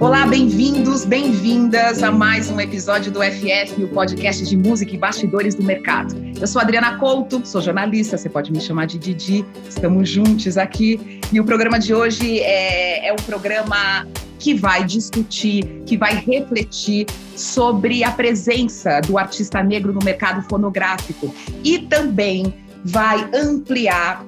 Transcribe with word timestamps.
Olá, 0.00 0.24
bem-vindos, 0.24 1.04
bem-vindas 1.04 2.04
a 2.04 2.12
mais 2.12 2.48
um 2.48 2.60
episódio 2.60 3.10
do 3.10 3.20
FF, 3.20 3.82
o 3.82 3.88
podcast 3.88 4.46
de 4.46 4.56
música 4.56 4.94
e 4.94 4.96
bastidores 4.96 5.56
do 5.56 5.62
mercado. 5.64 6.14
Eu 6.40 6.46
sou 6.46 6.62
Adriana 6.62 6.96
Couto, 6.98 7.44
sou 7.44 7.60
jornalista, 7.60 8.16
você 8.16 8.28
pode 8.28 8.52
me 8.52 8.60
chamar 8.60 8.86
de 8.86 8.96
Didi, 8.96 9.44
estamos 9.68 10.08
juntos 10.08 10.56
aqui. 10.56 11.20
E 11.32 11.40
o 11.40 11.44
programa 11.44 11.80
de 11.80 11.92
hoje 11.92 12.38
é, 12.38 13.08
é 13.08 13.12
um 13.12 13.16
programa 13.16 14.06
que 14.38 14.54
vai 14.54 14.84
discutir, 14.84 15.82
que 15.84 15.96
vai 15.96 16.14
refletir 16.14 17.04
sobre 17.34 18.04
a 18.04 18.12
presença 18.12 19.00
do 19.00 19.18
artista 19.18 19.64
negro 19.64 19.92
no 19.92 20.00
mercado 20.04 20.48
fonográfico 20.48 21.34
e 21.64 21.80
também 21.80 22.54
vai 22.84 23.28
ampliar, 23.34 24.24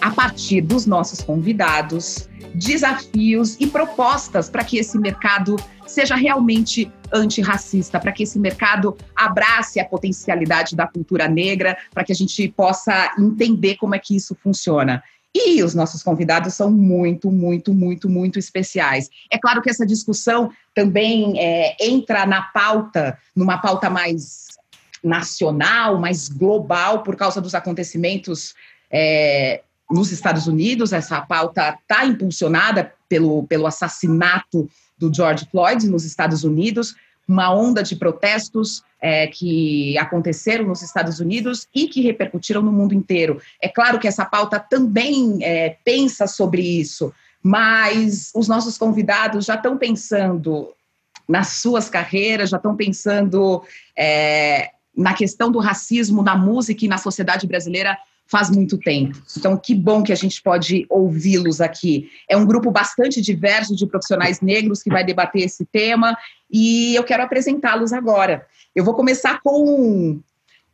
a 0.00 0.10
partir 0.10 0.60
dos 0.60 0.86
nossos 0.86 1.22
convidados, 1.22 2.28
desafios 2.54 3.56
e 3.60 3.66
propostas 3.66 4.48
para 4.48 4.64
que 4.64 4.78
esse 4.78 4.98
mercado 4.98 5.56
seja 5.86 6.14
realmente 6.14 6.90
antirracista, 7.12 8.00
para 8.00 8.12
que 8.12 8.22
esse 8.22 8.38
mercado 8.38 8.96
abrace 9.14 9.78
a 9.78 9.84
potencialidade 9.84 10.74
da 10.74 10.86
cultura 10.86 11.28
negra, 11.28 11.76
para 11.92 12.04
que 12.04 12.12
a 12.12 12.14
gente 12.14 12.48
possa 12.48 13.14
entender 13.18 13.76
como 13.76 13.94
é 13.94 13.98
que 13.98 14.16
isso 14.16 14.34
funciona. 14.34 15.02
E 15.34 15.62
os 15.62 15.74
nossos 15.74 16.02
convidados 16.02 16.54
são 16.54 16.70
muito, 16.70 17.30
muito, 17.30 17.72
muito, 17.72 18.08
muito 18.08 18.38
especiais. 18.38 19.08
É 19.30 19.38
claro 19.38 19.62
que 19.62 19.70
essa 19.70 19.86
discussão 19.86 20.50
também 20.74 21.38
é, 21.38 21.74
entra 21.80 22.26
na 22.26 22.42
pauta, 22.42 23.18
numa 23.34 23.58
pauta 23.58 23.88
mais 23.88 24.48
nacional, 25.02 25.98
mais 25.98 26.28
global, 26.28 27.02
por 27.02 27.16
causa 27.16 27.40
dos 27.40 27.54
acontecimentos 27.54 28.54
é, 28.90 29.62
nos 29.92 30.10
Estados 30.10 30.46
Unidos. 30.46 30.92
Essa 30.92 31.20
pauta 31.20 31.78
está 31.80 32.04
impulsionada 32.04 32.92
pelo, 33.08 33.44
pelo 33.44 33.66
assassinato 33.66 34.68
do 34.98 35.12
George 35.12 35.46
Floyd 35.50 35.86
nos 35.88 36.04
Estados 36.04 36.44
Unidos, 36.44 36.94
uma 37.28 37.52
onda 37.52 37.82
de 37.82 37.96
protestos 37.96 38.82
é, 39.00 39.26
que 39.26 39.98
aconteceram 39.98 40.66
nos 40.66 40.82
Estados 40.82 41.18
Unidos 41.18 41.66
e 41.74 41.88
que 41.88 42.00
repercutiram 42.00 42.62
no 42.62 42.72
mundo 42.72 42.94
inteiro. 42.94 43.40
É 43.60 43.68
claro 43.68 43.98
que 43.98 44.08
essa 44.08 44.24
pauta 44.24 44.58
também 44.60 45.38
é, 45.42 45.76
pensa 45.84 46.26
sobre 46.26 46.62
isso, 46.62 47.12
mas 47.42 48.30
os 48.34 48.48
nossos 48.48 48.78
convidados 48.78 49.44
já 49.44 49.56
estão 49.56 49.76
pensando 49.76 50.72
nas 51.28 51.48
suas 51.48 51.88
carreiras, 51.88 52.50
já 52.50 52.56
estão 52.56 52.76
pensando 52.76 53.62
é, 53.96 54.70
na 54.96 55.14
questão 55.14 55.50
do 55.50 55.58
racismo 55.58 56.22
na 56.22 56.36
música 56.36 56.84
e 56.84 56.88
na 56.88 56.98
sociedade 56.98 57.46
brasileira 57.46 57.98
faz 58.32 58.48
muito 58.48 58.78
tempo. 58.78 59.22
Então, 59.36 59.58
que 59.58 59.74
bom 59.74 60.02
que 60.02 60.10
a 60.10 60.16
gente 60.16 60.40
pode 60.40 60.86
ouvi-los 60.88 61.60
aqui. 61.60 62.10
É 62.26 62.34
um 62.34 62.46
grupo 62.46 62.70
bastante 62.70 63.20
diverso 63.20 63.76
de 63.76 63.86
profissionais 63.86 64.40
negros 64.40 64.82
que 64.82 64.88
vai 64.88 65.04
debater 65.04 65.42
esse 65.42 65.66
tema 65.66 66.16
e 66.50 66.94
eu 66.94 67.04
quero 67.04 67.22
apresentá-los 67.22 67.92
agora. 67.92 68.46
Eu 68.74 68.86
vou 68.86 68.94
começar 68.94 69.42
com 69.42 70.18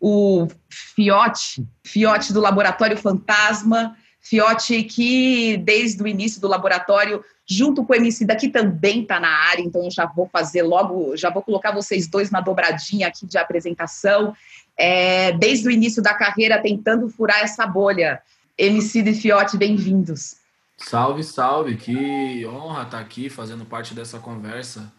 o 0.01 0.47
Fiote, 0.71 1.67
Fiote 1.85 2.33
do 2.33 2.41
Laboratório 2.41 2.97
Fantasma, 2.97 3.97
Fiote 4.21 4.85
que 4.85 5.57
desde 5.57 6.01
o 6.01 6.07
início 6.07 6.41
do 6.41 6.47
laboratório, 6.47 7.25
junto 7.45 7.85
com 7.85 7.93
o 7.93 7.97
MC 7.97 8.25
daqui 8.25 8.49
também 8.49 9.03
está 9.03 9.19
na 9.19 9.31
área, 9.49 9.63
então 9.63 9.83
eu 9.83 9.91
já 9.91 10.07
vou 10.07 10.29
fazer 10.33 10.63
logo, 10.63 11.17
já 11.17 11.29
vou 11.29 11.43
colocar 11.43 11.73
vocês 11.73 12.07
dois 12.07 12.31
na 12.31 12.41
dobradinha 12.41 13.09
aqui 13.09 13.27
de 13.27 13.37
apresentação 13.37 14.33
é, 14.79 15.33
desde 15.33 15.67
o 15.67 15.71
início 15.71 16.01
da 16.01 16.15
carreira 16.15 16.63
tentando 16.63 17.09
furar 17.09 17.41
essa 17.41 17.67
bolha. 17.67 18.23
MC 18.57 19.03
de 19.03 19.13
Fiote, 19.15 19.57
bem-vindos. 19.57 20.37
Salve, 20.77 21.25
salve, 21.25 21.77
que 21.77 22.47
honra 22.47 22.85
estar 22.85 23.01
aqui 23.01 23.29
fazendo 23.29 23.65
parte 23.65 23.95
dessa 23.95 24.19
conversa. 24.19 24.93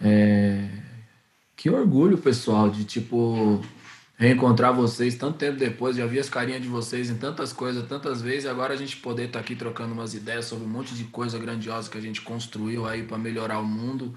É... 0.00 0.68
Que 1.56 1.70
orgulho, 1.70 2.18
pessoal, 2.18 2.70
de 2.70 2.84
tipo 2.84 3.62
reencontrar 4.16 4.72
vocês 4.74 5.14
tanto 5.14 5.38
tempo 5.38 5.56
depois, 5.56 5.96
já 5.96 6.04
vi 6.04 6.18
as 6.18 6.28
carinhas 6.28 6.60
de 6.60 6.68
vocês 6.68 7.08
em 7.08 7.16
tantas 7.16 7.52
coisas, 7.52 7.86
tantas 7.86 8.20
vezes, 8.20 8.44
e 8.44 8.48
agora 8.48 8.74
a 8.74 8.76
gente 8.76 8.96
poder 8.96 9.26
estar 9.26 9.38
aqui 9.38 9.54
trocando 9.54 9.92
umas 9.92 10.12
ideias 10.12 10.44
sobre 10.44 10.64
um 10.64 10.68
monte 10.68 10.94
de 10.94 11.04
coisa 11.04 11.38
grandiosa 11.38 11.88
que 11.88 11.96
a 11.96 12.00
gente 12.00 12.20
construiu 12.20 12.86
aí 12.86 13.02
para 13.04 13.16
melhorar 13.16 13.60
o 13.60 13.64
mundo. 13.64 14.14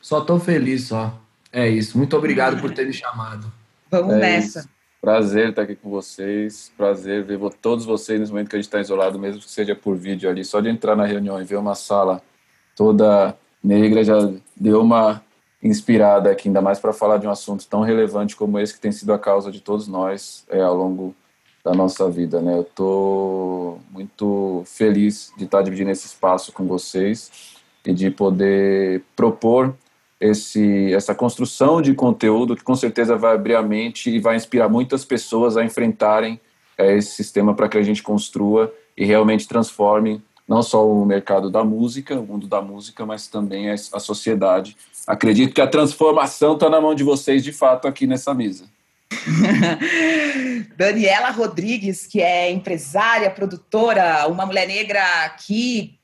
Só 0.00 0.20
tô 0.20 0.38
feliz 0.38 0.84
só. 0.84 1.20
É 1.52 1.68
isso. 1.68 1.96
Muito 1.98 2.16
obrigado 2.16 2.60
por 2.60 2.72
ter 2.72 2.86
me 2.86 2.92
chamado. 2.92 3.52
Vamos 3.90 4.14
é 4.14 4.18
nessa. 4.18 4.60
Isso. 4.60 4.76
Prazer 5.00 5.50
estar 5.50 5.62
aqui 5.62 5.76
com 5.76 5.88
vocês, 5.88 6.72
prazer 6.76 7.22
ver 7.22 7.38
todos 7.60 7.84
vocês 7.84 8.18
nesse 8.18 8.32
momento 8.32 8.48
que 8.48 8.56
a 8.56 8.58
gente 8.58 8.66
está 8.66 8.80
isolado, 8.80 9.18
mesmo 9.18 9.40
que 9.40 9.50
seja 9.50 9.74
por 9.74 9.96
vídeo 9.96 10.28
ali. 10.28 10.44
Só 10.44 10.60
de 10.60 10.68
entrar 10.68 10.96
na 10.96 11.04
reunião 11.04 11.40
e 11.40 11.44
ver 11.44 11.56
uma 11.56 11.74
sala 11.74 12.20
toda 12.74 13.36
negra 13.62 14.02
já 14.02 14.30
deu 14.56 14.80
uma 14.80 15.22
inspirada 15.62 16.30
aqui, 16.30 16.48
ainda 16.48 16.60
mais 16.60 16.78
para 16.78 16.92
falar 16.92 17.18
de 17.18 17.26
um 17.26 17.30
assunto 17.30 17.66
tão 17.66 17.82
relevante 17.82 18.36
como 18.36 18.58
esse 18.58 18.74
que 18.74 18.80
tem 18.80 18.92
sido 18.92 19.12
a 19.12 19.18
causa 19.18 19.50
de 19.50 19.60
todos 19.60 19.86
nós 19.86 20.44
é, 20.48 20.60
ao 20.60 20.74
longo 20.74 21.14
da 21.64 21.74
nossa 21.74 22.08
vida, 22.08 22.40
né? 22.40 22.54
Eu 22.54 22.62
estou 22.62 23.80
muito 23.90 24.62
feliz 24.66 25.32
de 25.36 25.44
estar 25.44 25.62
dividindo 25.62 25.90
esse 25.90 26.06
espaço 26.06 26.52
com 26.52 26.64
vocês 26.64 27.56
e 27.84 27.92
de 27.92 28.10
poder 28.10 29.02
propor 29.16 29.74
esse, 30.20 30.92
essa 30.94 31.14
construção 31.14 31.82
de 31.82 31.94
conteúdo 31.94 32.56
que 32.56 32.64
com 32.64 32.74
certeza 32.74 33.16
vai 33.16 33.34
abrir 33.34 33.54
a 33.54 33.62
mente 33.62 34.10
e 34.10 34.18
vai 34.18 34.36
inspirar 34.36 34.68
muitas 34.68 35.04
pessoas 35.04 35.56
a 35.56 35.64
enfrentarem 35.64 36.40
é, 36.78 36.96
esse 36.96 37.10
sistema 37.12 37.54
para 37.54 37.68
que 37.68 37.78
a 37.78 37.82
gente 37.82 38.02
construa 38.02 38.72
e 38.96 39.04
realmente 39.04 39.46
transforme 39.46 40.22
não 40.48 40.62
só 40.62 40.88
o 40.88 41.04
mercado 41.04 41.50
da 41.50 41.64
música, 41.64 42.18
o 42.18 42.24
mundo 42.24 42.46
da 42.46 42.62
música, 42.62 43.04
mas 43.04 43.26
também 43.26 43.70
a, 43.70 43.74
a 43.74 44.00
sociedade. 44.00 44.76
Acredito 45.06 45.54
que 45.54 45.60
a 45.60 45.66
transformação 45.66 46.54
está 46.54 46.70
na 46.70 46.80
mão 46.80 46.94
de 46.94 47.02
vocês, 47.02 47.42
de 47.42 47.52
fato, 47.52 47.88
aqui 47.88 48.06
nessa 48.06 48.32
mesa. 48.32 48.64
Daniela 50.76 51.30
Rodrigues, 51.30 52.06
que 52.06 52.20
é 52.20 52.50
empresária, 52.50 53.30
produtora, 53.30 54.26
uma 54.28 54.46
mulher 54.46 54.66
negra 54.68 55.28
que 55.44 55.98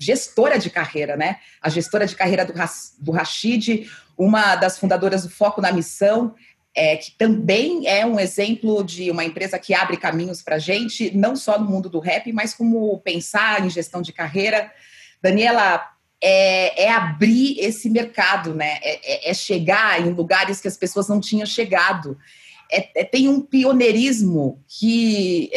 gestora 0.00 0.58
de 0.58 0.70
carreira, 0.70 1.16
né? 1.16 1.36
A 1.60 1.68
gestora 1.68 2.06
de 2.06 2.16
carreira 2.16 2.44
do, 2.44 2.54
do 2.98 3.12
Rashid, 3.12 3.88
uma 4.16 4.56
das 4.56 4.78
fundadoras 4.78 5.22
do 5.22 5.30
Foco 5.30 5.60
na 5.60 5.70
Missão, 5.70 6.34
é, 6.74 6.96
que 6.96 7.12
também 7.12 7.86
é 7.86 8.06
um 8.06 8.18
exemplo 8.18 8.82
de 8.82 9.10
uma 9.10 9.24
empresa 9.24 9.58
que 9.58 9.74
abre 9.74 9.96
caminhos 9.96 10.40
para 10.40 10.56
a 10.56 10.58
gente, 10.58 11.14
não 11.16 11.36
só 11.36 11.58
no 11.58 11.68
mundo 11.68 11.90
do 11.90 11.98
rap, 11.98 12.32
mas 12.32 12.54
como 12.54 12.98
pensar 13.00 13.64
em 13.64 13.70
gestão 13.70 14.00
de 14.00 14.12
carreira. 14.12 14.72
Daniela, 15.20 15.84
é, 16.22 16.84
é 16.84 16.90
abrir 16.90 17.58
esse 17.58 17.90
mercado, 17.90 18.54
né? 18.54 18.78
É, 18.82 19.28
é, 19.28 19.30
é, 19.30 19.34
chegar 19.34 20.00
em 20.00 20.12
lugares 20.12 20.60
que 20.60 20.68
as 20.68 20.76
pessoas 20.76 21.08
não 21.08 21.20
tinham 21.20 21.46
chegado. 21.46 22.16
É, 22.70 23.00
é 23.00 23.04
tem 23.04 23.28
um 23.28 23.40
pioneirismo 23.40 24.62
que, 24.68 25.50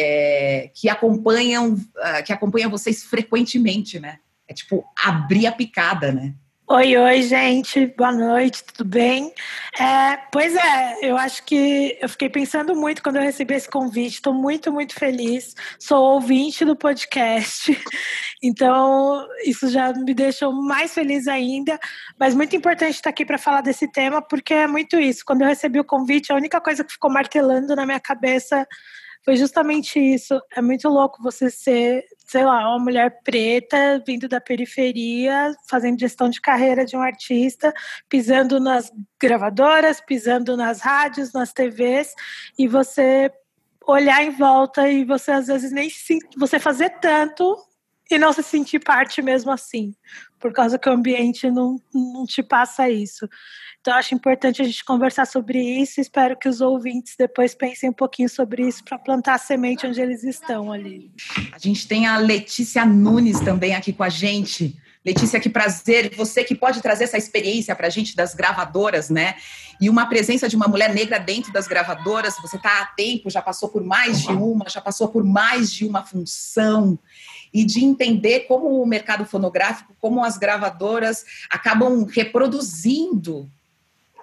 que, 0.74 0.90
acompanham, 0.90 1.78
ah, 1.98 2.22
que 2.24 2.34
acompanha 2.34 2.68
vocês 2.68 3.04
frequentemente, 3.04 4.00
né? 4.00 4.20
É 4.54 4.56
tipo 4.56 4.86
abrir 5.04 5.48
a 5.48 5.52
picada, 5.52 6.12
né? 6.12 6.36
Oi, 6.70 6.96
oi, 6.96 7.22
gente. 7.24 7.88
Boa 7.98 8.12
noite, 8.12 8.64
tudo 8.64 8.88
bem? 8.88 9.34
É, 9.80 10.16
pois 10.32 10.56
é, 10.56 11.00
eu 11.02 11.18
acho 11.18 11.44
que 11.44 11.98
eu 12.00 12.08
fiquei 12.08 12.30
pensando 12.30 12.76
muito 12.76 13.02
quando 13.02 13.16
eu 13.16 13.24
recebi 13.24 13.56
esse 13.56 13.68
convite. 13.68 14.14
Estou 14.14 14.32
muito, 14.32 14.72
muito 14.72 14.94
feliz. 14.94 15.56
Sou 15.80 16.14
ouvinte 16.14 16.64
do 16.64 16.76
podcast, 16.76 17.76
então 18.42 19.28
isso 19.44 19.70
já 19.70 19.92
me 19.92 20.14
deixou 20.14 20.54
mais 20.54 20.94
feliz 20.94 21.28
ainda. 21.28 21.80
Mas 22.20 22.36
muito 22.36 22.56
importante 22.56 22.94
estar 22.94 23.10
aqui 23.10 23.26
para 23.26 23.40
falar 23.40 23.62
desse 23.62 23.92
tema, 23.92 24.22
porque 24.22 24.54
é 24.54 24.68
muito 24.68 25.00
isso. 25.00 25.24
Quando 25.26 25.42
eu 25.42 25.48
recebi 25.48 25.80
o 25.80 25.84
convite, 25.84 26.32
a 26.32 26.36
única 26.36 26.62
coisa 26.62 26.84
que 26.84 26.94
ficou 26.94 27.12
martelando 27.12 27.76
na 27.76 27.88
minha 27.88 28.00
cabeça 28.00 28.68
foi 29.24 29.38
justamente 29.38 30.00
isso. 30.00 30.40
É 30.56 30.62
muito 30.62 30.90
louco 30.90 31.24
você 31.24 31.50
ser, 31.50 32.04
sei 32.28 32.44
lá, 32.44 32.70
uma 32.70 32.84
mulher 32.84 33.22
preta 33.24 34.04
vindo 34.06 34.28
da 34.28 34.42
periferia, 34.42 35.54
fazendo 35.70 36.00
gestão 36.00 36.30
de 36.30 36.42
carreira 36.42 36.86
de 36.86 36.98
um 36.98 37.02
artista, 37.02 37.74
pisando 38.10 38.60
nas 38.60 38.92
gravadoras, 39.20 40.02
pisando 40.02 40.58
nas 40.58 40.82
rádios, 40.82 41.32
nas 41.32 41.54
TVs, 41.54 42.14
e 42.60 42.68
você 42.68 43.32
olhar 43.86 44.24
em 44.24 44.32
volta 44.32 44.90
e 44.90 45.04
você 45.04 45.32
às 45.32 45.48
vezes 45.48 45.72
nem 45.72 45.90
se, 45.90 46.18
você 46.38 46.60
fazer 46.60 46.90
tanto 47.02 47.58
e 48.10 48.18
não 48.18 48.32
se 48.34 48.44
sentir 48.44 48.80
parte 48.80 49.22
mesmo 49.22 49.52
assim, 49.52 49.94
por 50.40 50.54
causa 50.54 50.78
que 50.78 50.90
o 50.90 50.94
ambiente 50.94 51.50
não, 51.50 51.78
não 51.94 52.26
te 52.26 52.44
passa 52.44 52.90
isso. 52.90 53.28
Então, 53.84 53.96
acho 53.96 54.16
importante 54.16 54.62
a 54.62 54.66
gente 54.66 54.82
conversar 54.86 55.28
sobre 55.28 55.60
isso. 55.60 56.00
Espero 56.00 56.38
que 56.38 56.48
os 56.48 56.62
ouvintes 56.62 57.16
depois 57.20 57.54
pensem 57.54 57.90
um 57.90 57.94
pouquinho 57.94 58.30
sobre 58.30 58.66
isso 58.66 58.82
para 58.82 58.98
plantar 58.98 59.34
a 59.34 59.38
semente 59.38 59.86
onde 59.86 60.00
eles 60.00 60.24
estão 60.24 60.72
ali. 60.72 61.12
A 61.52 61.60
gente 61.60 61.86
tem 61.86 62.08
a 62.08 62.18
Letícia 62.18 62.86
Nunes 62.86 63.42
também 63.42 63.76
aqui 63.76 63.92
com 63.92 64.02
a 64.02 64.08
gente. 64.08 64.80
Letícia, 65.06 65.38
que 65.38 65.50
prazer. 65.50 66.16
Você 66.16 66.46
que 66.46 66.56
pode 66.56 66.82
trazer 66.82 67.04
essa 67.04 67.18
experiência 67.18 67.76
para 67.76 67.88
a 67.88 67.90
gente 67.90 68.16
das 68.16 68.34
gravadoras, 68.34 69.10
né? 69.10 69.36
E 69.82 69.90
uma 69.90 70.06
presença 70.06 70.48
de 70.48 70.56
uma 70.56 70.70
mulher 70.70 70.94
negra 70.94 71.20
dentro 71.20 71.52
das 71.52 71.68
gravadoras. 71.68 72.38
Você 72.42 72.56
está 72.56 72.84
há 72.84 72.86
tempo, 72.86 73.30
já 73.30 73.42
passou 73.42 73.68
por 73.68 73.84
mais 73.84 74.22
de 74.22 74.32
uma, 74.32 74.70
já 74.70 74.80
passou 74.80 75.10
por 75.10 75.26
mais 75.26 75.74
de 75.74 75.86
uma 75.86 76.06
função 76.06 76.98
e 77.54 77.66
de 77.66 77.84
entender 77.84 78.48
como 78.48 78.82
o 78.82 78.88
mercado 78.88 79.26
fonográfico, 79.26 79.94
como 80.00 80.24
as 80.24 80.38
gravadoras 80.38 81.26
acabam 81.50 82.06
reproduzindo 82.06 83.52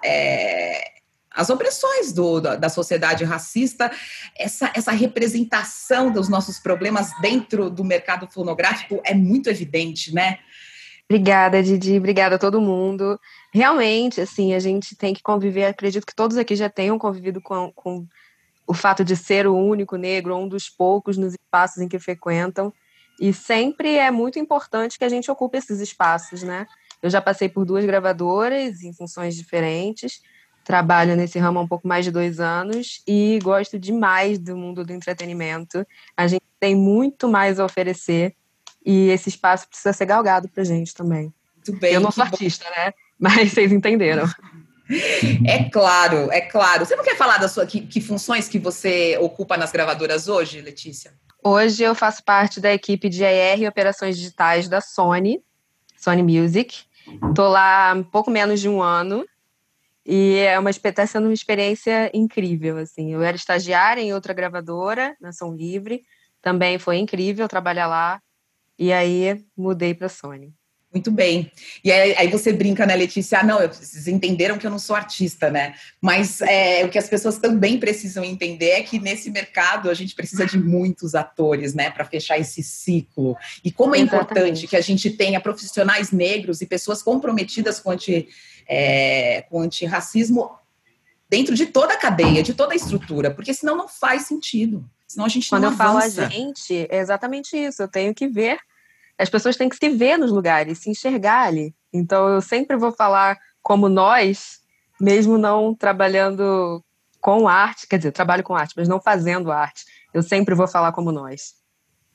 é, 0.03 0.91
as 1.33 1.49
opressões 1.49 2.11
do, 2.11 2.41
da, 2.41 2.55
da, 2.55 2.69
sociedade 2.69 3.23
racista, 3.23 3.91
essa, 4.37 4.71
essa 4.75 4.91
representação 4.91 6.11
dos 6.11 6.27
nossos 6.27 6.59
problemas 6.59 7.09
dentro 7.21 7.69
do 7.69 7.83
mercado 7.83 8.27
fonográfico 8.27 9.01
é 9.05 9.13
muito 9.13 9.49
evidente, 9.49 10.13
né? 10.13 10.39
Obrigada, 11.09 11.61
Didi. 11.61 11.97
Obrigada 11.97 12.35
a 12.35 12.39
todo 12.39 12.61
mundo. 12.61 13.19
Realmente, 13.53 14.21
assim, 14.21 14.53
a 14.53 14.59
gente 14.59 14.95
tem 14.95 15.13
que 15.13 15.21
conviver. 15.21 15.65
Acredito 15.65 16.05
que 16.05 16.15
todos 16.15 16.37
aqui 16.37 16.55
já 16.55 16.69
tenham 16.69 16.97
convivido 16.97 17.41
com, 17.41 17.71
com 17.73 18.07
o 18.65 18.73
fato 18.73 19.03
de 19.03 19.17
ser 19.17 19.45
o 19.45 19.55
único 19.55 19.97
negro, 19.97 20.37
um 20.37 20.47
dos 20.47 20.69
poucos 20.69 21.17
nos 21.17 21.33
espaços 21.33 21.81
em 21.81 21.87
que 21.89 21.99
frequentam. 21.99 22.73
E 23.19 23.33
sempre 23.33 23.97
é 23.97 24.09
muito 24.09 24.39
importante 24.39 24.97
que 24.97 25.03
a 25.03 25.09
gente 25.09 25.29
ocupe 25.29 25.57
esses 25.57 25.79
espaços, 25.81 26.43
né? 26.43 26.65
Eu 27.01 27.09
já 27.09 27.21
passei 27.21 27.49
por 27.49 27.65
duas 27.65 27.85
gravadoras 27.85 28.83
em 28.83 28.93
funções 28.93 29.35
diferentes, 29.35 30.21
trabalho 30.63 31.15
nesse 31.15 31.39
ramo 31.39 31.59
há 31.59 31.61
um 31.61 31.67
pouco 31.67 31.87
mais 31.87 32.05
de 32.05 32.11
dois 32.11 32.39
anos 32.39 33.01
e 33.07 33.39
gosto 33.41 33.79
demais 33.79 34.37
do 34.37 34.55
mundo 34.55 34.85
do 34.85 34.93
entretenimento. 34.93 35.85
A 36.15 36.27
gente 36.27 36.43
tem 36.59 36.75
muito 36.75 37.27
mais 37.27 37.59
a 37.59 37.65
oferecer 37.65 38.35
e 38.85 39.09
esse 39.09 39.29
espaço 39.29 39.67
precisa 39.67 39.93
ser 39.93 40.05
galgado 40.05 40.47
para 40.49 40.63
gente 40.63 40.93
também. 40.93 41.33
Muito 41.55 41.79
bem. 41.79 41.93
Eu 41.93 42.01
não 42.01 42.11
sou 42.11 42.23
artista, 42.23 42.65
bom. 42.65 42.71
né? 42.75 42.93
Mas 43.19 43.51
vocês 43.53 43.71
entenderam. 43.71 44.27
É 45.47 45.63
claro, 45.69 46.31
é 46.31 46.41
claro. 46.41 46.85
Você 46.85 46.95
não 46.95 47.03
quer 47.03 47.15
falar 47.15 47.37
da 47.37 47.47
sua 47.47 47.65
que, 47.65 47.81
que 47.81 48.01
funções 48.01 48.47
que 48.47 48.59
você 48.59 49.17
ocupa 49.19 49.55
nas 49.57 49.71
gravadoras 49.71 50.27
hoje, 50.27 50.61
Letícia? 50.61 51.13
Hoje 51.43 51.83
eu 51.83 51.95
faço 51.95 52.23
parte 52.23 52.59
da 52.59 52.71
equipe 52.73 53.09
de 53.09 53.23
ER 53.23 53.61
e 53.61 53.67
operações 53.67 54.17
digitais 54.17 54.67
da 54.67 54.81
Sony, 54.81 55.41
Sony 55.97 56.21
Music. 56.21 56.83
Estou 57.29 57.49
lá 57.49 57.93
um 57.95 58.03
pouco 58.03 58.29
menos 58.29 58.59
de 58.59 58.69
um 58.69 58.81
ano 58.81 59.25
e 60.05 60.37
é 60.39 60.57
uma 60.57 60.69
está 60.69 61.05
sendo 61.05 61.25
uma 61.25 61.33
experiência 61.33 62.11
incrível 62.13 62.77
assim. 62.77 63.13
Eu 63.13 63.21
era 63.21 63.35
estagiária 63.35 64.01
em 64.01 64.13
outra 64.13 64.33
gravadora, 64.33 65.15
na 65.19 65.31
Som 65.31 65.53
Livre, 65.53 66.03
também 66.41 66.79
foi 66.79 66.97
incrível 66.97 67.47
trabalhar 67.47 67.87
lá. 67.87 68.21
E 68.77 68.91
aí 68.91 69.45
mudei 69.55 69.93
para 69.93 70.07
a 70.07 70.09
Sony. 70.09 70.53
Muito 70.93 71.09
bem. 71.09 71.49
E 71.85 71.89
aí, 71.89 72.13
aí, 72.17 72.27
você 72.27 72.51
brinca, 72.51 72.85
né, 72.85 72.93
Letícia? 72.97 73.39
Ah, 73.39 73.43
não, 73.43 73.59
vocês 73.59 74.09
entenderam 74.09 74.57
que 74.57 74.67
eu 74.67 74.71
não 74.71 74.77
sou 74.77 74.93
artista, 74.93 75.49
né? 75.49 75.73
Mas 76.01 76.41
é, 76.41 76.83
o 76.83 76.89
que 76.89 76.97
as 76.97 77.07
pessoas 77.07 77.37
também 77.37 77.79
precisam 77.79 78.25
entender 78.25 78.71
é 78.71 78.83
que 78.83 78.99
nesse 78.99 79.29
mercado 79.29 79.89
a 79.89 79.93
gente 79.93 80.13
precisa 80.13 80.45
de 80.45 80.57
muitos 80.57 81.15
atores, 81.15 81.73
né, 81.73 81.89
para 81.89 82.03
fechar 82.03 82.37
esse 82.37 82.61
ciclo. 82.61 83.37
E 83.63 83.71
como 83.71 83.95
é 83.95 83.99
Exatamente. 83.99 84.25
importante 84.25 84.67
que 84.67 84.75
a 84.75 84.81
gente 84.81 85.09
tenha 85.11 85.39
profissionais 85.39 86.11
negros 86.11 86.61
e 86.61 86.65
pessoas 86.65 87.01
comprometidas 87.01 87.79
com, 87.79 87.91
anti, 87.91 88.27
é, 88.67 89.45
com 89.49 89.61
antirracismo 89.61 90.51
dentro 91.29 91.55
de 91.55 91.67
toda 91.67 91.93
a 91.93 91.97
cadeia, 91.97 92.43
de 92.43 92.53
toda 92.53 92.73
a 92.73 92.75
estrutura, 92.75 93.31
porque 93.31 93.53
senão 93.53 93.77
não 93.77 93.87
faz 93.87 94.23
sentido. 94.23 94.83
Senão 95.07 95.25
a 95.25 95.29
gente 95.29 95.47
Quando 95.47 95.63
não 95.63 95.69
eu 95.69 95.75
avança. 95.75 96.15
falo 96.15 96.27
a 96.27 96.29
gente, 96.29 96.87
é 96.89 96.97
exatamente 96.97 97.55
isso. 97.55 97.81
Eu 97.81 97.87
tenho 97.87 98.13
que 98.13 98.27
ver 98.27 98.59
as 99.21 99.29
pessoas 99.29 99.55
têm 99.55 99.69
que 99.69 99.75
se 99.75 99.89
ver 99.89 100.17
nos 100.17 100.31
lugares, 100.31 100.79
se 100.79 100.89
enxergar 100.89 101.47
ali. 101.47 101.75
Então 101.93 102.27
eu 102.27 102.41
sempre 102.41 102.75
vou 102.75 102.91
falar 102.91 103.37
como 103.61 103.87
nós, 103.87 104.59
mesmo 104.99 105.37
não 105.37 105.75
trabalhando 105.75 106.83
com 107.19 107.47
arte, 107.47 107.85
quer 107.87 107.97
dizer, 107.97 108.11
trabalho 108.11 108.43
com 108.43 108.55
arte, 108.55 108.73
mas 108.75 108.87
não 108.87 108.99
fazendo 108.99 109.51
arte. 109.51 109.85
Eu 110.11 110.23
sempre 110.23 110.55
vou 110.55 110.67
falar 110.67 110.91
como 110.91 111.11
nós. 111.11 111.53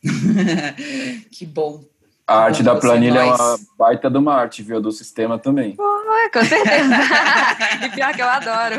que 1.30 1.46
bom. 1.46 1.84
A 2.26 2.38
arte 2.38 2.64
da 2.64 2.74
planilha 2.74 3.24
nós. 3.24 3.38
é 3.38 3.42
uma 3.42 3.58
baita 3.78 4.10
de 4.10 4.18
uma 4.18 4.34
arte, 4.34 4.64
viu? 4.64 4.80
Do 4.80 4.90
sistema 4.90 5.38
também. 5.38 5.76
Oh, 5.78 6.30
com 6.32 6.44
certeza. 6.44 6.94
e 7.86 7.88
pior 7.90 8.12
que 8.12 8.22
eu 8.22 8.28
adoro. 8.28 8.76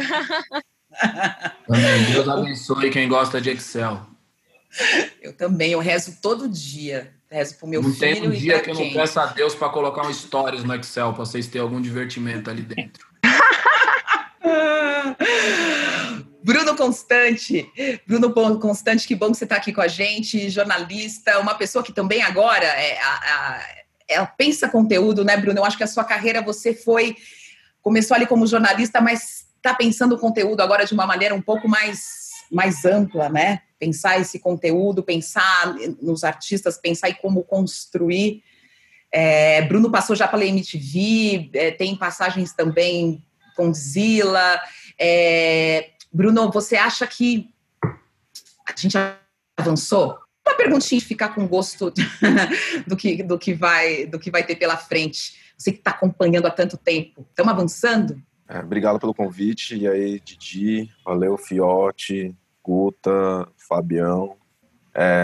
Deus 2.12 2.28
abençoe 2.28 2.90
quem 2.90 3.08
gosta 3.08 3.40
de 3.40 3.52
Excel. 3.52 4.06
Eu 5.22 5.32
também, 5.32 5.72
eu 5.72 5.80
rezo 5.80 6.18
todo 6.22 6.50
dia. 6.50 7.17
Rezo 7.30 7.58
pro 7.58 7.68
meu 7.68 7.82
não 7.82 7.94
filho. 7.94 8.00
Tem 8.00 8.26
um 8.28 8.32
dia 8.32 8.62
que 8.62 8.70
eu 8.70 8.76
não 8.76 8.94
peço 8.94 9.20
a 9.20 9.26
Deus 9.28 9.54
para 9.54 9.68
colocar 9.70 10.08
um 10.08 10.14
stories 10.14 10.64
no 10.64 10.74
Excel 10.76 11.14
para 11.14 11.26
vocês 11.26 11.48
terem 11.48 11.62
algum 11.62 11.82
divertimento 11.82 12.50
ali 12.50 12.62
dentro. 12.62 13.06
Bruno 16.44 16.76
Constante, 16.78 17.70
Bruno 18.08 18.34
Constante, 18.60 19.06
que 19.06 19.16
bom 19.16 19.32
que 19.32 19.38
você 19.38 19.44
está 19.44 19.58
aqui 19.58 19.74
com 19.74 19.82
a 19.82 19.88
gente, 19.88 20.50
jornalista, 20.50 21.40
uma 21.40 21.56
pessoa 21.56 21.84
que 21.84 21.92
também 21.92 22.22
agora 22.22 22.66
é, 22.66 22.98
a, 23.02 23.10
a, 23.10 23.62
ela 24.08 24.26
pensa 24.26 24.70
conteúdo, 24.70 25.26
né, 25.26 25.36
Bruno? 25.36 25.60
Eu 25.60 25.66
acho 25.66 25.76
que 25.76 25.84
a 25.84 25.88
sua 25.88 26.06
carreira 26.06 26.42
você 26.42 26.74
foi 26.74 27.18
começou 27.82 28.16
ali 28.16 28.26
como 28.26 28.48
jornalista, 28.48 29.02
mas 29.02 29.48
está 29.58 29.74
pensando 29.74 30.18
conteúdo 30.18 30.62
agora 30.62 30.86
de 30.86 30.94
uma 30.94 31.06
maneira 31.06 31.36
um 31.36 31.42
pouco 31.42 31.68
mais 31.68 32.26
mais 32.50 32.86
ampla, 32.86 33.28
né? 33.28 33.64
Pensar 33.80 34.20
esse 34.20 34.40
conteúdo, 34.40 35.04
pensar 35.04 35.76
nos 36.02 36.24
artistas, 36.24 36.78
pensar 36.78 37.10
em 37.10 37.16
como 37.16 37.44
construir. 37.44 38.44
É, 39.12 39.62
Bruno 39.64 39.92
passou 39.92 40.16
já 40.16 40.28
pela 40.28 40.46
MTV, 40.46 41.50
é, 41.54 41.72
tem 41.72 41.96
passagens 41.96 42.54
também 42.54 43.24
com 43.56 43.74
Zila. 43.74 44.60
É, 45.00 45.92
Bruno, 46.12 46.52
você 46.52 46.76
acha 46.76 47.06
que 47.08 47.50
a 47.84 48.74
gente 48.76 48.98
avançou? 49.58 50.20
Uma 50.48 50.56
perguntinha 50.56 51.00
de 51.00 51.06
ficar 51.06 51.30
com 51.36 51.48
gosto 51.48 51.92
do 52.88 52.96
que, 52.96 53.22
do, 53.22 53.38
que 53.38 53.54
vai, 53.54 54.06
do 54.06 54.20
que 54.20 54.32
vai 54.32 54.44
ter 54.46 54.56
pela 54.56 54.78
frente. 54.78 55.36
Você 55.58 55.72
que 55.72 55.80
está 55.80 55.92
acompanhando 55.92 56.46
há 56.46 56.52
tanto 56.52 56.78
tempo. 56.78 57.26
Estamos 57.30 57.52
avançando? 57.52 58.22
É, 58.48 58.60
obrigado 58.60 59.00
pelo 59.00 59.14
convite. 59.14 59.76
E 59.76 59.88
aí, 59.88 60.20
Didi, 60.20 60.90
valeu, 61.04 61.38
Fiote, 61.38 62.34
Guta, 62.64 63.48
Fabião. 63.68 64.36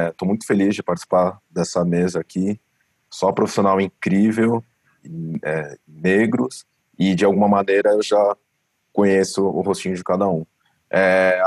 Estou 0.09 0.27
é, 0.27 0.29
muito 0.29 0.45
feliz 0.45 0.75
de 0.75 0.83
participar 0.83 1.39
dessa 1.49 1.83
mesa 1.83 2.19
aqui. 2.19 2.59
Só 3.09 3.31
profissional 3.31 3.79
incrível, 3.79 4.63
é, 5.43 5.77
negros, 5.87 6.65
e 6.97 7.15
de 7.15 7.25
alguma 7.25 7.47
maneira 7.47 7.91
eu 7.91 8.03
já 8.03 8.35
conheço 8.91 9.43
o 9.43 9.61
rostinho 9.61 9.95
de 9.95 10.03
cada 10.03 10.27
um. 10.27 10.45
É, 10.89 11.41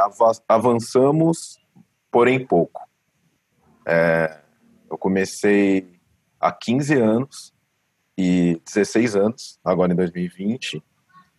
avançamos, 0.48 1.58
porém 2.10 2.44
pouco. 2.44 2.82
É, 3.86 4.40
eu 4.90 4.98
comecei 4.98 6.00
há 6.40 6.50
15 6.50 6.94
anos 6.94 7.54
e 8.18 8.60
16 8.64 9.14
anos, 9.14 9.60
agora 9.64 9.92
em 9.92 9.96
2020, 9.96 10.82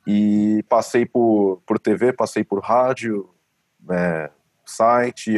e 0.05 0.63
passei 0.69 1.05
por, 1.05 1.61
por 1.65 1.77
TV, 1.77 2.13
passei 2.13 2.43
por 2.43 2.61
rádio, 2.61 3.29
é, 3.89 4.31
site, 4.69 5.31
e, 5.31 5.37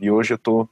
e 0.00 0.10
hoje 0.10 0.32
eu 0.32 0.36
estou 0.36 0.68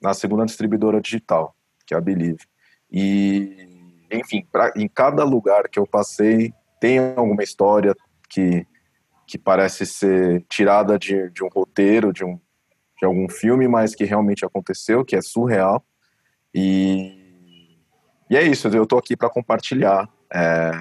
na 0.00 0.14
segunda 0.14 0.44
distribuidora 0.44 1.00
digital, 1.00 1.54
que 1.86 1.94
é 1.94 1.96
a 1.96 2.00
Believe. 2.00 2.44
E, 2.90 3.68
enfim, 4.10 4.46
pra, 4.50 4.72
em 4.76 4.88
cada 4.88 5.24
lugar 5.24 5.68
que 5.68 5.78
eu 5.78 5.86
passei, 5.86 6.52
tem 6.80 6.98
alguma 6.98 7.42
história 7.42 7.94
que, 8.28 8.66
que 9.26 9.38
parece 9.38 9.84
ser 9.86 10.44
tirada 10.48 10.98
de, 10.98 11.30
de 11.30 11.44
um 11.44 11.48
roteiro, 11.48 12.12
de, 12.12 12.24
um, 12.24 12.40
de 12.98 13.04
algum 13.04 13.28
filme, 13.28 13.68
mas 13.68 13.94
que 13.94 14.04
realmente 14.04 14.44
aconteceu, 14.44 15.04
que 15.04 15.14
é 15.14 15.22
surreal. 15.22 15.84
E, 16.54 17.78
e 18.28 18.36
é 18.36 18.42
isso, 18.42 18.68
eu 18.68 18.84
estou 18.84 18.98
aqui 18.98 19.16
para 19.16 19.30
compartilhar. 19.30 20.08
É, 20.32 20.72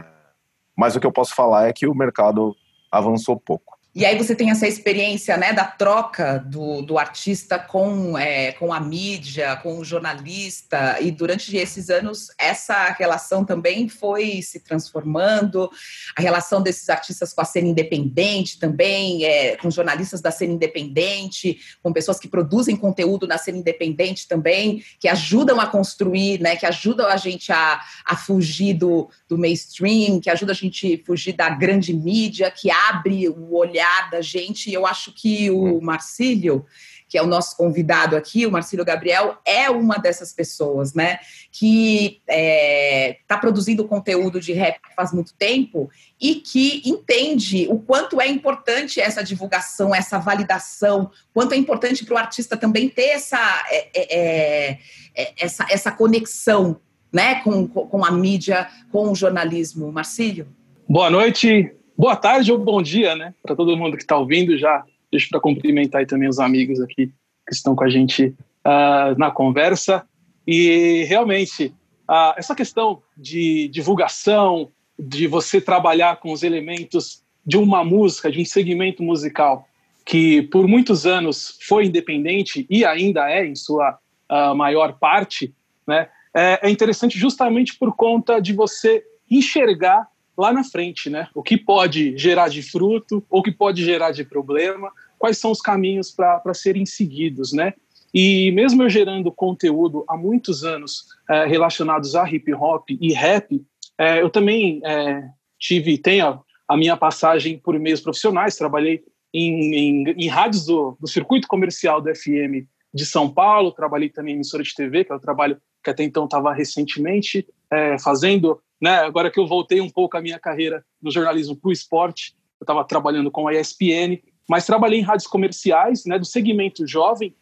mas 0.76 0.96
o 0.96 1.00
que 1.00 1.06
eu 1.06 1.12
posso 1.12 1.36
falar 1.36 1.68
é 1.68 1.74
que 1.74 1.88
o 1.88 1.96
mercado 1.96 2.56
avançou 2.92 3.40
pouco. 3.40 3.79
E 4.00 4.06
aí 4.06 4.18
você 4.18 4.34
tem 4.34 4.50
essa 4.50 4.66
experiência 4.66 5.36
né, 5.36 5.52
da 5.52 5.66
troca 5.66 6.42
do, 6.48 6.82
do 6.82 6.98
artista 6.98 7.60
com, 7.60 8.18
é, 8.18 8.54
com 8.54 8.72
a 8.72 8.80
mídia, 8.80 9.58
com 9.58 9.78
o 9.78 9.84
jornalista, 9.84 10.96
e 11.02 11.12
durante 11.12 11.58
esses 11.58 11.90
anos 11.90 12.30
essa 12.38 12.92
relação 12.92 13.44
também 13.44 13.90
foi 13.90 14.42
se 14.42 14.62
transformando, 14.62 15.70
a 16.16 16.22
relação 16.22 16.62
desses 16.62 16.90
artistas 16.90 17.34
com 17.34 17.42
a 17.42 17.44
cena 17.44 17.68
independente 17.68 18.58
também, 18.58 19.26
é, 19.26 19.58
com 19.58 19.70
jornalistas 19.70 20.22
da 20.22 20.32
cena 20.32 20.54
independente, 20.54 21.60
com 21.84 21.92
pessoas 21.92 22.22
que 22.22 22.30
produzem 22.30 22.78
conteúdo 22.78 23.28
na 23.28 23.38
cena 23.38 23.58
independente 23.58 24.30
também, 24.30 24.82
que 24.98 25.10
ajudam 25.10 25.60
a 25.60 25.68
construir, 25.68 26.40
né, 26.40 26.56
que 26.56 26.66
ajudam 26.66 27.06
a 27.06 27.18
gente 27.18 27.52
a, 27.52 27.82
a 28.06 28.16
fugir 28.16 28.76
do, 28.76 29.10
do 29.28 29.38
mainstream, 29.38 30.22
que 30.22 30.30
ajudam 30.30 30.54
a 30.54 30.58
gente 30.58 31.02
a 31.04 31.06
fugir 31.06 31.34
da 31.34 31.50
grande 31.50 31.94
mídia, 31.94 32.50
que 32.50 32.72
abre 32.72 33.28
o 33.28 33.58
olhar 33.58 33.89
olhar 33.90 34.10
da 34.10 34.22
gente. 34.22 34.70
E 34.70 34.74
eu 34.74 34.86
acho 34.86 35.12
que 35.14 35.50
o 35.50 35.78
hum. 35.78 35.80
Marcílio, 35.82 36.66
que 37.08 37.18
é 37.18 37.24
o 37.24 37.28
nosso 37.28 37.58
convidado 37.58 38.16
aqui, 38.16 38.46
o 38.46 38.52
Marcílio 38.52 38.86
Gabriel, 38.86 39.38
é 39.46 39.70
uma 39.70 39.98
dessas 39.98 40.32
pessoas, 40.32 40.94
né? 40.94 41.20
Que 41.52 42.22
está 42.22 42.34
é, 42.34 43.18
tá 43.28 43.38
produzindo 43.38 43.88
conteúdo 43.88 44.40
de 44.40 44.54
rap 44.54 44.80
faz 44.96 45.12
muito 45.12 45.34
tempo 45.34 45.90
e 46.22 46.36
que 46.36 46.82
entende 46.86 47.68
o 47.70 47.80
quanto 47.80 48.22
é 48.22 48.28
importante 48.28 49.00
essa 49.00 49.24
divulgação, 49.24 49.96
essa 49.96 50.20
validação, 50.20 51.10
quanto 51.34 51.54
é 51.54 51.58
importante 51.58 52.06
para 52.06 52.16
o 52.16 52.18
artista 52.18 52.56
também 52.56 52.90
ter 52.90 53.10
essa, 53.10 53.64
é, 53.70 53.90
é, 53.96 54.20
é, 54.20 54.80
é, 55.16 55.34
essa, 55.40 55.66
essa 55.70 55.92
conexão 55.92 56.80
né, 57.12 57.42
com, 57.42 57.68
com 57.68 58.06
a 58.06 58.12
mídia, 58.12 58.68
com 58.92 59.10
o 59.10 59.16
jornalismo. 59.16 59.92
Marcílio? 59.92 60.48
Boa 60.88 61.10
noite, 61.10 61.74
boa 62.00 62.16
tarde 62.16 62.50
ou 62.50 62.58
bom 62.58 62.82
dia, 62.82 63.14
né? 63.14 63.34
Para 63.44 63.58
todo 63.58 63.76
mundo 63.76 63.98
que 63.98 64.04
está 64.04 64.18
ouvindo 64.18 64.58
já. 64.58 64.86
Deixa 65.12 65.28
para 65.30 65.42
cumprimentar 65.42 66.06
também 66.06 66.30
os 66.30 66.40
amigos 66.40 66.80
aqui 66.80 67.08
que 67.46 67.54
estão 67.54 67.76
com 67.76 67.84
a 67.84 67.90
gente 67.90 68.34
uh, 68.66 69.18
na 69.18 69.30
conversa. 69.30 70.08
E 70.48 71.04
realmente, 71.10 71.74
uh, 72.10 72.34
essa 72.38 72.56
questão 72.56 73.02
de 73.18 73.68
divulgação, 73.68 74.72
de 74.98 75.28
você 75.28 75.60
trabalhar 75.60 76.22
com 76.22 76.32
os 76.32 76.42
elementos 76.42 77.22
de 77.46 77.58
uma 77.58 77.84
música, 77.84 78.32
de 78.32 78.40
um 78.40 78.46
segmento 78.46 79.04
musical 79.04 79.68
que 80.06 80.44
por 80.44 80.70
muitos 80.70 81.06
anos 81.06 81.60
foi 81.68 81.88
independente 81.88 82.66
e 82.70 82.86
ainda 82.86 83.30
é 83.30 83.46
em 83.46 83.56
sua 83.56 84.00
uh, 84.32 84.56
maior 84.56 84.98
parte, 84.98 85.54
né? 85.86 86.08
É, 86.34 86.68
é 86.68 86.70
interessante 86.70 87.20
justamente 87.20 87.76
por 87.78 87.94
conta 87.94 88.40
de 88.40 88.54
você 88.54 89.04
enxergar 89.30 90.08
lá 90.40 90.54
na 90.54 90.64
frente, 90.64 91.10
né? 91.10 91.28
O 91.36 91.44
que 91.44 91.58
pode 91.58 92.18
gerar 92.18 92.48
de 92.48 92.62
fruto, 92.62 93.22
ou 93.30 93.44
que 93.44 93.52
pode 93.52 93.84
gerar 93.84 94.12
de 94.12 94.24
problema, 94.24 94.90
quais 95.18 95.38
são 95.38 95.52
os 95.52 95.60
caminhos 95.60 96.12
para 96.12 96.54
serem 96.54 96.86
seguidos, 96.86 97.52
né? 97.52 97.74
E 98.14 98.50
mesmo 98.54 98.82
eu 98.82 98.90
gerando 98.90 99.34
conteúdo 99.34 100.06
há 100.08 100.16
muitos 100.16 100.64
anos 100.64 101.08
é, 101.30 101.46
relacionados 101.46 102.16
a 102.16 102.28
hip 102.28 102.54
hop 102.54 102.90
e 102.90 103.12
rap, 103.14 103.62
é, 103.98 104.22
eu 104.22 104.30
também 104.30 104.80
é, 104.86 105.28
tive, 105.60 105.98
tenho 105.98 106.40
a 106.66 106.78
minha 106.78 106.96
passagem 106.96 107.60
por 107.60 107.78
meios 107.78 108.00
profissionais, 108.00 108.56
trabalhei 108.56 109.04
em, 109.34 109.76
em, 109.76 110.10
em 110.12 110.28
rádios 110.28 110.66
do, 110.66 110.98
do, 111.00 111.08
circuito 111.08 111.50
comercial 111.50 112.02
do 112.02 112.16
FM 112.16 112.66
de 112.94 113.06
São 113.06 113.30
Paulo, 113.30 113.74
trabalhei 113.74 114.10
também 114.10 114.34
em 114.34 114.38
emissora 114.38 114.64
de 114.64 114.74
TV, 114.74 115.04
que 115.04 115.12
é 115.12 115.16
o 115.16 115.20
trabalho 115.20 115.62
que 115.84 115.90
até 115.90 116.04
então 116.04 116.24
estava 116.24 116.54
recentemente 116.54 117.46
é, 117.70 118.00
fazendo 118.00 118.60
né? 118.82 119.00
Agora 119.00 119.30
que 119.32 119.40
eu 119.40 119.48
voltei 119.48 119.82
um 119.82 119.90
pouco 119.90 120.18
a 120.18 120.22
minha 120.22 120.40
carreira 120.40 120.86
no 121.02 121.12
jornalismo 121.12 121.56
para 121.56 121.70
o 121.70 121.72
esporte, 121.72 122.36
eu 122.60 122.64
estava 122.64 122.84
trabalhando 122.84 123.32
com 123.32 123.48
a 123.48 123.54
ESPN, 123.54 124.22
mas 124.48 124.66
trabalhei 124.66 125.00
em 125.00 125.04
rádios 125.04 125.28
comerciais, 125.28 126.06
né, 126.06 126.18
do 126.18 126.26
segmento 126.26 126.86
jovem, 126.88 127.36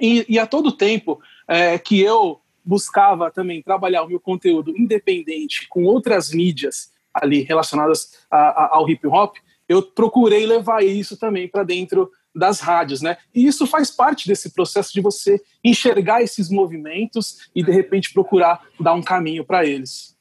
e, 0.00 0.24
e 0.28 0.38
a 0.38 0.46
todo 0.46 0.72
tempo 0.72 1.20
é, 1.46 1.78
que 1.78 2.00
eu 2.00 2.40
buscava 2.64 3.30
também 3.30 3.62
trabalhar 3.62 4.02
o 4.02 4.08
meu 4.08 4.20
conteúdo 4.20 4.72
independente 4.76 5.66
com 5.68 5.84
outras 5.84 6.32
mídias 6.32 6.92
ali 7.12 7.42
relacionadas 7.42 8.24
a, 8.30 8.38
a, 8.38 8.76
ao 8.76 8.88
hip 8.88 9.06
hop, 9.06 9.36
eu 9.68 9.82
procurei 9.82 10.46
levar 10.46 10.82
isso 10.82 11.16
também 11.16 11.48
para 11.48 11.62
dentro 11.62 12.10
das 12.34 12.60
rádios, 12.60 13.02
né? 13.02 13.16
E 13.34 13.46
isso 13.46 13.66
faz 13.66 13.90
parte 13.90 14.28
desse 14.28 14.52
processo 14.52 14.92
de 14.92 15.00
você 15.00 15.40
enxergar 15.64 16.22
esses 16.22 16.48
movimentos 16.48 17.50
e 17.54 17.62
de 17.62 17.72
repente 17.72 18.12
procurar 18.12 18.64
dar 18.78 18.94
um 18.94 19.02
caminho 19.02 19.44
para 19.44 19.66
eles. 19.66 20.16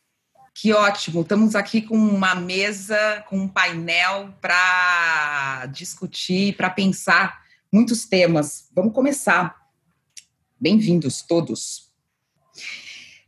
Que 0.62 0.74
ótimo! 0.74 1.22
Estamos 1.22 1.56
aqui 1.56 1.82
com 1.82 1.96
uma 1.96 2.36
mesa, 2.36 3.24
com 3.30 3.38
um 3.38 3.48
painel 3.48 4.34
para 4.42 5.68
discutir, 5.68 6.54
para 6.58 6.70
pensar 6.70 7.44
muitos 7.72 8.04
temas. 8.04 8.68
Vamos 8.76 8.94
começar. 8.94 9.56
Bem-vindos 10.60 11.22
todos. 11.22 11.94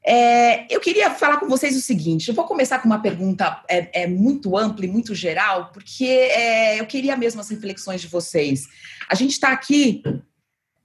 É, 0.06 0.68
eu 0.76 0.82
queria 0.82 1.10
falar 1.10 1.38
com 1.38 1.48
vocês 1.48 1.74
o 1.78 1.80
seguinte: 1.80 2.28
eu 2.28 2.36
vou 2.36 2.44
começar 2.44 2.80
com 2.80 2.88
uma 2.88 3.02
pergunta 3.02 3.64
é, 3.70 4.04
é 4.04 4.08
muito 4.08 4.58
ampla 4.58 4.84
e 4.84 4.90
muito 4.90 5.16
geral, 5.16 5.72
porque 5.72 6.04
é, 6.04 6.82
eu 6.82 6.86
queria 6.86 7.16
mesmo 7.16 7.40
as 7.40 7.50
reflexões 7.50 8.02
de 8.02 8.10
vocês. 8.10 8.68
A 9.08 9.16
gente 9.16 9.32
está 9.32 9.54
aqui 9.54 10.04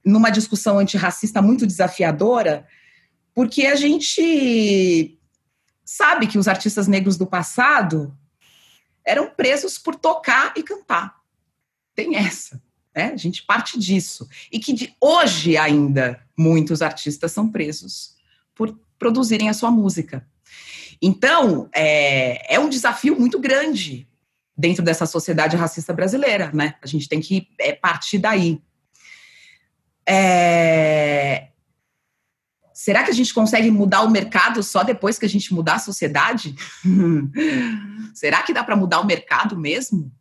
numa 0.05 0.31
discussão 0.31 0.79
antirracista 0.79 1.43
muito 1.43 1.67
desafiadora, 1.67 2.69
porque 3.35 3.67
a 3.67 3.75
gente 3.75 5.16
sabe 5.87 6.27
que 6.27 6.37
os 6.37 6.49
artistas 6.49 6.89
negros 6.89 7.17
do 7.17 7.27
passado 7.27 8.13
eram 9.05 9.31
presos 9.31 9.79
por 9.79 9.95
tocar 9.95 10.53
e 10.57 10.63
cantar. 10.63 11.21
Tem 11.95 12.17
essa, 12.17 12.61
né? 12.95 13.13
A 13.13 13.17
gente 13.17 13.45
parte 13.45 13.79
disso. 13.79 14.29
E 14.51 14.59
que 14.59 14.73
de 14.73 14.95
hoje 15.01 15.57
ainda 15.57 16.21
muitos 16.37 16.83
artistas 16.83 17.31
são 17.31 17.49
presos 17.49 18.17
por 18.53 18.77
produzirem 18.99 19.49
a 19.49 19.55
sua 19.55 19.71
música. 19.71 20.27
Então, 21.01 21.69
é, 21.75 22.55
é 22.55 22.59
um 22.59 22.69
desafio 22.69 23.19
muito 23.19 23.39
grande 23.39 24.09
dentro 24.57 24.83
dessa 24.83 25.07
sociedade 25.07 25.55
racista 25.55 25.93
brasileira, 25.93 26.51
né? 26.53 26.75
A 26.83 26.87
gente 26.87 27.09
tem 27.09 27.21
que 27.21 27.49
é, 27.61 27.73
partir 27.73 28.19
daí. 28.19 28.61
É, 30.09 31.06
Será 32.77 33.03
que 33.03 33.11
a 33.11 33.15
gente 33.15 33.33
consegue 33.33 33.71
mudar 33.71 34.03
o 34.03 34.11
mercado 34.11 34.63
só 34.63 34.83
depois 34.83 35.19
que 35.19 35.25
a 35.25 35.29
gente 35.29 35.55
mudar 35.55 35.77
a 35.77 35.79
sociedade? 35.79 36.55
Será 38.13 38.43
que 38.43 38.53
dá 38.53 38.63
para 38.63 38.77
mudar 38.77 39.01
o 39.01 39.07
mercado 39.07 39.57
mesmo? 39.57 40.13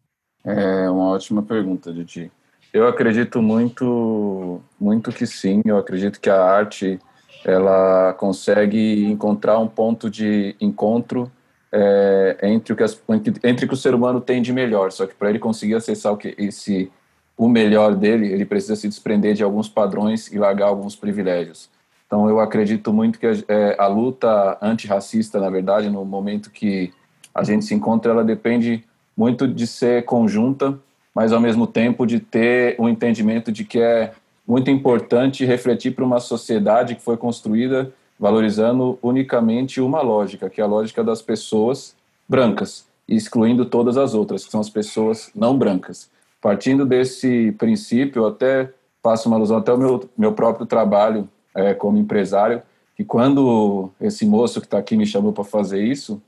É 0.42 0.90
uma 0.90 1.10
ótima 1.10 1.44
pergunta, 1.44 1.92
Didi. 1.92 2.32
Eu 2.72 2.88
acredito 2.88 3.42
muito, 3.42 4.62
muito 4.80 5.12
que 5.12 5.28
sim. 5.28 5.62
Eu 5.66 5.78
acredito 5.78 6.18
que 6.18 6.30
a 6.30 6.42
arte 6.42 6.98
ela 7.44 8.14
consegue 8.14 9.04
encontrar 9.04 9.60
um 9.60 9.68
ponto 9.68 10.10
de 10.10 10.56
encontro 10.62 11.30
é, 11.74 12.38
entre 12.42 12.72
o 12.72 12.76
que 12.78 12.84
as, 12.84 12.98
entre 13.44 13.66
o 13.66 13.68
que 13.68 13.74
o 13.74 13.78
ser 13.78 13.94
humano 13.94 14.22
tem 14.22 14.42
de 14.42 14.54
melhor. 14.54 14.94
Só 14.94 15.06
que 15.06 15.14
para 15.14 15.30
ele 15.30 15.40
conseguir 15.40 15.76
acessar 15.76 16.14
o 16.14 16.18
que 16.18 16.34
esse 16.38 16.90
o 17.38 17.50
melhor 17.50 17.96
dele, 17.96 18.32
ele 18.32 18.46
precisa 18.46 18.78
se 18.78 18.88
desprender 18.88 19.34
de 19.34 19.44
alguns 19.44 19.68
padrões 19.68 20.32
e 20.32 20.38
largar 20.38 20.68
alguns 20.68 20.96
privilégios. 20.96 21.75
Então, 22.08 22.30
eu 22.30 22.40
acredito 22.40 22.94
muito 22.94 23.20
que 23.20 23.26
a, 23.26 23.34
é, 23.48 23.76
a 23.80 23.88
luta 23.88 24.58
antirracista, 24.62 25.40
na 25.40 25.50
verdade, 25.50 25.90
no 25.90 26.06
momento 26.06 26.52
que 26.52 26.94
a 27.34 27.44
gente 27.44 27.66
se 27.66 27.74
encontra, 27.74 28.12
ela 28.12 28.24
depende 28.24 28.84
muito 29.18 29.48
de 29.48 29.66
ser 29.66 30.06
conjunta, 30.06 30.78
mas 31.14 31.32
ao 31.32 31.40
mesmo 31.40 31.66
tempo 31.66 32.06
de 32.06 32.20
ter 32.20 32.76
um 32.80 32.88
entendimento 32.88 33.52
de 33.52 33.64
que 33.64 33.80
é 33.80 34.14
muito 34.48 34.70
importante 34.70 35.46
refletir 35.46 35.96
para 35.96 36.06
uma 36.06 36.20
sociedade 36.20 36.96
que 36.96 37.02
foi 37.02 37.18
construída 37.18 37.92
valorizando 38.20 38.98
unicamente 39.02 39.82
uma 39.82 40.02
lógica, 40.02 40.50
que 40.50 40.62
é 40.62 40.64
a 40.64 40.68
lógica 40.68 41.04
das 41.04 41.22
pessoas 41.22 41.96
brancas, 42.28 42.86
excluindo 43.08 43.66
todas 43.66 43.98
as 43.98 44.14
outras, 44.14 44.46
que 44.46 44.52
são 44.52 44.62
as 44.62 44.70
pessoas 44.70 45.30
não 45.36 45.58
brancas. 45.58 46.10
Partindo 46.42 46.86
desse 46.86 47.52
princípio, 47.54 48.22
eu 48.22 48.28
até 48.28 48.72
faço 49.04 49.28
uma 49.28 49.38
alusão 49.38 49.58
até 49.58 49.72
ao 49.72 49.78
meu, 49.78 50.10
meu 50.18 50.32
próprio 50.32 50.66
trabalho 50.66 51.28
é, 51.56 51.74
como 51.74 51.98
empresário, 51.98 52.62
que 52.96 53.04
quando 53.04 53.90
esse 54.00 54.26
moço 54.26 54.60
que 54.60 54.68
está 54.68 54.78
aqui 54.78 54.96
me 54.96 55.06
chamou 55.06 55.34
para 55.34 55.44
fazer 55.44 55.84
isso, 55.84 56.22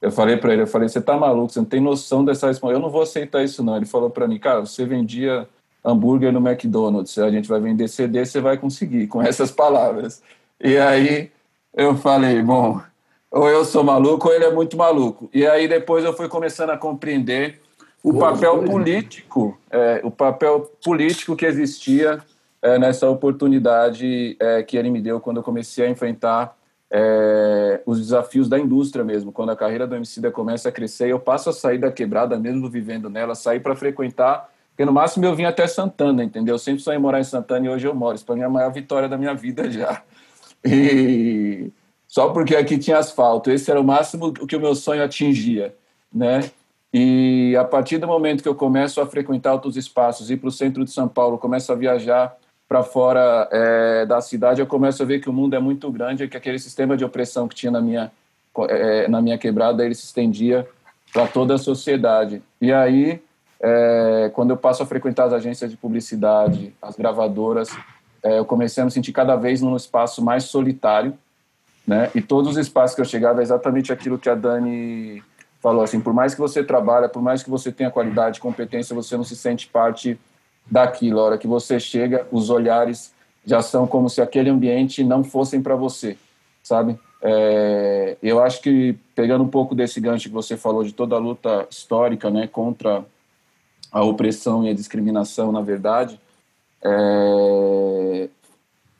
eu 0.00 0.10
falei 0.10 0.36
para 0.36 0.52
ele, 0.52 0.62
eu 0.62 0.66
falei, 0.66 0.88
você 0.88 0.98
está 0.98 1.16
maluco, 1.16 1.52
você 1.52 1.58
não 1.58 1.66
tem 1.66 1.80
noção 1.80 2.24
dessa 2.24 2.46
responsabilidade, 2.46 2.82
eu 2.82 2.86
não 2.86 2.92
vou 2.92 3.02
aceitar 3.02 3.44
isso 3.44 3.62
não. 3.62 3.76
Ele 3.76 3.84
falou 3.84 4.08
para 4.08 4.26
mim, 4.26 4.38
cara, 4.38 4.60
você 4.60 4.84
vendia 4.86 5.46
hambúrguer 5.84 6.32
no 6.32 6.46
McDonald's, 6.46 7.18
a 7.18 7.30
gente 7.30 7.48
vai 7.48 7.60
vender 7.60 7.88
CD, 7.88 8.24
você 8.24 8.40
vai 8.40 8.56
conseguir, 8.56 9.06
com 9.06 9.22
essas 9.22 9.50
palavras. 9.50 10.22
E 10.58 10.76
aí 10.76 11.30
eu 11.74 11.96
falei, 11.96 12.42
bom, 12.42 12.80
ou 13.30 13.48
eu 13.48 13.64
sou 13.64 13.84
maluco 13.84 14.28
ou 14.28 14.34
ele 14.34 14.44
é 14.44 14.52
muito 14.52 14.76
maluco. 14.76 15.28
E 15.32 15.46
aí 15.46 15.68
depois 15.68 16.04
eu 16.04 16.14
fui 16.14 16.28
começando 16.28 16.70
a 16.70 16.76
compreender 16.76 17.60
o 18.02 18.18
papel 18.18 18.62
político, 18.62 19.58
é, 19.70 20.00
o 20.02 20.10
papel 20.10 20.70
político 20.82 21.36
que 21.36 21.44
existia 21.44 22.22
é, 22.62 22.78
nessa 22.78 23.08
oportunidade 23.08 24.36
é, 24.38 24.62
que 24.62 24.76
ele 24.76 24.90
me 24.90 25.00
deu 25.00 25.20
quando 25.20 25.38
eu 25.38 25.42
comecei 25.42 25.86
a 25.86 25.88
enfrentar 25.88 26.56
é, 26.90 27.80
os 27.86 27.98
desafios 27.98 28.48
da 28.48 28.58
indústria 28.58 29.04
mesmo, 29.04 29.30
quando 29.30 29.50
a 29.50 29.56
carreira 29.56 29.86
do 29.86 29.94
Emicida 29.94 30.30
começa 30.30 30.68
a 30.68 30.72
crescer, 30.72 31.08
eu 31.08 31.20
passo 31.20 31.50
a 31.50 31.52
sair 31.52 31.78
da 31.78 31.90
quebrada, 31.90 32.38
mesmo 32.38 32.68
vivendo 32.68 33.08
nela, 33.08 33.34
sair 33.34 33.60
para 33.60 33.76
frequentar, 33.76 34.50
porque 34.70 34.84
no 34.84 34.92
máximo 34.92 35.24
eu 35.24 35.34
vim 35.34 35.44
até 35.44 35.66
Santana, 35.66 36.24
entendeu? 36.24 36.54
Eu 36.54 36.58
sempre 36.58 36.82
sonhei 36.82 36.98
morar 36.98 37.20
em 37.20 37.24
Santana 37.24 37.66
e 37.66 37.68
hoje 37.68 37.86
eu 37.86 37.94
moro. 37.94 38.16
Isso 38.16 38.24
para 38.24 38.34
mim 38.34 38.42
é 38.42 38.46
a 38.46 38.50
maior 38.50 38.72
vitória 38.72 39.08
da 39.08 39.16
minha 39.16 39.34
vida 39.34 39.70
já. 39.70 40.02
E 40.64 41.70
só 42.08 42.30
porque 42.30 42.56
aqui 42.56 42.76
tinha 42.76 42.98
asfalto, 42.98 43.50
esse 43.50 43.70
era 43.70 43.80
o 43.80 43.84
máximo 43.84 44.32
que 44.32 44.56
o 44.56 44.60
meu 44.60 44.74
sonho 44.74 45.02
atingia, 45.02 45.74
né? 46.12 46.50
E 46.92 47.54
a 47.56 47.64
partir 47.64 47.98
do 47.98 48.06
momento 48.06 48.42
que 48.42 48.48
eu 48.48 48.54
começo 48.54 49.00
a 49.00 49.06
frequentar 49.06 49.52
outros 49.52 49.76
espaços, 49.76 50.28
ir 50.28 50.38
para 50.38 50.48
o 50.48 50.52
centro 50.52 50.84
de 50.84 50.90
São 50.90 51.06
Paulo, 51.06 51.38
começo 51.38 51.70
a 51.70 51.76
viajar 51.76 52.36
para 52.70 52.84
fora 52.84 53.48
é, 53.50 54.06
da 54.06 54.20
cidade, 54.20 54.60
eu 54.60 54.66
começo 54.66 55.02
a 55.02 55.04
ver 55.04 55.18
que 55.18 55.28
o 55.28 55.32
mundo 55.32 55.56
é 55.56 55.58
muito 55.58 55.90
grande 55.90 56.28
que 56.28 56.36
aquele 56.36 56.56
sistema 56.56 56.96
de 56.96 57.04
opressão 57.04 57.48
que 57.48 57.54
tinha 57.56 57.72
na 57.72 57.80
minha, 57.80 58.12
é, 58.68 59.08
na 59.08 59.20
minha 59.20 59.36
quebrada, 59.36 59.84
ele 59.84 59.92
se 59.92 60.04
estendia 60.04 60.64
para 61.12 61.26
toda 61.26 61.56
a 61.56 61.58
sociedade. 61.58 62.40
E 62.60 62.72
aí, 62.72 63.20
é, 63.60 64.30
quando 64.32 64.50
eu 64.50 64.56
passo 64.56 64.84
a 64.84 64.86
frequentar 64.86 65.24
as 65.24 65.32
agências 65.32 65.68
de 65.68 65.76
publicidade, 65.76 66.72
as 66.80 66.94
gravadoras, 66.94 67.76
eu 68.22 68.44
comecei 68.44 68.80
a 68.80 68.84
me 68.84 68.92
sentir 68.92 69.10
cada 69.10 69.34
vez 69.34 69.60
num 69.60 69.74
espaço 69.74 70.24
mais 70.24 70.44
solitário, 70.44 71.18
né? 71.84 72.08
E 72.14 72.22
todos 72.22 72.52
os 72.52 72.56
espaços 72.56 72.94
que 72.94 73.00
eu 73.00 73.04
chegava 73.04 73.40
é 73.40 73.42
exatamente 73.42 73.92
aquilo 73.92 74.16
que 74.16 74.28
a 74.28 74.34
Dani 74.36 75.24
falou, 75.60 75.82
assim, 75.82 76.00
por 76.00 76.14
mais 76.14 76.34
que 76.36 76.40
você 76.40 76.62
trabalhe, 76.62 77.08
por 77.08 77.20
mais 77.20 77.42
que 77.42 77.50
você 77.50 77.72
tenha 77.72 77.90
qualidade, 77.90 78.38
competência, 78.38 78.94
você 78.94 79.16
não 79.16 79.24
se 79.24 79.34
sente 79.34 79.66
parte 79.66 80.16
daquilo. 80.70 81.20
A 81.20 81.24
hora 81.24 81.38
que 81.38 81.46
você 81.46 81.80
chega, 81.80 82.26
os 82.30 82.50
olhares 82.50 83.12
já 83.44 83.62
são 83.62 83.86
como 83.86 84.08
se 84.08 84.20
aquele 84.20 84.50
ambiente 84.50 85.02
não 85.02 85.24
fossem 85.24 85.62
para 85.62 85.74
você, 85.74 86.16
sabe? 86.62 86.98
É, 87.22 88.16
eu 88.22 88.42
acho 88.42 88.62
que 88.62 88.96
pegando 89.14 89.44
um 89.44 89.48
pouco 89.48 89.74
desse 89.74 90.00
gancho 90.00 90.28
que 90.28 90.34
você 90.34 90.56
falou 90.56 90.84
de 90.84 90.92
toda 90.92 91.16
a 91.16 91.18
luta 91.18 91.66
histórica, 91.70 92.30
né, 92.30 92.46
contra 92.46 93.04
a 93.92 94.02
opressão 94.02 94.64
e 94.64 94.70
a 94.70 94.74
discriminação, 94.74 95.52
na 95.52 95.60
verdade, 95.60 96.18
é, 96.82 98.28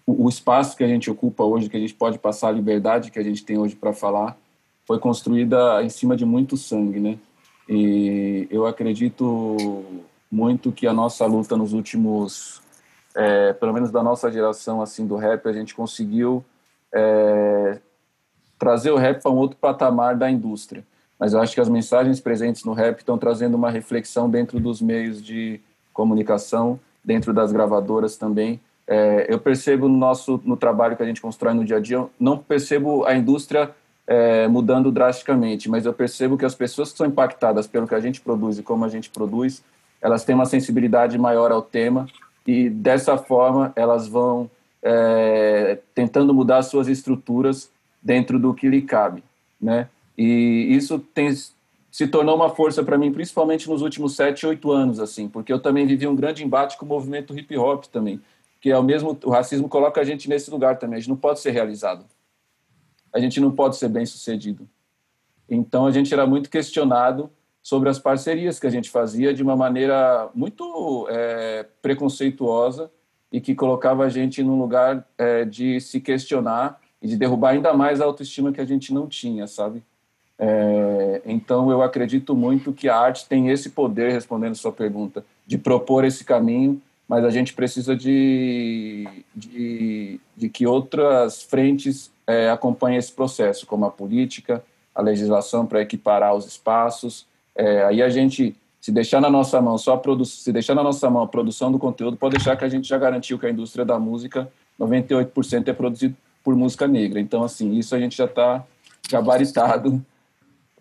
o, 0.07 0.27
o 0.27 0.29
espaço 0.29 0.77
que 0.77 0.85
a 0.85 0.89
gente 0.89 1.11
ocupa 1.11 1.45
hoje, 1.45 1.69
que 1.69 1.77
a 1.77 1.81
gente 1.81 1.95
pode 1.95 2.19
passar 2.19 2.49
a 2.49 2.53
liberdade 2.53 3.11
que 3.11 3.19
a 3.19 3.23
gente 3.23 3.45
tem 3.45 3.57
hoje 3.57 3.77
para 3.77 3.93
falar, 3.93 4.37
foi 4.87 4.99
construída 4.99 5.83
em 5.83 5.89
cima 5.89 6.17
de 6.17 6.25
muito 6.27 6.57
sangue, 6.57 6.99
né? 6.99 7.19
E 7.69 8.49
eu 8.51 8.67
acredito 8.67 9.57
muito 10.31 10.71
que 10.71 10.87
a 10.87 10.93
nossa 10.93 11.27
luta 11.27 11.57
nos 11.57 11.73
últimos, 11.73 12.63
é, 13.15 13.53
pelo 13.53 13.73
menos 13.73 13.91
da 13.91 14.03
nossa 14.03 14.31
geração 14.31 14.81
assim 14.81 15.07
do 15.07 15.17
rap, 15.17 15.47
a 15.49 15.53
gente 15.53 15.75
conseguiu 15.75 16.45
é, 16.93 17.79
trazer 18.59 18.91
o 18.91 18.97
rap 18.97 19.23
para 19.23 19.31
um 19.31 19.37
outro 19.37 19.57
patamar 19.57 20.17
da 20.17 20.31
indústria. 20.31 20.85
Mas 21.19 21.33
eu 21.33 21.41
acho 21.41 21.55
que 21.55 21.61
as 21.61 21.69
mensagens 21.69 22.21
presentes 22.21 22.65
no 22.65 22.73
rap 22.73 22.99
estão 22.99 23.19
trazendo 23.19 23.55
uma 23.55 23.71
reflexão 23.71 24.31
dentro 24.31 24.59
dos 24.61 24.81
meios 24.81 25.23
de 25.23 25.61
comunicação, 25.93 26.81
dentro 27.05 27.33
das 27.33 27.53
gravadoras 27.53 28.17
também. 28.17 28.61
É, 28.87 29.27
eu 29.29 29.39
percebo 29.39 29.89
no 29.89 29.97
nosso 29.97 30.41
no 30.45 30.57
trabalho 30.57 30.97
que 30.97 31.03
a 31.03 31.07
gente 31.07 31.21
constrói 31.21 31.55
no 31.55 31.65
dia 31.65 31.77
a 31.77 31.81
dia, 31.81 32.07
não 32.19 32.39
percebo 32.39 33.05
a 33.05 33.15
indústria 33.15 33.71
é, 34.07 34.49
mudando 34.49 34.91
drasticamente, 34.91 35.69
mas 35.69 35.87
eu 35.87 35.93
percebo 35.93 36.37
que 36.37 36.45
as 36.45 36.55
pessoas 36.55 36.91
que 36.91 36.99
são 36.99 37.07
impactadas 37.07 37.67
pelo 37.67 37.87
que 37.87 37.95
a 37.95 38.01
gente 38.01 38.21
produz 38.21 38.59
e 38.59 38.63
como 38.63 38.85
a 38.85 38.89
gente 38.89 39.11
produz 39.11 39.63
elas 40.01 40.25
têm 40.25 40.35
uma 40.35 40.47
sensibilidade 40.47 41.19
maior 41.19 41.53
ao 41.53 41.63
tema 41.63 42.09
e 42.47 42.69
dessa 42.69 43.19
forma 43.19 43.73
elas 43.77 44.09
vão 44.09 44.51
é, 44.83 45.79
tentando 45.95 46.33
mudar 46.33 46.63
suas 46.63 46.89
estruturas 46.89 47.71
dentro 48.03 48.39
do 48.39 48.55
que 48.55 48.69
lhe 48.69 48.83
cabe, 48.83 49.23
né? 49.61 49.89
E 50.17 50.67
isso 50.71 50.99
tem 50.99 51.31
se 51.91 52.07
tornou 52.07 52.37
uma 52.37 52.51
força 52.51 52.85
para 52.85 52.97
mim, 52.97 53.13
principalmente 53.13 53.69
nos 53.69 53.83
últimos 53.83 54.15
sete, 54.15 54.47
oito 54.47 54.71
anos, 54.71 55.01
assim, 55.01 55.29
porque 55.29 55.53
eu 55.53 55.59
também 55.59 55.87
vivi 55.87 56.07
um 56.07 56.15
grande 56.15 56.45
embate 56.45 56.79
com 56.79 56.85
o 56.85 56.89
movimento 56.89 57.37
hip 57.37 57.57
hop 57.57 57.85
também, 57.87 58.21
que 58.61 58.71
é 58.71 58.79
o 58.79 58.83
mesmo, 58.83 59.19
o 59.25 59.31
racismo 59.31 59.69
coloca 59.69 60.01
a 60.01 60.05
gente 60.05 60.29
nesse 60.29 60.51
lugar 60.51 60.79
também. 60.79 60.99
A 60.99 61.01
gente 61.01 61.09
não 61.09 61.17
pode 61.17 61.41
ser 61.41 61.51
realizado, 61.51 62.05
a 63.13 63.19
gente 63.19 63.41
não 63.41 63.51
pode 63.51 63.77
ser 63.77 63.89
bem 63.89 64.07
sucedido. 64.07 64.69
Então 65.49 65.85
a 65.85 65.91
gente 65.91 66.15
era 66.15 66.27
muito 66.27 66.49
questionado 66.49 67.29
sobre 67.63 67.89
as 67.89 67.99
parcerias 67.99 68.59
que 68.59 68.67
a 68.67 68.71
gente 68.71 68.91
fazia 68.91 69.35
de 69.35 69.43
uma 69.43 69.57
maneira 69.57 70.29
muito 70.35 71.07
é, 71.11 71.67
preconceituosa 71.83 72.91
e 73.31 73.41
que 73.41 73.55
colocava 73.55 74.05
a 74.05 74.09
gente 74.09 74.43
num 74.43 74.59
lugar 74.59 75.07
é, 75.17 75.45
de 75.45 75.81
se 75.81 76.01
questionar 76.01 76.81
e 77.01 77.07
de 77.07 77.17
derrubar 77.17 77.51
ainda 77.51 77.73
mais 77.73 78.01
a 78.01 78.05
autoestima 78.05 78.53
que 78.53 78.61
a 78.61 78.65
gente 78.65 78.93
não 78.93 79.07
tinha, 79.07 79.47
sabe? 79.47 79.83
É, 80.39 81.21
então 81.27 81.71
eu 81.71 81.83
acredito 81.83 82.35
muito 82.35 82.73
que 82.73 82.89
a 82.89 82.97
arte 82.97 83.29
tem 83.29 83.51
esse 83.51 83.71
poder, 83.71 84.11
respondendo 84.13 84.55
sua 84.55 84.73
pergunta, 84.73 85.25
de 85.47 85.59
propor 85.59 86.05
esse 86.05 86.25
caminho, 86.25 86.81
mas 87.07 87.25
a 87.25 87.31
gente 87.31 87.53
precisa 87.53 87.95
de, 87.95 89.07
de, 89.35 90.21
de 90.37 90.49
que 90.49 90.67
outras 90.67 91.43
frentes 91.43 92.11
é, 92.27 92.49
acompanhem 92.49 92.99
esse 92.99 93.13
processo, 93.13 93.67
como 93.67 93.85
a 93.85 93.91
política, 93.91 94.65
a 94.95 95.03
legislação 95.03 95.67
para 95.67 95.83
equiparar 95.83 96.35
os 96.35 96.47
espaços, 96.47 97.27
é, 97.55 97.85
aí 97.85 98.03
a 98.03 98.09
gente, 98.09 98.55
se 98.81 98.93
deixar 98.93 99.21
na 99.21 99.31
nossa 99.31 99.61
mão 99.61 99.77
só 99.77 99.95
a 99.95 100.25
se 100.25 100.53
deixar 100.53 100.75
na 100.75 100.83
nossa 100.83 101.09
mão 101.11 101.23
a 101.23 101.29
produção 101.29 101.71
do 101.71 101.79
conteúdo, 101.79 102.17
pode 102.17 102.37
deixar 102.37 102.57
que 102.57 102.65
a 102.65 102.69
gente 102.69 102.89
já 102.89 102.99
garantiu 102.99 103.39
que 103.39 103.47
a 103.47 103.51
indústria 103.51 103.85
da 103.85 103.99
música, 103.99 104.51
98% 104.79 105.69
é 105.69 105.73
produzido 105.73 106.17
por 106.43 106.57
música 106.57 106.89
negra. 106.89 107.21
Então, 107.21 107.43
assim, 107.43 107.75
isso 107.75 107.95
a 107.95 107.99
gente 107.99 108.17
já 108.17 108.25
está 108.25 108.65
gabaritado 109.11 110.05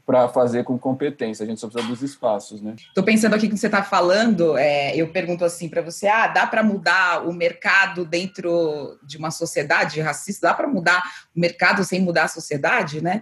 para 0.06 0.28
fazer 0.28 0.64
com 0.64 0.76
competência. 0.80 1.44
A 1.44 1.48
gente 1.48 1.60
só 1.60 1.68
precisa 1.68 1.88
dos 1.88 2.02
espaços, 2.02 2.62
né? 2.62 2.76
Estou 2.80 3.04
pensando 3.04 3.36
aqui 3.36 3.48
que 3.48 3.56
você 3.56 3.68
está 3.68 3.84
falando, 3.84 4.58
é, 4.58 4.96
eu 4.96 5.10
pergunto 5.10 5.46
assim 5.46 5.70
para 5.70 5.84
você: 5.84 6.08
ah, 6.08 6.28
dá 6.28 6.48
para 6.48 6.64
mudar 6.64 7.28
o 7.28 7.34
mercado 7.34 8.06
dentro 8.06 8.98
de 9.04 9.18
uma 9.18 9.30
sociedade 9.30 10.02
racista? 10.02 10.48
Dá 10.48 10.54
para 10.56 10.68
mudar 10.68 11.04
o 11.36 11.40
mercado 11.40 11.84
sem 11.84 12.02
mudar 12.02 12.24
a 12.24 12.28
sociedade, 12.28 13.04
né? 13.04 13.22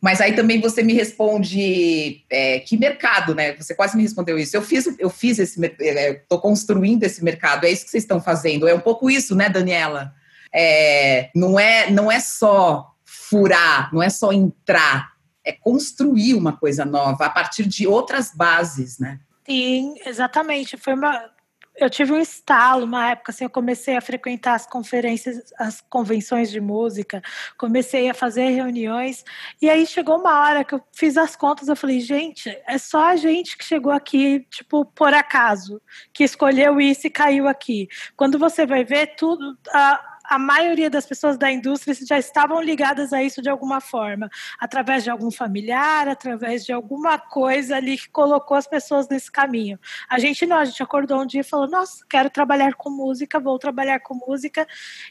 Mas 0.00 0.20
aí 0.20 0.34
também 0.34 0.60
você 0.60 0.82
me 0.82 0.92
responde 0.92 2.24
é, 2.30 2.60
que 2.60 2.76
mercado, 2.76 3.34
né? 3.34 3.56
Você 3.56 3.74
quase 3.74 3.96
me 3.96 4.02
respondeu 4.02 4.38
isso. 4.38 4.56
Eu 4.56 4.62
fiz, 4.62 4.86
eu 4.98 5.10
fiz 5.10 5.38
esse, 5.38 5.60
estou 5.64 6.38
é, 6.38 6.40
construindo 6.40 7.02
esse 7.02 7.22
mercado. 7.24 7.64
É 7.64 7.70
isso 7.70 7.84
que 7.84 7.90
vocês 7.90 8.04
estão 8.04 8.20
fazendo. 8.20 8.68
É 8.68 8.74
um 8.74 8.80
pouco 8.80 9.10
isso, 9.10 9.34
né, 9.34 9.48
Daniela? 9.48 10.14
É, 10.54 11.30
não 11.34 11.58
é, 11.58 11.90
não 11.90 12.10
é 12.10 12.20
só 12.20 12.94
furar, 13.04 13.92
não 13.92 14.02
é 14.02 14.08
só 14.08 14.32
entrar, 14.32 15.12
é 15.44 15.52
construir 15.52 16.34
uma 16.34 16.56
coisa 16.56 16.84
nova 16.84 17.26
a 17.26 17.30
partir 17.30 17.66
de 17.66 17.86
outras 17.86 18.32
bases, 18.34 18.98
né? 18.98 19.18
Sim, 19.46 19.94
exatamente. 20.06 20.76
Foi 20.76 20.94
uma 20.94 21.30
eu 21.78 21.88
tive 21.88 22.12
um 22.12 22.20
estalo, 22.20 22.84
uma 22.84 23.10
época 23.10 23.32
assim, 23.32 23.44
eu 23.44 23.50
comecei 23.50 23.96
a 23.96 24.00
frequentar 24.00 24.54
as 24.54 24.66
conferências, 24.66 25.52
as 25.58 25.80
convenções 25.80 26.50
de 26.50 26.60
música, 26.60 27.22
comecei 27.56 28.10
a 28.10 28.14
fazer 28.14 28.50
reuniões, 28.50 29.24
e 29.62 29.70
aí 29.70 29.86
chegou 29.86 30.18
uma 30.18 30.40
hora 30.40 30.64
que 30.64 30.74
eu 30.74 30.82
fiz 30.92 31.16
as 31.16 31.36
contas, 31.36 31.68
eu 31.68 31.76
falei, 31.76 32.00
gente, 32.00 32.48
é 32.66 32.78
só 32.78 33.04
a 33.04 33.16
gente 33.16 33.56
que 33.56 33.64
chegou 33.64 33.92
aqui, 33.92 34.40
tipo, 34.50 34.84
por 34.84 35.14
acaso, 35.14 35.80
que 36.12 36.24
escolheu 36.24 36.80
isso 36.80 37.06
e 37.06 37.10
caiu 37.10 37.46
aqui. 37.46 37.88
Quando 38.16 38.38
você 38.38 38.66
vai 38.66 38.84
ver 38.84 39.14
tudo, 39.16 39.56
a, 39.72 40.07
a 40.28 40.38
maioria 40.38 40.90
das 40.90 41.06
pessoas 41.06 41.38
da 41.38 41.50
indústria 41.50 41.96
já 42.06 42.18
estavam 42.18 42.60
ligadas 42.60 43.14
a 43.14 43.22
isso 43.22 43.40
de 43.40 43.48
alguma 43.48 43.80
forma, 43.80 44.28
através 44.60 45.02
de 45.02 45.08
algum 45.08 45.30
familiar, 45.30 46.06
através 46.06 46.66
de 46.66 46.72
alguma 46.72 47.18
coisa 47.18 47.76
ali 47.76 47.96
que 47.96 48.10
colocou 48.10 48.54
as 48.54 48.66
pessoas 48.66 49.08
nesse 49.08 49.32
caminho. 49.32 49.78
A 50.08 50.18
gente 50.18 50.44
não, 50.44 50.58
a 50.58 50.66
gente 50.66 50.82
acordou 50.82 51.22
um 51.22 51.26
dia 51.26 51.40
e 51.40 51.44
falou: 51.44 51.66
Nossa, 51.66 52.04
quero 52.08 52.28
trabalhar 52.28 52.74
com 52.74 52.90
música, 52.90 53.40
vou 53.40 53.58
trabalhar 53.58 54.00
com 54.00 54.14
música. 54.14 54.68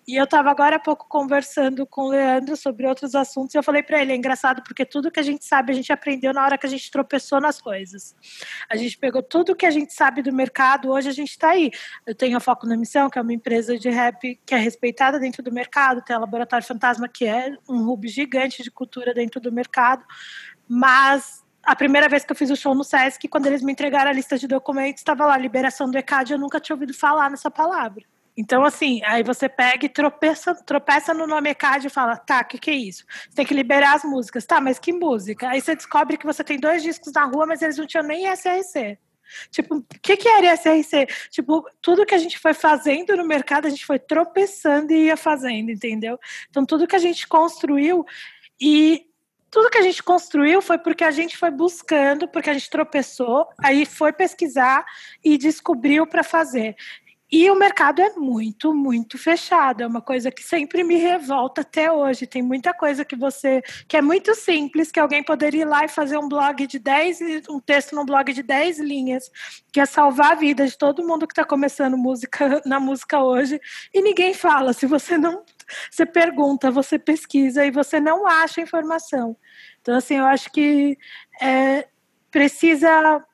E 0.08 0.15
eu 0.15 0.25
estava 0.25 0.51
agora 0.51 0.75
há 0.75 0.80
pouco 0.80 1.08
conversando 1.10 1.88
com 1.88 2.01
o 2.03 2.10
Leandro 2.10 2.56
sobre 2.56 2.86
outros 2.86 3.15
assuntos 3.15 3.56
e 3.56 3.58
eu 3.58 3.63
falei 3.63 3.82
para 3.82 3.99
ele: 3.99 4.13
É 4.13 4.15
engraçado 4.15 4.62
porque 4.62 4.86
tudo 4.86 5.10
que 5.10 5.19
a 5.19 5.23
gente 5.23 5.43
sabe 5.43 5.71
a 5.71 5.75
gente 5.75 5.91
aprendeu 5.91 6.32
na 6.32 6.43
hora 6.43 6.60
que 6.60 6.67
a 6.67 6.69
gente 6.69 6.91
tropeçou 6.91 7.41
nas 7.41 7.60
coisas. 7.60 8.15
A 8.69 8.75
gente 8.75 8.95
pegou 8.99 9.23
tudo 9.23 9.56
que 9.56 9.65
a 9.65 9.71
gente 9.71 9.93
sabe 9.93 10.21
do 10.21 10.32
mercado, 10.32 10.91
hoje 10.91 11.10
a 11.10 11.13
gente 11.13 11.32
está 11.32 11.49
aí. 11.49 11.71
Eu 12.06 12.13
tenho 12.13 12.38
a 12.38 12.39
Foco 12.39 12.67
na 12.67 12.77
Missão, 12.77 13.10
que 13.10 13.17
é 13.17 13.21
uma 13.21 13.34
empresa 13.34 13.80
de 13.80 13.89
rap 13.89 14.39
que 14.45 14.53
é 14.53 14.58
respeitada 14.58 15.06
dentro 15.11 15.41
do 15.41 15.51
mercado, 15.51 16.01
tem 16.01 16.15
a 16.15 16.19
Laboratório 16.19 16.65
Fantasma, 16.65 17.07
que 17.07 17.25
é 17.25 17.55
um 17.69 17.89
hub 17.89 18.07
gigante 18.07 18.61
de 18.61 18.69
cultura 18.69 19.13
dentro 19.13 19.39
do 19.39 19.51
mercado, 19.51 20.03
mas 20.67 21.43
a 21.63 21.75
primeira 21.75 22.07
vez 22.07 22.23
que 22.23 22.31
eu 22.31 22.35
fiz 22.35 22.49
o 22.49 22.55
show 22.55 22.73
no 22.73 22.83
Sesc, 22.83 23.27
quando 23.27 23.45
eles 23.47 23.61
me 23.61 23.71
entregaram 23.71 24.09
a 24.09 24.13
lista 24.13 24.37
de 24.37 24.47
documentos, 24.47 25.01
estava 25.01 25.25
lá, 25.25 25.37
liberação 25.37 25.89
do 25.89 25.97
ECAD, 25.97 26.33
eu 26.33 26.39
nunca 26.39 26.59
tinha 26.59 26.75
ouvido 26.75 26.93
falar 26.93 27.29
nessa 27.29 27.51
palavra. 27.51 28.03
Então, 28.37 28.63
assim, 28.63 29.01
aí 29.03 29.23
você 29.23 29.49
pega 29.49 29.87
e 29.87 29.89
tropeça, 29.89 30.53
tropeça 30.53 31.11
no 31.11 31.25
nome 31.25 31.49
ECAD 31.49 31.87
e 31.87 31.89
fala, 31.89 32.15
tá, 32.15 32.41
o 32.41 32.45
que, 32.45 32.59
que 32.59 32.69
é 32.69 32.75
isso? 32.75 33.03
Você 33.27 33.35
tem 33.35 33.45
que 33.45 33.53
liberar 33.53 33.95
as 33.95 34.03
músicas. 34.03 34.45
Tá, 34.45 34.61
mas 34.61 34.77
que 34.77 34.93
música? 34.93 35.49
Aí 35.49 35.59
você 35.59 35.75
descobre 35.75 36.17
que 36.17 36.25
você 36.25 36.43
tem 36.43 36.59
dois 36.59 36.83
discos 36.83 37.11
na 37.13 37.25
rua, 37.25 37.47
mas 37.47 37.63
eles 37.63 37.77
não 37.77 37.87
tinham 37.87 38.05
nem 38.05 38.27
SRC. 38.31 38.99
Tipo, 39.49 39.77
o 39.77 39.85
que, 40.01 40.17
que 40.17 40.27
era 40.27 40.53
SRC? 40.53 41.07
Tipo, 41.29 41.65
tudo 41.81 42.05
que 42.05 42.15
a 42.15 42.17
gente 42.17 42.39
foi 42.39 42.53
fazendo 42.53 43.15
no 43.15 43.25
mercado, 43.25 43.67
a 43.67 43.69
gente 43.69 43.85
foi 43.85 43.99
tropeçando 43.99 44.93
e 44.93 45.05
ia 45.05 45.17
fazendo, 45.17 45.71
entendeu? 45.71 46.19
Então, 46.49 46.65
tudo 46.65 46.87
que 46.87 46.95
a 46.95 46.99
gente 46.99 47.27
construiu 47.27 48.05
e 48.59 49.07
tudo 49.49 49.69
que 49.69 49.77
a 49.77 49.81
gente 49.81 50.03
construiu 50.03 50.61
foi 50.61 50.77
porque 50.77 51.03
a 51.03 51.11
gente 51.11 51.37
foi 51.37 51.49
buscando, 51.49 52.27
porque 52.27 52.49
a 52.49 52.53
gente 52.53 52.69
tropeçou, 52.69 53.47
aí 53.63 53.85
foi 53.85 54.11
pesquisar 54.11 54.85
e 55.23 55.37
descobriu 55.37 56.05
para 56.05 56.23
fazer. 56.23 56.75
E 57.29 57.49
o 57.51 57.55
mercado 57.55 58.01
é 58.01 58.11
muito, 58.11 58.73
muito 58.73 59.17
fechado. 59.17 59.81
É 59.81 59.87
uma 59.87 60.01
coisa 60.01 60.31
que 60.31 60.41
sempre 60.41 60.81
me 60.83 60.95
revolta 60.95 61.59
até 61.61 61.91
hoje. 61.91 62.25
Tem 62.25 62.41
muita 62.41 62.73
coisa 62.73 63.03
que 63.03 63.17
você. 63.17 63.61
que 63.87 63.97
é 63.97 64.01
muito 64.01 64.33
simples, 64.33 64.91
que 64.91 64.99
alguém 64.99 65.21
poderia 65.21 65.63
ir 65.63 65.65
lá 65.65 65.83
e 65.83 65.89
fazer 65.89 66.17
um 66.17 66.29
blog 66.29 66.65
de 66.65 66.79
10, 66.79 67.47
um 67.49 67.59
texto 67.59 67.95
num 67.95 68.05
blog 68.05 68.31
de 68.31 68.41
10 68.41 68.79
linhas, 68.79 69.29
que 69.73 69.79
é 69.81 69.85
salvar 69.85 70.31
a 70.31 70.35
vida 70.35 70.65
de 70.65 70.77
todo 70.77 71.05
mundo 71.05 71.27
que 71.27 71.33
está 71.33 71.43
começando 71.43 71.97
música 71.97 72.61
na 72.65 72.79
música 72.79 73.21
hoje, 73.21 73.59
e 73.93 74.01
ninguém 74.01 74.33
fala. 74.33 74.71
Se 74.71 74.85
você 74.85 75.17
não. 75.17 75.43
Você 75.91 76.05
pergunta, 76.05 76.71
você 76.71 76.97
pesquisa 76.97 77.65
e 77.65 77.71
você 77.71 77.99
não 77.99 78.25
acha 78.25 78.61
informação. 78.61 79.35
Então, 79.81 79.95
assim, 79.95 80.15
eu 80.15 80.25
acho 80.25 80.49
que 80.49 80.97
é, 81.41 81.87
precisa 82.31 83.25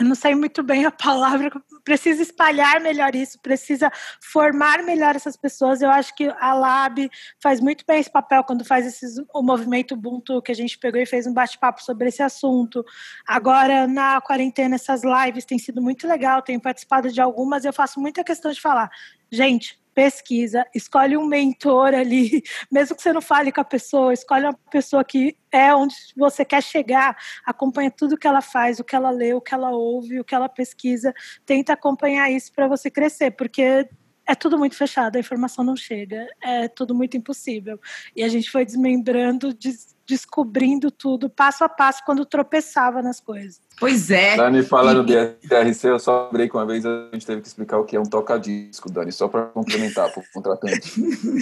não 0.00 0.14
sei 0.14 0.34
muito 0.34 0.62
bem 0.62 0.84
a 0.84 0.90
palavra, 0.90 1.50
precisa 1.84 2.22
espalhar 2.22 2.80
melhor 2.80 3.14
isso, 3.14 3.38
precisa 3.40 3.90
formar 4.20 4.82
melhor 4.84 5.16
essas 5.16 5.36
pessoas. 5.36 5.82
Eu 5.82 5.90
acho 5.90 6.14
que 6.14 6.32
a 6.38 6.54
Lab 6.54 7.10
faz 7.42 7.60
muito 7.60 7.84
bem 7.86 7.98
esse 7.98 8.10
papel 8.10 8.44
quando 8.44 8.64
faz 8.64 8.86
esses, 8.86 9.16
o 9.34 9.42
movimento 9.42 9.94
Ubuntu, 9.94 10.40
que 10.40 10.52
a 10.52 10.54
gente 10.54 10.78
pegou 10.78 11.00
e 11.00 11.06
fez 11.06 11.26
um 11.26 11.32
bate-papo 11.34 11.82
sobre 11.82 12.08
esse 12.08 12.22
assunto. 12.22 12.84
Agora, 13.26 13.86
na 13.86 14.20
quarentena, 14.20 14.76
essas 14.76 15.02
lives 15.02 15.44
têm 15.44 15.58
sido 15.58 15.82
muito 15.82 16.06
legal, 16.06 16.42
tenho 16.42 16.60
participado 16.60 17.10
de 17.10 17.20
algumas, 17.20 17.64
eu 17.64 17.72
faço 17.72 18.00
muita 18.00 18.22
questão 18.22 18.52
de 18.52 18.60
falar, 18.60 18.90
gente, 19.30 19.78
pesquisa, 19.98 20.64
escolhe 20.72 21.16
um 21.16 21.26
mentor 21.26 21.92
ali, 21.92 22.40
mesmo 22.70 22.94
que 22.94 23.02
você 23.02 23.12
não 23.12 23.20
fale 23.20 23.50
com 23.50 23.60
a 23.60 23.64
pessoa, 23.64 24.14
escolhe 24.14 24.44
uma 24.44 24.54
pessoa 24.70 25.02
que 25.02 25.36
é 25.50 25.74
onde 25.74 25.96
você 26.16 26.44
quer 26.44 26.62
chegar, 26.62 27.16
acompanha 27.44 27.90
tudo 27.90 28.16
que 28.16 28.28
ela 28.28 28.40
faz, 28.40 28.78
o 28.78 28.84
que 28.84 28.94
ela 28.94 29.10
lê, 29.10 29.34
o 29.34 29.40
que 29.40 29.52
ela 29.52 29.70
ouve, 29.70 30.20
o 30.20 30.24
que 30.24 30.36
ela 30.36 30.48
pesquisa, 30.48 31.12
tenta 31.44 31.72
acompanhar 31.72 32.30
isso 32.30 32.52
para 32.52 32.68
você 32.68 32.88
crescer, 32.88 33.32
porque 33.32 33.88
é 34.28 34.34
tudo 34.34 34.58
muito 34.58 34.76
fechado, 34.76 35.16
a 35.16 35.20
informação 35.20 35.64
não 35.64 35.74
chega, 35.74 36.26
é 36.42 36.68
tudo 36.68 36.94
muito 36.94 37.16
impossível. 37.16 37.80
E 38.14 38.22
a 38.22 38.28
gente 38.28 38.50
foi 38.50 38.64
desmembrando, 38.64 39.54
des 39.54 39.96
descobrindo 40.08 40.90
tudo 40.90 41.28
passo 41.28 41.62
a 41.62 41.68
passo 41.68 42.02
quando 42.02 42.24
tropeçava 42.24 43.02
nas 43.02 43.20
coisas. 43.20 43.60
Pois 43.78 44.10
é. 44.10 44.36
Dani, 44.36 44.62
falando 44.62 45.06
e... 45.12 45.14
de 45.14 45.46
TRC, 45.46 45.88
eu 45.88 45.98
só 45.98 46.28
lembrei 46.28 46.48
que 46.48 46.56
uma 46.56 46.64
vez 46.64 46.86
a 46.86 47.10
gente 47.12 47.26
teve 47.26 47.42
que 47.42 47.48
explicar 47.48 47.76
o 47.76 47.84
que 47.84 47.94
é 47.94 48.00
um 48.00 48.04
toca-disco, 48.04 48.90
Dani, 48.90 49.12
só 49.12 49.28
para 49.28 49.42
complementar 49.46 50.10
para 50.10 50.22
o 50.22 50.24
contratante. 50.32 50.94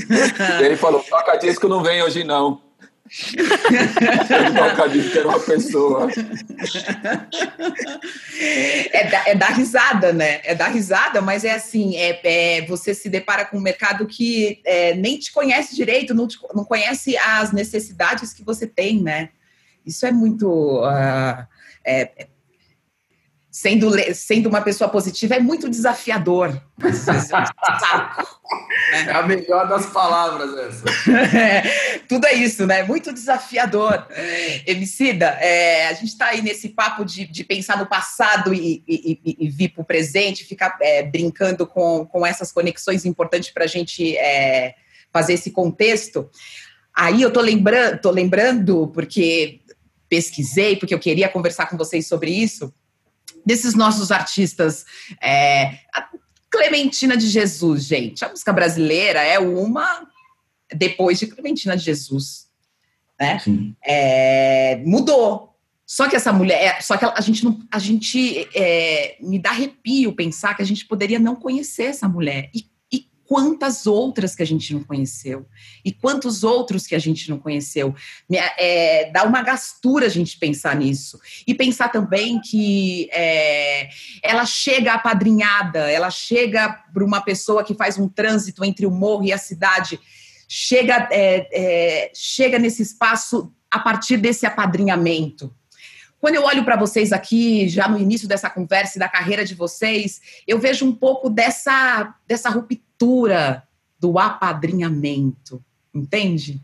ele 0.61 0.77
falou: 0.77 1.01
toca-disco 1.01 1.69
não 1.69 1.81
vem 1.81 2.03
hoje, 2.03 2.25
não. 2.25 2.61
Toca-disco 4.55 5.19
era 5.19 5.29
uma 5.29 5.41
pessoa. 5.41 6.09
É 8.93 9.11
da, 9.11 9.29
é 9.29 9.35
dar 9.35 9.53
risada, 9.53 10.13
né? 10.13 10.41
É 10.45 10.55
dar 10.55 10.69
risada, 10.69 11.21
mas 11.21 11.45
é 11.45 11.53
assim: 11.53 11.97
é, 11.97 12.21
é 12.23 12.67
você 12.67 12.95
se 12.95 13.09
depara 13.09 13.45
com 13.45 13.59
um 13.59 13.61
mercado 13.61 14.07
que 14.07 14.61
é, 14.65 14.95
nem 14.95 15.19
te 15.19 15.33
conhece 15.33 15.75
direito, 15.75 16.15
não, 16.15 16.27
te, 16.27 16.39
não 16.55 16.65
conhece 16.65 17.17
as 17.17 17.53
necessidades 17.53 18.33
que 18.33 18.45
você 18.45 18.67
tem, 18.67 19.03
né? 19.03 19.31
Isso 19.85 20.05
é 20.05 20.13
muito. 20.13 20.49
Uh, 20.81 21.47
é, 21.85 22.27
sendo, 23.57 23.91
sendo 24.15 24.51
uma 24.51 24.61
pessoa 24.61 24.91
positiva, 24.91 25.35
é 25.35 25.41
muito 25.41 25.67
desafiador. 25.71 26.61
É, 28.93 29.01
é 29.01 29.13
a 29.13 29.23
melhor 29.23 29.67
das 29.67 29.87
palavras 29.87 30.55
essa. 30.59 31.11
É, 31.11 31.99
tudo 32.07 32.27
é 32.27 32.35
isso, 32.35 32.67
né? 32.67 32.83
Muito 32.83 33.15
desafiador. 33.15 34.07
Emicida, 34.67 35.29
é, 35.41 35.89
a 35.89 35.95
gente 35.95 36.09
está 36.09 36.27
aí 36.27 36.43
nesse 36.43 36.69
papo 36.69 37.03
de, 37.03 37.27
de 37.27 37.45
pensar 37.45 37.79
no 37.79 37.87
passado 37.87 38.53
e, 38.53 38.85
e, 38.87 39.19
e, 39.25 39.37
e 39.47 39.49
vir 39.49 39.71
para 39.71 39.81
o 39.81 39.87
presente, 39.87 40.45
ficar 40.45 40.77
é, 40.83 41.03
brincando 41.03 41.67
com, 41.67 42.05
com 42.05 42.27
essas 42.27 42.53
conexões 42.53 43.07
importantes 43.07 43.51
para 43.51 43.65
a 43.65 43.69
gente 43.69 44.15
é, 44.19 44.75
fazer 45.11 45.33
esse 45.33 45.51
contexto. 45.51 46.29
Aí 46.95 47.23
eu 47.23 47.33
tô 47.33 47.41
lembrando, 47.41 48.01
tô 48.03 48.11
lembrando, 48.11 48.89
porque 48.89 49.61
pesquisei, 50.11 50.77
porque 50.77 50.93
eu 50.93 51.01
queria 51.01 51.31
conversar 51.31 51.71
com 51.71 51.77
vocês 51.79 52.07
sobre 52.07 52.31
isso, 52.31 52.71
desses 53.47 53.75
nossos 53.75 54.11
artistas. 54.11 54.85
É, 55.23 55.79
Clementina 56.51 57.17
de 57.17 57.29
Jesus, 57.29 57.85
gente. 57.85 58.25
A 58.25 58.29
música 58.29 58.53
brasileira 58.53 59.23
é 59.23 59.39
uma 59.39 60.07
depois 60.75 61.19
de 61.19 61.29
Clementina 61.29 61.77
de 61.77 61.85
Jesus. 61.85 62.49
Né? 63.19 63.41
É, 63.85 64.83
mudou. 64.85 65.55
Só 65.87 66.09
que 66.09 66.17
essa 66.17 66.33
mulher, 66.33 66.61
é, 66.61 66.81
só 66.81 66.97
que 66.97 67.05
a 67.05 67.21
gente 67.21 67.45
não, 67.45 67.61
a 67.71 67.79
gente 67.79 68.49
é, 68.53 69.17
me 69.21 69.39
dá 69.39 69.51
arrepio 69.51 70.13
pensar 70.13 70.55
que 70.55 70.63
a 70.63 70.67
gente 70.67 70.85
poderia 70.85 71.21
não 71.21 71.37
conhecer 71.37 71.85
essa 71.85 72.09
mulher. 72.09 72.51
E 72.53 72.67
quantas 73.27 73.87
outras 73.87 74.35
que 74.35 74.43
a 74.43 74.47
gente 74.47 74.73
não 74.73 74.83
conheceu 74.83 75.47
e 75.85 75.93
quantos 75.93 76.45
outros 76.45 76.87
que 76.87 76.95
a 76.95 76.99
gente 76.99 77.29
não 77.29 77.39
conheceu. 77.39 77.95
É, 78.59 79.11
dá 79.11 79.25
uma 79.25 79.43
gastura 79.43 80.07
a 80.07 80.09
gente 80.09 80.39
pensar 80.39 80.77
nisso 80.77 81.19
e 81.47 81.55
pensar 81.55 81.89
também 81.89 82.41
que 82.41 83.09
é, 83.13 83.89
ela 84.23 84.47
chega 84.47 84.95
apadrinhada, 84.95 85.91
ela 85.91 86.11
chega 86.11 86.69
para 86.93 87.05
uma 87.05 87.21
pessoa 87.21 87.65
que 87.65 87.75
faz 87.75 87.99
um 87.99 88.09
trânsito 88.09 88.65
entre 88.65 88.87
o 88.87 88.91
morro 88.91 89.25
e 89.25 89.33
a 89.33 89.39
cidade, 89.39 89.99
chega, 90.49 91.09
é, 91.11 91.49
é 91.53 92.11
chega 92.15 92.59
nesse 92.59 92.83
espaço 92.83 93.53
a 93.71 93.79
partir 93.79 94.17
desse 94.17 94.47
apadrinhamento. 94.47 95.53
Quando 96.27 96.35
eu 96.35 96.43
olho 96.43 96.65
para 96.65 96.75
vocês 96.75 97.13
aqui, 97.13 97.69
já 97.69 97.87
no 97.87 97.97
início 97.97 98.27
dessa 98.27 98.51
conversa 98.51 98.99
e 98.99 98.99
da 98.99 99.09
carreira 99.09 99.45
de 99.45 99.55
vocês, 99.55 100.21
eu 100.45 100.59
vejo 100.59 100.85
um 100.85 100.93
pouco 100.93 101.31
dessa, 101.31 102.17
dessa 102.27 102.51
ruptura 102.51 103.63
do 103.97 104.19
apadrinhamento, 104.19 105.65
entende? 105.95 106.61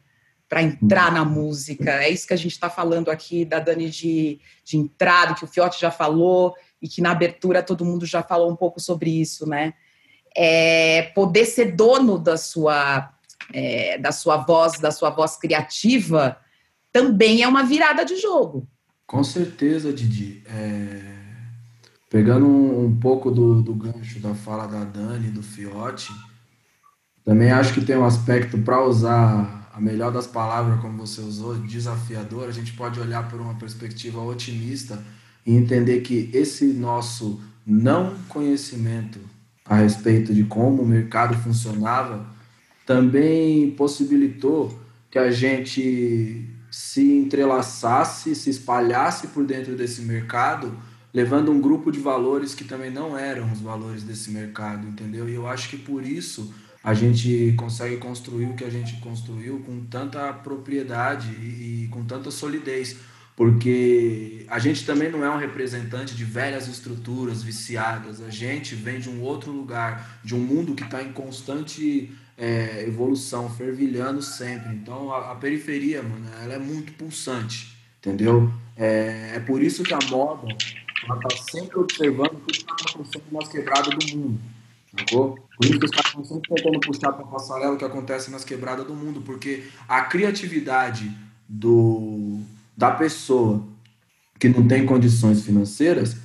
Para 0.48 0.64
entrar 0.64 1.12
na 1.12 1.25
música. 1.25 2.03
É 2.03 2.11
isso 2.11 2.27
que 2.27 2.35
a 2.35 2.37
gente 2.37 2.51
está 2.51 2.68
falando 2.68 3.09
aqui 3.09 3.44
da 3.44 3.61
Dani 3.61 3.88
de, 3.88 4.40
de 4.64 4.77
entrada, 4.77 5.37
que 5.37 5.44
o 5.44 5.46
Fiote 5.46 5.81
já 5.81 5.92
falou, 5.92 6.57
e 6.83 6.88
que 6.88 7.01
na 7.01 7.12
abertura 7.12 7.62
todo 7.62 7.85
mundo 7.85 8.05
já 8.05 8.20
falou 8.20 8.51
um 8.51 8.57
pouco 8.57 8.81
sobre 8.81 9.11
isso, 9.11 9.48
né? 9.48 9.75
É 10.35 11.03
poder 11.14 11.44
ser 11.46 11.77
dono 11.77 12.18
da 12.18 12.37
sua, 12.37 13.12
é, 13.55 13.96
da 13.96 14.11
sua 14.11 14.38
voz, 14.38 14.81
da 14.81 14.90
sua 14.90 15.11
voz 15.11 15.37
criativa, 15.37 16.37
também 16.90 17.42
é 17.42 17.46
uma 17.46 17.62
virada 17.62 18.05
de 18.05 18.16
jogo. 18.16 18.66
Com 19.12 19.22
certeza, 19.22 19.92
Didi. 19.92 20.42
É... 20.46 21.03
Pegando 22.09 22.46
um, 22.46 22.87
um 22.87 22.96
pouco 22.96 23.31
do, 23.31 23.61
do, 23.61 23.75
gancho 23.75 24.18
da 24.20 24.35
fala 24.35 24.66
da 24.66 24.85
Dani, 24.85 25.31
do 25.31 25.42
Fiote, 25.42 26.11
também 27.22 27.51
acho 27.51 27.75
que 27.75 27.85
tem 27.85 27.94
um 27.94 28.07
aspecto 28.07 28.57
para 28.57 28.83
usar 28.83 29.70
a 29.70 29.79
melhor 29.79 30.12
das 30.12 30.27
palavras, 30.27 30.81
como 30.81 30.96
você 30.96 31.20
usou, 31.20 31.55
desafiador. 31.57 32.48
A 32.48 32.53
gente 32.53 32.72
pode 32.72 32.98
olhar 32.98 33.29
por 33.29 33.38
uma 33.38 33.55
perspectiva 33.55 34.18
otimista 34.22 35.05
e 35.44 35.55
entender 35.55 36.01
que 36.01 36.31
esse 36.33 36.72
nosso 36.72 37.38
não 37.66 38.14
conhecimento 38.31 39.20
a 39.66 39.77
respeito 39.77 40.33
de 40.33 40.44
como 40.44 40.83
o 40.83 40.87
mercado 40.87 41.37
funcionava 41.37 42.27
também 42.87 43.72
possibilitou 43.72 44.81
que 45.11 45.18
a 45.18 45.31
gente 45.31 46.52
se 46.73 47.03
entrelaçasse, 47.19 48.35
se 48.35 48.49
espalhasse 48.49 49.27
por 49.27 49.45
dentro 49.45 49.77
desse 49.77 50.01
mercado, 50.01 50.75
levando 51.13 51.53
um 51.53 51.61
grupo 51.61 51.93
de 51.93 52.01
valores 52.01 52.55
que 52.55 52.65
também 52.65 52.91
não 52.91 53.17
eram 53.17 53.53
os 53.53 53.61
valores 53.61 54.03
desse 54.03 54.31
mercado, 54.31 54.89
entendeu? 54.89 55.29
E 55.29 55.35
eu 55.35 55.47
acho 55.47 55.69
que 55.69 55.77
por 55.77 56.03
isso 56.03 56.53
a 56.83 56.95
gente 56.95 57.53
consegue 57.59 57.99
construir 57.99 58.47
o 58.47 58.55
que 58.55 58.65
a 58.65 58.71
gente 58.71 58.97
construiu 59.01 59.59
com 59.61 59.85
tanta 59.85 60.33
propriedade 60.33 61.29
e, 61.35 61.85
e 61.85 61.89
com 61.89 62.05
tanta 62.07 62.31
solidez, 62.31 62.97
porque 63.37 64.47
a 64.49 64.59
gente 64.59 64.87
também 64.87 65.11
não 65.11 65.23
é 65.23 65.29
um 65.29 65.37
representante 65.37 66.15
de 66.15 66.25
velhas 66.25 66.69
estruturas 66.69 67.43
viciadas, 67.43 68.23
a 68.23 68.31
gente 68.31 68.75
vem 68.75 68.99
de 68.99 69.11
um 69.11 69.21
outro 69.21 69.53
lugar, 69.53 70.21
de 70.25 70.35
um 70.35 70.41
mundo 70.41 70.75
que 70.75 70.85
está 70.85 71.03
em 71.03 71.13
constante 71.13 72.11
é, 72.37 72.85
evolução, 72.87 73.51
fervilhando 73.51 74.23
sempre. 74.23 74.75
Então 74.75 75.12
a, 75.12 75.33
a, 75.33 75.35
periferia, 75.35 76.03
mano, 76.03 76.27
ela 76.42 76.55
é 76.55 76.59
muito 76.59 76.92
pulsante, 76.92 77.77
entendeu? 77.99 78.53
É, 78.77 79.33
é 79.37 79.40
por 79.40 79.62
isso 79.62 79.83
que 79.83 79.95
a 79.95 79.99
moda 80.11 80.49
ela 81.05 81.18
tá 81.18 81.29
sempre 81.51 81.79
observando 81.79 82.31
tudo 82.31 82.47
que 82.47 82.53
está 82.53 82.75
acontecendo 82.90 83.25
nas 83.33 83.49
quebradas 83.49 83.95
do 83.95 84.16
mundo. 84.16 84.40
Sacou? 84.99 85.38
Por 85.57 85.66
isso 85.66 85.79
que 85.79 85.85
os 85.85 85.90
caras 85.90 86.07
estão 86.09 86.25
sempre 86.25 86.55
tentando 86.55 86.81
puxar 86.81 87.12
para 87.12 87.25
a 87.25 87.29
passarela 87.29 87.75
o 87.75 87.79
que 87.79 87.85
acontece 87.85 88.31
nas 88.31 88.45
quebradas 88.45 88.87
do 88.87 88.95
mundo, 88.95 89.23
porque 89.23 89.64
a 89.88 90.03
criatividade 90.03 91.11
do, 91.49 92.40
da 92.77 92.90
pessoa 92.90 93.62
que 94.38 94.49
não 94.49 94.66
tem 94.66 94.85
condições 94.85 95.45
financeiras, 95.45 96.16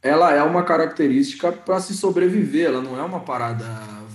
ela 0.00 0.32
é 0.32 0.42
uma 0.42 0.62
característica 0.62 1.50
para 1.50 1.80
se 1.80 1.94
sobreviver, 1.94 2.66
ela 2.66 2.80
não 2.80 2.98
é 2.98 3.02
uma 3.02 3.20
parada 3.20 3.66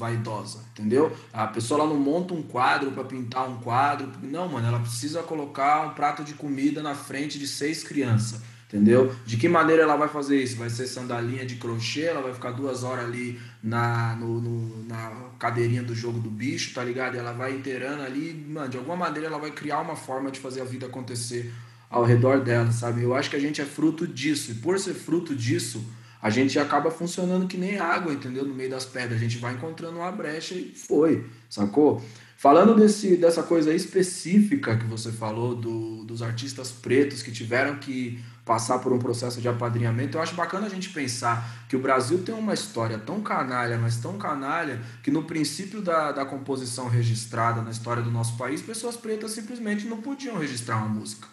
vaidosa, 0.04 0.60
entendeu? 0.74 1.16
A 1.32 1.48
pessoa 1.48 1.80
ela 1.80 1.90
não 1.90 1.98
monta 1.98 2.34
um 2.34 2.44
quadro 2.44 2.92
para 2.92 3.06
pintar 3.06 3.50
um 3.50 3.56
quadro, 3.62 4.12
não, 4.22 4.50
mano, 4.50 4.68
ela 4.68 4.80
precisa 4.80 5.24
colocar 5.24 5.88
um 5.88 5.94
prato 5.94 6.26
de 6.26 6.34
comida 6.34 6.84
na 6.84 6.94
frente 6.94 7.40
de 7.40 7.48
seis 7.48 7.86
crianças, 7.86 8.42
entendeu? 8.68 9.16
De 9.26 9.38
que 9.38 9.48
maneira 9.48 9.84
ela 9.84 9.96
vai 9.96 10.10
fazer 10.10 10.44
isso? 10.44 10.58
Vai 10.58 10.70
ser 10.70 10.88
sandalinha 10.88 11.46
de 11.46 11.56
crochê, 11.56 12.02
ela 12.02 12.22
vai 12.22 12.34
ficar 12.34 12.52
duas 12.52 12.84
horas 12.84 13.06
ali 13.06 13.40
na, 13.64 14.14
no, 14.18 14.42
no, 14.42 14.84
na 14.88 15.30
cadeirinha 15.40 15.84
do 15.84 15.96
jogo 15.96 16.20
do 16.20 16.30
bicho, 16.30 16.74
tá 16.74 16.84
ligado? 16.84 17.16
Ela 17.16 17.32
vai 17.32 17.56
inteirando 17.56 18.04
ali, 18.04 18.34
mano, 18.50 18.68
de 18.68 18.78
alguma 18.78 18.98
maneira 18.98 19.28
ela 19.30 19.40
vai 19.40 19.52
criar 19.52 19.80
uma 19.80 19.96
forma 19.96 20.30
de 20.30 20.42
fazer 20.42 20.60
a 20.60 20.66
vida 20.66 20.88
acontecer 20.88 21.50
ao 21.90 22.04
redor 22.04 22.42
dela, 22.42 22.74
sabe? 22.74 23.04
Eu 23.04 23.16
acho 23.16 23.30
que 23.30 23.38
a 23.38 23.40
gente 23.40 23.62
é 23.62 23.66
fruto 23.66 24.06
disso, 24.06 24.52
e 24.52 24.56
por 24.56 24.78
ser 24.78 24.96
fruto 24.96 25.34
disso, 25.34 25.82
a 26.24 26.30
gente 26.30 26.58
acaba 26.58 26.90
funcionando 26.90 27.48
que 27.48 27.58
nem 27.58 27.78
água, 27.78 28.14
entendeu? 28.14 28.46
No 28.46 28.56
meio 28.56 28.70
das 28.70 28.86
pedras, 28.86 29.18
a 29.18 29.22
gente 29.22 29.38
vai 29.38 29.56
encontrando 29.56 29.98
uma 29.98 30.10
brecha 30.10 30.56
e 30.56 30.72
foi, 30.74 31.30
sacou? 31.50 32.02
Falando 32.38 32.74
desse, 32.76 33.18
dessa 33.18 33.44
coisa 33.44 33.74
específica 33.74 34.78
que 34.78 34.86
você 34.86 35.12
falou 35.12 35.54
do, 35.54 36.06
dos 36.06 36.22
artistas 36.22 36.72
pretos 36.72 37.22
que 37.22 37.30
tiveram 37.30 37.76
que 37.76 38.24
passar 38.46 38.80
por 38.80 38.94
um 38.94 39.00
processo 39.00 39.42
de 39.42 39.50
apadrinhamento, 39.50 40.18
eu 40.18 40.22
acho 40.22 40.34
bacana 40.34 40.66
a 40.66 40.70
gente 40.70 40.92
pensar 40.92 41.68
que 41.68 41.76
o 41.76 41.80
Brasil 41.80 42.24
tem 42.24 42.34
uma 42.34 42.54
história 42.54 42.98
tão 42.98 43.20
canalha, 43.22 43.78
mas 43.78 43.98
tão 43.98 44.18
canalha, 44.18 44.82
que 45.04 45.12
no 45.12 45.24
princípio 45.24 45.82
da, 45.82 46.14
da 46.14 46.26
composição 46.26 46.88
registrada 46.88 47.62
na 47.62 47.72
história 47.72 48.02
do 48.02 48.12
nosso 48.12 48.38
país, 48.38 48.62
pessoas 48.62 48.96
pretas 48.96 49.32
simplesmente 49.32 49.86
não 49.88 50.02
podiam 50.02 50.38
registrar 50.38 50.78
uma 50.78 50.88
música 50.88 51.28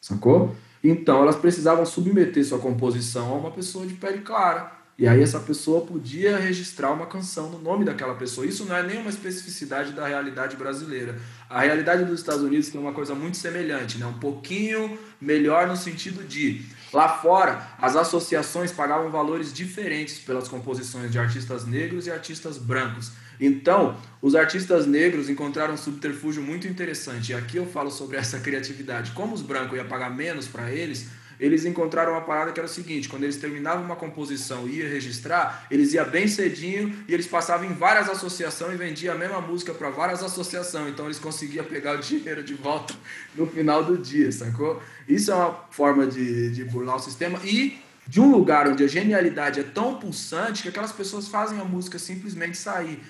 sacou? 0.00 0.56
Então 0.82 1.22
elas 1.22 1.36
precisavam 1.36 1.84
submeter 1.84 2.44
sua 2.44 2.58
composição 2.58 3.32
a 3.32 3.36
uma 3.36 3.50
pessoa 3.50 3.86
de 3.86 3.94
pele 3.94 4.18
clara. 4.18 4.78
E 4.98 5.06
aí 5.06 5.22
essa 5.22 5.38
pessoa 5.38 5.86
podia 5.86 6.36
registrar 6.36 6.90
uma 6.90 7.06
canção 7.06 7.48
no 7.48 7.60
nome 7.60 7.84
daquela 7.84 8.16
pessoa. 8.16 8.44
Isso 8.44 8.64
não 8.64 8.76
é 8.76 8.82
nenhuma 8.82 9.10
especificidade 9.10 9.92
da 9.92 10.08
realidade 10.08 10.56
brasileira. 10.56 11.16
A 11.48 11.60
realidade 11.60 12.04
dos 12.04 12.18
Estados 12.18 12.42
Unidos 12.42 12.68
tem 12.68 12.80
uma 12.80 12.92
coisa 12.92 13.14
muito 13.14 13.36
semelhante, 13.36 13.96
né? 13.96 14.06
Um 14.06 14.18
pouquinho 14.18 14.98
melhor 15.20 15.68
no 15.68 15.76
sentido 15.76 16.26
de 16.26 16.66
lá 16.92 17.08
fora 17.08 17.68
as 17.78 17.94
associações 17.94 18.72
pagavam 18.72 19.08
valores 19.08 19.52
diferentes 19.52 20.18
pelas 20.18 20.48
composições 20.48 21.12
de 21.12 21.18
artistas 21.18 21.64
negros 21.64 22.08
e 22.08 22.10
artistas 22.10 22.58
brancos. 22.58 23.12
Então, 23.40 23.96
os 24.20 24.34
artistas 24.34 24.86
negros 24.86 25.28
encontraram 25.28 25.74
um 25.74 25.76
subterfúgio 25.76 26.42
muito 26.42 26.66
interessante. 26.66 27.32
E 27.32 27.34
aqui 27.34 27.56
eu 27.56 27.66
falo 27.66 27.90
sobre 27.90 28.16
essa 28.16 28.38
criatividade. 28.40 29.12
Como 29.12 29.34
os 29.34 29.42
brancos 29.42 29.76
iam 29.76 29.86
pagar 29.86 30.14
menos 30.14 30.48
para 30.48 30.72
eles, 30.72 31.08
eles 31.38 31.64
encontraram 31.64 32.12
uma 32.12 32.22
parada 32.22 32.52
que 32.52 32.58
era 32.58 32.66
o 32.66 32.70
seguinte: 32.70 33.08
quando 33.08 33.22
eles 33.22 33.36
terminavam 33.36 33.84
uma 33.84 33.96
composição 33.96 34.68
e 34.68 34.78
ia 34.78 34.88
registrar, 34.88 35.66
eles 35.70 35.92
iam 35.94 36.08
bem 36.08 36.26
cedinho 36.26 36.94
e 37.06 37.14
eles 37.14 37.26
passavam 37.26 37.66
em 37.66 37.72
várias 37.72 38.08
associações 38.08 38.74
e 38.74 38.76
vendiam 38.76 39.14
a 39.14 39.18
mesma 39.18 39.40
música 39.40 39.72
para 39.72 39.90
várias 39.90 40.22
associações. 40.22 40.88
Então 40.88 41.04
eles 41.04 41.18
conseguiam 41.18 41.64
pegar 41.64 41.96
o 41.96 42.00
dinheiro 42.02 42.42
de 42.42 42.54
volta 42.54 42.94
no 43.34 43.46
final 43.46 43.84
do 43.84 43.96
dia, 43.96 44.32
sacou? 44.32 44.82
Isso 45.08 45.30
é 45.30 45.34
uma 45.34 45.52
forma 45.70 46.06
de, 46.06 46.50
de 46.50 46.64
burlar 46.64 46.96
o 46.96 47.00
sistema. 47.00 47.38
E 47.44 47.78
de 48.06 48.20
um 48.20 48.30
lugar 48.30 48.66
onde 48.66 48.82
a 48.82 48.88
genialidade 48.88 49.60
é 49.60 49.62
tão 49.62 49.96
pulsante 49.96 50.62
que 50.62 50.68
aquelas 50.70 50.92
pessoas 50.92 51.28
fazem 51.28 51.60
a 51.60 51.64
música 51.64 51.98
simplesmente 51.98 52.56
sair. 52.56 53.00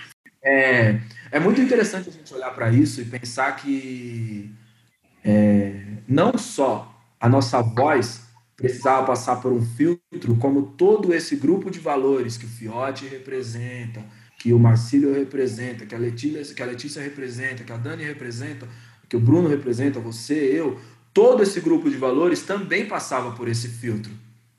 É, 0.42 1.01
é 1.31 1.40
muito 1.40 1.61
interessante 1.61 2.09
a 2.09 2.12
gente 2.12 2.33
olhar 2.33 2.51
para 2.55 2.70
isso 2.70 3.01
e 3.01 3.05
pensar 3.05 3.57
que 3.57 4.51
é, 5.24 5.98
não 6.09 6.38
só 6.38 6.94
a 7.20 7.29
nossa 7.29 7.61
voz 7.61 8.22
precisava 8.57 9.07
passar 9.07 9.37
por 9.37 9.53
um 9.53 9.62
filtro, 9.62 10.37
como 10.37 10.62
todo 10.77 11.14
esse 11.14 11.37
grupo 11.37 11.70
de 11.70 11.79
valores 11.79 12.37
que 12.37 12.44
o 12.44 12.48
Fiote 12.48 13.07
representa, 13.07 14.05
que 14.38 14.53
o 14.53 14.59
Marcílio 14.59 15.12
representa, 15.12 15.87
que 15.87 15.94
a 15.94 15.98
Letícia, 15.98 16.55
que 16.55 16.62
a 16.62 16.66
Letícia 16.66 17.03
representa, 17.03 17.62
que 17.62 17.72
a 17.72 17.77
Dani 17.77 18.05
representa, 18.05 18.66
que 19.09 19.16
o 19.16 19.20
Bruno 19.20 19.48
representa, 19.48 20.01
você, 20.01 20.35
eu, 20.35 20.79
todo 21.14 21.42
esse 21.42 21.61
grupo 21.61 21.88
de 21.88 21.96
valores 21.96 22.42
também 22.42 22.87
passava 22.87 23.33
por 23.33 23.48
esse 23.48 23.68
filtro, 23.68 24.12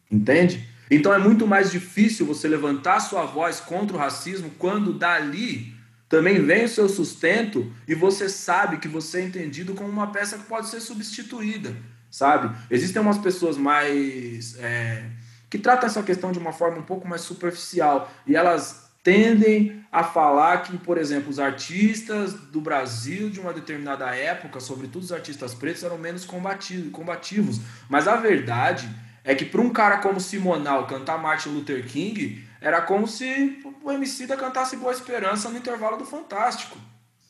entende? 0.09 0.67
Então 0.89 1.13
é 1.13 1.17
muito 1.17 1.45
mais 1.45 1.71
difícil 1.71 2.25
você 2.25 2.47
levantar 2.47 2.99
sua 2.99 3.25
voz 3.25 3.59
contra 3.59 3.95
o 3.95 3.99
racismo 3.99 4.51
quando 4.57 4.93
dali 4.93 5.77
também 6.09 6.43
vem 6.43 6.65
o 6.65 6.69
seu 6.69 6.89
sustento 6.89 7.71
e 7.87 7.93
você 7.93 8.27
sabe 8.27 8.77
que 8.77 8.87
você 8.87 9.19
é 9.19 9.25
entendido 9.25 9.75
como 9.75 9.89
uma 9.89 10.07
peça 10.07 10.39
que 10.39 10.45
pode 10.45 10.67
ser 10.67 10.79
substituída, 10.79 11.75
sabe? 12.09 12.55
Existem 12.71 12.99
umas 12.99 13.19
pessoas 13.19 13.55
mais. 13.55 14.57
É, 14.57 15.05
que 15.49 15.59
tratam 15.59 15.87
essa 15.87 16.01
questão 16.03 16.31
de 16.31 16.39
uma 16.39 16.51
forma 16.51 16.79
um 16.79 16.83
pouco 16.83 17.07
mais 17.07 17.21
superficial 17.21 18.11
e 18.25 18.35
elas 18.35 18.89
tendem 19.03 19.83
a 19.91 20.03
falar 20.03 20.63
que, 20.63 20.77
por 20.77 20.97
exemplo, 20.97 21.29
os 21.29 21.39
artistas 21.39 22.33
do 22.33 22.59
Brasil 22.59 23.29
de 23.29 23.39
uma 23.39 23.53
determinada 23.53 24.13
época, 24.13 24.59
sobretudo 24.59 25.03
os 25.03 25.11
artistas 25.11 25.53
pretos, 25.53 25.83
eram 25.83 25.97
menos 25.97 26.25
combativos. 26.25 27.59
Mas 27.87 28.07
a 28.07 28.15
verdade 28.15 28.89
é 29.23 29.35
que 29.35 29.45
para 29.45 29.61
um 29.61 29.69
cara 29.69 29.97
como 29.97 30.19
Simonal 30.19 30.87
cantar 30.87 31.17
Martin 31.17 31.49
Luther 31.49 31.85
King 31.85 32.43
era 32.61 32.81
como 32.81 33.07
se 33.07 33.59
o 33.83 33.91
MC 33.91 34.27
da 34.27 34.35
cantasse 34.35 34.75
Boa 34.75 34.91
Esperança 34.91 35.49
no 35.49 35.57
intervalo 35.57 35.97
do 35.97 36.05
Fantástico. 36.05 36.77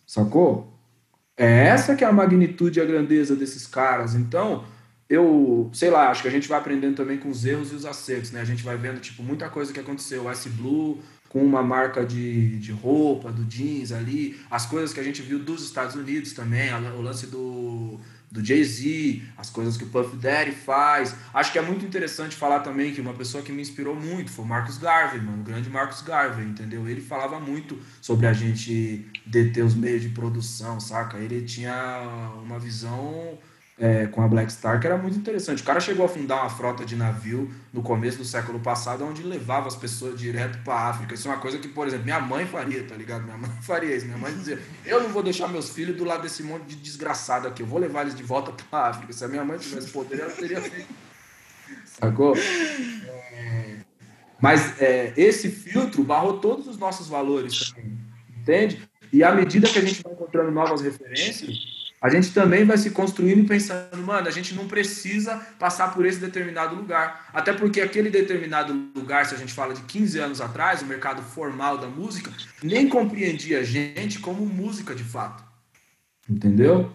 Sacou? 0.06 0.73
É 1.38 1.67
essa 1.67 1.95
que 1.95 2.04
é 2.04 2.08
a 2.08 2.12
magnitude 2.12 2.80
e 2.80 2.82
a 2.82 2.86
grandeza 2.86 3.36
desses 3.36 3.65
caras. 3.65 4.15
Então, 4.15 4.65
eu, 5.10 5.69
sei 5.71 5.89
lá, 5.89 6.10
acho 6.10 6.21
que 6.21 6.28
a 6.28 6.32
gente 6.32 6.47
vai 6.49 6.60
aprendendo 6.60 6.95
também 6.95 7.17
com 7.17 7.30
os 7.30 7.45
erros 7.45 7.71
e 7.71 7.75
os 7.75 7.86
acertos, 7.86 8.32
né? 8.32 8.41
A 8.41 8.45
gente 8.45 8.63
vai 8.63 8.75
vendo, 8.75 8.99
tipo, 8.99 9.23
muita 9.23 9.49
coisa 9.49 9.71
que 9.71 9.80
aconteceu. 9.80 10.25
O 10.25 10.32
Ice 10.32 10.49
Blue 10.49 10.99
com 11.30 11.43
uma 11.43 11.62
marca 11.63 12.04
de, 12.06 12.58
de 12.58 12.71
roupa, 12.71 13.32
do 13.32 13.43
jeans 13.45 13.91
ali. 13.91 14.39
As 14.49 14.65
coisas 14.65 14.91
que 14.91 14.99
a 14.99 15.04
gente 15.04 15.21
viu 15.21 15.39
dos 15.39 15.63
Estados 15.63 15.95
Unidos 15.95 16.34
também. 16.34 16.73
O 16.73 17.02
lance 17.02 17.28
do 17.28 17.99
do 18.31 18.45
Jay-Z, 18.45 19.23
as 19.37 19.49
coisas 19.49 19.75
que 19.75 19.83
o 19.83 19.87
Puff 19.87 20.15
Daddy 20.15 20.51
faz. 20.51 21.15
Acho 21.33 21.51
que 21.51 21.57
é 21.57 21.61
muito 21.61 21.85
interessante 21.85 22.35
falar 22.35 22.59
também 22.59 22.93
que 22.93 23.01
uma 23.01 23.13
pessoa 23.13 23.43
que 23.43 23.51
me 23.51 23.61
inspirou 23.61 23.95
muito 23.95 24.31
foi 24.31 24.45
o 24.45 24.47
Marcus 24.47 24.77
Garvey, 24.77 25.19
mano, 25.19 25.41
o 25.41 25.43
grande 25.43 25.69
Marcus 25.69 26.01
Garvey, 26.01 26.45
entendeu? 26.45 26.87
Ele 26.87 27.01
falava 27.01 27.39
muito 27.39 27.79
sobre 28.01 28.27
a 28.27 28.33
gente 28.33 29.07
deter 29.25 29.65
os 29.65 29.73
meios 29.73 30.01
de 30.01 30.09
produção, 30.09 30.79
saca? 30.79 31.17
Ele 31.17 31.41
tinha 31.41 32.37
uma 32.43 32.59
visão 32.59 33.37
é, 33.79 34.07
com 34.07 34.21
a 34.21 34.27
Black 34.27 34.51
Star, 34.51 34.79
que 34.79 34.87
era 34.87 34.97
muito 34.97 35.17
interessante. 35.17 35.61
O 35.61 35.65
cara 35.65 35.79
chegou 35.79 36.05
a 36.05 36.09
fundar 36.09 36.41
uma 36.41 36.49
frota 36.49 36.85
de 36.85 36.95
navio 36.95 37.49
no 37.71 37.81
começo 37.81 38.17
do 38.17 38.25
século 38.25 38.59
passado, 38.59 39.05
onde 39.05 39.23
levava 39.23 39.67
as 39.67 39.75
pessoas 39.75 40.19
direto 40.19 40.59
para 40.63 40.89
África. 40.89 41.13
Isso 41.13 41.27
é 41.27 41.31
uma 41.31 41.39
coisa 41.39 41.57
que, 41.57 41.67
por 41.67 41.87
exemplo, 41.87 42.05
minha 42.05 42.19
mãe 42.19 42.45
faria, 42.45 42.83
tá 42.83 42.95
ligado? 42.95 43.23
Minha 43.23 43.37
mãe 43.37 43.49
faria 43.61 43.95
isso. 43.95 44.05
Minha 44.05 44.17
mãe 44.17 44.33
dizia: 44.33 44.59
Eu 44.85 45.01
não 45.01 45.09
vou 45.09 45.23
deixar 45.23 45.47
meus 45.47 45.69
filhos 45.69 45.95
do 45.95 46.03
lado 46.03 46.23
desse 46.23 46.43
monte 46.43 46.65
de 46.65 46.75
desgraçado 46.75 47.47
aqui, 47.47 47.63
eu 47.63 47.67
vou 47.67 47.79
levar 47.79 48.01
eles 48.01 48.15
de 48.15 48.23
volta 48.23 48.51
para 48.69 48.89
África. 48.89 49.13
Se 49.13 49.23
a 49.23 49.27
minha 49.27 49.45
mãe 49.45 49.57
tivesse 49.57 49.89
poder, 49.89 50.19
ela 50.19 50.31
teria 50.31 50.61
feito. 50.61 50.87
Sacou? 51.85 52.35
É... 52.35 53.77
Mas 54.41 54.81
é, 54.81 55.13
esse 55.17 55.49
filtro 55.49 56.01
barrou 56.03 56.39
todos 56.39 56.65
os 56.67 56.77
nossos 56.77 57.09
valores 57.09 57.73
entende? 58.49 58.81
E 59.11 59.23
à 59.23 59.33
medida 59.33 59.67
que 59.67 59.77
a 59.77 59.81
gente 59.81 60.01
vai 60.03 60.13
encontrando 60.13 60.51
novas 60.51 60.81
referências, 60.81 61.78
a 62.01 62.09
gente 62.09 62.31
também 62.31 62.63
vai 62.63 62.77
se 62.77 62.91
construindo 62.91 63.39
e 63.39 63.47
pensando, 63.47 63.97
mano, 63.97 64.27
a 64.27 64.31
gente 64.31 64.55
não 64.55 64.67
precisa 64.67 65.35
passar 65.59 65.93
por 65.93 66.05
esse 66.05 66.19
determinado 66.19 66.75
lugar. 66.75 67.29
Até 67.33 67.51
porque 67.51 67.81
aquele 67.81 68.09
determinado 68.09 68.73
lugar, 68.95 69.25
se 69.25 69.35
a 69.35 69.38
gente 69.38 69.53
fala 69.53 69.73
de 69.73 69.81
15 69.81 70.19
anos 70.19 70.41
atrás, 70.41 70.81
o 70.81 70.85
mercado 70.85 71.21
formal 71.21 71.77
da 71.77 71.88
música, 71.88 72.31
nem 72.63 72.88
compreendia 72.88 73.59
a 73.59 73.63
gente 73.63 74.19
como 74.19 74.45
música 74.45 74.95
de 74.95 75.03
fato. 75.03 75.43
Entendeu? 76.29 76.91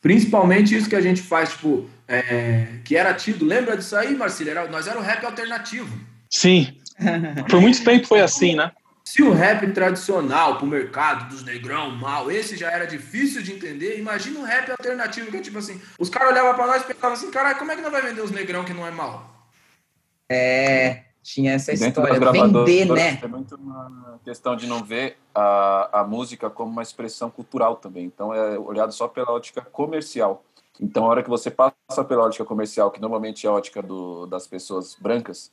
Principalmente 0.00 0.76
isso 0.76 0.88
que 0.88 0.94
a 0.94 1.00
gente 1.00 1.22
faz, 1.22 1.50
tipo, 1.50 1.90
é, 2.06 2.66
que 2.84 2.96
era 2.96 3.12
tido. 3.14 3.44
Lembra 3.44 3.76
disso 3.76 3.96
aí, 3.96 4.14
Marcílio? 4.14 4.52
Era, 4.52 4.68
nós 4.68 4.86
era 4.86 4.98
o 4.98 5.02
rap 5.02 5.24
alternativo. 5.24 5.92
Sim. 6.30 6.78
Por 7.50 7.60
muito 7.60 7.82
tempo 7.82 8.06
foi 8.06 8.20
assim, 8.20 8.54
né? 8.54 8.70
Se 9.06 9.22
o 9.22 9.32
rap 9.32 9.72
tradicional 9.72 10.58
pro 10.58 10.66
mercado 10.66 11.28
dos 11.28 11.44
negrão 11.44 11.92
mal, 11.92 12.28
esse 12.28 12.56
já 12.56 12.72
era 12.72 12.84
difícil 12.84 13.40
de 13.40 13.52
entender, 13.52 14.00
imagina 14.00 14.40
um 14.40 14.42
rap 14.42 14.68
alternativo 14.72 15.30
que 15.30 15.36
é 15.36 15.40
tipo 15.40 15.58
assim, 15.58 15.80
os 15.96 16.10
caras 16.10 16.32
olhavam 16.32 16.54
pra 16.54 16.66
nós 16.66 16.82
e 16.82 16.86
pensavam 16.86 17.12
assim, 17.12 17.30
caralho, 17.30 17.56
como 17.56 17.70
é 17.70 17.76
que 17.76 17.82
não 17.82 17.90
vai 17.92 18.02
vender 18.02 18.20
os 18.20 18.32
negrão 18.32 18.64
que 18.64 18.74
não 18.74 18.84
é 18.84 18.90
mal? 18.90 19.30
É, 20.28 21.04
tinha 21.22 21.52
essa 21.52 21.72
história, 21.72 22.18
vender, 22.32 22.84
né? 22.86 23.14
Tem 23.14 23.28
muito 23.28 23.54
uma 23.54 24.18
questão 24.24 24.56
de 24.56 24.66
não 24.66 24.82
ver 24.82 25.16
a, 25.32 26.00
a 26.00 26.04
música 26.04 26.50
como 26.50 26.72
uma 26.72 26.82
expressão 26.82 27.30
cultural 27.30 27.76
também, 27.76 28.06
então 28.06 28.34
é 28.34 28.58
olhado 28.58 28.92
só 28.92 29.06
pela 29.06 29.30
ótica 29.30 29.60
comercial. 29.60 30.44
Então, 30.80 31.04
a 31.04 31.08
hora 31.08 31.22
que 31.22 31.30
você 31.30 31.48
passa 31.48 32.04
pela 32.06 32.24
ótica 32.24 32.44
comercial, 32.44 32.90
que 32.90 33.00
normalmente 33.00 33.46
é 33.46 33.48
a 33.48 33.52
ótica 33.52 33.80
do, 33.80 34.26
das 34.26 34.48
pessoas 34.48 34.96
brancas, 34.96 35.52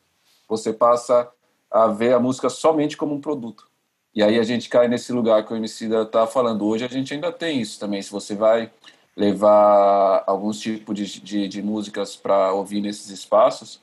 você 0.50 0.74
passa 0.74 1.30
a 1.74 1.88
ver 1.88 2.14
a 2.14 2.20
música 2.20 2.50
somente 2.50 2.96
como 2.96 3.16
um 3.16 3.20
produto. 3.20 3.68
E 4.16 4.22
aí 4.22 4.38
a 4.38 4.44
gente 4.44 4.70
cai 4.70 4.88
nesse 4.88 5.12
lugar 5.12 5.44
que 5.44 5.52
o 5.52 5.56
Emicida 5.56 6.04
está 6.04 6.28
falando. 6.28 6.68
Hoje 6.68 6.86
a 6.86 6.88
gente 6.88 7.12
ainda 7.16 7.32
tem 7.32 7.60
isso 7.60 7.80
também. 7.80 8.00
Se 8.00 8.12
você 8.12 8.36
vai 8.36 8.72
levar 9.18 10.24
alguns 10.28 10.60
tipos 10.60 10.96
de, 10.96 11.20
de, 11.20 11.48
de 11.48 11.62
músicas 11.64 12.16
para 12.16 12.54
ouvir 12.54 12.80
nesses 12.80 13.10
espaços, 13.10 13.82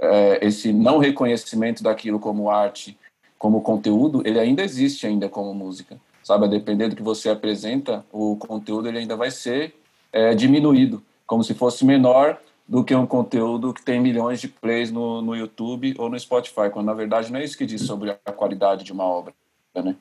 é, 0.00 0.44
esse 0.44 0.72
não 0.72 0.98
reconhecimento 0.98 1.84
daquilo 1.84 2.18
como 2.18 2.50
arte, 2.50 2.98
como 3.38 3.62
conteúdo, 3.62 4.22
ele 4.24 4.40
ainda 4.40 4.62
existe 4.62 5.06
ainda 5.06 5.28
como 5.28 5.54
música, 5.54 6.00
sabe? 6.24 6.46
A 6.46 6.48
depender 6.48 6.88
do 6.88 6.96
que 6.96 7.02
você 7.02 7.28
apresenta, 7.28 8.04
o 8.12 8.36
conteúdo 8.36 8.88
ele 8.88 8.98
ainda 8.98 9.16
vai 9.16 9.30
ser 9.30 9.74
é, 10.12 10.34
diminuído, 10.34 11.02
como 11.26 11.44
se 11.44 11.54
fosse 11.54 11.84
menor 11.84 12.40
do 12.70 12.84
que 12.84 12.94
um 12.94 13.04
conteúdo 13.04 13.74
que 13.74 13.82
tem 13.82 14.00
milhões 14.00 14.40
de 14.40 14.46
plays 14.46 14.92
no, 14.92 15.20
no 15.20 15.34
YouTube 15.34 15.92
ou 15.98 16.08
no 16.08 16.18
Spotify, 16.18 16.70
quando 16.72 16.86
na 16.86 16.94
verdade 16.94 17.32
não 17.32 17.40
é 17.40 17.44
isso 17.44 17.58
que 17.58 17.66
diz 17.66 17.82
sobre 17.82 18.16
a 18.24 18.30
qualidade 18.30 18.84
de 18.84 18.92
uma 18.92 19.02
obra, 19.02 19.34
né? 19.74 19.96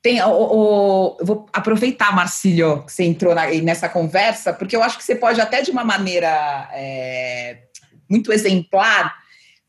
Tem, 0.00 0.22
o, 0.22 0.30
o, 0.30 1.16
vou 1.20 1.44
aproveitar, 1.52 2.14
Marcílio, 2.14 2.82
que 2.84 2.92
você 2.92 3.04
entrou 3.04 3.34
na, 3.34 3.48
nessa 3.48 3.90
conversa, 3.90 4.54
porque 4.54 4.74
eu 4.74 4.82
acho 4.82 4.96
que 4.96 5.04
você 5.04 5.14
pode 5.14 5.38
até 5.38 5.60
de 5.60 5.70
uma 5.70 5.84
maneira 5.84 6.70
é, 6.72 7.64
muito 8.08 8.32
exemplar 8.32 9.14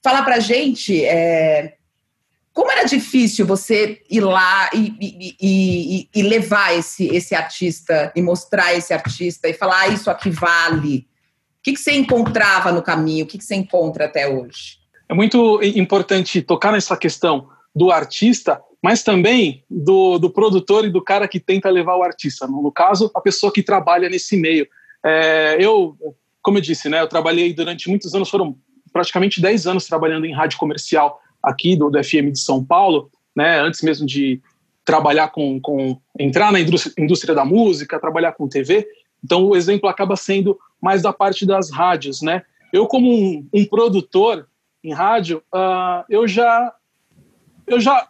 falar 0.02 0.24
para 0.24 0.40
gente 0.40 1.04
é, 1.04 1.74
como 2.54 2.72
era 2.72 2.86
difícil 2.86 3.46
você 3.46 4.02
ir 4.10 4.22
lá 4.22 4.70
e, 4.74 4.96
e, 5.02 5.36
e, 5.42 6.10
e, 6.16 6.24
levar 6.24 6.74
esse, 6.74 7.08
esse 7.08 7.36
artista 7.36 8.14
e 8.16 8.22
mostrar 8.22 8.74
esse 8.74 8.94
artista 8.94 9.50
e 9.50 9.54
falar 9.54 9.82
ah, 9.82 9.88
isso 9.90 10.10
aqui 10.10 10.30
vale. 10.30 11.09
O 11.60 11.64
que, 11.64 11.74
que 11.74 11.80
você 11.80 11.92
encontrava 11.92 12.72
no 12.72 12.82
caminho? 12.82 13.26
O 13.26 13.28
que, 13.28 13.38
que 13.38 13.44
você 13.44 13.56
encontra 13.56 14.06
até 14.06 14.28
hoje? 14.28 14.78
É 15.10 15.14
muito 15.14 15.60
importante 15.64 16.42
tocar 16.42 16.72
nessa 16.72 16.96
questão 16.96 17.50
do 17.76 17.92
artista, 17.92 18.62
mas 18.82 19.04
também 19.04 19.64
do, 19.70 20.18
do 20.18 20.30
produtor 20.30 20.86
e 20.86 20.90
do 20.90 21.04
cara 21.04 21.28
que 21.28 21.40
tenta 21.40 21.70
levar 21.70 21.96
o 21.98 22.04
artista. 22.04 22.48
No 22.48 22.72
caso, 22.72 23.12
a 23.14 23.20
pessoa 23.20 23.52
que 23.52 23.62
trabalha 23.62 24.10
nesse 24.10 24.38
meio. 24.38 24.68
É, 25.06 25.58
eu, 25.60 25.98
como 26.42 26.58
eu 26.58 26.62
disse, 26.62 26.88
né, 26.88 27.02
eu 27.02 27.08
trabalhei 27.08 27.54
durante 27.54 27.90
muitos 27.90 28.14
anos, 28.16 28.30
foram 28.30 28.56
praticamente 28.94 29.42
10 29.42 29.68
anos 29.68 29.86
trabalhando 29.86 30.26
em 30.26 30.34
rádio 30.34 30.58
comercial 30.58 31.20
aqui 31.44 31.76
do, 31.76 31.90
do 31.90 32.04
FM 32.04 32.32
de 32.32 32.40
São 32.40 32.64
Paulo, 32.64 33.10
né, 33.36 33.60
antes 33.60 33.82
mesmo 33.82 34.06
de 34.06 34.42
trabalhar 34.86 35.30
com, 35.30 35.60
com 35.60 36.00
entrar 36.18 36.52
na 36.52 36.60
indústria, 36.60 36.94
indústria, 36.98 37.36
da 37.36 37.46
música, 37.46 38.00
trabalhar 38.00 38.32
com 38.32 38.48
TV. 38.48 38.88
Então 39.24 39.46
o 39.46 39.56
exemplo 39.56 39.90
acaba 39.90 40.16
sendo 40.16 40.58
mais 40.82 41.02
da 41.02 41.14
parte 41.14 41.46
das 41.46 41.72
rádios, 41.72 42.22
né? 42.22 42.44
Eu 42.72 42.88
como 42.88 43.12
um, 43.12 43.48
um 43.54 43.66
produtor 43.66 44.48
em 44.84 44.94
rádio, 44.94 45.44
uh, 45.54 46.04
eu 46.10 46.28
já 46.28 46.74
eu 47.68 47.80
já 47.80 48.08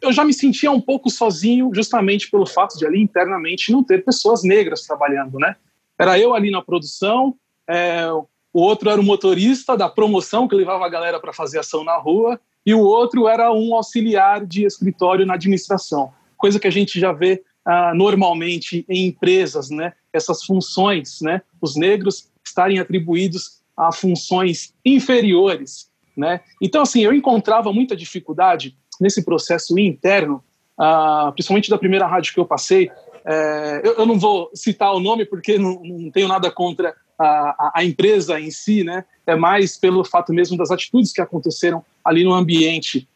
eu 0.00 0.12
já 0.12 0.24
me 0.24 0.32
sentia 0.32 0.70
um 0.70 0.80
pouco 0.80 1.10
sozinho, 1.10 1.70
justamente 1.74 2.30
pelo 2.30 2.46
fato 2.46 2.78
de 2.78 2.86
ali 2.86 3.00
internamente 3.00 3.72
não 3.72 3.82
ter 3.82 4.04
pessoas 4.04 4.42
negras 4.44 4.82
trabalhando, 4.82 5.38
né? 5.38 5.56
Era 5.98 6.18
eu 6.18 6.34
ali 6.34 6.50
na 6.50 6.62
produção, 6.62 7.34
é, 7.68 8.08
o 8.52 8.60
outro 8.60 8.88
era 8.88 9.00
o 9.00 9.04
motorista 9.04 9.76
da 9.76 9.88
promoção 9.88 10.46
que 10.46 10.54
levava 10.54 10.86
a 10.86 10.88
galera 10.88 11.18
para 11.18 11.32
fazer 11.32 11.58
ação 11.58 11.82
na 11.82 11.96
rua, 11.96 12.40
e 12.64 12.72
o 12.74 12.80
outro 12.80 13.26
era 13.26 13.52
um 13.52 13.74
auxiliar 13.74 14.46
de 14.46 14.64
escritório 14.64 15.26
na 15.26 15.34
administração, 15.34 16.12
coisa 16.36 16.60
que 16.60 16.68
a 16.68 16.72
gente 16.72 17.00
já 17.00 17.12
vê 17.12 17.42
ah, 17.68 17.92
normalmente 17.94 18.82
em 18.88 19.08
empresas, 19.08 19.68
né? 19.68 19.92
Essas 20.10 20.42
funções, 20.42 21.20
né? 21.20 21.42
Os 21.60 21.76
negros 21.76 22.30
estarem 22.42 22.78
atribuídos 22.78 23.60
a 23.76 23.92
funções 23.92 24.72
inferiores, 24.82 25.90
né? 26.16 26.40
Então, 26.62 26.80
assim, 26.80 27.02
eu 27.02 27.12
encontrava 27.12 27.70
muita 27.70 27.94
dificuldade 27.94 28.74
nesse 28.98 29.22
processo 29.22 29.78
interno, 29.78 30.42
ah, 30.78 31.30
principalmente 31.34 31.68
da 31.68 31.76
primeira 31.76 32.06
rádio 32.06 32.32
que 32.32 32.40
eu 32.40 32.46
passei. 32.46 32.90
É, 33.22 33.82
eu, 33.84 33.96
eu, 33.96 34.06
não 34.06 34.18
vou 34.18 34.50
citar 34.54 34.94
o 34.94 35.00
nome 35.00 35.26
porque 35.26 35.58
não, 35.58 35.82
não 35.82 36.10
tenho 36.10 36.26
nada 36.26 36.50
contra 36.50 36.94
a, 37.18 37.72
a, 37.74 37.84
empresa 37.84 38.40
em 38.40 38.50
si, 38.50 38.82
né? 38.82 39.04
É 39.26 39.36
mais 39.36 39.76
pelo 39.76 40.02
fato 40.02 40.32
mesmo 40.32 40.56
das 40.56 40.70
atitudes 40.70 41.12
que 41.12 41.20
aconteceram 41.20 41.84
ali 42.02 42.24
no 42.24 42.32
ambiente. 42.32 43.06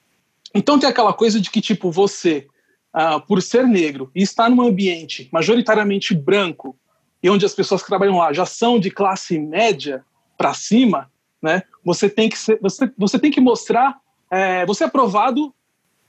Então 0.55 0.79
tem 0.79 0.91
aquela 0.91 1.15
coisa 1.15 1.41
de 1.41 1.51
que, 1.51 1.63
tipo, 1.63 1.91
você, 1.91 2.47
uh, 2.95 3.21
por 3.27 3.43
ser 3.43 3.67
negro 3.67 4.11
e 4.15 4.23
estar 4.23 4.49
num 4.49 4.63
ambiente 4.63 5.29
majoritariamente 5.33 6.15
branco, 6.15 6.77
e 7.23 7.31
onde 7.31 7.47
as 7.47 7.55
pessoas 7.55 7.83
que 7.83 7.89
trabalham 7.89 8.19
lá 8.19 8.33
já 8.33 8.45
são 8.45 8.81
de 8.81 8.91
classe 8.91 9.39
média 9.39 10.05
para 10.37 10.53
cima, 10.55 11.11
né? 11.41 11.63
Você 11.85 12.09
tem 12.09 12.29
que 12.29 12.39
ser, 12.39 12.59
você, 12.61 12.91
você 12.99 13.19
tem 13.19 13.31
que 13.31 13.41
mostrar, 13.41 13.99
é, 14.31 14.67
você 14.67 14.85
é 14.85 14.89
provado, 14.89 15.55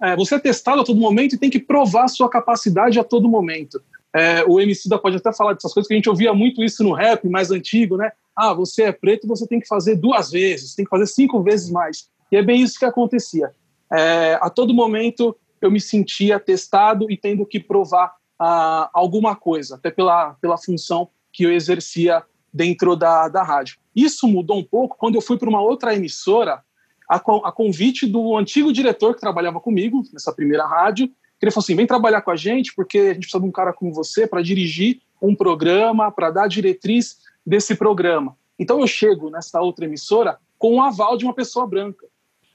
é, 0.02 0.16
você 0.16 0.36
é 0.36 0.40
testado 0.40 0.82
a 0.82 0.84
todo 0.84 1.00
momento 1.00 1.36
e 1.36 1.38
tem 1.38 1.50
que 1.50 1.60
provar 1.60 2.08
sua 2.08 2.30
capacidade 2.30 3.00
a 3.00 3.04
todo 3.04 3.30
momento. 3.30 3.82
É, 4.16 4.44
o 4.44 4.60
MC 4.60 4.90
da 4.90 4.98
pode 4.98 5.18
até 5.18 5.34
falar 5.34 5.54
dessas 5.54 5.74
coisas 5.74 5.88
que 5.88 5.94
a 5.94 5.98
gente 5.98 6.10
ouvia 6.10 6.34
muito 6.34 6.64
isso 6.64 6.84
no 6.84 6.94
rap 6.94 7.28
mais 7.28 7.52
antigo, 7.52 7.98
né? 7.98 8.12
Ah, 8.36 8.54
você 8.54 8.84
é 8.84 8.92
preto, 8.92 9.28
você 9.28 9.48
tem 9.48 9.60
que 9.60 9.68
fazer 9.68 9.96
duas 9.96 10.32
vezes, 10.32 10.76
tem 10.76 10.86
que 10.86 10.90
fazer 10.90 11.08
cinco 11.08 11.42
vezes 11.42 11.70
mais. 11.70 12.10
E 12.32 12.38
é 12.38 12.42
bem 12.44 12.62
isso 12.62 12.78
que 12.78 12.86
acontecia. 12.86 13.52
É, 13.92 14.40
a 14.42 14.50
todo 14.50 14.74
momento 14.74 15.36
eu 15.66 15.72
me 15.72 15.82
sentia 15.82 16.40
testado 16.40 17.10
e 17.10 17.18
tendo 17.18 17.46
que 17.46 17.60
provar 17.60 18.16
ah, 18.40 18.90
alguma 18.94 19.36
coisa, 19.36 19.76
até 19.76 19.90
pela, 19.90 20.34
pela 20.36 20.58
função 20.58 21.10
que 21.32 21.44
eu 21.44 21.52
exercia 21.52 22.24
dentro 22.54 22.96
da, 22.96 23.28
da 23.28 23.44
rádio. 23.44 23.78
Isso 23.96 24.28
mudou 24.28 24.58
um 24.58 24.64
pouco 24.64 24.98
quando 24.98 25.16
eu 25.16 25.22
fui 25.22 25.38
para 25.38 25.50
uma 25.50 25.62
outra 25.62 25.96
emissora, 25.96 26.64
a, 27.10 27.16
a 27.16 27.52
convite 27.52 28.06
do 28.08 28.38
antigo 28.38 28.72
diretor 28.72 29.16
que 29.16 29.22
trabalhava 29.22 29.60
comigo 29.60 30.04
nessa 30.14 30.32
primeira 30.32 30.66
rádio, 30.66 31.12
ele 31.42 31.52
falou 31.52 31.64
assim: 31.64 31.76
vem 31.76 31.86
trabalhar 31.86 32.22
com 32.22 32.32
a 32.32 32.36
gente, 32.36 32.74
porque 32.74 32.98
a 32.98 33.14
gente 33.14 33.24
precisa 33.24 33.42
de 33.42 33.48
um 33.48 33.52
cara 33.52 33.74
como 33.74 33.94
você 33.94 34.26
para 34.26 34.42
dirigir 34.42 35.02
um 35.22 35.36
programa, 35.36 36.12
para 36.12 36.32
dar 36.32 36.48
diretriz 36.48 37.18
desse 37.46 37.76
programa. 37.76 38.36
Então 38.58 38.80
eu 38.80 38.88
chego 38.88 39.30
nessa 39.30 39.60
outra 39.62 39.86
emissora 39.86 40.38
com 40.58 40.76
o 40.76 40.82
aval 40.82 41.18
de 41.18 41.26
uma 41.26 41.34
pessoa 41.34 41.68
branca. 41.68 42.08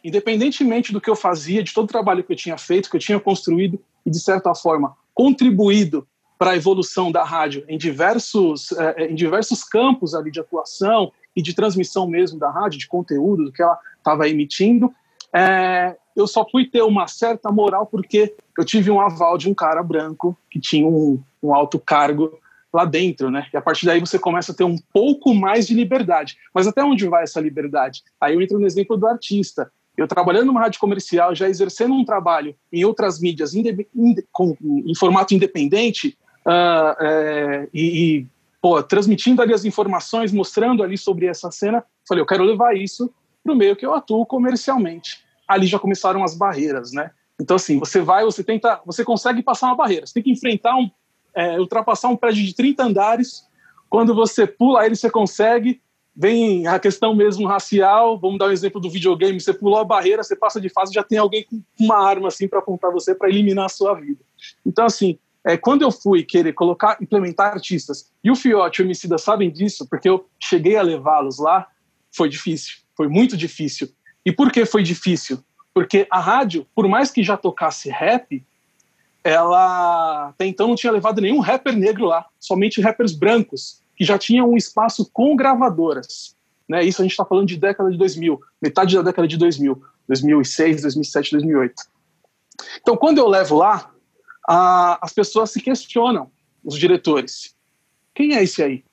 Independentemente 0.08 0.90
do 0.90 1.02
que 1.02 1.10
eu 1.10 1.14
fazia, 1.14 1.62
de 1.62 1.74
todo 1.74 1.84
o 1.84 1.92
trabalho 1.92 2.24
que 2.24 2.32
eu 2.32 2.36
tinha 2.36 2.56
feito, 2.56 2.88
que 2.88 2.96
eu 2.96 3.00
tinha 3.00 3.20
construído 3.20 3.78
e, 4.06 4.10
de 4.10 4.18
certa 4.18 4.54
forma, 4.54 4.96
contribuído 5.12 6.08
para 6.38 6.52
a 6.52 6.56
evolução 6.56 7.12
da 7.12 7.22
rádio 7.22 7.62
em 7.68 7.76
diversos, 7.76 8.72
eh, 8.72 9.08
em 9.10 9.14
diversos 9.14 9.62
campos 9.62 10.14
ali 10.14 10.30
de 10.30 10.40
atuação 10.40 11.12
e 11.36 11.42
de 11.42 11.52
transmissão 11.52 12.08
mesmo 12.08 12.38
da 12.38 12.50
rádio, 12.50 12.78
de 12.78 12.88
conteúdo, 12.88 13.44
do 13.44 13.52
que 13.52 13.62
ela 13.62 13.78
estava 13.98 14.26
emitindo, 14.26 14.90
é, 15.30 15.94
eu 16.16 16.26
só 16.26 16.48
fui 16.48 16.66
ter 16.66 16.80
uma 16.80 17.06
certa 17.06 17.52
moral 17.52 17.84
porque 17.84 18.34
eu 18.56 18.64
tive 18.64 18.90
um 18.90 19.00
aval 19.00 19.36
de 19.36 19.50
um 19.50 19.52
cara 19.52 19.82
branco 19.82 20.34
que 20.50 20.58
tinha 20.58 20.88
um, 20.88 21.22
um 21.42 21.54
alto 21.54 21.78
cargo 21.78 22.32
lá 22.72 22.84
dentro, 22.84 23.30
né? 23.30 23.46
E 23.52 23.56
a 23.56 23.60
partir 23.60 23.84
daí 23.84 24.00
você 24.00 24.18
começa 24.18 24.52
a 24.52 24.54
ter 24.54 24.64
um 24.64 24.78
pouco 24.92 25.34
mais 25.34 25.66
de 25.66 25.74
liberdade. 25.74 26.38
Mas 26.54 26.66
até 26.66 26.82
onde 26.82 27.06
vai 27.06 27.24
essa 27.24 27.40
liberdade? 27.40 28.02
Aí 28.20 28.34
eu 28.34 28.42
entro 28.42 28.58
no 28.58 28.66
exemplo 28.66 28.96
do 28.96 29.06
artista. 29.06 29.70
Eu 29.98 30.06
trabalhando 30.06 30.46
numa 30.46 30.60
rádio 30.60 30.78
comercial, 30.78 31.34
já 31.34 31.48
exercendo 31.48 31.92
um 31.92 32.04
trabalho 32.04 32.54
em 32.72 32.84
outras 32.84 33.20
mídias 33.20 33.52
com, 34.32 34.56
em 34.62 34.94
formato 34.94 35.34
independente 35.34 36.16
uh, 36.46 37.04
é, 37.04 37.68
e, 37.74 37.82
e 37.82 38.26
pô, 38.62 38.80
transmitindo 38.80 39.42
ali 39.42 39.52
as 39.52 39.64
informações, 39.64 40.32
mostrando 40.32 40.84
ali 40.84 40.96
sobre 40.96 41.26
essa 41.26 41.50
cena, 41.50 41.84
falei, 42.06 42.22
eu 42.22 42.26
quero 42.26 42.44
levar 42.44 42.76
isso 42.76 43.12
para 43.42 43.52
o 43.52 43.56
meio 43.56 43.74
que 43.74 43.84
eu 43.84 43.92
atuo 43.92 44.24
comercialmente. 44.24 45.24
Ali 45.48 45.66
já 45.66 45.80
começaram 45.80 46.22
as 46.22 46.36
barreiras, 46.36 46.92
né? 46.92 47.10
Então, 47.40 47.56
assim, 47.56 47.78
você 47.78 48.00
vai, 48.00 48.24
você 48.24 48.44
tenta, 48.44 48.80
você 48.86 49.04
consegue 49.04 49.42
passar 49.42 49.66
uma 49.66 49.76
barreira, 49.76 50.06
você 50.06 50.14
tem 50.14 50.22
que 50.22 50.30
enfrentar 50.30 50.76
um, 50.76 50.88
é, 51.34 51.58
ultrapassar 51.58 52.08
um 52.08 52.16
prédio 52.16 52.44
de 52.44 52.54
30 52.54 52.84
andares, 52.84 53.46
quando 53.90 54.14
você 54.14 54.46
pula 54.46 54.84
ele, 54.86 54.94
você 54.94 55.10
consegue, 55.10 55.80
vem 56.18 56.66
a 56.66 56.80
questão 56.80 57.14
mesmo 57.14 57.46
racial, 57.46 58.18
vamos 58.18 58.40
dar 58.40 58.46
um 58.46 58.50
exemplo 58.50 58.80
do 58.80 58.90
videogame, 58.90 59.40
você 59.40 59.54
pulou 59.54 59.78
a 59.78 59.84
barreira, 59.84 60.24
você 60.24 60.34
passa 60.34 60.60
de 60.60 60.68
fase, 60.68 60.92
já 60.92 61.04
tem 61.04 61.16
alguém 61.16 61.44
com 61.44 61.62
uma 61.78 61.96
arma, 61.96 62.26
assim, 62.26 62.48
para 62.48 62.58
apontar 62.58 62.90
você, 62.90 63.14
para 63.14 63.28
eliminar 63.28 63.66
a 63.66 63.68
sua 63.68 63.94
vida. 63.94 64.18
Então, 64.66 64.84
assim, 64.84 65.16
é, 65.46 65.56
quando 65.56 65.82
eu 65.82 65.92
fui 65.92 66.24
querer 66.24 66.54
colocar, 66.54 66.98
implementar 67.00 67.52
artistas, 67.52 68.10
e 68.24 68.32
o 68.32 68.34
Fiote 68.34 68.82
e 68.82 68.84
o 68.84 68.86
Emicida 68.86 69.16
sabem 69.16 69.48
disso, 69.48 69.86
porque 69.88 70.08
eu 70.08 70.28
cheguei 70.42 70.76
a 70.76 70.82
levá-los 70.82 71.38
lá, 71.38 71.68
foi 72.10 72.28
difícil, 72.28 72.78
foi 72.96 73.06
muito 73.06 73.36
difícil, 73.36 73.88
e 74.26 74.32
por 74.32 74.50
que 74.50 74.66
foi 74.66 74.82
difícil? 74.82 75.38
Porque 75.72 76.04
a 76.10 76.18
rádio, 76.18 76.66
por 76.74 76.88
mais 76.88 77.12
que 77.12 77.22
já 77.22 77.36
tocasse 77.36 77.90
rap, 77.90 78.44
ela 79.22 80.30
até 80.30 80.46
então 80.46 80.66
não 80.66 80.74
tinha 80.74 80.92
levado 80.92 81.20
nenhum 81.20 81.38
rapper 81.38 81.76
negro 81.76 82.06
lá, 82.06 82.26
somente 82.40 82.80
rappers 82.80 83.12
brancos, 83.12 83.80
que 83.98 84.04
já 84.04 84.16
tinham 84.16 84.48
um 84.48 84.56
espaço 84.56 85.10
com 85.12 85.34
gravadoras. 85.34 86.36
Né? 86.68 86.84
Isso 86.84 87.02
a 87.02 87.04
gente 87.04 87.10
está 87.10 87.24
falando 87.24 87.48
de 87.48 87.56
década 87.56 87.90
de 87.90 87.98
2000, 87.98 88.40
metade 88.62 88.94
da 88.94 89.02
década 89.02 89.26
de 89.26 89.36
2000, 89.36 89.82
2006, 90.06 90.82
2007, 90.82 91.32
2008. 91.32 91.74
Então, 92.80 92.96
quando 92.96 93.18
eu 93.18 93.26
levo 93.26 93.56
lá, 93.56 93.90
a, 94.46 95.04
as 95.04 95.12
pessoas 95.12 95.50
se 95.50 95.60
questionam, 95.60 96.30
os 96.64 96.78
diretores. 96.78 97.56
Quem 98.14 98.36
é 98.36 98.42
esse 98.42 98.62
aí? 98.62 98.84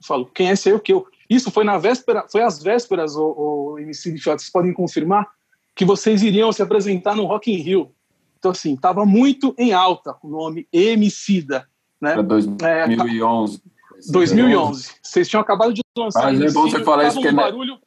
Eu 0.00 0.06
falo, 0.06 0.26
quem 0.26 0.48
é 0.48 0.52
esse 0.52 0.68
aí? 0.70 0.74
O 0.74 0.80
que? 0.80 0.92
Eu, 0.92 1.06
isso 1.28 1.50
foi 1.50 1.64
na 1.64 1.76
véspera, 1.76 2.26
foi 2.30 2.42
às 2.42 2.62
vésperas, 2.62 3.16
o, 3.16 3.72
o 3.72 3.78
MC 3.78 4.12
de 4.12 4.22
vocês 4.22 4.50
podem 4.50 4.72
confirmar 4.72 5.28
que 5.74 5.84
vocês 5.84 6.22
iriam 6.22 6.52
se 6.52 6.62
apresentar 6.62 7.14
no 7.14 7.26
Rock 7.26 7.52
in 7.52 7.56
Rio. 7.56 7.92
Então, 8.38 8.52
assim, 8.52 8.74
estava 8.74 9.04
muito 9.04 9.54
em 9.58 9.72
alta 9.72 10.16
o 10.22 10.28
nome 10.28 10.66
Emicida. 10.72 11.68
Né? 12.00 12.14
Para 12.14 12.22
2011. 12.22 13.56
É, 13.56 13.77
2011. 14.10 14.90
Vocês 15.02 15.28
tinham 15.28 15.40
acabado 15.40 15.72
de 15.72 15.82
lançar. 15.96 16.32
Mas 16.32 16.40
é 16.40 16.50
bom 16.52 16.68
você 16.68 16.84
falar 16.84 17.08
isso 17.08 17.20
que 17.20 17.26
um 17.26 17.30
é 17.30 17.32
barulho, 17.32 17.78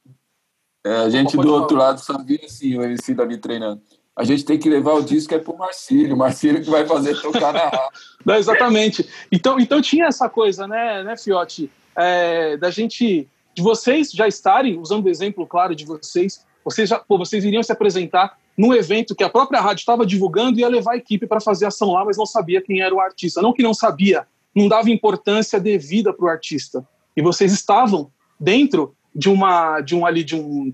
É, 0.86 0.96
a 0.98 1.10
gente 1.10 1.38
do 1.38 1.54
outro 1.54 1.78
lado 1.78 2.00
sabia 2.00 2.40
assim, 2.44 2.78
o 2.78 2.84
MC 2.84 3.14
Davi 3.14 3.38
treinando. 3.38 3.82
A 4.16 4.24
gente 4.24 4.44
tem 4.44 4.60
que 4.60 4.70
levar 4.70 4.94
o 4.94 5.02
disco 5.02 5.34
é 5.34 5.40
pro 5.40 5.58
Marcílio, 5.58 6.14
o 6.14 6.18
Marcílio 6.18 6.62
que 6.62 6.70
vai 6.70 6.86
fazer 6.86 7.20
tocar 7.22 7.54
na 7.54 7.90
Não, 8.26 8.36
exatamente. 8.36 9.08
Então, 9.32 9.60
então 9.60 9.82
tinha 9.82 10.06
essa 10.06 10.28
coisa, 10.30 10.68
né, 10.68 11.04
né 11.04 11.16
Fiote, 11.16 11.72
é, 11.96 12.58
da 12.58 12.70
gente, 12.70 13.28
de 13.56 13.62
vocês 13.62 14.12
já 14.12 14.28
estarem, 14.28 14.78
usando 14.78 15.06
o 15.06 15.10
exemplo 15.10 15.48
claro 15.48 15.74
de 15.74 15.86
vocês, 15.86 16.46
vocês, 16.64 16.90
já, 16.90 17.00
pô, 17.00 17.18
vocês 17.18 17.44
iriam 17.46 17.64
se 17.64 17.72
apresentar 17.72 18.38
num 18.58 18.74
evento 18.74 19.16
que 19.16 19.24
a 19.24 19.30
própria 19.30 19.62
rádio 19.62 19.82
estava 19.82 20.06
divulgando 20.06 20.60
e 20.60 20.62
ia 20.62 20.68
levar 20.68 20.94
a 20.94 20.98
equipe 20.98 21.26
para 21.26 21.40
fazer 21.40 21.66
ação 21.66 21.92
lá, 21.94 22.04
mas 22.04 22.18
não 22.18 22.26
sabia 22.26 22.62
quem 22.62 22.82
era 22.82 22.94
o 22.94 23.00
artista. 23.00 23.42
Não 23.42 23.54
que 23.54 23.64
não 23.64 23.74
sabia, 23.74 24.28
não 24.56 24.68
dava 24.68 24.90
importância 24.90 25.60
devida 25.60 26.14
para 26.14 26.26
o 26.26 26.30
artista. 26.30 26.86
E 27.16 27.22
vocês 27.22 27.52
estavam 27.52 28.12
dentro 28.40 28.96
de 29.14 29.30
uma 29.30 29.82
de 29.82 29.96
um 29.96 30.06
ali 30.06 30.24
de 30.24 30.36
um 30.36 30.74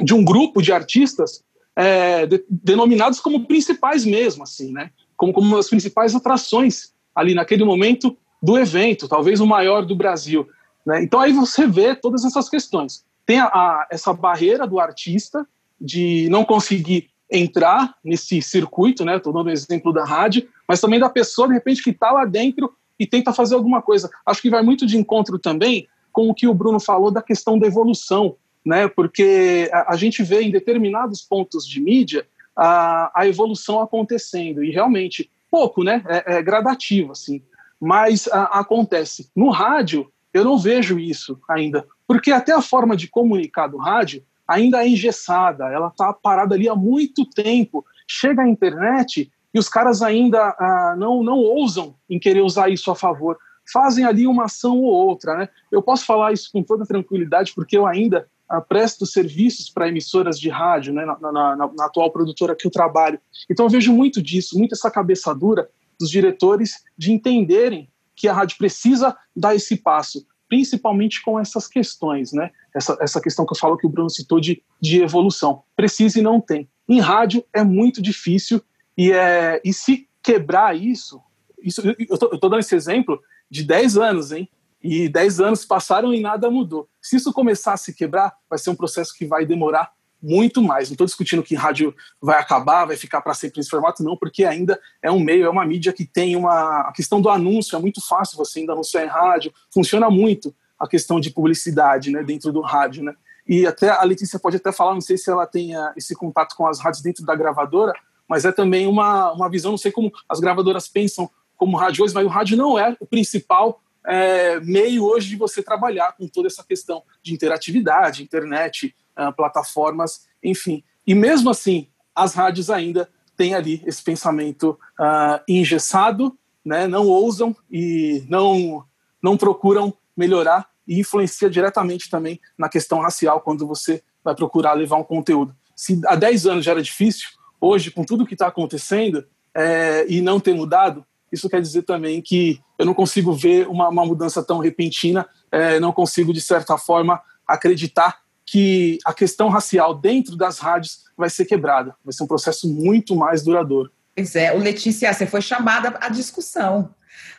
de 0.00 0.14
um 0.14 0.24
grupo 0.24 0.62
de 0.62 0.72
artistas 0.72 1.42
é, 1.76 2.26
de, 2.26 2.44
denominados 2.48 3.20
como 3.20 3.46
principais 3.46 4.04
mesmo, 4.04 4.42
assim, 4.42 4.72
né? 4.72 4.90
Como, 5.16 5.32
como 5.32 5.56
as 5.56 5.68
principais 5.68 6.14
atrações 6.14 6.92
ali 7.14 7.34
naquele 7.34 7.64
momento 7.64 8.16
do 8.42 8.58
evento, 8.58 9.08
talvez 9.08 9.40
o 9.40 9.46
maior 9.46 9.84
do 9.84 9.94
Brasil. 9.94 10.48
Né? 10.84 11.02
Então 11.02 11.20
aí 11.20 11.32
você 11.32 11.66
vê 11.66 11.94
todas 11.94 12.24
essas 12.24 12.48
questões. 12.48 13.04
Tem 13.24 13.38
a, 13.38 13.46
a, 13.46 13.86
essa 13.90 14.12
barreira 14.12 14.66
do 14.66 14.80
artista 14.80 15.46
de 15.80 16.28
não 16.28 16.44
conseguir 16.44 17.08
entrar 17.30 17.94
nesse 18.04 18.42
circuito, 18.42 19.04
né? 19.04 19.16
Estou 19.16 19.32
dando 19.32 19.46
o 19.46 19.50
exemplo 19.50 19.92
da 19.92 20.04
rádio, 20.04 20.48
mas 20.68 20.80
também 20.80 21.00
da 21.00 21.08
pessoa 21.08 21.48
de 21.48 21.54
repente 21.54 21.82
que 21.82 21.90
está 21.90 22.10
lá 22.10 22.24
dentro 22.24 22.72
e 23.02 23.06
tenta 23.06 23.32
fazer 23.32 23.56
alguma 23.56 23.82
coisa. 23.82 24.08
Acho 24.24 24.40
que 24.40 24.48
vai 24.48 24.62
muito 24.62 24.86
de 24.86 24.96
encontro 24.96 25.36
também 25.36 25.88
com 26.12 26.28
o 26.28 26.34
que 26.34 26.46
o 26.46 26.54
Bruno 26.54 26.78
falou 26.78 27.10
da 27.10 27.20
questão 27.20 27.58
da 27.58 27.66
evolução, 27.66 28.36
né? 28.64 28.86
Porque 28.86 29.68
a, 29.72 29.94
a 29.94 29.96
gente 29.96 30.22
vê 30.22 30.42
em 30.42 30.52
determinados 30.52 31.20
pontos 31.20 31.66
de 31.66 31.80
mídia 31.80 32.24
a, 32.54 33.10
a 33.12 33.26
evolução 33.26 33.80
acontecendo 33.80 34.62
e 34.62 34.70
realmente 34.70 35.28
pouco, 35.50 35.82
né? 35.82 36.04
É, 36.06 36.36
é 36.36 36.42
gradativo 36.42 37.10
assim, 37.10 37.42
mas 37.80 38.28
a, 38.28 38.60
acontece. 38.60 39.28
No 39.34 39.50
rádio 39.50 40.08
eu 40.32 40.44
não 40.44 40.56
vejo 40.56 40.96
isso 40.96 41.40
ainda, 41.50 41.84
porque 42.06 42.30
até 42.30 42.52
a 42.52 42.62
forma 42.62 42.96
de 42.96 43.08
comunicar 43.08 43.66
do 43.66 43.78
rádio 43.78 44.22
ainda 44.46 44.84
é 44.84 44.88
engessada, 44.88 45.66
ela 45.72 45.88
está 45.88 46.12
parada 46.12 46.54
ali 46.54 46.68
há 46.68 46.76
muito 46.76 47.26
tempo. 47.26 47.84
Chega 48.06 48.42
a 48.42 48.48
internet 48.48 49.28
e 49.54 49.58
os 49.58 49.68
caras 49.68 50.02
ainda 50.02 50.54
ah, 50.58 50.94
não, 50.98 51.22
não 51.22 51.38
ousam 51.38 51.94
em 52.08 52.18
querer 52.18 52.40
usar 52.40 52.68
isso 52.68 52.90
a 52.90 52.94
favor 52.96 53.38
fazem 53.70 54.04
ali 54.04 54.26
uma 54.26 54.44
ação 54.44 54.78
ou 54.78 54.92
outra. 54.92 55.36
Né? 55.36 55.48
Eu 55.70 55.82
posso 55.82 56.04
falar 56.04 56.32
isso 56.32 56.50
com 56.52 56.62
toda 56.62 56.86
tranquilidade, 56.86 57.52
porque 57.54 57.76
eu 57.76 57.86
ainda 57.86 58.26
uh, 58.50 58.62
presto 58.62 59.06
serviços 59.06 59.70
para 59.70 59.88
emissoras 59.88 60.38
de 60.38 60.48
rádio, 60.48 60.92
né, 60.92 61.04
na, 61.04 61.18
na, 61.20 61.32
na, 61.32 61.56
na, 61.56 61.84
atual 61.86 62.10
produtora 62.10 62.56
que 62.56 62.66
eu 62.66 62.70
trabalho. 62.70 63.20
Então 63.50 63.66
eu 63.66 63.70
vejo 63.70 63.92
muito 63.92 64.22
disso, 64.22 64.58
muito 64.58 64.74
essa 64.74 64.90
cabeça 64.90 65.34
dura 65.34 65.68
dos 65.98 66.10
diretores 66.10 66.82
de 66.96 67.12
entenderem 67.12 67.88
que 68.14 68.28
a 68.28 68.32
rádio 68.32 68.58
precisa 68.58 69.16
dar 69.34 69.54
esse 69.54 69.76
passo, 69.76 70.26
principalmente 70.48 71.22
com 71.22 71.38
essas 71.40 71.66
questões, 71.66 72.32
né? 72.32 72.50
Essa, 72.74 72.96
essa 73.00 73.20
questão 73.20 73.46
que 73.46 73.52
eu 73.52 73.58
falo 73.58 73.76
que 73.76 73.86
o 73.86 73.90
Bruno 73.90 74.10
citou 74.10 74.40
de, 74.40 74.62
de 74.80 75.02
evolução. 75.02 75.62
Precisa 75.76 76.18
e 76.18 76.22
não 76.22 76.40
tem. 76.40 76.68
Em 76.88 77.00
rádio 77.00 77.44
é 77.54 77.62
muito 77.62 78.02
difícil 78.02 78.62
e, 78.96 79.12
é, 79.12 79.60
e 79.64 79.72
se 79.72 80.08
quebrar 80.22 80.76
isso, 80.76 81.20
isso 81.62 81.80
eu 81.80 81.94
estou 82.14 82.50
dando 82.50 82.58
esse 82.58 82.74
exemplo 82.74 83.20
de 83.50 83.62
10 83.64 83.96
anos, 83.96 84.32
hein? 84.32 84.48
E 84.82 85.08
10 85.08 85.40
anos 85.40 85.64
passaram 85.64 86.12
e 86.12 86.20
nada 86.20 86.50
mudou. 86.50 86.88
Se 87.00 87.16
isso 87.16 87.32
começar 87.32 87.74
a 87.74 87.76
se 87.76 87.94
quebrar, 87.94 88.32
vai 88.50 88.58
ser 88.58 88.70
um 88.70 88.74
processo 88.74 89.14
que 89.16 89.24
vai 89.24 89.46
demorar 89.46 89.92
muito 90.22 90.62
mais. 90.62 90.88
Não 90.88 90.94
estou 90.94 91.06
discutindo 91.06 91.42
que 91.42 91.54
rádio 91.54 91.94
vai 92.20 92.38
acabar, 92.38 92.84
vai 92.84 92.96
ficar 92.96 93.20
para 93.20 93.34
sempre 93.34 93.58
nesse 93.58 93.70
formato, 93.70 94.02
não, 94.02 94.16
porque 94.16 94.44
ainda 94.44 94.80
é 95.02 95.10
um 95.10 95.20
meio, 95.20 95.44
é 95.44 95.50
uma 95.50 95.64
mídia 95.64 95.92
que 95.92 96.04
tem 96.04 96.36
uma. 96.36 96.80
A 96.82 96.92
questão 96.92 97.20
do 97.20 97.28
anúncio 97.28 97.76
é 97.76 97.78
muito 97.80 98.00
fácil 98.06 98.36
você 98.36 98.60
ainda 98.60 98.72
anunciar 98.72 99.04
em 99.04 99.08
rádio, 99.08 99.52
funciona 99.72 100.08
muito 100.08 100.54
a 100.78 100.86
questão 100.86 101.20
de 101.20 101.30
publicidade 101.30 102.10
né, 102.10 102.22
dentro 102.22 102.52
do 102.52 102.60
rádio. 102.60 103.04
Né? 103.04 103.14
E 103.46 103.66
até 103.66 103.90
a 103.90 104.02
Letícia 104.02 104.38
pode 104.38 104.56
até 104.56 104.72
falar, 104.72 104.94
não 104.94 105.00
sei 105.00 105.16
se 105.16 105.30
ela 105.30 105.46
tem 105.46 105.72
esse 105.96 106.14
contato 106.14 106.54
com 106.56 106.66
as 106.66 106.80
rádios 106.80 107.02
dentro 107.02 107.24
da 107.24 107.34
gravadora, 107.34 107.92
mas 108.28 108.44
é 108.44 108.52
também 108.52 108.86
uma, 108.86 109.32
uma 109.32 109.48
visão, 109.48 109.72
não 109.72 109.78
sei 109.78 109.92
como 109.92 110.12
as 110.28 110.40
gravadoras 110.40 110.88
pensam 110.88 111.30
como 111.56 111.76
rádio 111.76 112.04
hoje, 112.04 112.14
mas 112.14 112.24
o 112.24 112.28
rádio 112.28 112.56
não 112.56 112.78
é 112.78 112.96
o 112.98 113.06
principal 113.06 113.80
é, 114.06 114.58
meio 114.60 115.04
hoje 115.04 115.28
de 115.28 115.36
você 115.36 115.62
trabalhar 115.62 116.12
com 116.12 116.26
toda 116.26 116.48
essa 116.48 116.64
questão 116.64 117.02
de 117.22 117.32
interatividade, 117.32 118.22
internet, 118.22 118.94
uh, 119.16 119.32
plataformas, 119.32 120.26
enfim. 120.42 120.82
E 121.06 121.14
mesmo 121.14 121.50
assim, 121.50 121.88
as 122.14 122.34
rádios 122.34 122.70
ainda 122.70 123.08
têm 123.36 123.54
ali 123.54 123.82
esse 123.86 124.02
pensamento 124.02 124.78
uh, 124.98 125.42
engessado, 125.48 126.36
né, 126.64 126.86
não 126.86 127.06
ousam 127.06 127.56
e 127.70 128.24
não, 128.28 128.84
não 129.22 129.36
procuram 129.36 129.92
melhorar 130.16 130.68
e 130.86 131.00
influencia 131.00 131.48
diretamente 131.48 132.10
também 132.10 132.40
na 132.56 132.68
questão 132.68 133.00
racial 133.00 133.40
quando 133.40 133.66
você 133.66 134.02
vai 134.22 134.34
procurar 134.34 134.74
levar 134.74 134.96
um 134.96 135.04
conteúdo. 135.04 135.54
Se 135.74 136.00
há 136.06 136.14
10 136.14 136.46
anos 136.46 136.64
já 136.64 136.72
era 136.72 136.82
difícil, 136.82 137.28
hoje, 137.62 137.92
com 137.92 138.04
tudo 138.04 138.26
que 138.26 138.34
está 138.34 138.48
acontecendo 138.48 139.24
é, 139.54 140.04
e 140.08 140.20
não 140.20 140.40
ter 140.40 140.52
mudado, 140.52 141.06
isso 141.32 141.48
quer 141.48 141.62
dizer 141.62 141.82
também 141.82 142.20
que 142.20 142.60
eu 142.76 142.84
não 142.84 142.92
consigo 142.92 143.32
ver 143.32 143.68
uma, 143.68 143.88
uma 143.88 144.04
mudança 144.04 144.42
tão 144.42 144.58
repentina, 144.58 145.26
é, 145.50 145.78
não 145.78 145.92
consigo, 145.92 146.32
de 146.32 146.40
certa 146.40 146.76
forma, 146.76 147.22
acreditar 147.46 148.20
que 148.44 148.98
a 149.06 149.14
questão 149.14 149.48
racial 149.48 149.94
dentro 149.94 150.36
das 150.36 150.58
rádios 150.58 151.04
vai 151.16 151.30
ser 151.30 151.44
quebrada. 151.44 151.94
Vai 152.04 152.12
ser 152.12 152.24
um 152.24 152.26
processo 152.26 152.68
muito 152.68 153.14
mais 153.14 153.42
duradouro. 153.42 153.90
Pois 154.14 154.34
é, 154.34 154.52
o 154.52 154.58
Letícia, 154.58 155.12
você 155.12 155.24
foi 155.24 155.40
chamada 155.40 155.96
à 156.00 156.08
discussão. 156.08 156.92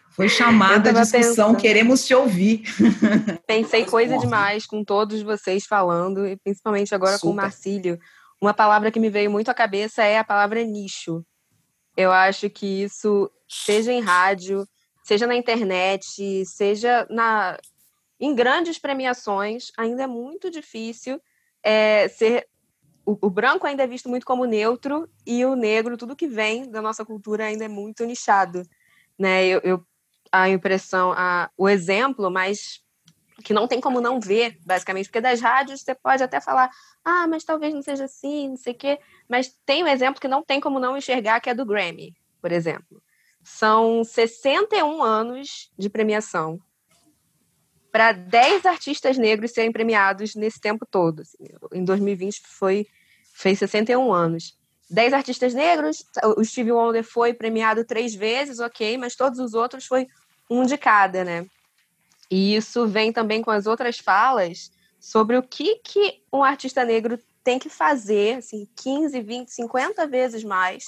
Foi 0.09 0.29
chamada 0.29 0.89
à 0.89 0.93
discussão, 0.93 1.47
pensando. 1.47 1.57
queremos 1.57 2.05
te 2.05 2.15
ouvir. 2.15 2.63
Pensei 3.45 3.83
coisa 3.85 4.17
demais 4.17 4.65
com 4.65 4.83
todos 4.83 5.21
vocês 5.21 5.65
falando, 5.65 6.25
e 6.25 6.37
principalmente 6.37 6.95
agora 6.95 7.13
Super. 7.13 7.27
com 7.27 7.33
o 7.33 7.35
Marcílio. 7.35 7.99
Uma 8.43 8.53
palavra 8.53 8.91
que 8.91 8.99
me 8.99 9.09
veio 9.09 9.31
muito 9.31 9.47
à 9.47 9.53
cabeça 9.53 10.03
é 10.03 10.17
a 10.17 10.23
palavra 10.23 10.61
nicho. 10.65 11.25
Eu 11.95 12.11
acho 12.11 12.49
que 12.49 12.83
isso, 12.83 13.31
seja 13.47 13.93
em 13.93 14.01
rádio, 14.01 14.67
seja 15.01 15.25
na 15.25 15.33
internet, 15.33 16.45
seja 16.45 17.07
na, 17.09 17.57
em 18.19 18.35
grandes 18.35 18.77
premiações, 18.77 19.71
ainda 19.77 20.03
é 20.03 20.07
muito 20.07 20.51
difícil 20.51 21.21
é, 21.63 22.09
ser. 22.09 22.45
O, 23.05 23.27
o, 23.27 23.29
branco 23.29 23.65
ainda 23.65 23.83
é 23.83 23.87
visto 23.87 24.09
muito 24.09 24.25
como 24.25 24.43
neutro 24.43 25.09
e 25.25 25.45
o 25.45 25.55
negro, 25.55 25.95
tudo 25.95 26.13
que 26.13 26.27
vem 26.27 26.69
da 26.69 26.81
nossa 26.81 27.05
cultura 27.05 27.45
ainda 27.45 27.63
é 27.63 27.69
muito 27.69 28.03
nichado. 28.03 28.63
Né? 29.17 29.45
Eu, 29.45 29.61
eu 29.63 29.85
a 30.29 30.49
impressão, 30.49 31.13
a, 31.13 31.49
o 31.55 31.69
exemplo 31.69 32.29
mais 32.29 32.82
que 33.43 33.53
não 33.53 33.67
tem 33.67 33.79
como 33.79 34.01
não 34.01 34.19
ver, 34.19 34.57
basicamente, 34.65 35.05
porque 35.05 35.21
das 35.21 35.41
rádios 35.41 35.81
você 35.81 35.95
pode 35.95 36.21
até 36.21 36.39
falar, 36.39 36.69
ah, 37.03 37.27
mas 37.27 37.43
talvez 37.43 37.73
não 37.73 37.81
seja 37.81 38.05
assim, 38.05 38.49
não 38.49 38.57
sei 38.57 38.73
o 38.73 38.77
quê, 38.77 38.99
mas 39.27 39.53
tem 39.65 39.83
um 39.83 39.87
exemplo 39.87 40.21
que 40.21 40.27
não 40.27 40.43
tem 40.43 40.59
como 40.59 40.79
não 40.79 40.97
enxergar, 40.97 41.39
que 41.39 41.49
é 41.49 41.53
do 41.53 41.65
Grammy, 41.65 42.15
por 42.41 42.51
exemplo. 42.51 43.01
São 43.43 44.03
61 44.03 45.01
anos 45.01 45.71
de 45.77 45.89
premiação 45.89 46.59
para 47.91 48.11
10 48.11 48.65
artistas 48.65 49.17
negros 49.17 49.51
serem 49.51 49.71
premiados 49.71 50.33
nesse 50.33 50.59
tempo 50.59 50.85
todo. 50.89 51.21
Assim, 51.21 51.37
em 51.71 51.83
2020 51.83 52.41
foi 52.47 52.87
fez 53.33 53.59
61 53.59 54.11
anos. 54.13 54.57
10 54.89 55.13
artistas 55.13 55.53
negros, 55.53 56.05
o 56.37 56.43
Stevie 56.43 56.71
Wonder 56.71 57.03
foi 57.03 57.33
premiado 57.33 57.83
três 57.83 58.13
vezes, 58.13 58.59
ok, 58.59 58.97
mas 58.97 59.15
todos 59.15 59.39
os 59.39 59.53
outros 59.53 59.85
foi 59.85 60.07
um 60.49 60.63
de 60.65 60.77
cada, 60.77 61.23
né? 61.23 61.45
E 62.29 62.55
isso 62.55 62.87
vem 62.87 63.11
também 63.11 63.41
com 63.41 63.51
as 63.51 63.65
outras 63.65 63.99
falas 63.99 64.71
sobre 64.99 65.37
o 65.37 65.43
que, 65.43 65.75
que 65.77 66.21
um 66.31 66.43
artista 66.43 66.85
negro 66.85 67.19
tem 67.43 67.59
que 67.59 67.69
fazer, 67.69 68.37
assim, 68.37 68.67
15, 68.75 69.21
20, 69.21 69.49
50 69.49 70.07
vezes 70.07 70.43
mais 70.43 70.85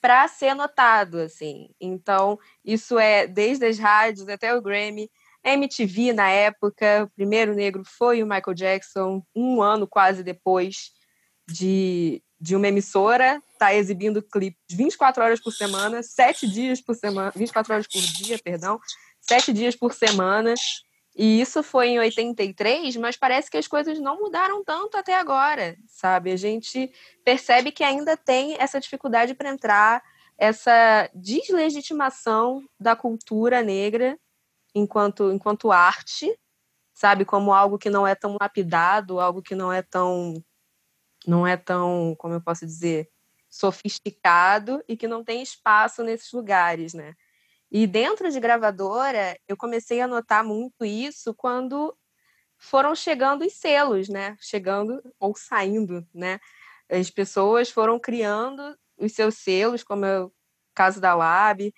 para 0.00 0.28
ser 0.28 0.54
notado, 0.54 1.18
assim. 1.18 1.70
Então, 1.80 2.38
isso 2.64 2.98
é 2.98 3.26
desde 3.26 3.66
as 3.66 3.78
rádios 3.78 4.28
até 4.28 4.54
o 4.54 4.62
Grammy, 4.62 5.10
MTV 5.42 6.12
na 6.12 6.28
época, 6.28 7.04
o 7.04 7.10
primeiro 7.10 7.54
negro 7.54 7.82
foi 7.84 8.22
o 8.22 8.26
Michael 8.26 8.54
Jackson, 8.54 9.22
um 9.34 9.62
ano 9.62 9.86
quase 9.86 10.22
depois 10.22 10.92
de, 11.48 12.22
de 12.40 12.54
uma 12.54 12.68
emissora 12.68 13.42
tá 13.58 13.74
exibindo 13.74 14.22
clipes 14.22 14.60
24 14.70 15.22
horas 15.22 15.40
por 15.40 15.52
semana, 15.52 16.02
7 16.02 16.46
dias 16.46 16.80
por 16.80 16.94
semana, 16.94 17.32
24 17.34 17.72
horas 17.72 17.86
por 17.86 18.00
dia, 18.00 18.38
perdão, 18.38 18.78
sete 19.28 19.52
dias 19.52 19.76
por 19.76 19.92
semana. 19.92 20.54
E 21.16 21.40
isso 21.40 21.62
foi 21.62 21.88
em 21.88 21.98
83, 21.98 22.96
mas 22.96 23.16
parece 23.16 23.50
que 23.50 23.56
as 23.56 23.66
coisas 23.66 23.98
não 23.98 24.20
mudaram 24.20 24.62
tanto 24.64 24.96
até 24.96 25.18
agora, 25.18 25.76
sabe? 25.88 26.30
A 26.30 26.36
gente 26.36 26.92
percebe 27.24 27.72
que 27.72 27.82
ainda 27.82 28.16
tem 28.16 28.56
essa 28.58 28.78
dificuldade 28.78 29.34
para 29.34 29.50
entrar, 29.50 30.00
essa 30.38 31.10
deslegitimação 31.12 32.64
da 32.78 32.94
cultura 32.94 33.62
negra 33.62 34.16
enquanto, 34.72 35.32
enquanto 35.32 35.72
arte, 35.72 36.32
sabe, 36.94 37.24
como 37.24 37.52
algo 37.52 37.78
que 37.78 37.90
não 37.90 38.06
é 38.06 38.14
tão 38.14 38.36
lapidado, 38.40 39.18
algo 39.18 39.42
que 39.42 39.56
não 39.56 39.72
é 39.72 39.82
tão 39.82 40.34
não 41.26 41.46
é 41.46 41.56
tão, 41.56 42.14
como 42.16 42.34
eu 42.34 42.40
posso 42.40 42.64
dizer, 42.64 43.10
sofisticado 43.50 44.82
e 44.88 44.96
que 44.96 45.08
não 45.08 45.24
tem 45.24 45.42
espaço 45.42 46.02
nesses 46.02 46.32
lugares, 46.32 46.94
né? 46.94 47.14
E 47.70 47.86
dentro 47.86 48.30
de 48.30 48.40
gravadora, 48.40 49.38
eu 49.46 49.56
comecei 49.56 50.00
a 50.00 50.06
notar 50.06 50.42
muito 50.42 50.84
isso 50.84 51.34
quando 51.34 51.96
foram 52.56 52.94
chegando 52.94 53.44
os 53.44 53.52
selos, 53.54 54.08
né? 54.08 54.36
Chegando 54.40 55.02
ou 55.20 55.36
saindo, 55.36 56.06
né? 56.14 56.40
As 56.90 57.10
pessoas 57.10 57.70
foram 57.70 57.98
criando 58.00 58.76
os 58.96 59.12
seus 59.12 59.36
selos, 59.36 59.84
como 59.84 60.04
é 60.04 60.20
o 60.22 60.32
caso 60.74 61.00
da 61.00 61.14
Lab, 61.14 61.72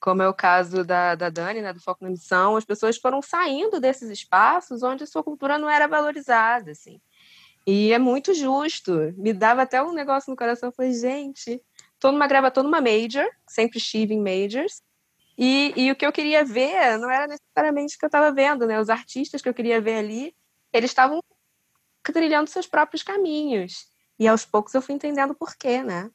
como 0.00 0.22
é 0.22 0.28
o 0.28 0.34
caso 0.34 0.84
da, 0.84 1.14
da 1.14 1.28
Dani, 1.28 1.60
né, 1.60 1.72
do 1.72 1.80
Foco 1.80 2.02
na 2.02 2.10
Missão, 2.10 2.56
as 2.56 2.64
pessoas 2.64 2.96
foram 2.96 3.20
saindo 3.20 3.78
desses 3.78 4.08
espaços 4.08 4.82
onde 4.82 5.06
sua 5.06 5.22
cultura 5.22 5.58
não 5.58 5.68
era 5.68 5.86
valorizada, 5.86 6.70
assim. 6.70 7.00
E 7.66 7.92
é 7.92 7.98
muito 7.98 8.32
justo. 8.32 9.12
Me 9.16 9.32
dava 9.32 9.62
até 9.62 9.82
um 9.82 9.92
negócio 9.92 10.30
no 10.30 10.36
coração. 10.36 10.70
Eu 10.70 10.72
falei, 10.72 10.92
gente, 10.92 11.62
tô 11.98 12.10
numa 12.10 12.26
grava, 12.26 12.50
tô 12.50 12.62
numa 12.62 12.80
major, 12.80 13.26
sempre 13.46 13.78
estive 13.78 14.14
em 14.14 14.20
majors, 14.20 14.82
e, 15.42 15.72
e 15.74 15.90
o 15.90 15.96
que 15.96 16.04
eu 16.04 16.12
queria 16.12 16.44
ver 16.44 16.98
não 16.98 17.10
era 17.10 17.26
necessariamente 17.26 17.96
o 17.96 17.98
que 17.98 18.04
eu 18.04 18.08
estava 18.08 18.30
vendo, 18.30 18.66
né? 18.66 18.78
Os 18.78 18.90
artistas 18.90 19.40
que 19.40 19.48
eu 19.48 19.54
queria 19.54 19.80
ver 19.80 19.96
ali, 19.96 20.34
eles 20.70 20.90
estavam 20.90 21.22
trilhando 22.02 22.50
seus 22.50 22.66
próprios 22.66 23.02
caminhos. 23.02 23.86
E 24.18 24.28
aos 24.28 24.44
poucos 24.44 24.74
eu 24.74 24.82
fui 24.82 24.94
entendendo 24.94 25.34
por 25.34 25.56
quê, 25.56 25.82
né? 25.82 26.10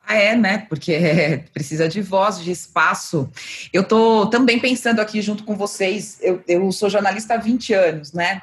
Ah, 0.00 0.14
é, 0.14 0.36
né? 0.36 0.58
Porque 0.68 1.42
precisa 1.52 1.88
de 1.88 2.00
voz, 2.00 2.38
de 2.38 2.52
espaço. 2.52 3.28
Eu 3.72 3.82
tô 3.82 4.28
também 4.28 4.60
pensando 4.60 5.00
aqui 5.00 5.20
junto 5.20 5.42
com 5.42 5.56
vocês, 5.56 6.20
eu, 6.22 6.40
eu 6.46 6.70
sou 6.70 6.88
jornalista 6.88 7.34
há 7.34 7.38
20 7.38 7.74
anos, 7.74 8.12
né? 8.12 8.42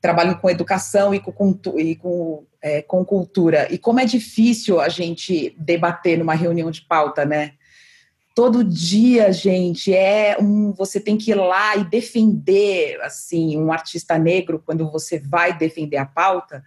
Trabalho 0.00 0.38
com 0.38 0.48
educação 0.48 1.14
e 1.14 1.20
com, 1.20 1.60
e 1.76 1.96
com, 1.96 2.46
é, 2.62 2.80
com 2.80 3.04
cultura. 3.04 3.70
E 3.70 3.76
como 3.76 4.00
é 4.00 4.06
difícil 4.06 4.80
a 4.80 4.88
gente 4.88 5.54
debater 5.58 6.18
numa 6.18 6.34
reunião 6.34 6.70
de 6.70 6.80
pauta, 6.80 7.26
né? 7.26 7.52
Todo 8.40 8.64
dia, 8.64 9.30
gente, 9.32 9.92
é 9.92 10.34
um. 10.40 10.72
Você 10.72 10.98
tem 10.98 11.18
que 11.18 11.30
ir 11.30 11.34
lá 11.34 11.76
e 11.76 11.84
defender, 11.84 12.98
assim, 13.02 13.58
um 13.58 13.70
artista 13.70 14.18
negro 14.18 14.62
quando 14.64 14.90
você 14.90 15.18
vai 15.18 15.56
defender 15.56 15.98
a 15.98 16.06
pauta 16.06 16.64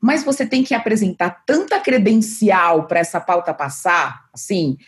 mas 0.00 0.24
você 0.24 0.46
tem 0.46 0.64
que 0.64 0.74
apresentar 0.74 1.44
tanta 1.44 1.78
credencial 1.78 2.86
para 2.86 3.00
essa 3.00 3.20
pauta 3.20 3.52
passar, 3.52 4.30
assim, 4.32 4.78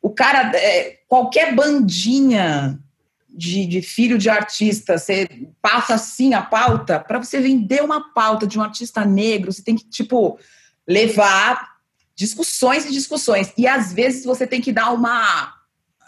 o 0.00 0.08
cara, 0.08 0.56
é, 0.56 1.00
qualquer 1.06 1.54
bandinha 1.54 2.78
de, 3.28 3.66
de, 3.66 3.82
filho 3.82 4.16
de 4.16 4.30
artista, 4.30 4.96
você 4.96 5.28
passa 5.60 5.94
assim 5.94 6.32
a 6.32 6.40
pauta, 6.40 6.98
para 6.98 7.18
você 7.18 7.40
vender 7.40 7.82
uma 7.82 8.12
pauta 8.14 8.46
de 8.46 8.58
um 8.58 8.62
artista 8.62 9.04
negro, 9.04 9.52
você 9.52 9.62
tem 9.62 9.76
que, 9.76 9.84
tipo, 9.84 10.38
levar 10.88 11.74
discussões 12.14 12.86
e 12.86 12.92
discussões, 12.92 13.52
e 13.58 13.66
às 13.66 13.92
vezes 13.92 14.24
você 14.24 14.46
tem 14.46 14.60
que 14.60 14.72
dar 14.72 14.92
uma, 14.92 15.53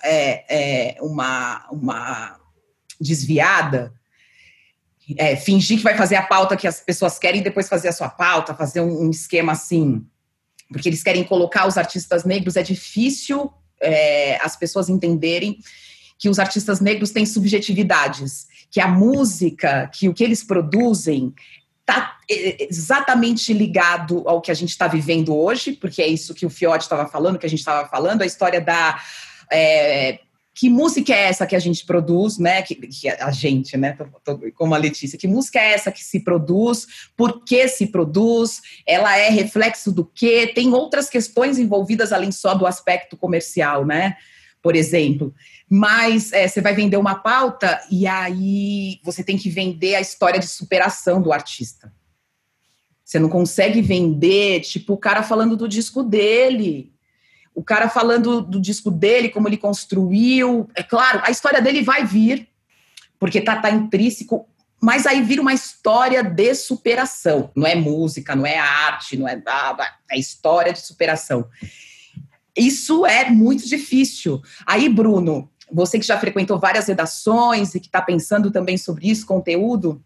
é, 0.06 0.44
é, 0.48 0.96
uma, 1.00 1.66
uma 1.70 2.40
desviada, 3.00 3.92
é, 5.16 5.36
fingir 5.36 5.78
que 5.78 5.84
vai 5.84 5.96
fazer 5.96 6.16
a 6.16 6.22
pauta 6.22 6.56
que 6.56 6.66
as 6.66 6.80
pessoas 6.80 7.18
querem 7.18 7.40
e 7.40 7.44
depois 7.44 7.68
fazer 7.68 7.88
a 7.88 7.92
sua 7.92 8.08
pauta, 8.08 8.54
fazer 8.54 8.80
um, 8.80 9.06
um 9.06 9.10
esquema 9.10 9.52
assim, 9.52 10.04
porque 10.70 10.88
eles 10.88 11.02
querem 11.02 11.24
colocar 11.24 11.66
os 11.66 11.76
artistas 11.76 12.24
negros, 12.24 12.56
é 12.56 12.62
difícil 12.62 13.52
é, 13.80 14.36
as 14.42 14.56
pessoas 14.56 14.88
entenderem 14.88 15.58
que 16.18 16.28
os 16.28 16.38
artistas 16.38 16.80
negros 16.80 17.10
têm 17.10 17.26
subjetividades, 17.26 18.46
que 18.70 18.80
a 18.80 18.88
música, 18.88 19.88
que 19.92 20.08
o 20.08 20.14
que 20.14 20.24
eles 20.24 20.42
produzem 20.42 21.34
está 21.80 22.18
é, 22.28 22.66
exatamente 22.68 23.52
ligado 23.52 24.24
ao 24.26 24.40
que 24.40 24.50
a 24.50 24.54
gente 24.54 24.70
está 24.70 24.88
vivendo 24.88 25.36
hoje, 25.36 25.72
porque 25.72 26.02
é 26.02 26.06
isso 26.08 26.34
que 26.34 26.46
o 26.46 26.50
Fiote 26.50 26.84
estava 26.84 27.06
falando, 27.06 27.38
que 27.38 27.46
a 27.46 27.48
gente 27.50 27.60
estava 27.60 27.88
falando, 27.88 28.22
a 28.22 28.26
história 28.26 28.60
da 28.60 29.00
é, 29.52 30.18
que 30.56 30.70
música 30.70 31.12
é 31.12 31.24
essa 31.24 31.46
que 31.46 31.54
a 31.54 31.58
gente 31.58 31.84
produz, 31.84 32.38
né? 32.38 32.62
Que, 32.62 32.74
que 32.74 33.08
a 33.10 33.30
gente, 33.30 33.76
né? 33.76 33.92
Tô, 33.92 34.36
tô, 34.36 34.52
como 34.52 34.74
a 34.74 34.78
Letícia, 34.78 35.18
que 35.18 35.28
música 35.28 35.60
é 35.60 35.74
essa 35.74 35.92
que 35.92 36.02
se 36.02 36.20
produz? 36.20 36.86
Por 37.14 37.44
que 37.44 37.68
se 37.68 37.88
produz? 37.88 38.62
Ela 38.86 39.18
é 39.18 39.28
reflexo 39.28 39.92
do 39.92 40.02
quê? 40.02 40.50
Tem 40.54 40.72
outras 40.72 41.10
questões 41.10 41.58
envolvidas 41.58 42.10
além 42.10 42.32
só 42.32 42.54
do 42.54 42.66
aspecto 42.66 43.18
comercial, 43.18 43.84
né? 43.84 44.16
Por 44.62 44.74
exemplo. 44.74 45.34
Mas 45.68 46.32
é, 46.32 46.48
você 46.48 46.62
vai 46.62 46.74
vender 46.74 46.96
uma 46.96 47.16
pauta 47.16 47.78
e 47.90 48.06
aí 48.06 48.98
você 49.04 49.22
tem 49.22 49.36
que 49.36 49.50
vender 49.50 49.94
a 49.94 50.00
história 50.00 50.40
de 50.40 50.48
superação 50.48 51.20
do 51.20 51.34
artista. 51.34 51.92
Você 53.04 53.18
não 53.18 53.28
consegue 53.28 53.82
vender, 53.82 54.60
tipo, 54.60 54.94
o 54.94 54.98
cara 54.98 55.22
falando 55.22 55.54
do 55.54 55.68
disco 55.68 56.02
dele 56.02 56.95
o 57.56 57.64
cara 57.64 57.88
falando 57.88 58.42
do 58.42 58.60
disco 58.60 58.90
dele, 58.90 59.30
como 59.30 59.48
ele 59.48 59.56
construiu. 59.56 60.68
É 60.74 60.82
claro, 60.82 61.22
a 61.24 61.30
história 61.30 61.62
dele 61.62 61.82
vai 61.82 62.04
vir, 62.04 62.46
porque 63.18 63.40
tá, 63.40 63.56
tá 63.56 63.70
intrínseco, 63.70 64.46
mas 64.78 65.06
aí 65.06 65.22
vira 65.22 65.40
uma 65.40 65.54
história 65.54 66.22
de 66.22 66.54
superação. 66.54 67.50
Não 67.56 67.66
é 67.66 67.74
música, 67.74 68.36
não 68.36 68.44
é 68.44 68.58
arte, 68.58 69.16
não 69.16 69.26
é. 69.26 69.42
É 70.10 70.18
história 70.18 70.70
de 70.70 70.80
superação. 70.80 71.48
Isso 72.54 73.06
é 73.06 73.30
muito 73.30 73.66
difícil. 73.66 74.42
Aí, 74.66 74.86
Bruno, 74.86 75.50
você 75.72 75.98
que 75.98 76.06
já 76.06 76.20
frequentou 76.20 76.58
várias 76.58 76.86
redações 76.86 77.74
e 77.74 77.80
que 77.80 77.86
está 77.86 78.02
pensando 78.02 78.50
também 78.50 78.76
sobre 78.76 79.08
isso, 79.08 79.24
conteúdo, 79.24 80.04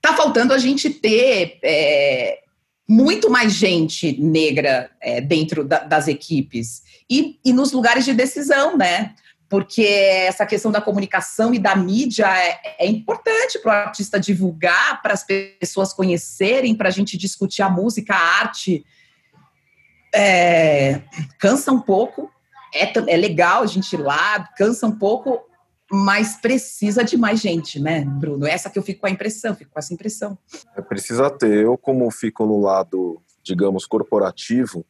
tá 0.00 0.14
faltando 0.14 0.54
a 0.54 0.58
gente 0.58 0.88
ter 0.88 1.58
é, 1.64 2.41
muito 2.88 3.30
mais 3.30 3.52
gente 3.52 4.20
negra 4.20 4.90
é, 5.00 5.20
dentro 5.20 5.64
da, 5.64 5.80
das 5.80 6.08
equipes 6.08 6.82
e, 7.08 7.38
e 7.44 7.52
nos 7.52 7.72
lugares 7.72 8.04
de 8.04 8.12
decisão, 8.12 8.76
né? 8.76 9.14
Porque 9.48 9.82
essa 9.82 10.46
questão 10.46 10.72
da 10.72 10.80
comunicação 10.80 11.52
e 11.54 11.58
da 11.58 11.76
mídia 11.76 12.26
é, 12.26 12.86
é 12.86 12.86
importante 12.86 13.58
para 13.58 13.70
o 13.70 13.86
artista 13.86 14.18
divulgar, 14.18 15.02
para 15.02 15.12
as 15.12 15.24
pessoas 15.24 15.92
conhecerem, 15.92 16.74
para 16.74 16.88
a 16.88 16.92
gente 16.92 17.18
discutir 17.18 17.62
a 17.62 17.68
música, 17.68 18.14
a 18.14 18.40
arte. 18.40 18.84
É, 20.14 21.02
cansa 21.38 21.70
um 21.70 21.80
pouco, 21.80 22.30
é, 22.74 22.92
é 23.12 23.16
legal 23.16 23.62
a 23.62 23.66
gente 23.66 23.92
ir 23.92 23.98
lá, 23.98 24.48
cansa 24.56 24.86
um 24.86 24.98
pouco, 24.98 25.40
mas 25.92 26.36
precisa 26.36 27.04
de 27.04 27.18
mais 27.18 27.38
gente, 27.38 27.78
né, 27.78 28.02
Bruno? 28.02 28.46
Essa 28.46 28.70
que 28.70 28.78
eu 28.78 28.82
fico 28.82 29.02
com 29.02 29.06
a 29.06 29.10
impressão, 29.10 29.54
fico 29.54 29.70
com 29.70 29.78
essa 29.78 29.92
impressão. 29.92 30.38
É, 30.74 30.80
precisa 30.80 31.30
ter. 31.30 31.64
Eu, 31.64 31.76
como 31.76 32.10
fico 32.10 32.46
no 32.46 32.58
lado, 32.58 33.20
digamos, 33.42 33.84
corporativo, 33.84 34.86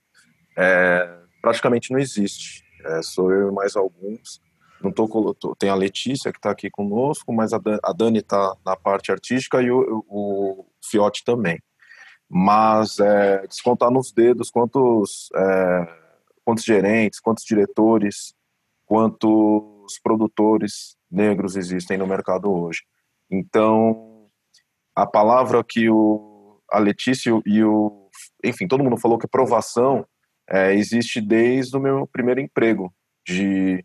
é, 0.56 1.18
praticamente 1.40 1.90
não 1.90 1.98
existe. 1.98 2.62
É, 2.84 3.02
sou 3.02 3.32
eu 3.32 3.48
e 3.48 3.52
mais 3.52 3.74
alguns. 3.74 4.40
Não 4.80 4.92
tô, 4.92 5.34
tô 5.34 5.56
tem 5.56 5.70
a 5.70 5.74
Letícia 5.74 6.30
que 6.30 6.38
está 6.38 6.52
aqui 6.52 6.70
conosco, 6.70 7.32
mas 7.32 7.52
a, 7.52 7.58
Dan, 7.58 7.78
a 7.82 7.92
Dani 7.92 8.20
está 8.20 8.54
na 8.64 8.76
parte 8.76 9.10
artística 9.10 9.60
e 9.60 9.72
o, 9.72 10.04
o 10.08 10.66
Fiote 10.84 11.24
também. 11.24 11.60
Mas 12.28 13.00
é, 13.00 13.44
descontar 13.48 13.90
nos 13.90 14.12
dedos 14.12 14.50
quantos, 14.50 15.30
é, 15.34 15.88
quantos 16.44 16.64
gerentes, 16.64 17.18
quantos 17.18 17.44
diretores, 17.44 18.34
quantos 18.86 19.72
quantos 19.92 19.98
produtores 19.98 20.96
negros 21.10 21.56
existem 21.56 21.98
no 21.98 22.06
mercado 22.06 22.50
hoje. 22.50 22.82
Então, 23.30 24.28
a 24.94 25.06
palavra 25.06 25.62
que 25.64 25.88
o, 25.88 26.60
a 26.70 26.78
Letícia 26.78 27.30
e 27.44 27.62
o. 27.62 28.08
Enfim, 28.44 28.66
todo 28.66 28.84
mundo 28.84 28.98
falou 28.98 29.18
que 29.18 29.26
provação 29.26 30.06
é, 30.48 30.74
existe 30.74 31.20
desde 31.20 31.76
o 31.76 31.80
meu 31.80 32.06
primeiro 32.06 32.40
emprego, 32.40 32.92
de, 33.26 33.84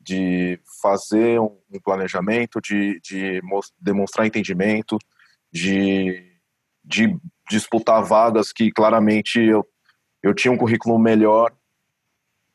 de 0.00 0.60
fazer 0.82 1.40
um, 1.40 1.58
um 1.70 1.80
planejamento, 1.82 2.60
de, 2.60 3.00
de 3.00 3.40
demonstrar 3.80 4.26
entendimento, 4.26 4.98
de, 5.52 6.38
de 6.84 7.16
disputar 7.48 8.02
vagas 8.04 8.52
que 8.52 8.70
claramente 8.70 9.40
eu, 9.40 9.66
eu 10.22 10.34
tinha 10.34 10.52
um 10.52 10.58
currículo 10.58 10.98
melhor 10.98 11.52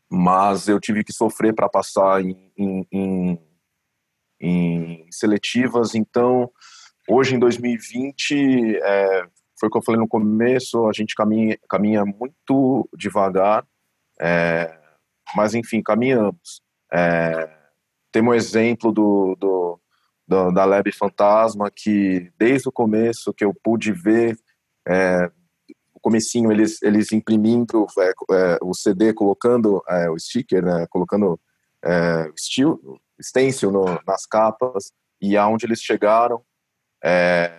mas 0.09 0.67
eu 0.67 0.79
tive 0.79 1.03
que 1.03 1.11
sofrer 1.11 1.53
para 1.53 1.69
passar 1.69 2.23
em, 2.23 2.51
em, 2.57 2.87
em, 2.91 3.39
em, 4.39 5.07
seletivas. 5.11 5.95
Então, 5.95 6.49
hoje 7.07 7.35
em 7.35 7.39
2020, 7.39 8.77
é, 8.77 9.27
foi 9.59 9.67
o 9.67 9.71
que 9.71 9.77
eu 9.77 9.83
falei 9.83 9.99
no 9.99 10.07
começo, 10.07 10.87
a 10.87 10.93
gente 10.93 11.15
caminha, 11.15 11.57
caminha 11.69 12.05
muito 12.05 12.87
devagar, 12.95 13.65
é, 14.19 14.79
mas 15.35 15.53
enfim, 15.53 15.81
caminhamos. 15.81 16.61
É, 16.91 17.49
temos 18.11 18.31
um 18.31 18.35
exemplo 18.35 18.91
do, 18.91 19.35
do, 19.35 19.79
do, 20.27 20.51
da 20.51 20.63
Lab 20.63 20.89
Fantasma, 20.91 21.69
que 21.69 22.31
desde 22.37 22.69
o 22.69 22.71
começo 22.71 23.33
que 23.33 23.43
eu 23.43 23.53
pude 23.53 23.91
ver 23.91 24.37
é, 24.87 25.29
comecinho 25.99 26.51
eles, 26.51 26.81
eles 26.81 27.11
imprimindo 27.11 27.85
é, 27.99 28.13
é, 28.31 28.57
o 28.61 28.73
CD, 28.73 29.13
colocando 29.13 29.81
é, 29.87 30.09
o 30.09 30.17
sticker, 30.17 30.63
né, 30.63 30.85
colocando 30.89 31.39
é, 31.83 32.31
steel, 32.37 32.79
stencil 33.21 33.71
no, 33.71 33.85
nas 34.05 34.25
capas, 34.25 34.91
e 35.21 35.35
aonde 35.35 35.65
eles 35.65 35.81
chegaram, 35.81 36.41
É, 37.03 37.51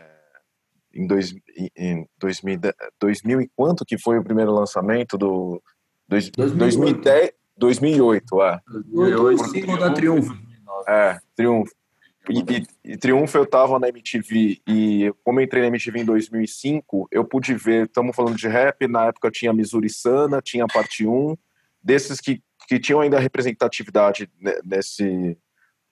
em, 0.95 1.07
dois, 1.07 1.35
em 1.77 2.07
2000, 2.19 2.61
2000 3.01 3.41
e 3.43 3.51
quanto 3.55 3.85
que 3.85 3.99
foi 3.99 4.19
o 4.19 4.25
primeiro 4.25 4.53
lançamento 4.53 5.17
do 5.17 5.63
dois, 6.09 6.31
2010, 6.31 7.33
2008, 7.57 8.43
é. 8.43 8.61
2008, 8.67 9.49
single 9.51 9.79
da 9.79 9.93
Triunfo. 9.93 10.33
É, 10.89 11.19
Triunfo. 11.37 11.73
E, 12.29 12.41
e, 12.41 12.93
e, 12.93 12.97
Triunfo 12.97 13.39
eu 13.39 13.47
tava 13.47 13.79
na 13.79 13.89
MTV 13.89 14.61
e 14.67 15.13
como 15.25 15.41
eu 15.41 15.45
entrei 15.45 15.63
na 15.63 15.69
MTV 15.69 16.01
em 16.01 16.05
2005, 16.05 17.09
eu 17.11 17.25
pude 17.25 17.55
ver, 17.55 17.87
estamos 17.87 18.15
falando 18.15 18.37
de 18.37 18.47
rap, 18.47 18.87
na 18.87 19.07
época 19.07 19.31
tinha 19.31 19.53
Missouri 19.53 19.89
Sana, 19.89 20.43
tinha 20.43 20.67
Parte 20.67 21.07
1, 21.07 21.37
desses 21.83 22.21
que, 22.21 22.43
que 22.67 22.79
tinham 22.79 23.01
ainda 23.01 23.19
representatividade 23.19 24.31
nesse, 24.63 25.39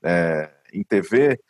é, 0.02 0.50
em 0.72 0.82
TV. 0.82 1.40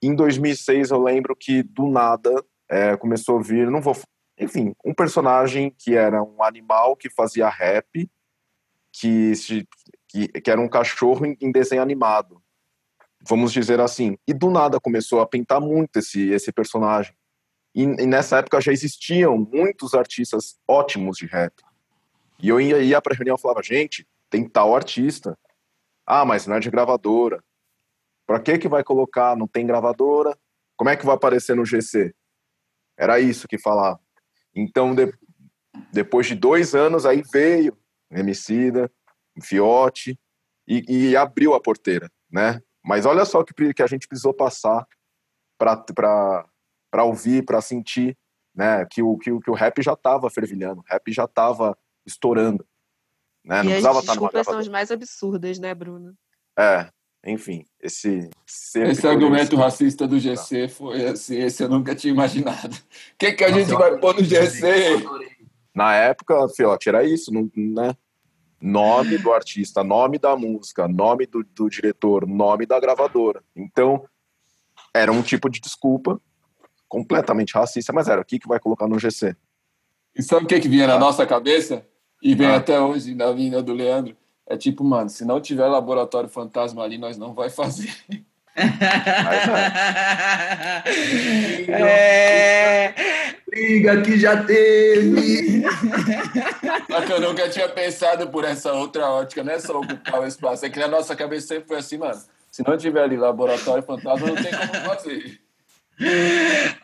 Em 0.00 0.14
2006 0.14 0.90
eu 0.90 1.02
lembro 1.02 1.34
que 1.34 1.64
do 1.64 1.88
nada 1.88 2.32
é, 2.68 2.96
começou 2.96 3.38
a 3.38 3.42
vir, 3.42 3.68
não 3.68 3.80
vou, 3.80 3.96
enfim, 4.38 4.72
um 4.84 4.94
personagem 4.94 5.74
que 5.76 5.96
era 5.96 6.22
um 6.22 6.44
animal 6.44 6.94
que 6.96 7.10
fazia 7.10 7.48
rap, 7.48 8.08
que, 8.92 9.32
que, 10.06 10.28
que 10.28 10.50
era 10.50 10.60
um 10.60 10.68
cachorro 10.68 11.26
em, 11.26 11.36
em 11.40 11.50
desenho 11.50 11.82
animado 11.82 12.37
vamos 13.20 13.52
dizer 13.52 13.80
assim. 13.80 14.16
E 14.26 14.32
do 14.32 14.50
nada 14.50 14.80
começou 14.80 15.20
a 15.20 15.26
pintar 15.26 15.60
muito 15.60 15.98
esse, 15.98 16.30
esse 16.30 16.52
personagem. 16.52 17.14
E, 17.74 17.82
e 17.82 18.06
nessa 18.06 18.38
época 18.38 18.60
já 18.60 18.72
existiam 18.72 19.38
muitos 19.38 19.94
artistas 19.94 20.58
ótimos 20.66 21.18
de 21.18 21.26
rap. 21.26 21.52
E 22.40 22.48
eu 22.48 22.60
ia, 22.60 22.78
ia 22.80 23.00
para 23.00 23.14
reunião 23.14 23.36
e 23.36 23.40
falava, 23.40 23.62
gente, 23.62 24.06
tem 24.30 24.48
tal 24.48 24.74
artista. 24.74 25.38
Ah, 26.06 26.24
mas 26.24 26.46
não 26.46 26.56
é 26.56 26.60
de 26.60 26.70
gravadora. 26.70 27.42
Para 28.26 28.40
que 28.40 28.58
que 28.58 28.68
vai 28.68 28.84
colocar? 28.84 29.36
Não 29.36 29.46
tem 29.46 29.66
gravadora? 29.66 30.36
Como 30.76 30.90
é 30.90 30.96
que 30.96 31.04
vai 31.04 31.14
aparecer 31.14 31.56
no 31.56 31.64
GC? 31.64 32.14
Era 32.96 33.18
isso 33.20 33.48
que 33.48 33.58
falava. 33.58 34.00
Então, 34.54 34.94
de, 34.94 35.12
depois 35.92 36.26
de 36.26 36.34
dois 36.34 36.74
anos, 36.74 37.06
aí 37.06 37.22
veio 37.32 37.76
Emicida, 38.10 38.90
Fiote, 39.42 40.18
e, 40.66 40.84
e 40.88 41.16
abriu 41.16 41.54
a 41.54 41.60
porteira, 41.60 42.10
né? 42.30 42.60
Mas 42.84 43.06
olha 43.06 43.24
só 43.24 43.42
que, 43.44 43.74
que 43.74 43.82
a 43.82 43.86
gente 43.86 44.06
precisou 44.06 44.32
passar 44.32 44.86
para 45.58 47.04
ouvir, 47.04 47.44
para 47.44 47.60
sentir, 47.60 48.16
né? 48.54 48.86
Que 48.86 49.02
o, 49.02 49.18
que, 49.18 49.36
que 49.40 49.50
o 49.50 49.54
rap 49.54 49.82
já 49.82 49.92
estava 49.92 50.30
fervilhando, 50.30 50.80
o 50.80 50.84
rap 50.88 51.12
já 51.12 51.24
estava 51.24 51.76
estourando. 52.06 52.66
Né? 53.44 53.62
Não 53.62 53.64
e 53.64 53.68
precisava 53.68 53.98
as 53.98 54.04
desculpas 54.04 54.46
são 54.46 54.58
as 54.58 54.68
mais 54.68 54.90
absurdas, 54.90 55.58
né, 55.58 55.74
Bruno? 55.74 56.14
É, 56.58 56.90
enfim, 57.24 57.64
esse... 57.80 58.30
Esse 58.46 59.06
argumento 59.06 59.56
racista 59.56 60.06
do 60.06 60.18
GC 60.18 60.68
foi 60.68 61.06
assim, 61.06 61.36
esse 61.36 61.62
eu 61.62 61.68
nunca 61.68 61.94
tinha 61.94 62.12
imaginado. 62.12 62.74
O 62.74 62.80
que, 63.18 63.32
que 63.32 63.44
a 63.44 63.50
Nossa, 63.50 63.60
gente 63.60 63.74
vai 63.74 63.98
pôr 63.98 64.14
no 64.14 64.24
GC? 64.24 65.04
Na 65.74 65.94
época, 65.94 66.48
Fiote, 66.48 66.88
era 66.88 67.04
isso, 67.04 67.32
não, 67.32 67.50
né? 67.54 67.94
Nome 68.60 69.18
do 69.18 69.32
artista, 69.32 69.84
nome 69.84 70.18
da 70.18 70.36
música, 70.36 70.88
nome 70.88 71.26
do, 71.26 71.44
do 71.44 71.68
diretor, 71.68 72.26
nome 72.26 72.66
da 72.66 72.78
gravadora. 72.80 73.42
Então, 73.54 74.04
era 74.94 75.12
um 75.12 75.22
tipo 75.22 75.48
de 75.48 75.60
desculpa 75.60 76.20
completamente 76.88 77.54
racista, 77.54 77.92
mas 77.92 78.08
era 78.08 78.20
o 78.20 78.24
que, 78.24 78.38
que 78.38 78.48
vai 78.48 78.58
colocar 78.58 78.88
no 78.88 78.98
GC. 78.98 79.36
E 80.16 80.22
sabe 80.22 80.44
o 80.44 80.48
que, 80.48 80.58
que 80.58 80.68
vinha 80.68 80.84
ah. 80.84 80.88
na 80.88 80.98
nossa 80.98 81.26
cabeça? 81.26 81.86
E 82.22 82.34
vem 82.34 82.48
ah. 82.48 82.56
até 82.56 82.80
hoje 82.80 83.14
na 83.14 83.30
vinda 83.30 83.62
do 83.62 83.72
Leandro. 83.72 84.16
É 84.46 84.56
tipo, 84.56 84.82
mano, 84.82 85.10
se 85.10 85.24
não 85.24 85.40
tiver 85.40 85.66
laboratório 85.66 86.28
fantasma 86.28 86.82
ali, 86.82 86.98
nós 86.98 87.18
não 87.18 87.34
vai 87.34 87.50
fazer. 87.50 87.94
É... 91.68 92.94
Liga 93.52 94.02
que 94.02 94.18
já 94.18 94.42
teve. 94.44 95.62
Só 96.90 97.00
que 97.02 97.12
eu 97.12 97.20
nunca 97.20 97.48
tinha 97.48 97.68
pensado 97.68 98.28
por 98.28 98.44
essa 98.44 98.72
outra 98.72 99.08
ótica, 99.10 99.42
não 99.42 99.52
é 99.52 99.58
só 99.58 99.80
ocupar 99.80 100.20
o 100.20 100.26
espaço. 100.26 100.66
É 100.66 100.70
que 100.70 100.78
na 100.78 100.88
nossa 100.88 101.16
cabeça 101.16 101.48
sempre 101.48 101.68
foi 101.68 101.78
assim, 101.78 101.98
mano. 101.98 102.20
Se 102.50 102.62
não 102.66 102.76
tiver 102.76 103.02
ali 103.02 103.16
laboratório 103.16 103.82
fantasma, 103.82 104.26
não 104.26 104.36
tem 104.36 104.50
como 104.50 104.72
fazer. 104.86 105.40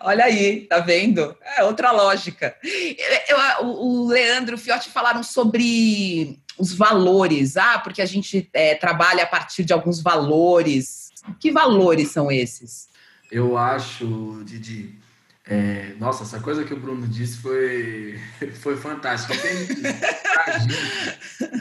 Olha 0.00 0.24
aí, 0.24 0.62
tá 0.62 0.80
vendo? 0.80 1.36
É 1.56 1.64
outra 1.64 1.92
lógica. 1.92 2.56
Eu, 2.62 3.38
eu, 3.38 3.66
o 3.66 4.08
Leandro 4.08 4.54
e 4.54 4.56
o 4.56 4.58
Fiotti 4.58 4.90
falaram 4.90 5.22
sobre 5.22 6.38
os 6.58 6.74
valores. 6.74 7.56
Ah, 7.56 7.78
porque 7.78 8.02
a 8.02 8.06
gente 8.06 8.48
é, 8.52 8.74
trabalha 8.74 9.22
a 9.22 9.26
partir 9.26 9.64
de 9.64 9.72
alguns 9.72 10.02
valores. 10.02 11.03
Que 11.38 11.50
valores 11.50 12.10
são 12.10 12.30
esses? 12.30 12.88
Eu 13.30 13.56
acho, 13.56 14.42
Didi, 14.44 14.98
é, 15.46 15.94
nossa, 15.98 16.22
essa 16.22 16.40
coisa 16.40 16.64
que 16.64 16.72
o 16.72 16.80
Bruno 16.80 17.06
disse 17.06 17.38
foi, 17.38 18.18
foi 18.60 18.76
fantástica. 18.76 19.34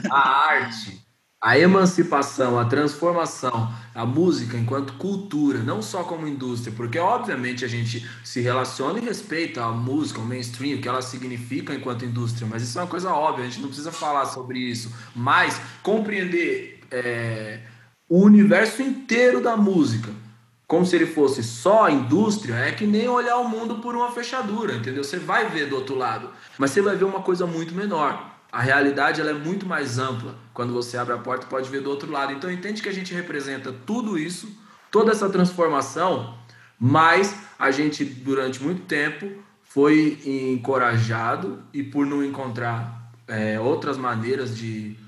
a 0.10 0.48
arte, 0.48 1.02
a 1.42 1.60
emancipação, 1.60 2.58
a 2.58 2.64
transformação, 2.64 3.74
a 3.94 4.06
música 4.06 4.58
enquanto 4.58 4.94
cultura, 4.94 5.60
não 5.60 5.82
só 5.82 6.04
como 6.04 6.26
indústria, 6.26 6.74
porque 6.74 6.98
obviamente 6.98 7.66
a 7.66 7.68
gente 7.68 8.08
se 8.24 8.40
relaciona 8.40 9.00
e 9.00 9.02
respeita 9.02 9.62
a 9.62 9.72
música, 9.72 10.22
o 10.22 10.26
mainstream, 10.26 10.78
o 10.78 10.82
que 10.82 10.88
ela 10.88 11.02
significa 11.02 11.74
enquanto 11.74 12.06
indústria, 12.06 12.48
mas 12.48 12.64
isso 12.64 12.80
é 12.80 12.82
uma 12.82 12.88
coisa 12.88 13.12
óbvia, 13.12 13.44
a 13.44 13.50
gente 13.50 13.60
não 13.60 13.68
precisa 13.68 13.92
falar 13.92 14.26
sobre 14.28 14.58
isso, 14.60 14.90
mas 15.14 15.60
compreender 15.82 16.80
é, 16.90 17.60
o 18.14 18.22
universo 18.22 18.84
inteiro 18.84 19.42
da 19.42 19.58
música 19.58 20.12
como 20.68 20.86
se 20.86 20.96
ele 20.96 21.06
fosse 21.06 21.44
só 21.44 21.90
indústria, 21.90 22.56
é 22.56 22.72
que 22.72 22.86
nem 22.86 23.08
olhar 23.08 23.38
o 23.38 23.48
mundo 23.48 23.76
por 23.76 23.96
uma 23.96 24.12
fechadura, 24.12 24.74
entendeu? 24.74 25.04
Você 25.04 25.18
vai 25.18 25.50
ver 25.50 25.68
do 25.68 25.76
outro 25.76 25.96
lado, 25.96 26.30
mas 26.58 26.72
você 26.72 26.82
vai 26.82 26.96
ver 26.96 27.06
uma 27.06 27.22
coisa 27.22 27.46
muito 27.46 27.76
menor. 27.76 28.32
A 28.52 28.62
realidade 28.62 29.20
ela 29.20 29.32
é 29.32 29.34
muito 29.34 29.68
mais 29.68 30.00
ampla. 30.00 30.36
Quando 30.54 30.74
você 30.74 30.98
abre 30.98 31.14
a 31.14 31.18
porta, 31.18 31.46
pode 31.46 31.70
ver 31.70 31.82
do 31.82 31.90
outro 31.92 32.12
lado. 32.12 32.34
Então 32.34 32.52
entende 32.52 32.82
que 32.82 32.90
a 32.90 32.94
gente 32.94 33.14
representa 33.14 33.74
tudo 33.86 34.18
isso, 34.18 34.48
toda 34.90 35.12
essa 35.12 35.30
transformação, 35.30 36.36
mas 36.80 37.36
a 37.60 37.70
gente 37.70 38.04
durante 38.04 38.64
muito 38.64 38.84
tempo 38.84 39.30
foi 39.64 40.20
encorajado 40.26 41.62
e 41.74 41.84
por 41.84 42.06
não 42.06 42.24
encontrar 42.24 43.12
é, 43.28 43.60
outras 43.60 43.98
maneiras 43.98 44.58
de 44.58 45.03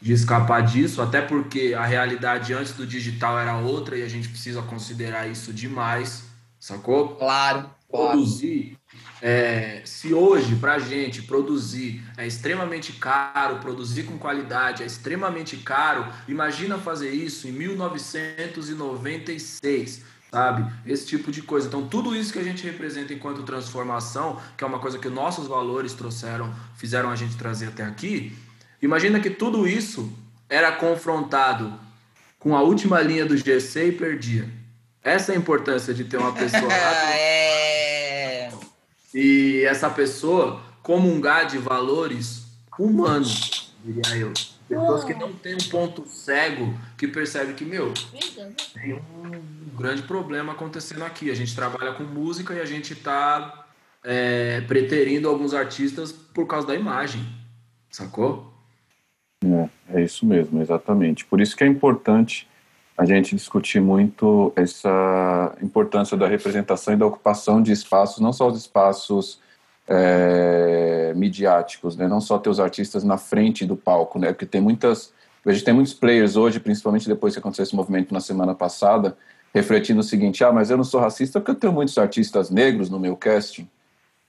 de 0.00 0.12
escapar 0.12 0.62
disso, 0.62 1.02
até 1.02 1.20
porque 1.20 1.74
a 1.76 1.84
realidade 1.84 2.54
antes 2.54 2.72
do 2.72 2.86
digital 2.86 3.36
era 3.38 3.56
outra 3.56 3.98
e 3.98 4.02
a 4.02 4.08
gente 4.08 4.28
precisa 4.28 4.62
considerar 4.62 5.28
isso 5.28 5.52
demais, 5.52 6.22
sacou? 6.58 7.16
Claro. 7.16 7.68
Produzir, 7.90 8.78
é, 9.20 9.82
se 9.84 10.14
hoje 10.14 10.56
para 10.56 10.74
a 10.74 10.78
gente 10.78 11.22
produzir 11.22 12.00
é 12.16 12.24
extremamente 12.24 12.92
caro, 12.92 13.58
produzir 13.58 14.04
com 14.04 14.16
qualidade 14.16 14.84
é 14.84 14.86
extremamente 14.86 15.56
caro, 15.56 16.06
imagina 16.28 16.78
fazer 16.78 17.10
isso 17.10 17.48
em 17.48 17.52
1996 17.52 20.08
sabe? 20.30 20.72
Esse 20.86 21.06
tipo 21.06 21.32
de 21.32 21.42
coisa. 21.42 21.66
Então, 21.66 21.88
tudo 21.88 22.14
isso 22.14 22.32
que 22.32 22.38
a 22.38 22.44
gente 22.44 22.64
representa 22.64 23.12
enquanto 23.12 23.42
transformação, 23.42 24.40
que 24.56 24.62
é 24.62 24.66
uma 24.66 24.78
coisa 24.78 24.96
que 24.96 25.08
nossos 25.08 25.48
valores 25.48 25.92
trouxeram, 25.92 26.54
fizeram 26.76 27.10
a 27.10 27.16
gente 27.16 27.36
trazer 27.36 27.66
até 27.66 27.82
aqui, 27.82 28.32
Imagina 28.82 29.20
que 29.20 29.30
tudo 29.30 29.66
isso 29.66 30.12
era 30.48 30.72
confrontado 30.72 31.78
com 32.38 32.56
a 32.56 32.62
última 32.62 33.00
linha 33.00 33.26
do 33.26 33.36
GC 33.36 33.88
e 33.88 33.92
perdia. 33.92 34.48
Essa 35.02 35.32
é 35.32 35.34
a 35.34 35.38
importância 35.38 35.94
de 35.94 36.04
ter 36.04 36.16
uma 36.16 36.32
pessoa 36.32 36.62
lá. 36.68 37.14
é... 37.14 38.50
E 39.14 39.62
essa 39.64 39.90
pessoa 39.90 40.62
comungar 40.82 41.46
de 41.46 41.58
valores 41.58 42.46
humanos, 42.78 43.72
diria 43.84 44.16
eu. 44.16 44.32
Pessoas 44.68 45.02
que 45.02 45.14
não 45.14 45.32
têm 45.32 45.54
um 45.54 45.68
ponto 45.68 46.06
cego 46.06 46.78
que 46.96 47.08
percebe 47.08 47.54
que, 47.54 47.64
meu, 47.64 47.92
tem 48.72 48.94
um 48.94 49.76
grande 49.76 50.02
problema 50.02 50.52
acontecendo 50.52 51.02
aqui. 51.02 51.28
A 51.28 51.34
gente 51.34 51.56
trabalha 51.56 51.92
com 51.92 52.04
música 52.04 52.54
e 52.54 52.60
a 52.60 52.64
gente 52.64 52.92
está 52.92 53.66
é, 54.04 54.60
preterindo 54.62 55.28
alguns 55.28 55.54
artistas 55.54 56.12
por 56.12 56.46
causa 56.46 56.68
da 56.68 56.74
imagem, 56.76 57.26
sacou? 57.90 58.49
É, 59.44 59.68
é 60.00 60.02
isso 60.02 60.26
mesmo, 60.26 60.60
exatamente. 60.60 61.24
Por 61.24 61.40
isso 61.40 61.56
que 61.56 61.64
é 61.64 61.66
importante 61.66 62.48
a 62.96 63.06
gente 63.06 63.34
discutir 63.34 63.80
muito 63.80 64.52
essa 64.54 65.56
importância 65.62 66.16
da 66.16 66.28
representação 66.28 66.92
e 66.92 66.96
da 66.98 67.06
ocupação 67.06 67.62
de 67.62 67.72
espaços, 67.72 68.20
não 68.20 68.32
só 68.32 68.48
os 68.48 68.58
espaços 68.58 69.40
é, 69.88 71.14
midiáticos, 71.16 71.96
né? 71.96 72.06
não 72.06 72.20
só 72.20 72.38
ter 72.38 72.50
os 72.50 72.60
artistas 72.60 73.02
na 73.02 73.16
frente 73.16 73.64
do 73.64 73.74
palco, 73.74 74.18
né? 74.18 74.28
porque 74.32 74.44
tem 74.44 74.60
muitas, 74.60 75.14
a 75.46 75.52
gente 75.52 75.64
tem 75.64 75.72
muitos 75.72 75.94
players 75.94 76.36
hoje, 76.36 76.60
principalmente 76.60 77.08
depois 77.08 77.32
que 77.32 77.40
aconteceu 77.40 77.62
esse 77.62 77.74
movimento 77.74 78.12
na 78.12 78.20
semana 78.20 78.54
passada, 78.54 79.16
refletindo 79.54 80.00
o 80.00 80.04
seguinte, 80.04 80.44
ah, 80.44 80.52
mas 80.52 80.70
eu 80.70 80.76
não 80.76 80.84
sou 80.84 81.00
racista 81.00 81.40
porque 81.40 81.52
eu 81.52 81.56
tenho 81.56 81.72
muitos 81.72 81.96
artistas 81.96 82.50
negros 82.50 82.90
no 82.90 83.00
meu 83.00 83.16
casting. 83.16 83.66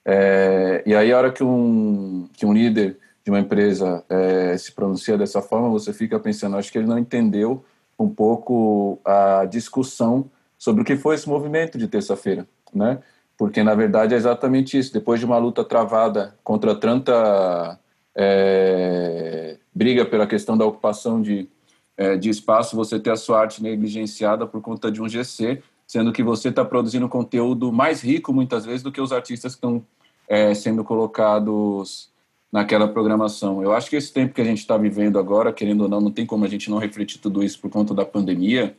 É, 0.06 0.82
e 0.86 0.96
aí 0.96 1.12
a 1.12 1.18
hora 1.18 1.32
que 1.32 1.44
um, 1.44 2.28
que 2.34 2.46
um 2.46 2.54
líder 2.54 2.98
de 3.24 3.30
uma 3.32 3.40
empresa 3.40 4.04
é, 4.10 4.58
se 4.58 4.72
pronuncia 4.72 5.18
dessa 5.18 5.42
forma, 5.42 5.70
você 5.70 5.94
fica 5.94 6.20
pensando, 6.20 6.58
acho 6.58 6.72
que 6.72 6.78
ele 6.78 6.88
não 6.88 6.98
entendeu 6.98 7.64
um 7.98 8.10
pouco 8.10 9.00
a 9.06 9.46
discussão 9.46 10.30
sobre 10.58 10.82
o 10.82 10.86
que 10.86 10.96
foi 10.96 11.16
esse 11.16 11.30
movimento 11.30 11.78
de 11.78 11.88
terça-feira. 11.88 12.48
né? 12.74 13.00
Porque, 13.38 13.64
na 13.64 13.74
verdade, 13.74 14.14
é 14.14 14.18
exatamente 14.18 14.78
isso. 14.78 14.94
Depois 14.94 15.20
de 15.20 15.26
uma 15.26 15.38
luta 15.38 15.64
travada 15.64 16.36
contra 16.44 16.76
tanta 16.76 17.80
é, 18.16 19.58
briga 19.74 20.06
pela 20.06 20.28
questão 20.28 20.58
da 20.58 20.66
ocupação 20.66 21.22
de, 21.22 21.50
é, 21.98 22.16
de 22.18 22.30
espaço, 22.30 22.76
você 22.76 23.00
ter 23.00 23.12
a 23.12 23.16
sua 23.16 23.40
arte 23.40 23.64
negligenciada 23.64 24.46
por 24.46 24.62
conta 24.62 24.92
de 24.92 25.02
um 25.02 25.10
GC, 25.10 25.62
sendo 25.88 26.12
que 26.12 26.24
você 26.24 26.50
está 26.50 26.64
produzindo 26.64 27.10
conteúdo 27.10 27.72
mais 27.72 28.02
rico, 28.02 28.32
muitas 28.32 28.66
vezes, 28.66 28.84
do 28.84 28.92
que 28.92 29.02
os 29.02 29.12
artistas 29.12 29.54
que 29.54 29.58
estão 29.58 29.84
é, 30.28 30.54
sendo 30.54 30.84
colocados 30.84 32.12
naquela 32.52 32.88
programação. 32.88 33.64
Eu 33.64 33.72
acho 33.72 33.90
que 33.90 33.96
esse 33.96 34.12
tempo 34.12 34.34
que 34.34 34.42
a 34.42 34.46
gente 34.46 34.60
está 34.60 34.78
vivendo 34.78 35.18
agora, 35.18 35.54
querendo 35.54 35.82
ou 35.82 35.90
não, 35.90 36.02
não 36.02 36.12
tem 36.12 36.26
como 36.26 36.44
a 36.44 36.48
gente 36.48 36.70
não 36.70 36.78
refletir 36.78 37.20
tudo 37.20 37.44
isso 37.44 37.60
por 37.60 37.72
conta 37.72 37.94
da 37.94 38.06
pandemia, 38.06 38.76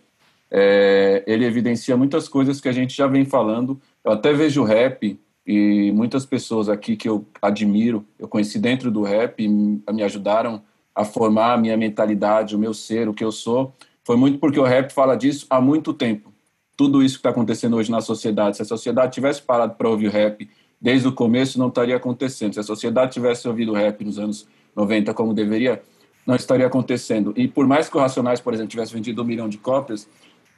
é, 0.51 1.25
ele 1.27 1.47
evidencia 1.47 1.97
muitas 1.97 2.29
coisas 2.29 2.61
que 2.61 2.69
a 2.69 2.73
gente 2.73 2.95
já 2.95 3.07
vem 3.07 3.25
falando. 3.25 3.81
Eu 4.05 4.13
até 4.13 4.35
vejo 4.35 4.63
rap 4.63 5.19
e 5.47 5.91
muitas 5.93 6.27
pessoas 6.27 6.69
aqui 6.69 6.95
que 6.95 7.09
eu 7.09 7.25
admiro, 7.41 8.05
eu 8.19 8.29
conheci 8.29 8.59
dentro 8.59 8.91
do 8.91 9.03
rap 9.03 9.49
me 9.49 10.03
ajudaram 10.03 10.63
a 10.95 11.05
formar 11.05 11.55
a 11.55 11.57
minha 11.57 11.77
mentalidade, 11.77 12.55
o 12.55 12.59
meu 12.59 12.75
ser, 12.75 13.09
o 13.09 13.15
que 13.15 13.25
eu 13.25 13.33
sou, 13.33 13.73
foi 14.05 14.17
muito 14.17 14.39
porque 14.39 14.61
o 14.61 14.65
rap 14.65 14.93
fala 14.93 15.17
disso 15.17 15.47
há 15.49 15.61
muito 15.61 15.95
tempo. 15.95 16.33
Tudo 16.77 17.03
isso 17.03 17.15
que 17.15 17.21
está 17.21 17.31
acontecendo 17.31 17.77
hoje 17.77 17.91
na 17.91 18.01
sociedade, 18.01 18.57
se 18.57 18.63
a 18.63 18.67
sociedade 18.67 19.15
tivesse 19.15 19.41
parado 19.41 19.75
para 19.75 19.89
ouvir 19.89 20.11
rap 20.11 20.49
desde 20.83 21.07
o 21.07 21.13
começo, 21.13 21.61
não 21.61 21.69
estaria 21.69 21.97
acontecendo. 21.97 22.55
Se 22.55 22.61
a 22.61 22.65
sociedade 22.65 23.13
tivesse 23.13 23.47
ouvido 23.47 23.73
rap 23.73 24.05
nos 24.05 24.19
anos 24.19 24.49
90 24.75 25.15
como 25.15 25.33
deveria, 25.33 25.81
não 26.27 26.35
estaria 26.35 26.67
acontecendo. 26.67 27.33
E 27.37 27.47
por 27.47 27.67
mais 27.69 27.89
que 27.89 27.97
o 27.97 28.01
Racionais, 28.01 28.41
por 28.41 28.53
exemplo, 28.53 28.71
tivesse 28.71 28.93
vendido 28.93 29.23
um 29.23 29.25
milhão 29.25 29.49
de 29.49 29.59
cópias, 29.59 30.09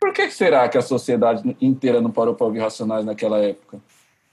por 0.00 0.14
que 0.14 0.30
será 0.30 0.66
que 0.68 0.78
a 0.78 0.82
sociedade 0.82 1.56
inteira 1.60 2.00
não 2.00 2.10
parou 2.10 2.34
para 2.34 2.46
ouvir 2.46 2.60
Racionais 2.60 3.04
naquela 3.04 3.38
época? 3.38 3.78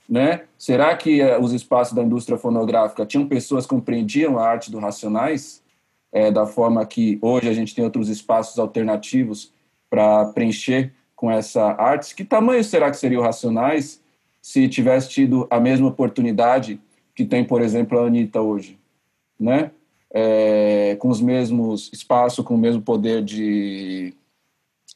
Né? 0.08 0.42
Será 0.58 0.96
que 0.96 1.22
uh, 1.22 1.40
os 1.40 1.52
espaços 1.52 1.94
da 1.94 2.02
indústria 2.02 2.38
fonográfica 2.38 3.06
tinham 3.06 3.26
pessoas 3.26 3.64
que 3.64 3.70
compreendiam 3.70 4.38
a 4.38 4.46
arte 4.46 4.70
do 4.70 4.78
Racionais 4.78 5.62
é, 6.10 6.30
da 6.30 6.46
forma 6.46 6.84
que 6.84 7.18
hoje 7.22 7.48
a 7.48 7.54
gente 7.54 7.74
tem 7.74 7.84
outros 7.84 8.08
espaços 8.08 8.58
alternativos 8.58 9.52
para 9.88 10.26
preencher 10.26 10.92
com 11.14 11.30
essa 11.30 11.72
arte? 11.78 12.14
Que 12.14 12.24
tamanho 12.24 12.64
será 12.64 12.90
que 12.90 12.96
seria 12.96 13.18
o 13.18 13.22
Racionais 13.22 14.01
se 14.42 14.68
tivesse 14.68 15.08
tido 15.08 15.46
a 15.48 15.58
mesma 15.58 15.88
oportunidade 15.88 16.78
que 17.14 17.24
tem, 17.24 17.44
por 17.44 17.62
exemplo, 17.62 17.98
a 17.98 18.06
Anitta 18.06 18.42
hoje? 18.42 18.78
Né? 19.40 19.70
É, 20.12 20.96
com 20.98 21.08
os 21.08 21.20
mesmos 21.20 21.88
espaços, 21.92 22.44
com 22.44 22.54
o 22.54 22.58
mesmo 22.58 22.82
poder 22.82 23.22
de 23.22 24.14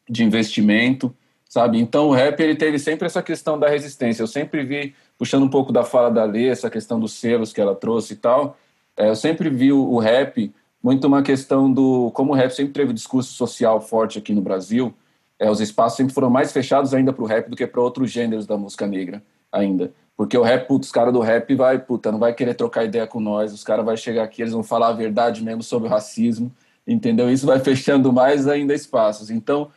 de 0.08 0.24
investimento, 0.24 1.14
sabe? 1.48 1.78
Então 1.78 2.08
o 2.08 2.12
rap 2.12 2.38
ele 2.40 2.54
teve 2.54 2.78
sempre 2.78 3.06
essa 3.06 3.22
questão 3.22 3.58
da 3.58 3.68
resistência. 3.68 4.22
Eu 4.22 4.26
sempre 4.26 4.64
vi, 4.64 4.94
puxando 5.18 5.42
um 5.44 5.48
pouco 5.48 5.72
da 5.72 5.84
fala 5.84 6.10
da 6.10 6.24
Lê, 6.24 6.48
essa 6.48 6.70
questão 6.70 6.98
dos 7.00 7.12
selos 7.14 7.52
que 7.52 7.60
ela 7.60 7.74
trouxe 7.74 8.14
e 8.14 8.16
tal, 8.16 8.56
é, 8.96 9.08
eu 9.08 9.16
sempre 9.16 9.50
vi 9.50 9.72
o, 9.72 9.78
o, 9.78 9.98
rap 9.98 10.52
muito 10.82 11.06
uma 11.06 11.22
questão 11.22 11.70
do... 11.72 12.10
Como 12.12 12.32
o 12.32 12.34
rap 12.34 12.50
sempre 12.50 12.72
teve 12.72 12.90
um 12.92 12.94
discurso 12.94 13.32
social 13.32 13.80
forte 13.80 14.18
aqui 14.18 14.32
no 14.32 14.40
Brasil, 14.40 14.94
é, 15.38 15.50
os 15.50 15.60
espaços 15.60 15.96
sempre 15.96 16.14
foram 16.14 16.30
mais 16.30 16.52
fechados 16.52 16.94
ainda 16.94 17.12
para 17.12 17.22
o 17.22 17.26
rap 17.26 17.50
do 17.50 17.56
que 17.56 17.66
para 17.66 17.80
outros 17.80 18.10
gêneros 18.10 18.46
da 18.46 18.56
música 18.56 18.86
negra 18.86 19.22
ainda. 19.52 19.92
Porque 20.16 20.36
o 20.36 20.42
rap, 20.42 20.66
putz, 20.66 20.86
os 20.86 20.92
caras 20.92 21.12
do 21.12 21.20
rap 21.20 21.54
vai, 21.54 21.78
puta, 21.78 22.10
não 22.10 22.18
vai 22.18 22.32
querer 22.32 22.54
trocar 22.54 22.84
ideia 22.84 23.06
com 23.06 23.20
nós, 23.20 23.52
os 23.52 23.62
caras 23.62 23.84
vão 23.84 23.96
chegar 23.96 24.24
aqui, 24.24 24.40
eles 24.42 24.54
vão 24.54 24.62
falar 24.62 24.88
a 24.88 24.92
verdade 24.92 25.44
mesmo 25.44 25.62
sobre 25.62 25.88
o 25.88 25.90
racismo, 25.90 26.50
entendeu? 26.86 27.30
Isso 27.30 27.46
vai 27.46 27.58
fechando 27.60 28.12
mais 28.12 28.48
ainda 28.48 28.74
espaços. 28.74 29.30
Então, 29.30 29.70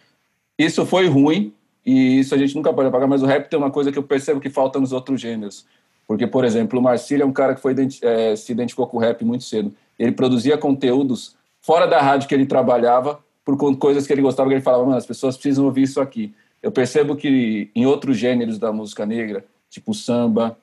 isso 0.58 0.86
foi 0.86 1.08
ruim 1.08 1.54
e 1.86 2.20
isso 2.20 2.34
a 2.34 2.38
gente 2.38 2.56
nunca 2.56 2.72
pode 2.72 2.88
apagar, 2.88 3.08
mas 3.08 3.22
o 3.22 3.26
rap 3.26 3.50
tem 3.50 3.60
uma 3.60 3.72
coisa 3.72 3.92
que 3.92 3.98
eu 3.98 4.04
percebo 4.04 4.40
que 4.40 4.50
falta 4.50 4.80
nos 4.80 4.94
outros 4.94 5.20
gêneros. 5.20 5.66
Porque, 6.08 6.26
por 6.26 6.44
exemplo, 6.44 6.80
o 6.80 6.82
Marcílio 6.82 7.24
é 7.24 7.26
um 7.26 7.32
cara 7.32 7.54
que 7.54 7.62
foi, 7.62 7.76
é, 8.02 8.36
se 8.36 8.52
identificou 8.52 8.88
com 8.88 8.98
o 8.98 9.00
rap 9.00 9.24
muito 9.24 9.44
cedo. 9.44 9.74
Ele 9.98 10.12
produzia 10.12 10.58
conteúdos 10.58 11.36
fora 11.62 11.86
da 11.86 12.02
rádio 12.02 12.28
que 12.28 12.34
ele 12.34 12.46
trabalhava, 12.46 13.20
por 13.46 13.78
coisas 13.78 14.06
que 14.06 14.14
ele 14.14 14.22
gostava, 14.22 14.50
que 14.50 14.56
ele 14.56 14.62
falava, 14.62 14.84
mano, 14.86 14.98
as 14.98 15.06
pessoas 15.06 15.36
precisam 15.36 15.66
ouvir 15.66 15.84
isso 15.84 16.00
aqui. 16.00 16.34
Eu 16.62 16.72
percebo 16.72 17.16
que 17.16 17.70
em 17.76 17.86
outros 17.86 18.18
gêneros 18.18 18.58
da 18.58 18.72
música 18.72 19.06
negra, 19.06 19.46
tipo 19.70 19.92
o 19.92 19.96
samba, 19.96 20.58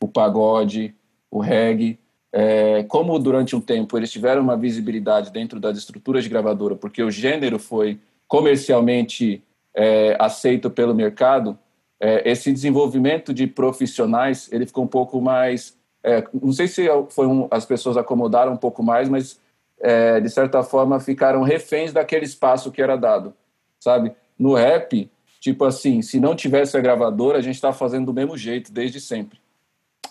o 0.00 0.08
pagode, 0.08 0.94
o 1.30 1.40
reggae, 1.40 1.98
é, 2.32 2.82
como 2.84 3.18
durante 3.18 3.54
um 3.54 3.60
tempo 3.60 3.96
eles 3.96 4.10
tiveram 4.10 4.42
uma 4.42 4.56
visibilidade 4.56 5.30
dentro 5.30 5.60
das 5.60 5.76
estruturas 5.76 6.24
de 6.24 6.30
gravadora, 6.30 6.74
porque 6.74 7.02
o 7.02 7.10
gênero 7.10 7.58
foi 7.58 7.98
comercialmente 8.26 9.42
é, 9.74 10.16
aceito 10.18 10.70
pelo 10.70 10.94
mercado, 10.94 11.58
é, 12.00 12.28
esse 12.28 12.52
desenvolvimento 12.52 13.32
de 13.32 13.46
profissionais 13.46 14.48
ele 14.50 14.66
ficou 14.66 14.82
um 14.82 14.88
pouco 14.88 15.20
mais, 15.20 15.76
é, 16.02 16.24
não 16.34 16.52
sei 16.52 16.66
se 16.66 16.86
foi 17.10 17.26
um, 17.26 17.46
as 17.50 17.64
pessoas 17.64 17.96
acomodaram 17.96 18.52
um 18.52 18.56
pouco 18.56 18.82
mais, 18.82 19.08
mas 19.08 19.38
é, 19.80 20.20
de 20.20 20.30
certa 20.30 20.62
forma 20.62 20.98
ficaram 21.00 21.42
reféns 21.42 21.92
daquele 21.92 22.24
espaço 22.24 22.72
que 22.72 22.80
era 22.80 22.96
dado, 22.96 23.34
sabe? 23.78 24.12
No 24.38 24.54
rap, 24.54 25.10
tipo 25.42 25.64
assim, 25.64 26.00
se 26.02 26.20
não 26.20 26.36
tivesse 26.36 26.76
a 26.76 26.80
gravadora, 26.80 27.36
a 27.36 27.40
gente 27.40 27.56
está 27.56 27.72
fazendo 27.72 28.06
do 28.06 28.14
mesmo 28.14 28.38
jeito 28.38 28.72
desde 28.72 29.00
sempre, 29.00 29.40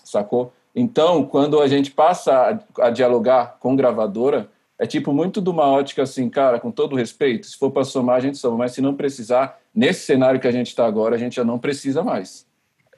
sacou? 0.04 0.52
Então, 0.76 1.24
quando 1.24 1.58
a 1.58 1.66
gente 1.66 1.90
passa 1.90 2.60
a, 2.78 2.86
a 2.86 2.90
dialogar 2.90 3.56
com 3.58 3.74
gravadora, 3.74 4.50
é 4.78 4.86
tipo 4.86 5.10
muito 5.10 5.40
de 5.40 5.48
uma 5.48 5.64
ótica 5.64 6.02
assim, 6.02 6.28
cara, 6.28 6.60
com 6.60 6.70
todo 6.70 6.94
respeito, 6.94 7.46
se 7.46 7.56
for 7.56 7.70
para 7.70 7.82
somar, 7.82 8.16
a 8.16 8.20
gente 8.20 8.36
soma, 8.36 8.58
mas 8.58 8.72
se 8.72 8.82
não 8.82 8.94
precisar, 8.94 9.58
nesse 9.74 10.04
cenário 10.04 10.38
que 10.38 10.46
a 10.46 10.52
gente 10.52 10.66
está 10.66 10.84
agora, 10.84 11.16
a 11.16 11.18
gente 11.18 11.36
já 11.36 11.44
não 11.44 11.58
precisa 11.58 12.04
mais. 12.04 12.46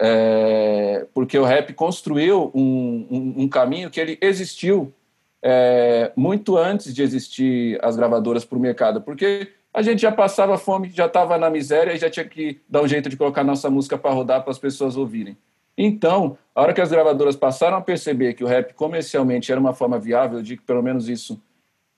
É, 0.00 1.06
porque 1.14 1.38
o 1.38 1.44
rap 1.44 1.72
construiu 1.72 2.50
um, 2.52 3.06
um, 3.08 3.34
um 3.44 3.48
caminho 3.48 3.90
que 3.90 4.00
ele 4.00 4.18
existiu 4.20 4.92
é, 5.40 6.10
muito 6.16 6.56
antes 6.56 6.92
de 6.92 7.00
existir 7.00 7.78
as 7.80 7.94
gravadoras 7.94 8.44
para 8.44 8.58
o 8.58 8.60
mercado, 8.60 9.00
porque 9.02 9.52
a 9.74 9.82
gente 9.82 10.02
já 10.02 10.12
passava 10.12 10.56
fome, 10.56 10.88
já 10.88 11.06
estava 11.06 11.36
na 11.36 11.50
miséria 11.50 11.92
e 11.92 11.98
já 11.98 12.08
tinha 12.08 12.24
que 12.24 12.60
dar 12.68 12.80
um 12.80 12.86
jeito 12.86 13.08
de 13.08 13.16
colocar 13.16 13.42
nossa 13.42 13.68
música 13.68 13.98
para 13.98 14.12
rodar 14.12 14.42
para 14.42 14.52
as 14.52 14.58
pessoas 14.58 14.96
ouvirem. 14.96 15.36
Então, 15.76 16.38
a 16.54 16.62
hora 16.62 16.72
que 16.72 16.80
as 16.80 16.92
gravadoras 16.92 17.34
passaram 17.34 17.76
a 17.76 17.80
perceber 17.80 18.34
que 18.34 18.44
o 18.44 18.46
rap 18.46 18.72
comercialmente 18.74 19.50
era 19.50 19.60
uma 19.60 19.74
forma 19.74 19.98
viável, 19.98 20.38
eu 20.38 20.44
digo 20.44 20.62
pelo 20.62 20.80
menos 20.80 21.08
isso 21.08 21.42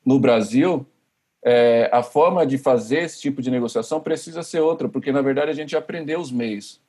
no 0.02 0.18
Brasil, 0.18 0.86
é, 1.44 1.90
a 1.92 2.02
forma 2.02 2.46
de 2.46 2.56
fazer 2.56 3.02
esse 3.02 3.20
tipo 3.20 3.42
de 3.42 3.50
negociação 3.50 4.00
precisa 4.00 4.42
ser 4.42 4.60
outra, 4.60 4.88
porque 4.88 5.12
na 5.12 5.20
verdade 5.20 5.50
a 5.50 5.54
gente 5.54 5.76
aprendeu 5.76 6.18
os 6.18 6.32
meios, 6.32 6.80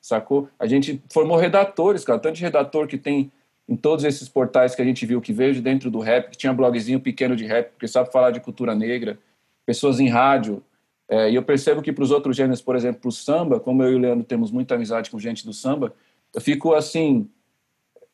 sacou? 0.00 0.48
A 0.60 0.66
gente 0.68 1.02
formou 1.12 1.36
redatores, 1.36 2.04
cara, 2.04 2.20
tanto 2.20 2.36
de 2.36 2.42
redator 2.42 2.86
que 2.86 2.96
tem 2.96 3.32
em 3.68 3.74
todos 3.74 4.04
esses 4.04 4.28
portais 4.28 4.76
que 4.76 4.82
a 4.82 4.84
gente 4.84 5.04
viu, 5.04 5.20
que 5.20 5.32
veio 5.32 5.52
de 5.52 5.60
dentro 5.60 5.90
do 5.90 5.98
rap, 5.98 6.30
que 6.30 6.38
tinha 6.38 6.52
blogzinho 6.52 7.00
pequeno 7.00 7.34
de 7.34 7.44
rap, 7.44 7.70
porque 7.70 7.88
sabe 7.88 8.12
falar 8.12 8.30
de 8.30 8.38
cultura 8.38 8.76
negra, 8.76 9.18
pessoas 9.66 10.00
em 10.00 10.08
rádio. 10.08 10.62
É, 11.08 11.30
e 11.30 11.34
eu 11.34 11.42
percebo 11.42 11.82
que 11.82 11.92
para 11.92 12.02
os 12.02 12.10
outros 12.10 12.36
gêneros, 12.36 12.62
por 12.62 12.74
exemplo, 12.74 13.00
para 13.00 13.08
o 13.08 13.12
samba, 13.12 13.60
como 13.60 13.82
eu 13.82 13.92
e 13.92 13.94
o 13.96 13.98
Leandro 13.98 14.24
temos 14.24 14.50
muita 14.50 14.76
amizade 14.76 15.10
com 15.10 15.18
gente 15.18 15.44
do 15.44 15.52
samba, 15.52 15.92
eu 16.32 16.40
fico 16.40 16.72
assim, 16.74 17.28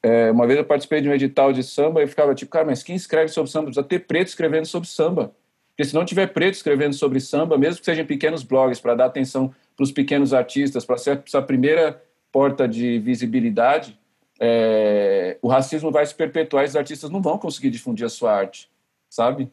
é, 0.02 0.30
uma 0.30 0.46
vez 0.46 0.58
eu 0.58 0.64
participei 0.64 1.00
de 1.00 1.08
um 1.08 1.12
edital 1.12 1.52
de 1.52 1.62
samba 1.62 2.02
e 2.02 2.06
ficava 2.06 2.34
tipo, 2.34 2.50
cara, 2.50 2.64
mas 2.64 2.82
quem 2.82 2.96
escreve 2.96 3.28
sobre 3.28 3.50
samba? 3.50 3.66
Precisa 3.66 3.86
ter 3.86 4.00
preto 4.00 4.28
escrevendo 4.28 4.66
sobre 4.66 4.88
samba. 4.88 5.32
Porque 5.70 5.84
se 5.84 5.94
não 5.94 6.04
tiver 6.04 6.26
preto 6.26 6.54
escrevendo 6.54 6.94
sobre 6.94 7.18
samba, 7.20 7.56
mesmo 7.56 7.78
que 7.80 7.84
sejam 7.84 8.04
pequenos 8.04 8.42
blogs, 8.42 8.80
para 8.80 8.94
dar 8.94 9.06
atenção 9.06 9.54
para 9.74 9.84
os 9.84 9.92
pequenos 9.92 10.34
artistas, 10.34 10.84
para 10.84 10.98
ser 10.98 11.22
essa 11.26 11.40
primeira 11.40 12.02
porta 12.30 12.68
de 12.68 12.98
visibilidade, 12.98 13.98
é, 14.38 15.38
o 15.40 15.48
racismo 15.48 15.90
vai 15.90 16.04
se 16.04 16.14
perpetuar 16.14 16.64
e 16.64 16.68
os 16.68 16.76
artistas 16.76 17.08
não 17.08 17.22
vão 17.22 17.38
conseguir 17.38 17.70
difundir 17.70 18.04
a 18.04 18.08
sua 18.08 18.32
arte, 18.34 18.68
sabe? 19.08 19.50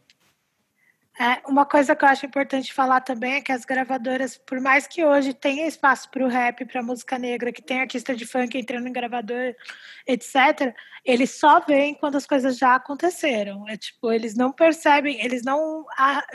É, 1.21 1.41
uma 1.45 1.65
coisa 1.65 1.93
que 1.97 2.05
eu 2.05 2.07
acho 2.07 2.25
importante 2.25 2.73
falar 2.73 3.01
também 3.01 3.33
é 3.33 3.41
que 3.41 3.51
as 3.51 3.65
gravadoras, 3.65 4.37
por 4.37 4.61
mais 4.61 4.87
que 4.87 5.03
hoje 5.03 5.33
tenha 5.33 5.67
espaço 5.67 6.09
para 6.09 6.23
o 6.23 6.29
rap, 6.29 6.63
para 6.63 6.81
música 6.81 7.19
negra, 7.19 7.51
que 7.51 7.61
tem 7.61 7.81
artista 7.81 8.15
de 8.15 8.25
funk 8.25 8.57
entrando 8.57 8.87
em 8.87 8.93
gravador, 8.93 9.53
etc., 10.07 10.73
eles 11.03 11.31
só 11.31 11.59
veem 11.59 11.93
quando 11.93 12.15
as 12.15 12.25
coisas 12.25 12.57
já 12.57 12.75
aconteceram. 12.75 13.67
É 13.67 13.75
tipo, 13.75 14.11
eles 14.11 14.35
não 14.35 14.51
percebem, 14.51 15.19
eles 15.19 15.43
não, 15.43 15.85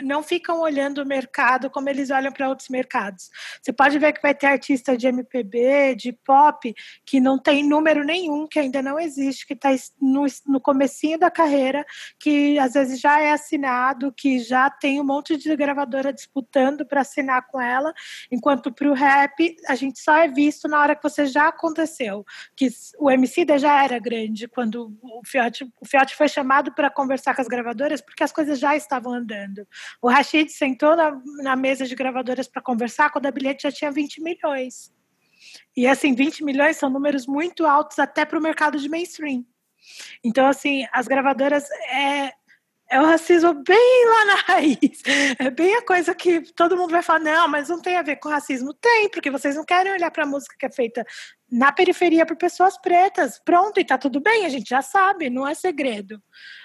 não 0.01 0.21
ficam 0.21 0.61
olhando 0.61 0.99
o 0.99 1.05
mercado 1.05 1.69
como 1.69 1.89
eles 1.89 2.11
olham 2.11 2.31
para 2.31 2.49
outros 2.49 2.69
mercados. 2.69 3.29
Você 3.61 3.73
pode 3.73 3.97
ver 3.97 4.13
que 4.13 4.21
vai 4.21 4.35
ter 4.35 4.47
artista 4.47 4.95
de 4.95 5.07
MPB, 5.07 5.95
de 5.95 6.13
pop, 6.13 6.73
que 7.05 7.19
não 7.19 7.39
tem 7.39 7.67
número 7.67 8.03
nenhum, 8.03 8.47
que 8.47 8.59
ainda 8.59 8.81
não 8.81 8.99
existe, 8.99 9.47
que 9.47 9.53
está 9.53 9.69
no, 9.99 10.25
no 10.45 10.59
comecinho 10.59 11.17
da 11.17 11.31
carreira, 11.31 11.85
que 12.19 12.59
às 12.59 12.73
vezes 12.73 12.99
já 12.99 13.19
é 13.19 13.31
assinado, 13.31 14.11
que 14.11 14.39
já 14.39 14.69
tem 14.79 14.99
um 14.99 15.03
monte 15.03 15.37
de 15.37 15.55
gravadora 15.55 16.13
disputando 16.13 16.85
para 16.85 17.01
assinar 17.01 17.47
com 17.47 17.59
ela, 17.59 17.93
enquanto 18.31 18.71
para 18.71 18.89
o 18.89 18.93
rap 18.93 19.55
a 19.67 19.75
gente 19.75 19.99
só 19.99 20.15
é 20.17 20.27
visto 20.27 20.67
na 20.67 20.79
hora 20.81 20.95
que 20.95 21.03
você 21.03 21.25
já 21.25 21.47
aconteceu, 21.47 22.25
que 22.55 22.69
o 22.97 23.09
MC 23.09 23.45
já 23.57 23.83
era 23.83 23.99
grande 23.99 24.47
quando 24.47 24.97
o 25.01 25.21
Fiote, 25.25 25.63
o 25.79 25.85
Fiote 25.85 26.15
foi 26.15 26.27
chamado 26.27 26.73
para 26.73 26.89
conversar 26.89 27.35
com 27.35 27.41
as 27.41 27.47
gravadoras 27.47 28.01
porque 28.01 28.23
as 28.23 28.31
coisas 28.31 28.59
já 28.59 28.75
estavam 28.75 29.13
andando. 29.13 29.67
O 30.01 30.09
Rashid 30.09 30.49
sentou 30.51 30.95
na, 30.95 31.19
na 31.41 31.55
mesa 31.55 31.85
de 31.85 31.95
gravadoras 31.95 32.47
para 32.47 32.61
conversar 32.61 33.09
quando 33.11 33.25
a 33.25 33.31
bilhete 33.31 33.63
já 33.63 33.71
tinha 33.71 33.91
20 33.91 34.21
milhões. 34.21 34.93
E 35.75 35.87
assim, 35.87 36.13
20 36.13 36.43
milhões 36.43 36.77
são 36.77 36.89
números 36.89 37.27
muito 37.27 37.65
altos 37.65 37.99
até 37.99 38.25
para 38.25 38.39
o 38.39 38.41
mercado 38.41 38.79
de 38.79 38.89
mainstream. 38.89 39.45
Então, 40.23 40.47
assim, 40.47 40.85
as 40.91 41.07
gravadoras 41.07 41.69
é, 41.91 42.33
é 42.95 43.01
o 43.01 43.05
racismo 43.05 43.53
bem 43.53 44.05
lá 44.07 44.25
na 44.25 44.35
raiz. 44.35 45.03
É 45.37 45.51
bem 45.51 45.75
a 45.75 45.81
coisa 45.81 46.15
que 46.15 46.39
todo 46.53 46.77
mundo 46.77 46.91
vai 46.91 47.01
falar, 47.01 47.19
não, 47.19 47.47
mas 47.47 47.67
não 47.67 47.81
tem 47.81 47.97
a 47.97 48.01
ver 48.01 48.15
com 48.15 48.29
racismo. 48.29 48.73
Tem, 48.73 49.09
porque 49.09 49.29
vocês 49.29 49.55
não 49.55 49.65
querem 49.65 49.91
olhar 49.91 50.09
para 50.11 50.23
a 50.23 50.27
música 50.27 50.55
que 50.57 50.65
é 50.65 50.71
feita 50.71 51.05
na 51.51 51.73
periferia 51.73 52.25
por 52.25 52.37
pessoas 52.37 52.77
pretas. 52.77 53.37
Pronto, 53.43 53.81
e 53.81 53.85
tá 53.85 53.97
tudo 53.97 54.21
bem, 54.21 54.45
a 54.45 54.49
gente 54.49 54.69
já 54.69 54.81
sabe, 54.81 55.29
não 55.29 55.45
é 55.45 55.53
segredo. 55.53 56.23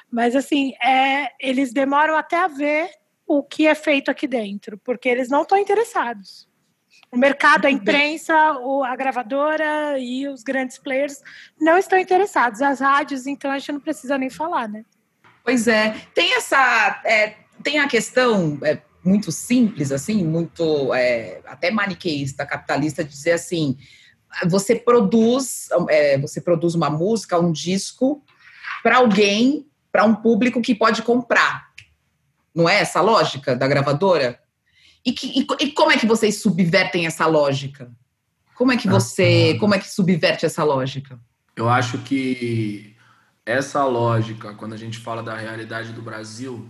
Mas 0.08 0.36
assim, 0.36 0.72
é, 0.82 1.32
eles 1.40 1.72
demoram 1.72 2.16
até 2.16 2.36
a 2.36 2.48
ver 2.48 2.88
o 3.26 3.42
que 3.42 3.66
é 3.66 3.74
feito 3.74 4.08
aqui 4.08 4.28
dentro, 4.28 4.78
porque 4.78 5.08
eles 5.08 5.28
não 5.28 5.42
estão 5.42 5.58
interessados. 5.58 6.48
O 7.10 7.16
mercado, 7.16 7.66
a 7.66 7.70
imprensa, 7.70 8.34
a 8.86 8.96
gravadora 8.96 9.98
e 9.98 10.28
os 10.28 10.44
grandes 10.44 10.78
players 10.78 11.20
não 11.60 11.76
estão 11.76 11.98
interessados. 11.98 12.62
As 12.62 12.78
rádios, 12.78 13.26
então, 13.26 13.50
a 13.50 13.58
gente 13.58 13.72
não 13.72 13.80
precisa 13.80 14.16
nem 14.16 14.30
falar, 14.30 14.68
né? 14.68 14.84
Pois 15.44 15.66
é. 15.66 15.96
Tem 16.14 16.34
essa. 16.34 17.00
É, 17.04 17.36
tem 17.62 17.78
a 17.78 17.88
questão 17.88 18.58
é, 18.62 18.80
muito 19.04 19.32
simples, 19.32 19.92
assim, 19.92 20.24
muito 20.24 20.92
é, 20.94 21.40
até 21.46 21.70
maniqueísta, 21.70 22.46
capitalista, 22.46 23.04
de 23.04 23.10
dizer 23.10 23.32
assim: 23.32 23.76
você 24.48 24.74
produz, 24.74 25.68
é, 25.88 26.18
você 26.18 26.40
produz 26.40 26.74
uma 26.74 26.90
música, 26.90 27.38
um 27.38 27.52
disco 27.52 28.22
para 28.82 28.98
alguém, 28.98 29.66
para 29.90 30.04
um 30.04 30.14
público 30.14 30.60
que 30.60 30.74
pode 30.74 31.02
comprar. 31.02 31.70
Não 32.54 32.68
é 32.68 32.80
essa 32.80 32.98
a 32.98 33.02
lógica 33.02 33.54
da 33.54 33.66
gravadora? 33.68 34.40
E, 35.04 35.12
que, 35.12 35.26
e, 35.40 35.46
e 35.64 35.72
como 35.72 35.92
é 35.92 35.96
que 35.96 36.06
vocês 36.06 36.40
subvertem 36.40 37.06
essa 37.06 37.26
lógica? 37.26 37.90
Como 38.54 38.72
é 38.72 38.76
que 38.76 38.88
você, 38.88 39.56
como 39.58 39.74
é 39.74 39.78
que 39.78 39.88
subverte 39.88 40.44
essa 40.44 40.62
lógica? 40.62 41.18
Eu 41.56 41.68
acho 41.68 41.98
que 41.98 42.94
essa 43.50 43.84
lógica, 43.84 44.54
quando 44.54 44.74
a 44.74 44.76
gente 44.76 44.98
fala 44.98 45.22
da 45.22 45.36
realidade 45.36 45.92
do 45.92 46.00
Brasil, 46.00 46.68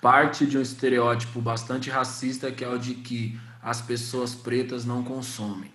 parte 0.00 0.46
de 0.46 0.56
um 0.56 0.62
estereótipo 0.62 1.40
bastante 1.40 1.90
racista, 1.90 2.50
que 2.50 2.64
é 2.64 2.68
o 2.68 2.78
de 2.78 2.94
que 2.94 3.38
as 3.60 3.80
pessoas 3.80 4.34
pretas 4.34 4.84
não 4.84 5.02
consomem, 5.02 5.72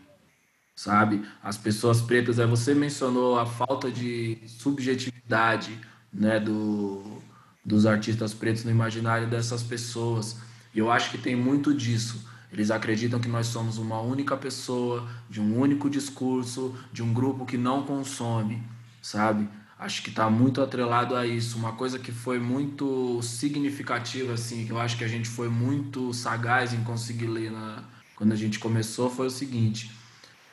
sabe? 0.75 1.25
As 1.43 1.57
pessoas 1.57 2.01
pretas, 2.01 2.39
é 2.39 2.45
você 2.45 2.73
mencionou 2.73 3.37
a 3.37 3.45
falta 3.45 3.91
de 3.91 4.37
subjetividade, 4.47 5.77
né, 6.13 6.39
do, 6.39 7.21
dos 7.63 7.85
artistas 7.85 8.33
pretos 8.33 8.63
no 8.63 8.71
imaginário 8.71 9.27
dessas 9.27 9.61
pessoas. 9.63 10.37
E 10.73 10.79
eu 10.79 10.89
acho 10.89 11.11
que 11.11 11.17
tem 11.17 11.35
muito 11.35 11.73
disso. 11.73 12.25
Eles 12.51 12.71
acreditam 12.71 13.19
que 13.19 13.27
nós 13.27 13.47
somos 13.47 13.77
uma 13.77 13.99
única 13.99 14.37
pessoa, 14.37 15.07
de 15.29 15.41
um 15.41 15.59
único 15.59 15.89
discurso, 15.89 16.73
de 16.93 17.03
um 17.03 17.13
grupo 17.13 17.45
que 17.45 17.57
não 17.57 17.83
consome, 17.83 18.63
sabe? 19.01 19.47
Acho 19.79 20.01
que 20.01 20.09
está 20.09 20.27
muito 20.29 20.61
atrelado 20.61 21.15
a 21.15 21.25
isso. 21.25 21.57
Uma 21.57 21.73
coisa 21.73 21.99
que 21.99 22.11
foi 22.11 22.39
muito 22.39 23.21
significativa, 23.21 24.33
assim, 24.33 24.65
que 24.65 24.71
eu 24.71 24.79
acho 24.79 24.97
que 24.97 25.03
a 25.03 25.07
gente 25.07 25.29
foi 25.29 25.49
muito 25.49 26.13
sagaz 26.13 26.73
em 26.73 26.83
conseguir 26.83 27.27
ler 27.27 27.51
na, 27.51 27.83
quando 28.15 28.31
a 28.31 28.35
gente 28.35 28.57
começou, 28.57 29.09
foi 29.09 29.27
o 29.27 29.31
seguinte. 29.31 29.91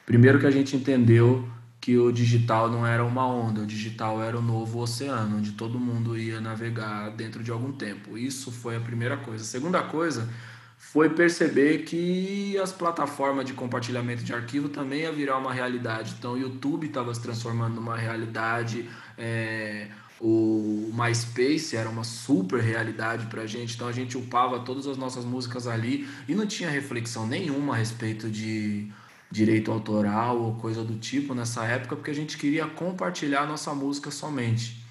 Primeiro 0.05 0.39
que 0.39 0.47
a 0.47 0.51
gente 0.51 0.77
entendeu 0.77 1.49
que 1.81 1.97
o 1.97 2.13
digital 2.13 2.71
não 2.71 2.87
era 2.87 3.03
uma 3.03 3.27
onda, 3.27 3.63
o 3.63 3.67
digital 3.67 4.23
era 4.23 4.39
o 4.39 4.43
novo 4.43 4.79
oceano, 4.81 5.39
onde 5.39 5.53
todo 5.53 5.79
mundo 5.79 6.17
ia 6.17 6.41
navegar 6.41 7.11
dentro 7.11 7.43
de 7.43 7.51
algum 7.51 7.73
tempo. 7.73 8.19
Isso 8.19 8.53
foi 8.53 8.77
a 8.77 8.81
primeira 8.81 9.17
coisa. 9.17 9.43
A 9.43 9.47
segunda 9.47 9.83
coisa 9.83 10.29
foi 10.77 11.09
perceber 11.09 11.85
que 11.85 12.59
as 12.59 12.71
plataformas 12.71 13.47
de 13.47 13.55
compartilhamento 13.55 14.23
de 14.23 14.35
arquivo 14.35 14.69
também 14.69 15.01
ia 15.01 15.13
virar 15.13 15.39
uma 15.39 15.53
realidade. 15.53 16.15
Então, 16.19 16.33
o 16.35 16.39
YouTube 16.39 16.87
estava 16.87 17.15
se 17.15 17.23
transformando 17.23 17.77
numa 17.77 17.97
realidade, 17.97 18.89
é, 19.19 19.89
o 20.21 20.91
MySpace 20.93 21.77
era 21.77 21.89
uma 21.89 22.05
super 22.05 22.61
realidade 22.61 23.27
para 23.27 23.43
a 23.43 23.47
gente, 23.47 23.75
então 23.75 23.89
a 23.89 23.93
gente 23.93 24.17
upava 24.17 24.61
todas 24.61 24.87
as 24.87 24.97
nossas 24.97 25.25
músicas 25.25 25.67
ali 25.67 26.09
e 26.29 26.35
não 26.35 26.47
tinha 26.47 26.71
reflexão 26.71 27.27
nenhuma 27.27 27.75
a 27.75 27.77
respeito 27.77 28.31
de 28.31 28.91
direito 29.31 29.73
autoral 29.73 30.41
ou 30.41 30.55
coisa 30.55 30.85
do 30.85 30.97
tipo 30.97 31.35
nessa 31.35 31.65
época, 31.65 31.97
porque 31.97 32.11
a 32.11 32.15
gente 32.15 32.39
queria 32.39 32.67
compartilhar 32.67 33.47
nossa 33.47 33.75
música 33.75 34.11
somente, 34.11 34.83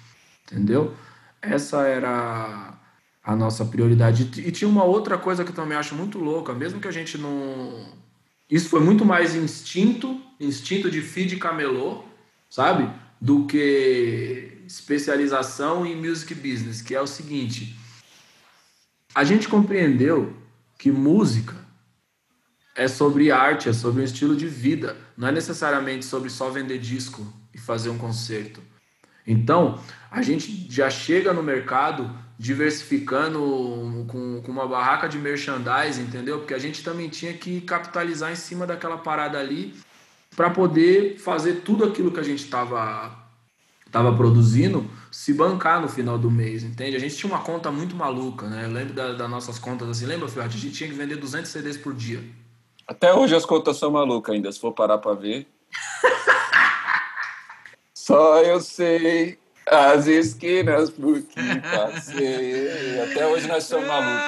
entendeu? 0.44 0.94
Essa 1.40 1.86
era 1.86 2.78
a 3.24 3.34
nossa 3.34 3.64
prioridade. 3.64 4.30
E 4.40 4.52
tinha 4.52 4.68
uma 4.68 4.84
outra 4.84 5.16
coisa 5.16 5.44
que 5.44 5.50
eu 5.50 5.54
também 5.54 5.76
acho 5.76 5.94
muito 5.94 6.18
louca, 6.18 6.52
mesmo 6.52 6.80
que 6.80 6.88
a 6.88 6.92
gente 6.92 7.16
não. 7.16 7.88
Isso 8.50 8.68
foi 8.68 8.80
muito 8.80 9.04
mais 9.04 9.34
instinto, 9.34 10.20
instinto 10.38 10.90
de 10.90 11.00
feed 11.00 11.36
camelô, 11.38 12.04
sabe? 12.50 12.88
Do 13.24 13.46
que 13.46 14.58
especialização 14.66 15.86
em 15.86 15.96
music 15.96 16.34
business, 16.34 16.82
que 16.82 16.94
é 16.94 17.00
o 17.00 17.06
seguinte: 17.06 17.74
a 19.14 19.24
gente 19.24 19.48
compreendeu 19.48 20.36
que 20.78 20.92
música 20.92 21.56
é 22.76 22.86
sobre 22.86 23.30
arte, 23.30 23.70
é 23.70 23.72
sobre 23.72 24.02
um 24.02 24.04
estilo 24.04 24.36
de 24.36 24.46
vida, 24.46 24.94
não 25.16 25.28
é 25.28 25.32
necessariamente 25.32 26.04
sobre 26.04 26.28
só 26.28 26.50
vender 26.50 26.78
disco 26.78 27.26
e 27.54 27.56
fazer 27.56 27.88
um 27.88 27.96
concerto. 27.96 28.60
Então, 29.26 29.80
a 30.10 30.20
gente 30.20 30.70
já 30.70 30.90
chega 30.90 31.32
no 31.32 31.42
mercado 31.42 32.14
diversificando 32.38 34.04
com, 34.06 34.42
com 34.42 34.52
uma 34.52 34.68
barraca 34.68 35.08
de 35.08 35.16
merchandising, 35.16 36.02
entendeu? 36.02 36.40
Porque 36.40 36.52
a 36.52 36.58
gente 36.58 36.84
também 36.84 37.08
tinha 37.08 37.32
que 37.32 37.62
capitalizar 37.62 38.30
em 38.30 38.36
cima 38.36 38.66
daquela 38.66 38.98
parada 38.98 39.38
ali 39.38 39.74
para 40.36 40.50
poder 40.50 41.18
fazer 41.18 41.62
tudo 41.62 41.84
aquilo 41.84 42.10
que 42.10 42.20
a 42.20 42.22
gente 42.22 42.44
estava 42.44 43.22
tava 43.90 44.16
produzindo 44.16 44.90
se 45.12 45.32
bancar 45.32 45.80
no 45.80 45.88
final 45.88 46.18
do 46.18 46.28
mês, 46.28 46.64
entende? 46.64 46.96
A 46.96 46.98
gente 46.98 47.14
tinha 47.14 47.32
uma 47.32 47.42
conta 47.42 47.70
muito 47.70 47.94
maluca, 47.94 48.48
né? 48.48 48.64
Eu 48.64 48.72
lembro 48.72 48.92
das 48.92 49.16
da 49.16 49.28
nossas 49.28 49.56
contas 49.56 49.88
assim, 49.88 50.04
lembra, 50.04 50.26
Fiote? 50.26 50.56
A 50.56 50.60
gente 50.60 50.74
tinha 50.74 50.90
que 50.90 50.96
vender 50.96 51.14
200 51.14 51.48
CDs 51.48 51.76
por 51.76 51.94
dia. 51.94 52.20
Até 52.88 53.14
hoje 53.14 53.36
as 53.36 53.46
contas 53.46 53.76
são 53.76 53.92
malucas 53.92 54.34
ainda, 54.34 54.50
se 54.50 54.58
for 54.58 54.72
parar 54.72 54.98
para 54.98 55.14
ver. 55.14 55.46
Só 57.94 58.42
eu 58.42 58.60
sei 58.60 59.38
as 59.66 60.06
esquinas 60.06 60.90
por 60.90 61.22
que 61.22 61.60
passei. 61.60 63.00
Até 63.00 63.26
hoje 63.26 63.46
nós 63.46 63.64
somos 63.64 63.86
malucos. 63.86 64.24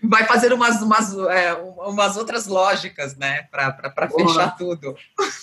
Vai 0.02 0.26
fazer 0.26 0.52
umas, 0.52 0.80
umas, 0.80 1.16
é, 1.16 1.52
umas 1.54 2.16
outras 2.16 2.46
lógicas, 2.46 3.16
né? 3.16 3.42
Para 3.50 4.08
fechar 4.08 4.56
tudo. 4.56 4.96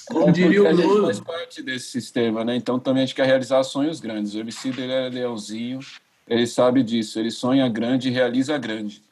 Como 0.08 0.32
diria 0.32 0.64
o 0.64 0.76
Lula. 0.76 1.08
faz 1.08 1.20
parte 1.20 1.62
desse 1.62 1.88
sistema, 1.88 2.44
né? 2.46 2.56
Então 2.56 2.80
também 2.80 3.04
a 3.04 3.06
gente 3.06 3.16
quer 3.16 3.26
realizar 3.26 3.62
sonhos 3.64 4.00
grandes. 4.00 4.34
O 4.34 4.40
Emicida 4.40 4.82
ele 4.82 4.94
é 4.94 5.10
leãozinho, 5.10 5.80
ele 6.28 6.48
sabe 6.48 6.84
disso. 6.84 7.20
Ele 7.20 7.32
sonha 7.32 7.68
grande 7.68 8.08
e 8.08 8.12
realiza 8.12 8.58
grande. 8.58 9.04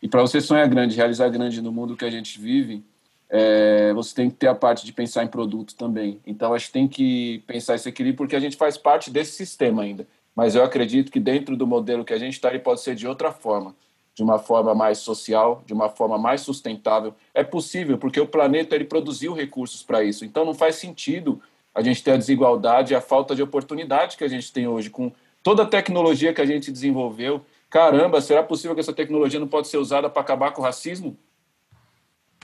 E 0.00 0.08
para 0.08 0.20
você 0.20 0.40
sonhar 0.40 0.68
grande, 0.68 0.96
realizar 0.96 1.28
grande 1.28 1.60
no 1.60 1.72
mundo 1.72 1.96
que 1.96 2.04
a 2.04 2.10
gente 2.10 2.38
vive, 2.40 2.84
é, 3.28 3.92
você 3.92 4.14
tem 4.14 4.30
que 4.30 4.36
ter 4.36 4.48
a 4.48 4.54
parte 4.54 4.84
de 4.84 4.92
pensar 4.92 5.24
em 5.24 5.28
produto 5.28 5.74
também. 5.74 6.20
Então, 6.26 6.52
a 6.52 6.58
gente 6.58 6.72
tem 6.72 6.88
que 6.88 7.42
pensar 7.46 7.74
esse 7.74 7.88
equilíbrio 7.88 8.18
porque 8.18 8.36
a 8.36 8.40
gente 8.40 8.56
faz 8.56 8.76
parte 8.76 9.10
desse 9.10 9.32
sistema 9.32 9.82
ainda. 9.82 10.06
Mas 10.34 10.54
eu 10.54 10.62
acredito 10.62 11.10
que 11.10 11.18
dentro 11.18 11.56
do 11.56 11.66
modelo 11.66 12.04
que 12.04 12.12
a 12.12 12.18
gente 12.18 12.34
está, 12.34 12.50
ele 12.50 12.58
pode 12.58 12.80
ser 12.80 12.94
de 12.94 13.06
outra 13.06 13.32
forma, 13.32 13.74
de 14.14 14.22
uma 14.22 14.38
forma 14.38 14.74
mais 14.74 14.98
social, 14.98 15.62
de 15.66 15.72
uma 15.72 15.88
forma 15.88 16.18
mais 16.18 16.42
sustentável. 16.42 17.14
É 17.34 17.42
possível, 17.42 17.98
porque 17.98 18.20
o 18.20 18.26
planeta 18.26 18.74
ele 18.74 18.84
produziu 18.84 19.32
recursos 19.32 19.82
para 19.82 20.04
isso. 20.04 20.24
Então, 20.24 20.44
não 20.44 20.54
faz 20.54 20.76
sentido 20.76 21.40
a 21.74 21.82
gente 21.82 22.02
ter 22.02 22.12
a 22.12 22.16
desigualdade 22.16 22.92
e 22.92 22.96
a 22.96 23.00
falta 23.00 23.34
de 23.34 23.42
oportunidade 23.42 24.16
que 24.16 24.24
a 24.24 24.28
gente 24.28 24.52
tem 24.52 24.66
hoje 24.66 24.88
com 24.88 25.12
toda 25.42 25.62
a 25.62 25.66
tecnologia 25.66 26.32
que 26.32 26.40
a 26.40 26.46
gente 26.46 26.70
desenvolveu 26.70 27.44
Caramba, 27.68 28.20
será 28.20 28.42
possível 28.42 28.74
que 28.74 28.80
essa 28.80 28.92
tecnologia 28.92 29.40
não 29.40 29.48
pode 29.48 29.68
ser 29.68 29.78
usada 29.78 30.08
para 30.08 30.22
acabar 30.22 30.52
com 30.52 30.62
o 30.62 30.64
racismo? 30.64 31.16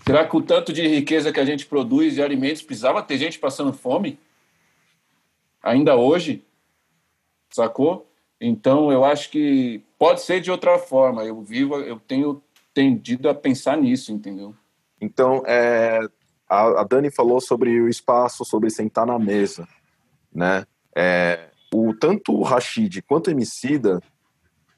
Será 0.04 0.26
que 0.26 0.36
o 0.36 0.42
tanto 0.42 0.72
de 0.72 0.86
riqueza 0.86 1.32
que 1.32 1.40
a 1.40 1.44
gente 1.44 1.66
produz 1.66 2.14
de 2.14 2.22
alimentos 2.22 2.62
precisava 2.62 3.02
ter 3.02 3.18
gente 3.18 3.38
passando 3.38 3.72
fome? 3.72 4.18
Ainda 5.62 5.94
hoje? 5.94 6.44
Sacou? 7.50 8.10
Então, 8.40 8.90
eu 8.90 9.04
acho 9.04 9.30
que 9.30 9.82
pode 9.96 10.22
ser 10.22 10.40
de 10.40 10.50
outra 10.50 10.78
forma. 10.78 11.24
Eu 11.24 11.40
vivo, 11.42 11.76
eu 11.76 12.00
tenho 12.00 12.42
tendido 12.74 13.28
a 13.28 13.34
pensar 13.34 13.76
nisso, 13.76 14.12
entendeu? 14.12 14.54
Então, 15.00 15.42
é, 15.46 16.00
a, 16.48 16.80
a, 16.80 16.84
Dani 16.84 17.10
falou 17.10 17.40
sobre 17.40 17.80
o 17.80 17.88
espaço, 17.88 18.44
sobre 18.44 18.70
sentar 18.70 19.06
na 19.06 19.18
mesa, 19.18 19.68
né? 20.34 20.66
É, 20.96 21.48
o 21.72 21.94
tanto 21.94 22.32
o 22.32 22.42
Rashid 22.42 23.00
quanto 23.02 23.28
o 23.28 23.30
Emicida 23.30 24.02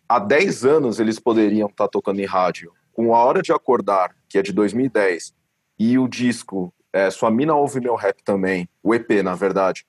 há 0.09 0.19
10 0.19 0.65
anos 0.65 1.01
eles 1.01 1.19
poderiam 1.19 1.69
estar 1.69 1.85
tá 1.85 1.91
tocando 1.91 2.21
em 2.21 2.27
rádio. 2.27 2.73
Com 2.93 3.15
A 3.15 3.25
Hora 3.25 3.43
de 3.43 3.53
Acordar, 3.53 4.15
que 4.35 4.39
é 4.39 4.43
de 4.43 4.53
2010, 4.53 5.33
e 5.79 5.97
o 5.97 6.09
disco 6.09 6.75
é, 6.93 7.09
Sua 7.09 7.31
Mina 7.31 7.55
Ouve 7.55 7.79
Meu 7.79 7.95
Rap 7.95 8.21
também, 8.25 8.69
o 8.83 8.93
EP, 8.93 9.23
na 9.23 9.37
verdade, 9.37 9.87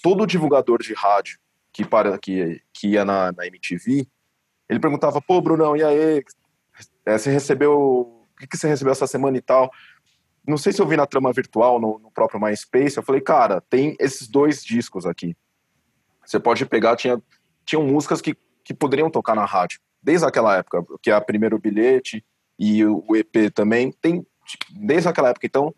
todo 0.00 0.24
divulgador 0.24 0.80
de 0.80 0.94
rádio 0.94 1.36
que, 1.72 1.84
para, 1.84 2.16
que, 2.16 2.62
que 2.72 2.90
ia 2.90 3.04
na, 3.04 3.32
na 3.32 3.44
MTV, 3.48 4.06
ele 4.68 4.78
perguntava, 4.78 5.20
pô, 5.20 5.40
Brunão, 5.40 5.76
e 5.76 5.82
aí? 5.82 6.22
É, 7.04 7.18
você 7.18 7.28
recebeu... 7.28 7.72
O 7.76 8.26
que, 8.38 8.46
que 8.46 8.56
você 8.56 8.68
recebeu 8.68 8.92
essa 8.92 9.08
semana 9.08 9.36
e 9.36 9.40
tal? 9.40 9.68
não 10.46 10.56
sei 10.56 10.72
se 10.72 10.80
eu 10.80 10.86
vi 10.86 10.96
na 10.96 11.04
trama 11.04 11.32
virtual, 11.32 11.80
no, 11.80 11.98
no 11.98 12.10
próprio 12.12 12.40
MySpace, 12.40 12.96
eu 12.96 13.02
falei, 13.02 13.20
cara, 13.20 13.60
tem 13.62 13.96
esses 13.98 14.28
dois 14.28 14.64
discos 14.64 15.06
aqui. 15.06 15.36
Você 16.24 16.38
pode 16.38 16.64
pegar, 16.66 16.94
tinha, 16.94 17.20
tinham 17.66 17.84
músicas 17.84 18.20
que, 18.20 18.36
que 18.64 18.72
poderiam 18.72 19.10
tocar 19.10 19.34
na 19.34 19.44
rádio, 19.44 19.80
desde 20.00 20.24
aquela 20.24 20.56
época, 20.56 20.84
que 21.02 21.10
é 21.10 21.14
a 21.14 21.20
primeiro 21.20 21.58
bilhete 21.58 22.24
e 22.58 22.84
o, 22.84 23.04
EP 23.14 23.52
também, 23.54 23.92
tem 23.92 24.26
desde 24.70 25.08
aquela 25.08 25.28
época. 25.28 25.46
Então, 25.46 25.74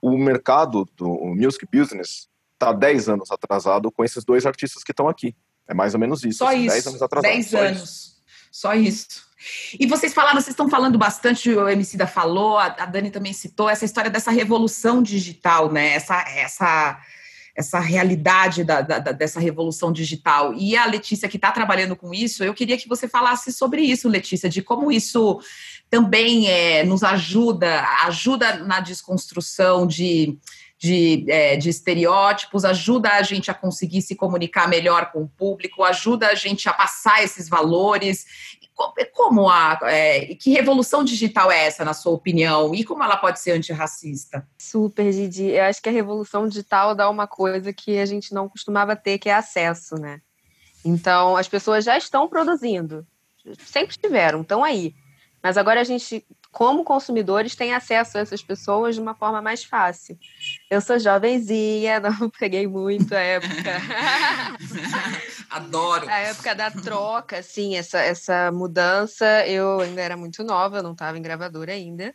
o 0.00 0.16
mercado 0.16 0.88
do 0.96 1.08
music 1.34 1.66
business 1.72 2.28
está 2.54 2.72
10 2.72 3.08
anos 3.08 3.30
atrasado 3.30 3.90
com 3.92 4.04
esses 4.04 4.24
dois 4.24 4.44
artistas 4.44 4.82
que 4.82 4.92
estão 4.92 5.08
aqui. 5.08 5.34
É 5.68 5.74
mais 5.74 5.94
ou 5.94 6.00
menos 6.00 6.24
isso. 6.24 6.38
Só 6.38 6.48
assim, 6.48 6.64
isso. 6.64 6.74
10 6.74 6.86
anos 6.88 7.02
atrasado. 7.02 7.32
10 7.32 7.54
anos. 7.54 8.16
Só 8.50 8.74
isso. 8.74 9.26
E 9.78 9.86
vocês 9.86 10.14
falaram, 10.14 10.40
vocês 10.40 10.54
estão 10.54 10.68
falando 10.68 10.98
bastante, 10.98 11.50
o 11.50 11.68
MC 11.68 11.96
da 11.96 12.06
falou, 12.06 12.58
a 12.58 12.68
Dani 12.68 13.10
também 13.10 13.32
citou, 13.32 13.68
essa 13.68 13.84
história 13.84 14.10
dessa 14.10 14.30
revolução 14.30 15.02
digital, 15.02 15.70
né? 15.70 15.90
Essa, 15.90 16.20
essa, 16.22 17.00
essa 17.56 17.80
realidade 17.80 18.62
da, 18.62 18.82
da, 18.82 18.98
dessa 18.98 19.40
revolução 19.40 19.90
digital. 19.90 20.52
E 20.54 20.76
a 20.76 20.84
Letícia, 20.84 21.28
que 21.28 21.36
está 21.36 21.50
trabalhando 21.50 21.96
com 21.96 22.12
isso, 22.12 22.44
eu 22.44 22.52
queria 22.52 22.76
que 22.76 22.88
você 22.88 23.08
falasse 23.08 23.50
sobre 23.50 23.80
isso, 23.80 24.08
Letícia, 24.08 24.48
de 24.48 24.60
como 24.60 24.92
isso 24.92 25.40
também 25.88 26.48
é, 26.48 26.84
nos 26.84 27.02
ajuda, 27.02 27.82
ajuda 28.04 28.56
na 28.58 28.80
desconstrução 28.80 29.86
de 29.86 30.38
de, 30.78 31.24
é, 31.28 31.56
de 31.56 31.70
estereótipos, 31.70 32.64
ajuda 32.64 33.12
a 33.12 33.22
gente 33.22 33.50
a 33.50 33.54
conseguir 33.54 34.02
se 34.02 34.14
comunicar 34.14 34.68
melhor 34.68 35.10
com 35.10 35.22
o 35.22 35.28
público, 35.28 35.82
ajuda 35.82 36.28
a 36.28 36.34
gente 36.34 36.68
a 36.68 36.72
passar 36.72 37.22
esses 37.24 37.48
valores. 37.48 38.26
Como 39.12 39.48
a 39.48 39.78
é, 39.84 40.34
que 40.34 40.50
revolução 40.50 41.02
digital 41.02 41.50
é 41.50 41.64
essa, 41.64 41.84
na 41.84 41.94
sua 41.94 42.12
opinião? 42.12 42.74
E 42.74 42.84
como 42.84 43.02
ela 43.02 43.16
pode 43.16 43.40
ser 43.40 43.52
antirracista? 43.52 44.46
Super, 44.58 45.10
Didi. 45.10 45.46
Eu 45.46 45.64
acho 45.64 45.80
que 45.80 45.88
a 45.88 45.92
revolução 45.92 46.46
digital 46.46 46.94
dá 46.94 47.08
uma 47.08 47.26
coisa 47.26 47.72
que 47.72 47.98
a 47.98 48.04
gente 48.04 48.34
não 48.34 48.48
costumava 48.48 48.94
ter, 48.94 49.18
que 49.18 49.30
é 49.30 49.34
acesso, 49.34 49.96
né? 49.96 50.20
Então, 50.84 51.36
as 51.36 51.48
pessoas 51.48 51.84
já 51.84 51.96
estão 51.96 52.28
produzindo, 52.28 53.06
sempre 53.64 53.90
estiveram, 53.90 54.42
estão 54.42 54.62
aí. 54.62 54.94
Mas 55.42 55.56
agora 55.56 55.80
a 55.80 55.84
gente 55.84 56.26
como 56.56 56.84
consumidores, 56.84 57.54
têm 57.54 57.74
acesso 57.74 58.16
a 58.16 58.22
essas 58.22 58.42
pessoas 58.42 58.94
de 58.94 59.00
uma 59.02 59.14
forma 59.14 59.42
mais 59.42 59.62
fácil. 59.62 60.18
Eu 60.70 60.80
sou 60.80 60.98
jovenzinha, 60.98 62.00
não 62.18 62.30
peguei 62.30 62.66
muito 62.66 63.14
a 63.14 63.20
época. 63.20 63.52
Adoro. 65.50 66.08
A 66.08 66.16
época 66.16 66.54
da 66.54 66.70
troca, 66.70 67.40
assim, 67.40 67.76
essa, 67.76 67.98
essa 67.98 68.50
mudança, 68.50 69.46
eu 69.46 69.80
ainda 69.80 70.00
era 70.00 70.16
muito 70.16 70.42
nova, 70.42 70.78
eu 70.78 70.82
não 70.82 70.92
estava 70.92 71.18
em 71.18 71.22
gravadora 71.22 71.72
ainda. 71.72 72.14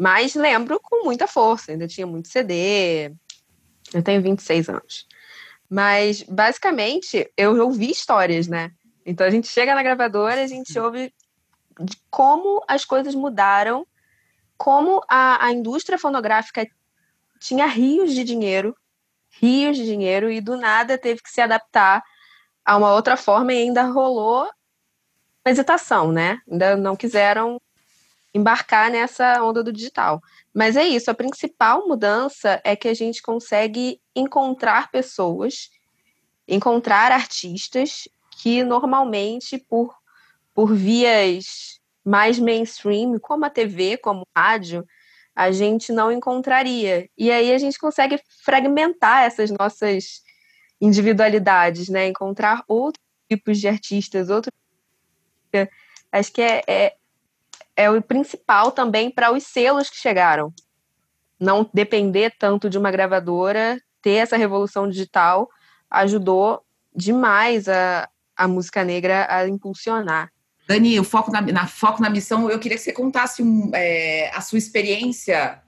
Mas 0.00 0.34
lembro 0.34 0.80
com 0.82 1.04
muita 1.04 1.26
força, 1.26 1.70
ainda 1.70 1.86
tinha 1.86 2.06
muito 2.06 2.28
CD. 2.28 3.12
Eu 3.92 4.02
tenho 4.02 4.22
26 4.22 4.70
anos. 4.70 5.06
Mas, 5.68 6.22
basicamente, 6.22 7.30
eu 7.36 7.54
ouvi 7.62 7.90
histórias, 7.90 8.48
né? 8.48 8.70
Então 9.04 9.26
a 9.26 9.30
gente 9.30 9.46
chega 9.46 9.74
na 9.74 9.82
gravadora, 9.82 10.42
a 10.42 10.46
gente 10.46 10.78
ouve 10.78 11.12
de 11.78 11.96
como 12.10 12.62
as 12.66 12.84
coisas 12.84 13.14
mudaram, 13.14 13.86
como 14.56 15.02
a, 15.08 15.46
a 15.46 15.52
indústria 15.52 15.98
fonográfica 15.98 16.66
tinha 17.40 17.66
rios 17.66 18.12
de 18.12 18.24
dinheiro, 18.24 18.76
rios 19.30 19.76
de 19.76 19.84
dinheiro, 19.84 20.30
e 20.30 20.40
do 20.40 20.56
nada 20.56 20.98
teve 20.98 21.22
que 21.22 21.30
se 21.30 21.40
adaptar 21.40 22.02
a 22.64 22.76
uma 22.76 22.92
outra 22.92 23.16
forma 23.16 23.52
e 23.52 23.62
ainda 23.62 23.82
rolou 23.82 24.48
hesitação, 25.46 26.12
né? 26.12 26.40
Ainda 26.50 26.76
não 26.76 26.96
quiseram 26.96 27.60
embarcar 28.34 28.90
nessa 28.90 29.42
onda 29.42 29.62
do 29.62 29.72
digital. 29.72 30.20
Mas 30.52 30.76
é 30.76 30.84
isso, 30.84 31.10
a 31.10 31.14
principal 31.14 31.86
mudança 31.86 32.60
é 32.64 32.76
que 32.76 32.88
a 32.88 32.94
gente 32.94 33.22
consegue 33.22 34.00
encontrar 34.14 34.90
pessoas, 34.90 35.70
encontrar 36.46 37.12
artistas 37.12 38.08
que 38.42 38.62
normalmente, 38.62 39.58
por 39.58 39.96
por 40.58 40.74
vias 40.74 41.78
mais 42.04 42.36
mainstream, 42.36 43.16
como 43.20 43.44
a 43.44 43.50
TV, 43.50 43.96
como 43.96 44.26
a 44.34 44.40
rádio, 44.40 44.84
a 45.32 45.52
gente 45.52 45.92
não 45.92 46.10
encontraria. 46.10 47.08
E 47.16 47.30
aí 47.30 47.52
a 47.52 47.58
gente 47.58 47.78
consegue 47.78 48.20
fragmentar 48.44 49.22
essas 49.22 49.52
nossas 49.52 50.20
individualidades, 50.80 51.88
né? 51.88 52.08
Encontrar 52.08 52.64
outros 52.66 53.00
tipos 53.30 53.60
de 53.60 53.68
artistas, 53.68 54.30
outros. 54.30 54.52
Acho 56.10 56.32
que 56.32 56.42
é, 56.42 56.64
é, 56.66 56.96
é 57.76 57.88
o 57.88 58.02
principal 58.02 58.72
também 58.72 59.12
para 59.12 59.30
os 59.30 59.44
selos 59.44 59.88
que 59.88 59.96
chegaram. 59.96 60.52
Não 61.38 61.70
depender 61.72 62.34
tanto 62.36 62.68
de 62.68 62.76
uma 62.76 62.90
gravadora, 62.90 63.80
ter 64.02 64.14
essa 64.14 64.36
revolução 64.36 64.88
digital 64.90 65.48
ajudou 65.88 66.64
demais 66.92 67.68
a, 67.68 68.08
a 68.36 68.48
música 68.48 68.82
negra 68.82 69.24
a 69.30 69.46
impulsionar. 69.46 70.32
Dani, 70.68 71.00
o 71.00 71.04
foco 71.04 71.32
na, 71.32 71.40
na, 71.40 71.66
foco 71.66 72.02
na 72.02 72.10
missão, 72.10 72.50
eu 72.50 72.58
queria 72.58 72.76
que 72.76 72.84
você 72.84 72.92
contasse 72.92 73.42
um, 73.42 73.70
é, 73.72 74.30
a 74.34 74.42
sua 74.42 74.58
experiência 74.58 75.62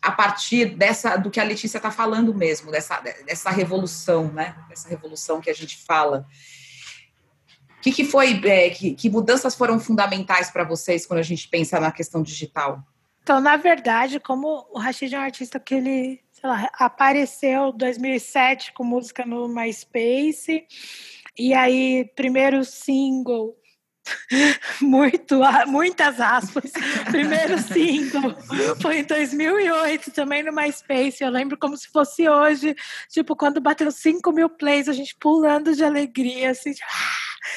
a 0.00 0.12
partir 0.12 0.76
dessa 0.76 1.16
do 1.16 1.32
que 1.32 1.40
a 1.40 1.44
Letícia 1.44 1.78
está 1.78 1.90
falando 1.90 2.32
mesmo, 2.32 2.70
dessa, 2.70 3.00
dessa 3.26 3.50
revolução, 3.50 4.32
né? 4.32 4.54
Dessa 4.68 4.88
revolução 4.88 5.40
que 5.40 5.50
a 5.50 5.52
gente 5.52 5.84
fala. 5.84 6.28
O 7.76 7.80
que, 7.80 7.90
que 7.90 8.04
foi, 8.04 8.40
é, 8.46 8.70
que, 8.70 8.94
que 8.94 9.10
mudanças 9.10 9.56
foram 9.56 9.80
fundamentais 9.80 10.48
para 10.48 10.62
vocês 10.62 11.04
quando 11.04 11.18
a 11.18 11.24
gente 11.24 11.48
pensa 11.48 11.80
na 11.80 11.90
questão 11.90 12.22
digital? 12.22 12.84
Então, 13.24 13.40
na 13.40 13.56
verdade, 13.56 14.20
como 14.20 14.64
o 14.70 14.78
Rashid 14.78 15.12
é 15.12 15.18
um 15.18 15.22
artista 15.22 15.58
que 15.58 15.74
ele, 15.74 16.20
lá, 16.42 16.70
apareceu 16.74 17.70
em 17.70 17.76
2007 17.76 18.72
com 18.74 18.84
música 18.84 19.26
no 19.26 19.48
MySpace, 19.48 20.64
e 21.36 21.52
aí, 21.52 22.08
primeiro 22.14 22.64
single 22.64 23.59
muito, 24.80 25.40
muitas 25.66 26.20
aspas. 26.20 26.70
Primeiro 27.10 27.58
single 27.58 28.34
foi 28.80 28.98
em 28.98 29.04
2008, 29.04 30.10
também 30.10 30.42
no 30.42 30.52
MySpace. 30.52 31.22
Eu 31.22 31.30
lembro 31.30 31.58
como 31.58 31.76
se 31.76 31.88
fosse 31.88 32.28
hoje, 32.28 32.74
tipo, 33.08 33.36
quando 33.36 33.60
bateu 33.60 33.90
5 33.90 34.32
mil 34.32 34.48
plays, 34.48 34.88
a 34.88 34.92
gente 34.92 35.16
pulando 35.18 35.74
de 35.74 35.84
alegria, 35.84 36.50
assim, 36.50 36.72
tipo, 36.72 36.86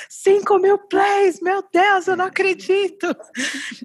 5 0.09 0.53
ah, 0.53 0.59
mil 0.59 0.77
plays, 0.77 1.39
meu 1.41 1.63
Deus, 1.71 2.07
eu 2.07 2.15
não 2.15 2.25
acredito. 2.25 3.15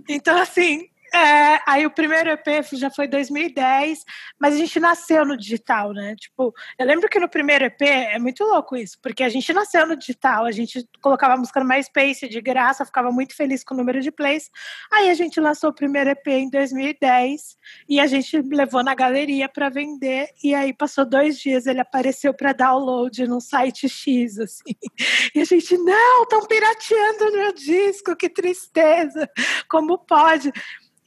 Então, 0.08 0.36
assim, 0.38 0.88
é, 1.14 1.60
aí 1.66 1.86
o 1.86 1.90
primeiro 1.90 2.30
EP 2.30 2.46
já 2.72 2.90
foi 2.90 3.08
2010, 3.08 4.04
mas 4.38 4.54
a 4.54 4.58
gente 4.58 4.78
nasceu 4.78 5.24
no 5.24 5.36
digital, 5.36 5.92
né? 5.92 6.14
Tipo, 6.16 6.54
eu 6.78 6.86
lembro 6.86 7.08
que 7.08 7.18
no 7.18 7.28
primeiro 7.28 7.64
EP 7.64 7.80
é 7.82 8.18
muito 8.18 8.44
louco 8.44 8.76
isso, 8.76 8.98
porque 9.02 9.22
a 9.22 9.28
gente 9.28 9.52
nasceu 9.52 9.86
no 9.86 9.96
digital, 9.96 10.44
a 10.44 10.52
gente 10.52 10.86
colocava 11.00 11.34
a 11.34 11.36
música 11.36 11.60
no 11.60 11.66
MySpace 11.66 12.28
de 12.28 12.40
graça, 12.40 12.84
ficava 12.84 13.10
muito 13.10 13.34
feliz 13.34 13.64
com 13.64 13.74
o 13.74 13.76
número 13.76 14.00
de 14.00 14.10
plays. 14.10 14.50
Aí 14.92 15.10
a 15.10 15.14
gente 15.14 15.40
lançou 15.40 15.70
o 15.70 15.74
primeiro 15.74 16.10
EP 16.10 16.26
em 16.28 16.50
2010 16.50 17.56
e 17.88 18.00
a 18.00 18.06
gente 18.06 18.40
levou 18.42 18.82
na 18.82 18.94
galeria 18.94 19.48
para 19.48 19.68
vender. 19.68 20.28
E 20.42 20.54
aí 20.54 20.72
passou 20.72 21.04
dois 21.04 21.38
dias, 21.38 21.66
ele 21.66 21.80
apareceu 21.80 22.34
para 22.34 22.52
download 22.52 23.26
no 23.26 23.40
site 23.40 23.88
X, 23.88 24.38
assim. 24.38 24.74
E 25.34 25.40
a 25.40 25.44
gente, 25.44 25.76
não, 25.76 26.22
estão 26.22 26.44
pirateando 26.46 27.32
meu 27.32 27.52
disco, 27.52 28.16
que 28.16 28.28
tristeza, 28.28 29.28
como 29.68 29.98
pode? 29.98 30.50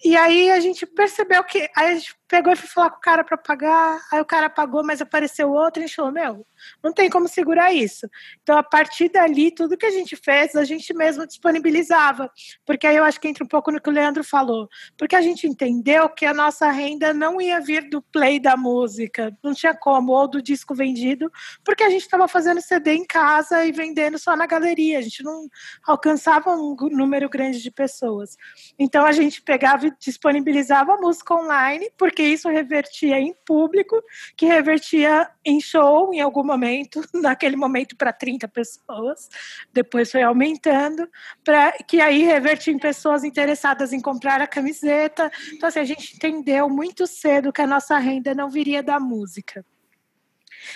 E 0.04 0.16
aí 0.18 0.49
a 0.49 0.60
gente 0.60 0.86
percebeu 0.86 1.43
que. 1.43 1.70
Aí 1.76 1.91
a 1.91 1.95
gente 1.95 2.16
pegou 2.28 2.54
e 2.54 2.56
foi 2.56 2.68
falar 2.68 2.89
com 2.89 2.97
o 2.97 3.02
cara 3.02 3.24
para 3.24 3.38
pagar, 3.38 3.99
aí 4.12 4.22
o 4.22 4.26
cara 4.26 4.49
pagou, 4.49 4.84
mas 4.84 5.02
apareceu 5.02 5.52
outro 5.52 5.82
e 5.82 5.84
a 5.84 5.88
gente 5.88 5.95
falou: 5.95 6.12
Meu, 6.12 6.47
não 6.84 6.91
tem 6.91 7.10
como 7.10 7.28
segurar 7.28 7.72
isso. 7.74 8.10
Então, 8.41 8.58
a 8.58 8.64
partir 8.64 9.10
dali, 9.10 9.52
tudo 9.52 9.78
que 9.78 9.86
a 9.86 9.91
gente 9.91 10.16
fez, 10.16 10.56
a 10.56 10.64
gente 10.64 10.91
mesmo 10.93 11.28
disponibilizava. 11.28 12.32
Porque 12.66 12.88
aí 12.88 12.95
eu 12.95 13.04
acho 13.04 13.20
que 13.20 13.28
entra 13.28 13.43
um 13.43 13.47
pouco 13.47 13.72
no 13.72 13.80
que 13.82 13.89
o 13.89 13.91
Leandro 13.91 14.24
falou. 14.24 14.68
Porque 14.97 15.16
a 15.16 15.22
gente 15.22 15.45
entendeu 15.45 16.10
que 16.10 16.26
a 16.26 16.34
nossa 16.34 16.72
renda 16.72 17.14
não 17.14 17.39
ia 17.39 17.60
vir 17.60 17.89
do 17.89 18.02
play 18.02 18.39
da 18.39 18.58
música, 18.58 19.38
não 19.43 19.54
tinha 19.54 19.76
como, 19.76 20.14
ou 20.14 20.28
do 20.28 20.41
disco 20.41 20.74
vendido, 20.74 21.32
porque 21.64 21.84
a 21.84 21.89
gente 21.89 22.02
estava 22.02 22.28
fazendo 22.28 22.62
CD 22.62 22.93
em 22.93 23.06
casa 23.06 23.66
e 23.66 23.72
vendendo 23.72 24.18
só 24.18 24.36
na 24.36 24.47
galeria, 24.47 24.99
a 24.99 25.02
gente 25.02 25.24
não 25.24 25.47
alcançava 25.86 26.52
um 26.56 26.76
número 26.91 27.30
grande 27.30 27.62
de 27.62 27.70
pessoas. 27.70 28.36
Então, 28.80 29.06
a 29.06 29.12
gente 29.12 29.41
pegava 29.41 29.90
disponibilizava 29.99 30.97
música 30.97 31.33
online, 31.33 31.89
porque 31.97 32.21
isso 32.23 32.47
revertia 32.49 33.19
em 33.19 33.33
público, 33.45 34.01
que 34.37 34.45
revertia 34.45 35.29
em 35.45 35.59
show 35.59 36.13
em 36.13 36.21
alguma 36.21 36.51
momento, 36.51 37.01
naquele 37.13 37.55
momento 37.55 37.95
para 37.95 38.13
30 38.13 38.47
pessoas, 38.47 39.29
depois 39.73 40.11
foi 40.11 40.21
aumentando, 40.21 41.09
para 41.43 41.71
que 41.87 42.01
aí 42.01 42.23
revertia 42.23 42.73
em 42.73 42.79
pessoas 42.79 43.23
interessadas 43.23 43.93
em 43.93 44.01
comprar 44.01 44.41
a 44.41 44.47
camiseta. 44.47 45.31
Então, 45.53 45.67
assim, 45.69 45.79
a 45.79 45.85
gente 45.85 46.15
entendeu 46.15 46.69
muito 46.69 47.07
cedo 47.07 47.53
que 47.53 47.61
a 47.61 47.67
nossa 47.67 47.97
renda 47.97 48.35
não 48.35 48.49
viria 48.49 48.83
da 48.83 48.99
música. 48.99 49.65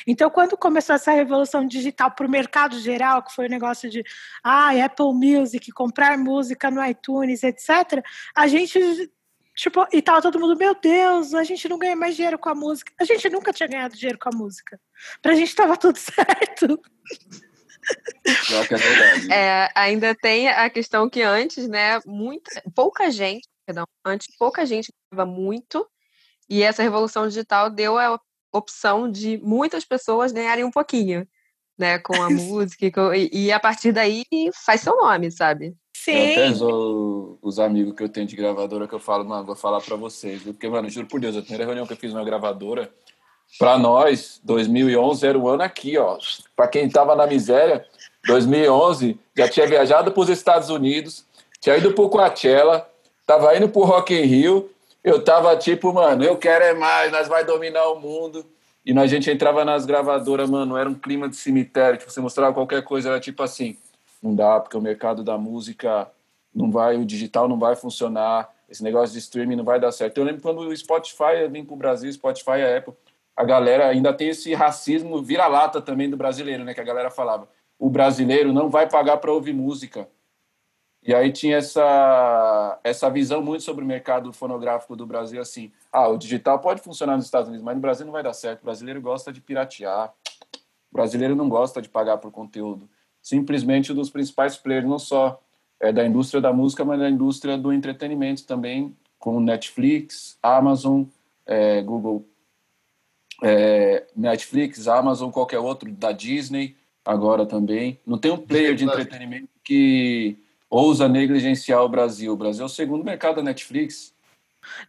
Então, 0.06 0.30
quando 0.30 0.58
começou 0.58 0.96
essa 0.96 1.12
revolução 1.12 1.66
digital 1.66 2.12
para 2.12 2.26
o 2.26 2.30
mercado 2.30 2.80
geral, 2.80 3.24
que 3.24 3.34
foi 3.34 3.48
o 3.48 3.50
negócio 3.50 3.90
de 3.90 4.04
ah, 4.44 4.72
Apple 4.84 5.14
Music, 5.14 5.72
comprar 5.72 6.18
música 6.18 6.72
no 6.72 6.86
iTunes, 6.86 7.44
etc., 7.44 8.04
a 8.36 8.48
gente 8.48 8.80
tipo, 9.56 9.88
e 9.92 10.02
tava 10.02 10.22
todo 10.22 10.40
mundo, 10.40 10.58
meu 10.58 10.76
Deus, 10.76 11.34
a 11.34 11.44
gente 11.44 11.68
não 11.70 11.80
ganha 11.80 11.96
mais 11.96 12.16
dinheiro 12.16 12.38
com 12.38 12.50
a 12.50 12.56
música. 12.56 12.92
A 13.00 13.06
gente 13.06 13.30
nunca 13.30 13.54
tinha 13.54 13.70
ganhado 13.70 13.96
dinheiro 13.96 14.20
com 14.20 14.30
a 14.30 14.38
música. 14.38 14.80
Pra 15.22 15.34
gente 15.34 15.56
tava 15.56 15.78
tudo 15.78 15.98
certo. 15.98 16.80
É. 19.30 19.66
É, 19.66 19.72
ainda 19.76 20.14
tem 20.16 20.50
a 20.50 20.70
questão 20.70 21.10
que 21.10 21.22
antes, 21.22 21.68
né, 21.68 22.00
muita, 22.06 22.62
pouca 22.74 23.10
gente, 23.10 23.48
perdão, 23.66 23.86
antes 24.04 24.36
pouca 24.38 24.66
gente 24.66 24.92
ganhava 25.12 25.30
muito, 25.30 25.88
e 26.50 26.62
essa 26.62 26.84
revolução 26.84 27.28
digital 27.28 27.70
deu 27.70 27.98
a 27.98 28.20
opção 28.58 29.10
de 29.10 29.38
muitas 29.44 29.84
pessoas 29.86 30.32
ganharem 30.32 30.64
um 30.64 30.72
pouquinho, 30.72 31.28
né, 31.78 32.00
com 32.00 32.22
a 32.22 32.30
música, 32.30 32.86
e, 32.86 32.92
com- 32.92 33.14
e- 33.14 33.30
e 33.32 33.52
a 33.52 33.60
partir 33.60 33.92
daí 33.92 34.24
faz 34.66 34.82
seu 34.82 34.96
nome, 34.96 35.32
sabe? 35.32 35.76
Eu 36.08 36.14
até 36.32 36.48
Sim. 36.50 36.54
zoo 36.56 37.40
os 37.42 37.58
amigos 37.60 37.96
que 37.96 38.04
eu 38.04 38.10
tenho 38.10 38.28
de 38.28 38.36
gravadora 38.36 38.88
que 38.88 38.94
eu 38.94 39.00
falo, 39.00 39.26
mano, 39.26 39.46
vou 39.46 39.56
falar 39.56 39.82
pra 39.82 39.96
vocês. 39.96 40.44
Porque, 40.44 40.68
mano, 40.70 40.88
juro 40.90 41.08
por 41.08 41.20
Deus, 41.20 41.36
a 41.36 41.42
primeira 41.42 41.66
reunião 41.66 41.88
que 41.88 41.94
eu 41.94 41.98
fiz 41.98 42.14
numa 42.14 42.24
gravadora, 42.24 42.92
pra 43.58 43.78
nós, 43.78 44.40
2011 44.44 45.26
era 45.26 45.38
o 45.38 45.48
ano 45.50 45.64
aqui, 45.64 45.98
ó. 45.98 46.18
Pra 46.56 46.68
quem 46.68 46.88
tava 46.90 47.16
na 47.16 47.26
miséria, 47.26 47.84
2011 48.28 49.20
já 49.36 49.48
tinha 49.50 49.66
viajado 49.68 50.12
pros 50.12 50.30
Estados 50.30 50.70
Unidos, 50.70 51.26
tinha 51.60 51.78
ido 51.78 51.92
pro 51.94 52.10
Coachella, 52.10 52.88
tava 53.26 53.56
indo 53.58 53.70
pro 53.70 53.82
Rock 53.82 54.14
in 54.14 54.26
Rio. 54.26 54.70
Eu 55.06 55.24
tava 55.24 55.56
tipo, 55.56 55.94
mano, 55.94 56.24
eu 56.24 56.36
quero 56.36 56.64
é 56.64 56.74
mais, 56.74 57.12
nós 57.12 57.28
vai 57.28 57.46
dominar 57.46 57.88
o 57.90 58.00
mundo. 58.00 58.44
E 58.84 58.92
nós, 58.92 59.04
a 59.04 59.16
gente 59.16 59.30
entrava 59.30 59.64
nas 59.64 59.86
gravadoras, 59.86 60.50
mano, 60.50 60.76
era 60.76 60.90
um 60.90 60.96
clima 60.96 61.30
de 61.30 61.36
cemitério. 61.36 62.00
Tipo, 62.00 62.12
você 62.12 62.20
mostrava 62.20 62.56
qualquer 62.56 62.84
coisa, 62.84 63.10
era 63.10 63.20
tipo 63.20 63.44
assim, 63.44 63.78
não 64.20 64.34
dá, 64.34 64.60
porque 64.60 64.76
o 64.76 64.82
mercado 64.82 65.24
da 65.24 65.38
música 65.38 66.10
não 66.52 66.72
vai, 66.72 66.98
o 66.98 67.06
digital 67.06 67.48
não 67.48 67.60
vai 67.60 67.76
funcionar, 67.76 68.50
esse 68.68 68.84
negócio 68.84 69.14
de 69.14 69.20
streaming 69.20 69.56
não 69.56 69.64
vai 69.64 69.80
dar 69.80 69.92
certo. 69.92 70.18
Eu 70.18 70.24
lembro 70.24 70.42
quando 70.42 70.62
o 70.62 70.76
Spotify 70.76 71.48
vem 71.52 71.64
pro 71.64 71.76
Brasil, 71.76 72.12
Spotify 72.12 72.64
a 72.64 72.78
Apple, 72.80 72.96
a 73.36 73.44
galera 73.44 73.88
ainda 73.88 74.12
tem 74.12 74.30
esse 74.30 74.56
racismo 74.56 75.22
vira-lata 75.22 75.80
também 75.80 76.10
do 76.10 76.18
brasileiro, 76.18 76.64
né? 76.64 76.74
Que 76.74 76.82
a 76.82 76.86
galera 76.86 77.12
falava, 77.12 77.48
o 77.78 77.92
brasileiro 77.92 78.52
não 78.52 78.70
vai 78.70 78.90
pagar 78.90 79.18
para 79.18 79.32
ouvir 79.32 79.54
música. 79.54 80.08
E 81.06 81.14
aí 81.14 81.32
tinha 81.32 81.58
essa, 81.58 82.80
essa 82.84 83.10
visão 83.12 83.40
muito 83.40 83.64
sobre 83.64 83.84
o 83.84 83.88
mercado 83.88 84.34
fonográfico 84.34 84.96
do 84.96 85.06
Brasil, 85.06 85.40
assim, 85.40 85.72
ah, 85.92 86.08
o 86.08 86.18
digital 86.18 86.60
pode 86.60 86.82
funcionar 86.82 87.16
nos 87.16 87.26
Estados 87.26 87.48
Unidos, 87.48 87.64
mas 87.64 87.76
no 87.76 87.82
Brasil 87.82 88.06
não 88.08 88.14
vai 88.14 88.24
dar 88.24 88.34
certo. 88.34 88.62
O 88.62 88.66
brasileiro 88.66 89.00
gosta 89.00 89.32
de 89.32 89.40
piratear, 89.40 90.12
o 90.92 90.96
brasileiro 90.96 91.36
não 91.36 91.48
gosta 91.48 91.80
de 91.80 91.90
pagar 91.90 92.18
por 92.18 92.32
conteúdo. 92.32 92.90
Simplesmente 93.22 93.92
um 93.92 93.96
dos 93.96 94.10
principais 94.10 94.58
players, 94.58 94.88
não 94.88 94.98
só 94.98 95.40
é, 95.80 95.94
da 95.94 96.04
indústria 96.04 96.42
da 96.42 96.52
música, 96.52 96.84
mas 96.84 97.00
da 97.00 97.08
indústria 97.08 97.56
do 97.56 97.72
entretenimento 97.72 98.44
também, 98.46 98.96
como 99.20 99.40
Netflix, 99.40 100.40
Amazon, 100.42 101.04
é, 101.46 101.84
Google, 101.84 102.28
é, 103.44 104.08
Netflix, 104.16 104.88
Amazon, 104.88 105.30
qualquer 105.30 105.60
outro, 105.60 105.92
da 105.92 106.12
Disney, 106.12 106.76
agora 107.04 107.46
também. 107.46 108.00
Não 108.04 108.18
tem 108.18 108.32
um 108.32 108.38
player 108.38 108.74
de 108.74 108.86
entretenimento 108.86 109.50
que 109.64 110.44
ousa 110.76 111.08
negligenciar 111.08 111.84
o 111.84 111.90
Brasil. 111.90 112.34
O 112.34 112.38
Brasil 112.38 112.64
é 112.64 112.66
o 112.66 112.70
segundo 112.70 113.04
mercado 113.04 113.38
da 113.38 113.44
Netflix. 113.44 114.14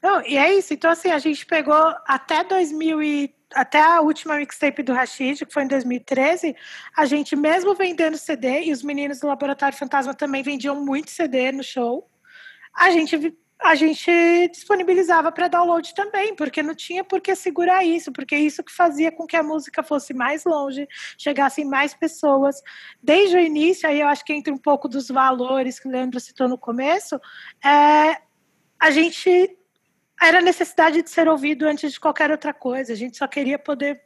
Não, 0.03 0.25
e 0.27 0.37
é 0.37 0.55
isso. 0.55 0.73
Então, 0.75 0.91
assim, 0.91 1.11
a 1.11 1.19
gente 1.19 1.45
pegou 1.47 1.95
até 2.07 2.43
2000 2.45 3.03
e 3.03 3.35
até 3.55 3.81
a 3.81 4.01
última 4.01 4.37
mixtape 4.37 4.83
do 4.83 4.93
Rashid, 4.93 5.45
que 5.47 5.53
foi 5.53 5.65
em 5.65 5.69
2013, 5.69 6.57
a 6.97 7.07
gente 7.07 7.37
mesmo 7.37 7.75
vendendo 7.75 8.19
CD, 8.19 8.65
e 8.65 8.73
os 8.73 8.83
meninos 8.83 9.21
do 9.21 9.29
Laboratório 9.29 9.79
Fantasma 9.79 10.15
também 10.15 10.43
vendiam 10.43 10.85
muito 10.85 11.11
CD 11.11 11.53
no 11.53 11.63
show, 11.63 12.11
a 12.75 12.91
gente, 12.91 13.35
a 13.63 13.75
gente 13.75 14.11
disponibilizava 14.49 15.33
para 15.33 15.49
download 15.49 15.95
também, 15.95 16.35
porque 16.37 16.63
não 16.63 16.75
tinha 16.75 17.03
por 17.03 17.21
que 17.21 17.35
segurar 17.35 17.85
isso, 17.85 18.13
porque 18.13 18.37
isso 18.37 18.63
que 18.63 18.73
fazia 18.73 19.11
com 19.11 19.27
que 19.27 19.37
a 19.37 19.43
música 19.43 19.83
fosse 19.83 20.13
mais 20.13 20.45
longe, 20.45 20.87
chegassem 21.19 21.65
mais 21.65 21.95
pessoas. 21.95 22.61
Desde 23.03 23.37
o 23.37 23.41
início, 23.41 23.89
aí 23.89 24.01
eu 24.01 24.09
acho 24.09 24.25
que 24.25 24.33
entra 24.33 24.53
um 24.53 24.59
pouco 24.59 24.89
dos 24.89 25.09
valores 25.09 25.81
que 25.81 25.89
o 25.89 25.91
Leandro 25.91 26.21
citou 26.21 26.49
no 26.49 26.59
começo, 26.59 27.19
é, 27.65 28.21
a 28.79 28.91
gente 28.91 29.57
era 30.21 30.41
necessidade 30.41 31.03
de 31.03 31.11
ser 31.11 31.29
ouvido 31.29 31.67
antes 31.67 31.93
de 31.93 32.01
qualquer 32.01 32.31
outra 32.31 32.55
coisa. 32.55 32.93
A 32.93 32.97
gente 32.97 33.17
só 33.17 33.27
queria 33.27 33.59
poder 33.59 34.01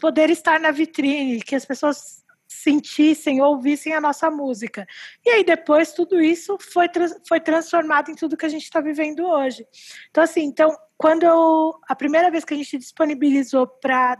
poder 0.00 0.30
estar 0.30 0.58
na 0.58 0.72
vitrine, 0.72 1.40
que 1.40 1.54
as 1.54 1.64
pessoas 1.64 2.24
sentissem, 2.48 3.42
ouvissem 3.42 3.92
a 3.92 4.00
nossa 4.00 4.30
música. 4.30 4.86
E 5.24 5.30
aí 5.30 5.44
depois 5.44 5.92
tudo 5.92 6.20
isso 6.20 6.56
foi, 6.58 6.86
foi 7.28 7.40
transformado 7.40 8.10
em 8.10 8.14
tudo 8.14 8.36
que 8.36 8.46
a 8.46 8.48
gente 8.48 8.64
está 8.64 8.80
vivendo 8.80 9.26
hoje. 9.26 9.66
Então 10.10 10.24
assim, 10.24 10.44
então 10.44 10.74
quando 10.96 11.24
eu, 11.24 11.78
a 11.86 11.94
primeira 11.94 12.30
vez 12.30 12.44
que 12.44 12.54
a 12.54 12.56
gente 12.56 12.78
disponibilizou 12.78 13.66
para 13.66 14.18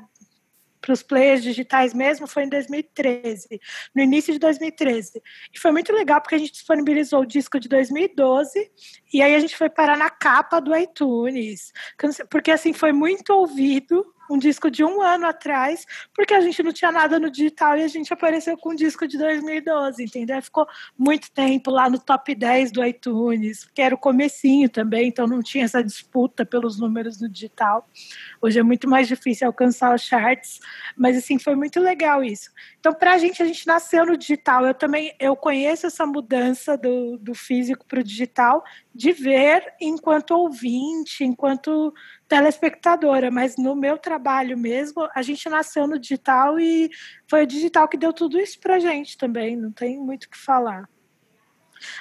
para 0.80 0.92
os 0.92 1.02
players 1.02 1.42
digitais 1.42 1.92
mesmo 1.92 2.26
foi 2.26 2.44
em 2.44 2.48
2013, 2.48 3.60
no 3.94 4.02
início 4.02 4.32
de 4.32 4.38
2013. 4.38 5.20
E 5.52 5.58
foi 5.58 5.72
muito 5.72 5.92
legal 5.92 6.20
porque 6.20 6.36
a 6.36 6.38
gente 6.38 6.52
disponibilizou 6.52 7.22
o 7.22 7.26
disco 7.26 7.58
de 7.58 7.68
2012 7.68 8.70
e 9.12 9.20
aí 9.20 9.34
a 9.34 9.40
gente 9.40 9.56
foi 9.56 9.68
parar 9.68 9.96
na 9.96 10.08
capa 10.08 10.60
do 10.60 10.74
iTunes. 10.76 11.72
Porque 12.30 12.50
assim 12.50 12.72
foi 12.72 12.92
muito 12.92 13.30
ouvido 13.32 14.06
um 14.30 14.38
disco 14.38 14.70
de 14.70 14.84
um 14.84 15.00
ano 15.00 15.26
atrás, 15.26 15.86
porque 16.14 16.34
a 16.34 16.40
gente 16.40 16.62
não 16.62 16.72
tinha 16.72 16.92
nada 16.92 17.18
no 17.18 17.30
digital 17.30 17.76
e 17.76 17.82
a 17.82 17.88
gente 17.88 18.12
apareceu 18.12 18.56
com 18.56 18.70
um 18.70 18.74
disco 18.74 19.06
de 19.06 19.16
2012, 19.18 20.02
entendeu? 20.02 20.40
Ficou 20.42 20.66
muito 20.96 21.30
tempo 21.30 21.70
lá 21.70 21.88
no 21.88 21.98
top 21.98 22.34
10 22.34 22.72
do 22.72 22.84
iTunes, 22.84 23.64
que 23.74 23.82
era 23.82 23.94
o 23.94 23.98
comecinho 23.98 24.68
também, 24.68 25.08
então 25.08 25.26
não 25.26 25.42
tinha 25.42 25.64
essa 25.64 25.82
disputa 25.82 26.44
pelos 26.44 26.78
números 26.78 27.16
do 27.16 27.28
digital. 27.28 27.88
Hoje 28.40 28.58
é 28.58 28.62
muito 28.62 28.88
mais 28.88 29.08
difícil 29.08 29.46
alcançar 29.46 29.94
os 29.94 30.02
charts, 30.02 30.60
mas 30.96 31.16
assim 31.16 31.38
foi 31.38 31.54
muito 31.54 31.80
legal 31.80 32.22
isso. 32.22 32.50
Então, 32.78 32.92
para 32.92 33.12
a 33.12 33.18
gente, 33.18 33.42
a 33.42 33.46
gente 33.46 33.66
nasceu 33.66 34.06
no 34.06 34.16
digital. 34.16 34.64
Eu 34.64 34.74
também 34.74 35.14
eu 35.18 35.34
conheço 35.34 35.86
essa 35.86 36.06
mudança 36.06 36.76
do, 36.76 37.18
do 37.18 37.34
físico 37.34 37.84
para 37.86 38.00
o 38.00 38.04
digital, 38.04 38.64
de 38.94 39.12
ver 39.12 39.62
enquanto 39.80 40.32
ouvinte, 40.32 41.24
enquanto 41.24 41.92
telespectadora, 42.28 43.30
mas 43.30 43.56
no 43.56 43.74
meu 43.74 43.96
trabalho 43.96 44.56
mesmo, 44.56 45.08
a 45.14 45.22
gente 45.22 45.48
nasceu 45.48 45.86
no 45.86 45.98
digital 45.98 46.60
e 46.60 46.90
foi 47.26 47.44
o 47.44 47.46
digital 47.46 47.88
que 47.88 47.96
deu 47.96 48.12
tudo 48.12 48.38
isso 48.38 48.60
pra 48.60 48.78
gente 48.78 49.16
também, 49.16 49.56
não 49.56 49.72
tem 49.72 49.98
muito 49.98 50.24
o 50.24 50.28
que 50.28 50.36
falar. 50.36 50.88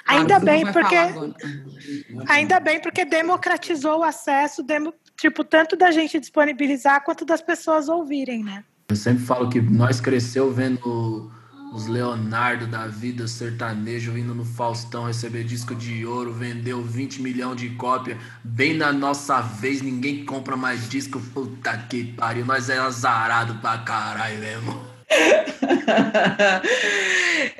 Ainda 0.06 0.36
Ah, 0.36 0.40
bem, 0.40 0.64
porque 0.70 0.96
ainda 2.28 2.60
bem 2.60 2.80
porque 2.80 3.04
democratizou 3.04 4.00
o 4.00 4.04
acesso, 4.04 4.62
demo, 4.62 4.92
tipo, 5.16 5.42
tanto 5.42 5.76
da 5.76 5.90
gente 5.90 6.20
disponibilizar 6.20 7.02
quanto 7.04 7.24
das 7.24 7.40
pessoas 7.40 7.88
ouvirem, 7.88 8.44
né? 8.44 8.64
Eu 8.88 8.96
sempre 8.96 9.24
falo 9.24 9.48
que 9.48 9.60
nós 9.60 10.00
cresceu 10.00 10.52
vendo 10.52 11.30
os 11.72 11.86
Leonardo 11.86 12.66
da 12.66 12.86
vida 12.86 13.28
sertanejo 13.28 14.12
vindo 14.12 14.34
no 14.34 14.44
Faustão 14.44 15.06
receber 15.06 15.44
disco 15.44 15.74
de 15.74 16.04
ouro, 16.06 16.32
vendeu 16.32 16.82
20 16.82 17.20
milhões 17.22 17.56
de 17.60 17.70
cópia, 17.70 18.18
bem 18.42 18.74
na 18.74 18.92
nossa 18.92 19.40
vez, 19.40 19.82
ninguém 19.82 20.24
compra 20.24 20.56
mais 20.56 20.88
disco, 20.88 21.20
puta 21.34 21.76
que 21.88 22.04
pariu, 22.04 22.44
nós 22.44 22.68
é 22.70 22.78
azarado 22.78 23.56
pra 23.56 23.78
caralho 23.78 24.38
mesmo. 24.38 24.88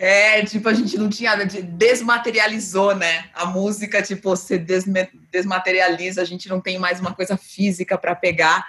É, 0.01 0.45
tipo, 0.45 0.69
a 0.69 0.75
gente 0.75 0.97
não 0.97 1.09
tinha, 1.09 1.35
desmaterializou, 1.37 2.95
né? 2.95 3.25
A 3.35 3.47
música, 3.47 4.01
tipo, 4.01 4.33
desme- 4.65 5.09
desmaterializa, 5.33 6.23
a 6.23 6.25
gente 6.25 6.49
não 6.49 6.61
tem 6.61 6.79
mais 6.79 7.01
uma 7.01 7.13
coisa 7.13 7.37
física 7.37 7.99
para 7.99 8.15
pegar. 8.15 8.65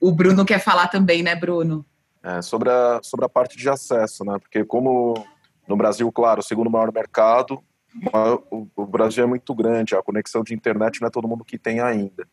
O 0.00 0.10
Bruno 0.12 0.46
quer 0.46 0.58
falar 0.58 0.88
também, 0.88 1.22
né, 1.22 1.34
Bruno? 1.34 1.84
É, 2.26 2.42
sobre, 2.42 2.68
a, 2.68 2.98
sobre 3.04 3.24
a 3.24 3.28
parte 3.28 3.56
de 3.56 3.68
acesso, 3.70 4.24
né? 4.24 4.36
Porque 4.40 4.64
como 4.64 5.14
no 5.68 5.76
Brasil, 5.76 6.10
claro, 6.10 6.40
o 6.40 6.42
segundo 6.42 6.68
maior 6.68 6.92
mercado, 6.92 7.62
o, 8.50 8.66
o 8.74 8.84
Brasil 8.84 9.22
é 9.22 9.26
muito 9.28 9.54
grande, 9.54 9.94
a 9.94 10.02
conexão 10.02 10.42
de 10.42 10.52
internet 10.52 11.00
não 11.00 11.06
é 11.06 11.10
todo 11.10 11.28
mundo 11.28 11.44
que 11.44 11.56
tem 11.56 11.78
ainda. 11.78 12.26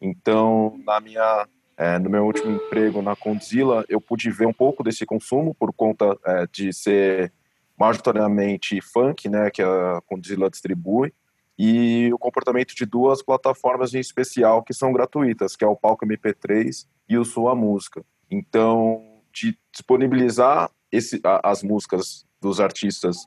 Então, 0.00 0.80
na 0.86 0.98
minha, 0.98 1.46
é, 1.76 1.98
no 1.98 2.08
meu 2.08 2.24
último 2.24 2.52
emprego 2.56 3.02
na 3.02 3.14
Condzilla, 3.14 3.84
eu 3.86 4.00
pude 4.00 4.30
ver 4.30 4.46
um 4.46 4.52
pouco 4.52 4.82
desse 4.82 5.04
consumo 5.04 5.54
por 5.54 5.74
conta 5.74 6.18
é, 6.24 6.46
de 6.50 6.72
ser 6.72 7.30
majoritariamente 7.78 8.80
funk, 8.80 9.28
né, 9.28 9.50
que 9.50 9.60
a 9.60 10.00
Condzilla 10.06 10.48
distribui, 10.48 11.12
e 11.58 12.10
o 12.14 12.18
comportamento 12.18 12.74
de 12.74 12.86
duas 12.86 13.22
plataformas 13.22 13.92
em 13.92 14.00
especial 14.00 14.62
que 14.62 14.72
são 14.72 14.90
gratuitas, 14.90 15.54
que 15.54 15.64
é 15.64 15.68
o 15.68 15.76
Palco 15.76 16.06
MP3 16.06 16.86
e 17.06 17.18
o 17.18 17.26
Sua 17.26 17.54
Música. 17.54 18.02
Então, 18.30 19.13
de 19.34 19.58
disponibilizar 19.72 20.70
esse, 20.90 21.20
a- 21.24 21.40
as 21.42 21.62
músicas 21.62 22.24
dos 22.40 22.60
artistas 22.60 23.26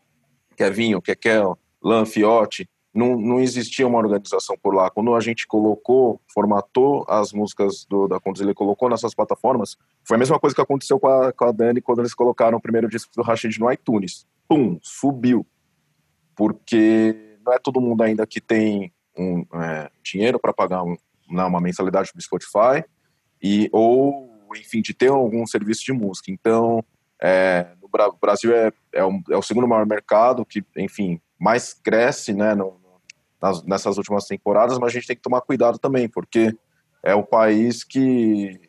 Kevinho, 0.56 1.02
Kekel, 1.02 1.58
Lan, 1.84 2.06
Fiote, 2.06 2.68
não, 2.94 3.16
não 3.16 3.40
existia 3.40 3.86
uma 3.86 4.00
organização 4.00 4.58
por 4.58 4.74
lá. 4.74 4.90
Quando 4.90 5.14
a 5.14 5.20
gente 5.20 5.46
colocou, 5.46 6.20
formatou 6.34 7.06
as 7.08 7.32
músicas 7.32 7.86
do, 7.86 8.08
da 8.08 8.20
Condzilla 8.20 8.50
e 8.52 8.56
colocou 8.56 8.90
nessas 8.90 9.14
plataformas, 9.14 9.78
foi 10.04 10.16
a 10.16 10.18
mesma 10.18 10.40
coisa 10.40 10.56
que 10.56 10.62
aconteceu 10.62 11.00
com 11.00 11.08
a, 11.08 11.32
com 11.32 11.46
a 11.46 11.52
Dani 11.52 11.80
quando 11.80 12.00
eles 12.00 12.16
colocaram 12.16 12.58
o 12.58 12.62
primeiro 12.62 12.90
disco 12.90 13.12
do 13.16 13.22
Rashid 13.22 13.60
no 13.60 13.72
iTunes. 13.72 14.26
Pum, 14.48 14.80
subiu. 14.82 15.46
Porque 16.36 17.38
não 17.46 17.54
é 17.54 17.60
todo 17.60 17.82
mundo 17.82 18.02
ainda 18.02 18.26
que 18.26 18.42
tem 18.42 18.92
um 19.18 19.46
é, 19.54 19.92
dinheiro 20.04 20.40
para 20.40 20.54
pagar 20.54 20.84
um, 20.84 20.96
né, 21.30 21.44
uma 21.44 21.62
mensalidade 21.62 22.12
do 22.16 22.22
Spotify 22.22 22.84
e 23.42 23.70
ou 23.72 24.32
enfim 24.56 24.82
de 24.82 24.94
ter 24.94 25.10
algum 25.10 25.46
serviço 25.46 25.84
de 25.84 25.94
música. 25.94 26.32
Então, 26.32 26.84
é, 27.22 27.68
no 27.82 27.88
Bra 27.88 28.12
Brasil 28.12 28.56
é, 28.56 28.72
é, 28.94 29.06
um, 29.06 29.22
é, 29.30 29.38
o 29.38 29.42
segundo 29.42 29.68
maior 29.68 29.86
mercado 29.86 30.46
que, 30.46 30.64
enfim, 30.76 31.20
mais 31.40 31.74
cresce, 31.74 32.34
né, 32.34 32.54
no, 32.54 32.80
nas, 33.42 33.64
nessas 33.64 33.98
últimas 33.98 34.26
temporadas, 34.26 34.78
mas 34.78 34.90
a 34.90 34.94
gente 34.94 35.08
tem 35.08 35.16
que 35.16 35.22
tomar 35.22 35.42
cuidado 35.42 35.80
também, 35.80 36.08
porque 36.08 36.56
é 37.04 37.16
o 37.16 37.24
país 37.24 37.84
que 37.84 38.60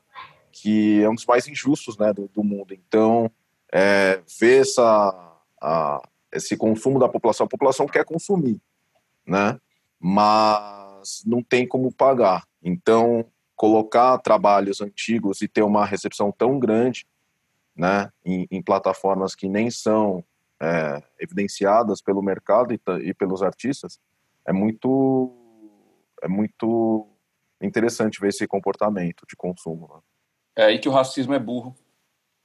que 0.50 1.00
é 1.02 1.09
um 1.09 1.14
dos 1.14 1.26
mais 1.26 1.46
injustos, 1.46 1.96
né, 1.96 2.12
do, 2.12 2.26
do 2.28 2.42
mundo. 2.42 2.74
Então, 2.74 3.30
é, 3.72 4.20
ver 4.40 4.62
essa 4.62 5.38
a, 5.62 6.02
esse 6.32 6.56
consumo 6.56 6.98
da 6.98 7.09
população, 7.09 7.46
a 7.46 7.48
população 7.48 7.86
quer 7.86 8.05
consumir, 8.05 8.60
né? 9.26 9.59
Mas 10.00 11.22
não 11.24 11.42
tem 11.42 11.66
como 11.66 11.92
pagar. 11.92 12.44
Então, 12.62 13.24
colocar 13.59 14.16
trabalhos 14.18 14.80
antigos 14.80 15.43
e 15.43 15.48
ter 15.48 15.62
uma 15.62 15.85
recepção 15.85 16.30
tão 16.30 16.60
grande, 16.60 17.05
né, 17.76 18.10
em, 18.24 18.47
em 18.51 18.62
plataformas 18.62 19.35
que 19.35 19.48
nem 19.48 19.68
são 19.68 20.24
é, 20.62 21.02
evidenciadas 21.18 22.01
pelo 22.01 22.22
mercado 22.22 22.72
e, 22.72 22.80
e, 23.02 23.12
pelos 23.12 23.43
artistas, 23.43 23.98
é 24.47 24.52
muito 24.52 25.35
é 26.22 26.28
muito 26.28 27.06
interessante 27.60 28.20
ver 28.20 28.28
esse 28.28 28.47
comportamento 28.47 29.24
de 29.28 29.36
consumo. 29.36 29.89
Né? 29.93 30.01
É 30.56 30.64
aí 30.64 30.78
que 30.78 30.89
o 30.89 30.93
racismo 30.93 31.35
é 31.35 31.39
burro. 31.39 31.76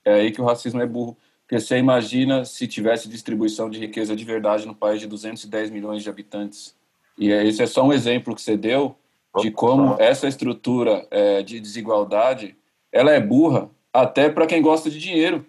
É 0.06 0.14
aí 0.14 0.32
que 0.32 0.42
o 0.42 0.46
racismo 0.46 0.82
é 0.82 0.86
burro. 0.86 1.18
Porque 1.42 1.60
você 1.60 1.78
imagina 1.78 2.46
se 2.46 2.68
tivesse 2.68 3.10
distribuição 3.10 3.70
de 3.70 3.80
riqueza 3.80 4.16
de 4.16 4.24
verdade 4.24 4.68
no 4.68 4.76
país 4.76 5.00
de 5.00 5.08
210 5.08 5.72
milhões 5.72 6.04
de 6.04 6.10
habitantes. 6.10 6.76
E 7.18 7.32
esse 7.32 7.64
é 7.64 7.66
só 7.66 7.84
um 7.84 7.94
exemplo 7.94 8.36
que 8.36 8.42
você 8.42 8.56
deu 8.56 8.96
de 9.42 9.52
como 9.52 9.96
essa 10.00 10.28
estrutura 10.28 11.08
é, 11.10 11.42
de 11.42 11.60
desigualdade 11.60 12.56
ela 12.92 13.12
é 13.12 13.20
burra 13.20 13.70
até 13.92 14.30
para 14.30 14.46
quem 14.46 14.62
gosta 14.62 14.90
de 14.90 15.00
dinheiro. 15.00 15.46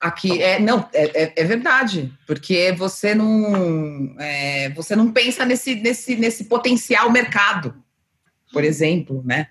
Aqui 0.00 0.42
é 0.42 0.58
não 0.58 0.88
é, 0.92 1.24
é, 1.24 1.32
é 1.36 1.44
verdade 1.44 2.12
porque 2.26 2.72
você 2.72 3.14
não 3.14 4.16
é, 4.18 4.70
você 4.70 4.96
não 4.96 5.12
pensa 5.12 5.44
nesse, 5.44 5.74
nesse 5.76 6.16
nesse 6.16 6.44
potencial 6.44 7.10
mercado, 7.10 7.74
por 8.52 8.64
exemplo, 8.64 9.22
né? 9.24 9.48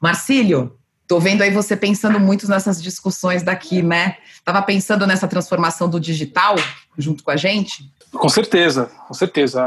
Marcílio, 0.00 0.78
Tô 1.06 1.20
vendo 1.20 1.42
aí 1.42 1.50
você 1.50 1.76
pensando 1.76 2.18
muito 2.18 2.48
nessas 2.48 2.82
discussões 2.82 3.42
daqui, 3.42 3.82
né? 3.82 4.16
Tava 4.42 4.62
pensando 4.62 5.06
nessa 5.06 5.28
transformação 5.28 5.88
do 5.88 6.00
digital 6.00 6.56
junto 6.96 7.22
com 7.22 7.30
a 7.30 7.36
gente? 7.36 7.84
Com 8.10 8.28
certeza, 8.28 8.90
com 9.06 9.12
certeza. 9.12 9.62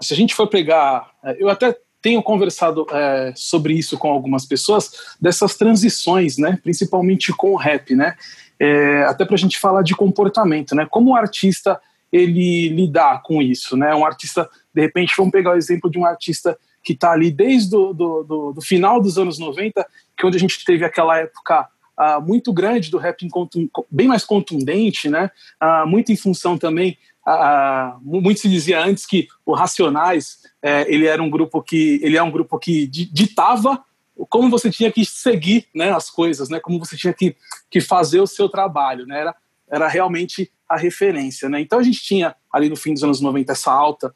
Se 0.00 0.14
a 0.14 0.16
gente 0.16 0.34
for 0.34 0.46
pegar, 0.46 1.10
eu 1.38 1.50
até 1.50 1.76
tenho 2.06 2.22
conversado 2.22 2.86
é, 2.92 3.32
sobre 3.34 3.74
isso 3.74 3.98
com 3.98 4.08
algumas 4.08 4.46
pessoas 4.46 4.92
dessas 5.20 5.56
transições, 5.56 6.38
né? 6.38 6.56
Principalmente 6.62 7.32
com 7.32 7.50
o 7.50 7.56
rap, 7.56 7.96
né? 7.96 8.14
É, 8.60 9.02
até 9.02 9.24
para 9.24 9.34
a 9.34 9.38
gente 9.38 9.58
falar 9.58 9.82
de 9.82 9.92
comportamento, 9.92 10.72
né? 10.72 10.86
Como 10.88 11.10
o 11.10 11.16
artista 11.16 11.80
ele 12.12 12.68
lidar 12.68 13.22
com 13.24 13.42
isso, 13.42 13.76
né? 13.76 13.92
Um 13.92 14.06
artista, 14.06 14.48
de 14.72 14.82
repente, 14.82 15.14
vamos 15.16 15.32
pegar 15.32 15.50
o 15.50 15.56
exemplo 15.56 15.90
de 15.90 15.98
um 15.98 16.06
artista 16.06 16.56
que 16.80 16.92
está 16.92 17.10
ali 17.10 17.28
desde 17.28 17.70
do, 17.70 17.92
do, 17.92 18.22
do, 18.22 18.52
do, 18.52 18.60
final 18.60 19.02
dos 19.02 19.18
anos 19.18 19.40
90, 19.40 19.84
que 20.16 20.24
é 20.24 20.28
onde 20.28 20.36
a 20.36 20.40
gente 20.40 20.64
teve 20.64 20.84
aquela 20.84 21.18
época 21.18 21.66
uh, 21.98 22.22
muito 22.24 22.52
grande 22.52 22.88
do 22.88 22.98
rap 22.98 23.28
bem 23.90 24.06
mais 24.06 24.24
contundente, 24.24 25.08
né? 25.08 25.28
Uh, 25.60 25.88
muito 25.88 26.12
em 26.12 26.16
função 26.16 26.56
também, 26.56 26.96
uh, 27.26 27.98
muito 28.02 28.40
se 28.40 28.48
dizia 28.48 28.80
antes 28.82 29.04
que 29.06 29.28
o 29.44 29.54
Racionais 29.54 30.38
é, 30.62 30.92
ele 30.92 31.06
era 31.06 31.22
um 31.22 31.30
grupo 31.30 31.62
que 31.62 32.00
ele 32.02 32.16
é 32.16 32.22
um 32.22 32.30
grupo 32.30 32.58
que 32.58 32.86
ditava 32.86 33.82
como 34.30 34.48
você 34.48 34.70
tinha 34.70 34.90
que 34.90 35.04
seguir 35.04 35.66
né, 35.74 35.92
as 35.92 36.08
coisas, 36.08 36.48
né? 36.48 36.58
Como 36.58 36.78
você 36.78 36.96
tinha 36.96 37.12
que, 37.12 37.36
que 37.70 37.82
fazer 37.82 38.18
o 38.18 38.26
seu 38.26 38.48
trabalho, 38.48 39.06
né? 39.06 39.20
Era, 39.20 39.34
era 39.68 39.88
realmente 39.88 40.50
a 40.66 40.76
referência, 40.76 41.50
né? 41.50 41.60
Então 41.60 41.78
a 41.78 41.82
gente 41.82 42.02
tinha 42.02 42.34
ali 42.50 42.70
no 42.70 42.76
fim 42.76 42.94
dos 42.94 43.04
anos 43.04 43.20
90 43.20 43.52
essa 43.52 43.70
alta 43.70 44.14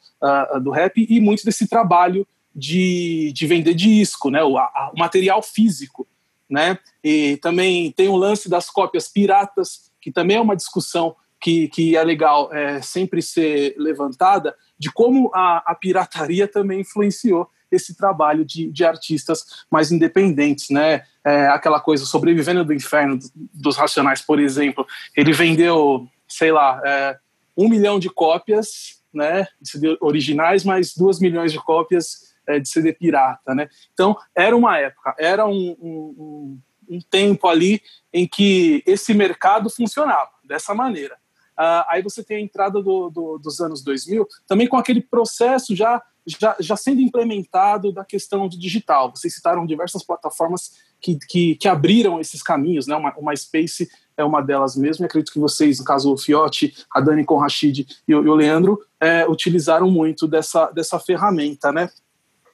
do 0.62 0.70
rap 0.70 1.06
e 1.08 1.20
muito 1.20 1.44
desse 1.44 1.68
trabalho 1.68 2.26
de, 2.54 3.32
de 3.34 3.46
vender 3.46 3.74
disco, 3.74 4.30
né, 4.30 4.42
o, 4.42 4.58
a, 4.58 4.90
o 4.94 4.98
material 4.98 5.42
físico. 5.42 6.06
Né? 6.48 6.78
E 7.02 7.36
também 7.36 7.92
tem 7.92 8.08
o 8.08 8.16
lance 8.16 8.48
das 8.48 8.68
cópias 8.68 9.08
piratas, 9.08 9.92
que 10.00 10.10
também 10.10 10.36
é 10.36 10.40
uma 10.40 10.56
discussão 10.56 11.14
que, 11.40 11.68
que 11.68 11.96
é 11.96 12.04
legal 12.04 12.52
é, 12.52 12.82
sempre 12.82 13.22
ser 13.22 13.74
levantada, 13.78 14.54
de 14.78 14.92
como 14.92 15.30
a, 15.34 15.62
a 15.66 15.74
pirataria 15.74 16.46
também 16.46 16.80
influenciou 16.80 17.48
esse 17.70 17.96
trabalho 17.96 18.44
de, 18.44 18.70
de 18.70 18.84
artistas 18.84 19.64
mais 19.70 19.92
independentes, 19.92 20.70
né? 20.70 21.04
É, 21.24 21.46
aquela 21.46 21.80
coisa, 21.80 22.04
Sobrevivendo 22.04 22.64
do 22.64 22.74
Inferno 22.74 23.18
dos 23.54 23.76
Racionais, 23.76 24.20
por 24.20 24.40
exemplo, 24.40 24.86
ele 25.16 25.32
vendeu, 25.32 26.08
sei 26.26 26.50
lá, 26.50 26.80
é, 26.84 27.18
um 27.56 27.68
milhão 27.68 27.98
de 27.98 28.10
cópias, 28.10 29.00
né, 29.12 29.46
originais, 30.00 30.64
mais 30.64 30.94
duas 30.94 31.18
milhões 31.18 31.52
de 31.52 31.58
cópias 31.58 32.34
é, 32.46 32.58
de 32.58 32.68
CD 32.68 32.92
pirata, 32.92 33.54
né? 33.54 33.68
Então, 33.92 34.16
era 34.34 34.56
uma 34.56 34.78
época, 34.78 35.14
era 35.18 35.46
um, 35.46 35.76
um, 35.80 36.60
um 36.88 37.00
tempo 37.10 37.46
ali 37.46 37.82
em 38.12 38.26
que 38.26 38.82
esse 38.86 39.14
mercado 39.14 39.70
funcionava 39.70 40.30
dessa 40.44 40.74
maneira. 40.74 41.16
Uh, 41.60 41.84
aí 41.90 42.00
você 42.00 42.24
tem 42.24 42.38
a 42.38 42.40
entrada 42.40 42.82
do, 42.82 43.10
do, 43.10 43.36
dos 43.36 43.60
anos 43.60 43.82
2000, 43.82 44.26
também 44.46 44.66
com 44.66 44.78
aquele 44.78 45.02
processo 45.02 45.76
já, 45.76 46.02
já, 46.26 46.56
já 46.58 46.74
sendo 46.74 47.02
implementado 47.02 47.92
da 47.92 48.02
questão 48.02 48.48
do 48.48 48.58
digital. 48.58 49.10
Vocês 49.14 49.34
citaram 49.34 49.66
diversas 49.66 50.02
plataformas 50.02 50.72
que, 50.98 51.18
que, 51.28 51.56
que 51.56 51.68
abriram 51.68 52.18
esses 52.18 52.42
caminhos, 52.42 52.86
né? 52.86 52.96
Uma, 52.96 53.14
uma 53.18 53.34
é 54.16 54.24
uma 54.24 54.40
delas 54.40 54.74
mesmo, 54.74 55.04
e 55.04 55.06
acredito 55.06 55.34
que 55.34 55.38
vocês, 55.38 55.78
no 55.78 55.84
caso 55.84 56.10
o 56.10 56.16
Fiote, 56.16 56.74
a 56.90 56.98
Dani 56.98 57.26
com 57.26 57.36
Rachid 57.36 57.86
e 58.08 58.14
o, 58.14 58.24
e 58.24 58.28
o 58.28 58.34
Leandro, 58.34 58.78
é, 58.98 59.26
utilizaram 59.28 59.90
muito 59.90 60.26
dessa, 60.26 60.70
dessa 60.70 60.98
ferramenta, 60.98 61.70
né? 61.70 61.90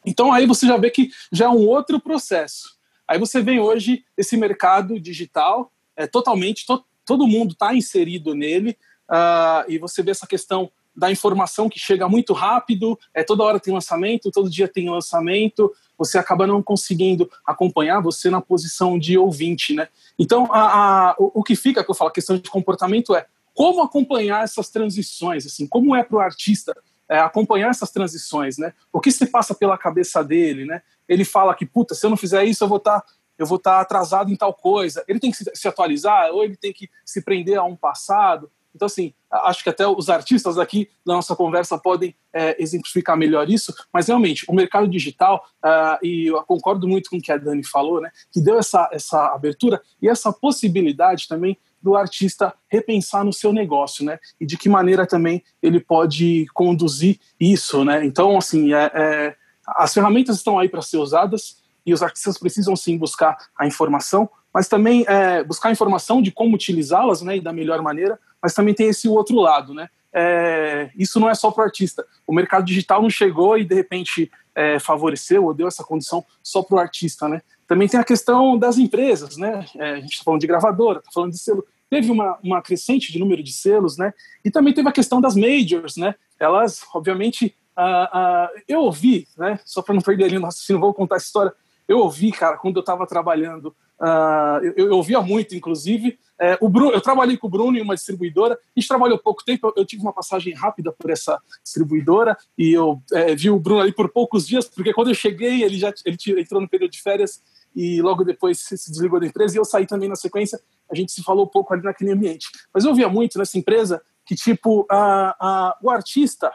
Então 0.04 0.32
aí 0.32 0.46
você 0.46 0.66
já 0.66 0.76
vê 0.76 0.90
que 0.90 1.10
já 1.30 1.44
é 1.44 1.48
um 1.48 1.64
outro 1.66 2.00
processo. 2.00 2.76
Aí 3.06 3.20
você 3.20 3.40
vem 3.40 3.60
hoje 3.60 4.04
esse 4.16 4.36
mercado 4.36 4.98
digital, 4.98 5.72
é 5.94 6.08
totalmente 6.08 6.66
to, 6.66 6.84
todo 7.04 7.26
mundo 7.26 7.52
está 7.52 7.72
inserido 7.72 8.34
nele 8.34 8.76
uh, 9.10 9.68
e 9.68 9.78
você 9.78 10.02
vê 10.02 10.10
essa 10.10 10.26
questão 10.26 10.70
da 10.94 11.10
informação 11.10 11.68
que 11.68 11.78
chega 11.78 12.08
muito 12.08 12.32
rápido, 12.32 12.98
é 13.12 13.22
toda 13.22 13.42
hora 13.42 13.60
tem 13.60 13.74
lançamento, 13.74 14.30
todo 14.30 14.48
dia 14.48 14.66
tem 14.66 14.88
lançamento, 14.88 15.70
você 15.98 16.16
acaba 16.16 16.46
não 16.46 16.62
conseguindo 16.62 17.30
acompanhar 17.44 18.00
você 18.00 18.30
na 18.30 18.40
posição 18.40 18.98
de 18.98 19.18
ouvinte, 19.18 19.74
né? 19.74 19.88
Então 20.18 20.48
a, 20.50 21.10
a, 21.10 21.14
o, 21.18 21.42
que 21.42 21.54
fica 21.54 21.84
que 21.84 21.90
eu 21.90 21.94
falo 21.94 22.08
a 22.08 22.12
questão 22.12 22.38
de 22.38 22.48
comportamento 22.48 23.14
é 23.14 23.26
como 23.52 23.82
acompanhar 23.82 24.42
essas 24.42 24.70
transições, 24.70 25.44
assim, 25.44 25.66
como 25.66 25.94
é 25.94 26.02
para 26.02 26.16
o 26.16 26.20
artista 26.20 26.74
é, 27.08 27.18
acompanhar 27.18 27.70
essas 27.70 27.90
transições, 27.90 28.58
né? 28.58 28.72
O 28.92 29.00
que 29.00 29.12
se 29.12 29.26
passa 29.26 29.54
pela 29.54 29.78
cabeça 29.78 30.24
dele, 30.24 30.64
né? 30.64 30.82
Ele 31.08 31.24
fala 31.24 31.54
que, 31.54 31.64
puta, 31.64 31.94
se 31.94 32.04
eu 32.04 32.10
não 32.10 32.16
fizer 32.16 32.44
isso, 32.44 32.64
eu 32.64 32.68
vou 32.68 32.78
estar 32.78 33.00
tá, 33.00 33.06
eu 33.38 33.46
vou 33.46 33.56
estar 33.56 33.76
tá 33.76 33.80
atrasado 33.80 34.30
em 34.30 34.36
tal 34.36 34.52
coisa. 34.52 35.04
Ele 35.06 35.20
tem 35.20 35.30
que 35.30 35.36
se, 35.36 35.68
atualizar 35.68 36.30
ou 36.32 36.42
ele 36.42 36.56
tem 36.56 36.72
que 36.72 36.88
se 37.04 37.22
prender 37.22 37.58
a 37.58 37.64
um 37.64 37.76
passado. 37.76 38.50
Então, 38.76 38.86
assim, 38.86 39.12
acho 39.30 39.64
que 39.64 39.70
até 39.70 39.86
os 39.86 40.08
artistas 40.08 40.58
aqui 40.58 40.88
na 41.04 41.14
nossa 41.14 41.34
conversa 41.34 41.78
podem 41.78 42.14
é, 42.32 42.62
exemplificar 42.62 43.16
melhor 43.16 43.50
isso, 43.50 43.74
mas 43.92 44.06
realmente, 44.06 44.44
o 44.46 44.54
mercado 44.54 44.86
digital, 44.86 45.44
uh, 45.64 45.98
e 46.06 46.26
eu 46.26 46.42
concordo 46.44 46.86
muito 46.86 47.08
com 47.08 47.16
o 47.16 47.20
que 47.20 47.32
a 47.32 47.38
Dani 47.38 47.64
falou, 47.64 48.00
né, 48.00 48.10
que 48.30 48.40
deu 48.40 48.58
essa, 48.58 48.88
essa 48.92 49.34
abertura 49.34 49.80
e 50.00 50.08
essa 50.08 50.32
possibilidade 50.32 51.26
também 51.26 51.58
do 51.82 51.96
artista 51.96 52.52
repensar 52.68 53.24
no 53.24 53.32
seu 53.32 53.52
negócio, 53.52 54.04
né? 54.04 54.18
E 54.40 54.46
de 54.46 54.58
que 54.58 54.68
maneira 54.68 55.06
também 55.06 55.42
ele 55.62 55.78
pode 55.78 56.46
conduzir 56.52 57.20
isso, 57.38 57.84
né? 57.84 58.04
Então, 58.04 58.36
assim, 58.36 58.74
é, 58.74 58.90
é, 58.92 59.36
as 59.68 59.94
ferramentas 59.94 60.36
estão 60.36 60.58
aí 60.58 60.68
para 60.68 60.82
ser 60.82 60.96
usadas 60.96 61.58
e 61.84 61.94
os 61.94 62.02
artistas 62.02 62.38
precisam 62.38 62.74
sim 62.74 62.98
buscar 62.98 63.36
a 63.56 63.66
informação, 63.66 64.28
mas 64.52 64.66
também 64.66 65.04
é, 65.06 65.44
buscar 65.44 65.70
informação 65.70 66.20
de 66.20 66.32
como 66.32 66.56
utilizá-las, 66.56 67.22
né? 67.22 67.36
E 67.36 67.40
da 67.40 67.52
melhor 67.52 67.80
maneira. 67.80 68.18
Mas 68.42 68.54
também 68.54 68.74
tem 68.74 68.88
esse 68.88 69.08
outro 69.08 69.36
lado, 69.36 69.74
né? 69.74 69.88
É, 70.12 70.90
isso 70.96 71.20
não 71.20 71.28
é 71.28 71.34
só 71.34 71.50
para 71.50 71.62
o 71.62 71.64
artista. 71.64 72.06
O 72.26 72.32
mercado 72.32 72.64
digital 72.64 73.02
não 73.02 73.10
chegou 73.10 73.58
e 73.58 73.64
de 73.64 73.74
repente 73.74 74.30
é, 74.54 74.78
favoreceu 74.78 75.44
ou 75.44 75.54
deu 75.54 75.68
essa 75.68 75.84
condição 75.84 76.24
só 76.42 76.62
para 76.62 76.76
o 76.76 76.80
artista, 76.80 77.28
né? 77.28 77.42
Também 77.66 77.88
tem 77.88 78.00
a 78.00 78.04
questão 78.04 78.56
das 78.56 78.78
empresas, 78.78 79.36
né? 79.36 79.66
É, 79.76 79.92
a 79.92 80.00
gente 80.00 80.12
está 80.12 80.24
falando 80.24 80.40
de 80.40 80.46
gravadora, 80.46 80.98
está 81.00 81.10
falando 81.12 81.32
de 81.32 81.38
selo 81.38 81.66
teve 81.88 82.10
uma, 82.10 82.38
uma 82.42 82.62
crescente 82.62 83.12
de 83.12 83.18
número 83.18 83.42
de 83.42 83.52
selos, 83.52 83.96
né? 83.96 84.12
E 84.44 84.50
também 84.50 84.74
teve 84.74 84.88
a 84.88 84.92
questão 84.92 85.20
das 85.20 85.36
majors, 85.36 85.96
né? 85.96 86.14
Elas, 86.38 86.84
obviamente, 86.94 87.54
uh, 87.78 88.60
eu 88.68 88.80
ouvi, 88.80 89.26
né? 89.36 89.58
Só 89.64 89.82
para 89.82 89.94
não 89.94 90.02
perder 90.02 90.24
ali 90.24 90.38
no 90.38 90.46
raciocínio, 90.46 90.80
vou 90.82 90.94
contar 90.94 91.16
essa 91.16 91.26
história. 91.26 91.52
Eu 91.86 91.98
ouvi, 91.98 92.32
cara, 92.32 92.56
quando 92.56 92.76
eu 92.76 92.80
estava 92.80 93.06
trabalhando 93.06 93.74
Uh, 94.00 94.64
eu, 94.76 94.88
eu 94.88 94.96
ouvia 94.96 95.20
muito, 95.20 95.54
inclusive. 95.54 96.18
É, 96.38 96.58
o 96.60 96.68
Bruno, 96.68 96.92
eu 96.92 97.00
trabalhei 97.00 97.36
com 97.36 97.46
o 97.46 97.50
Bruno 97.50 97.78
em 97.78 97.80
uma 97.80 97.94
distribuidora, 97.94 98.54
a 98.54 98.78
gente 98.78 98.88
trabalhou 98.88 99.18
pouco 99.18 99.42
tempo, 99.42 99.68
eu, 99.68 99.72
eu 99.78 99.86
tive 99.86 100.02
uma 100.02 100.12
passagem 100.12 100.52
rápida 100.54 100.92
por 100.92 101.10
essa 101.10 101.40
distribuidora 101.64 102.36
e 102.58 102.72
eu 102.72 103.00
é, 103.12 103.34
vi 103.34 103.48
o 103.48 103.58
Bruno 103.58 103.80
ali 103.80 103.92
por 103.92 104.10
poucos 104.10 104.46
dias, 104.46 104.68
porque 104.68 104.92
quando 104.92 105.08
eu 105.08 105.14
cheguei, 105.14 105.62
ele 105.62 105.78
já 105.78 105.92
ele 106.04 106.18
entrou 106.40 106.60
no 106.60 106.68
período 106.68 106.90
de 106.90 107.00
férias 107.00 107.42
e 107.74 108.02
logo 108.02 108.22
depois 108.22 108.58
se 108.60 108.90
desligou 108.90 109.18
da 109.18 109.26
empresa 109.26 109.56
e 109.56 109.58
eu 109.58 109.64
saí 109.64 109.86
também 109.86 110.08
na 110.08 110.16
sequência, 110.16 110.60
a 110.90 110.94
gente 110.94 111.12
se 111.12 111.22
falou 111.22 111.46
pouco 111.46 111.72
ali 111.72 111.82
naquele 111.82 112.12
ambiente. 112.12 112.48
Mas 112.72 112.84
eu 112.84 112.94
via 112.94 113.08
muito 113.08 113.38
nessa 113.38 113.58
empresa 113.58 114.02
que, 114.24 114.34
tipo, 114.34 114.86
a, 114.90 115.36
a, 115.38 115.78
o 115.82 115.90
artista, 115.90 116.52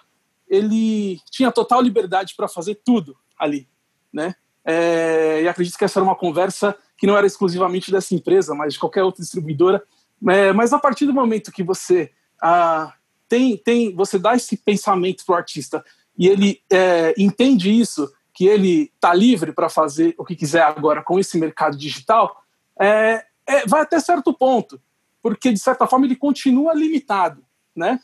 ele 0.47 1.19
tinha 1.29 1.51
total 1.51 1.81
liberdade 1.81 2.33
para 2.35 2.47
fazer 2.47 2.81
tudo 2.83 3.15
ali, 3.37 3.67
né? 4.11 4.35
É, 4.63 5.41
e 5.43 5.47
acredito 5.47 5.77
que 5.77 5.85
essa 5.85 5.99
era 5.99 6.03
uma 6.03 6.15
conversa 6.15 6.75
que 6.97 7.07
não 7.07 7.17
era 7.17 7.25
exclusivamente 7.25 7.91
dessa 7.91 8.13
empresa, 8.13 8.53
mas 8.53 8.73
de 8.73 8.79
qualquer 8.79 9.03
outra 9.03 9.21
distribuidora. 9.21 9.83
É, 10.29 10.53
mas 10.53 10.71
a 10.71 10.79
partir 10.79 11.05
do 11.05 11.13
momento 11.13 11.51
que 11.51 11.63
você 11.63 12.11
ah, 12.41 12.93
tem, 13.27 13.57
tem, 13.57 13.95
você 13.95 14.19
dá 14.19 14.35
esse 14.35 14.57
pensamento 14.57 15.25
para 15.25 15.33
o 15.33 15.37
artista 15.37 15.83
e 16.17 16.27
ele 16.27 16.61
é, 16.71 17.13
entende 17.17 17.71
isso, 17.71 18.11
que 18.33 18.45
ele 18.45 18.91
está 18.95 19.13
livre 19.13 19.51
para 19.51 19.69
fazer 19.69 20.13
o 20.17 20.25
que 20.25 20.35
quiser 20.35 20.61
agora 20.61 21.01
com 21.01 21.19
esse 21.19 21.37
mercado 21.37 21.77
digital, 21.77 22.43
é, 22.79 23.25
é, 23.47 23.65
vai 23.65 23.81
até 23.81 23.99
certo 23.99 24.33
ponto, 24.33 24.81
porque 25.21 25.51
de 25.51 25.59
certa 25.59 25.87
forma 25.87 26.05
ele 26.05 26.15
continua 26.15 26.73
limitado, 26.73 27.43
né? 27.75 27.99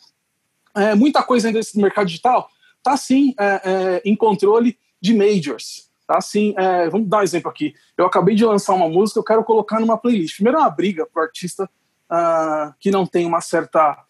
É, 0.75 0.93
muita 0.93 1.23
coisa 1.23 1.47
ainda 1.47 1.59
desse 1.59 1.79
mercado 1.79 2.07
digital 2.07 2.49
está 2.77 2.95
sim 2.95 3.33
é, 3.39 4.01
em 4.05 4.15
controle 4.15 4.77
de 5.01 5.13
majors? 5.13 5.86
Assim, 6.07 6.53
é, 6.57 6.89
vamos 6.89 7.09
dar 7.09 7.19
um 7.19 7.23
exemplo 7.23 7.51
aqui. 7.51 7.75
Eu 7.97 8.05
acabei 8.05 8.33
de 8.33 8.45
lançar 8.45 8.73
uma 8.73 8.87
música, 8.87 9.19
eu 9.19 9.23
quero 9.23 9.43
colocar 9.43 9.79
numa 9.79 9.97
playlist. 9.97 10.35
Primeiro, 10.35 10.57
é 10.57 10.61
uma 10.61 10.69
briga 10.69 11.05
para 11.05 11.21
o 11.21 11.23
artista 11.25 11.69
uh, 12.09 12.73
que 12.79 12.89
não 12.89 13.05
tem 13.05 13.25
uma 13.25 13.41
certa 13.41 14.05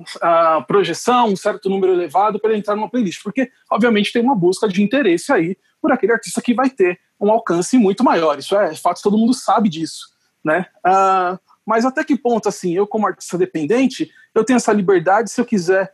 uh, 0.00 0.64
projeção, 0.66 1.28
um 1.28 1.36
certo 1.36 1.68
número 1.68 1.92
elevado 1.92 2.40
para 2.40 2.50
ele 2.50 2.60
entrar 2.60 2.74
numa 2.74 2.88
playlist. 2.88 3.22
Porque, 3.22 3.50
obviamente, 3.70 4.12
tem 4.12 4.22
uma 4.22 4.34
busca 4.34 4.66
de 4.66 4.82
interesse 4.82 5.30
aí 5.30 5.56
por 5.82 5.92
aquele 5.92 6.12
artista 6.12 6.40
que 6.40 6.54
vai 6.54 6.70
ter 6.70 6.98
um 7.20 7.30
alcance 7.30 7.76
muito 7.76 8.02
maior. 8.02 8.38
Isso 8.38 8.56
é 8.56 8.74
fato, 8.74 9.02
todo 9.02 9.18
mundo 9.18 9.34
sabe 9.34 9.68
disso. 9.68 10.08
Né? 10.42 10.64
Uh, 10.78 11.38
mas 11.66 11.84
até 11.84 12.02
que 12.02 12.16
ponto, 12.16 12.48
assim, 12.48 12.74
eu 12.74 12.86
como 12.86 13.06
artista 13.06 13.36
dependente, 13.36 14.10
eu 14.34 14.44
tenho 14.44 14.56
essa 14.56 14.72
liberdade 14.72 15.30
se 15.30 15.38
eu 15.38 15.44
quiser, 15.44 15.92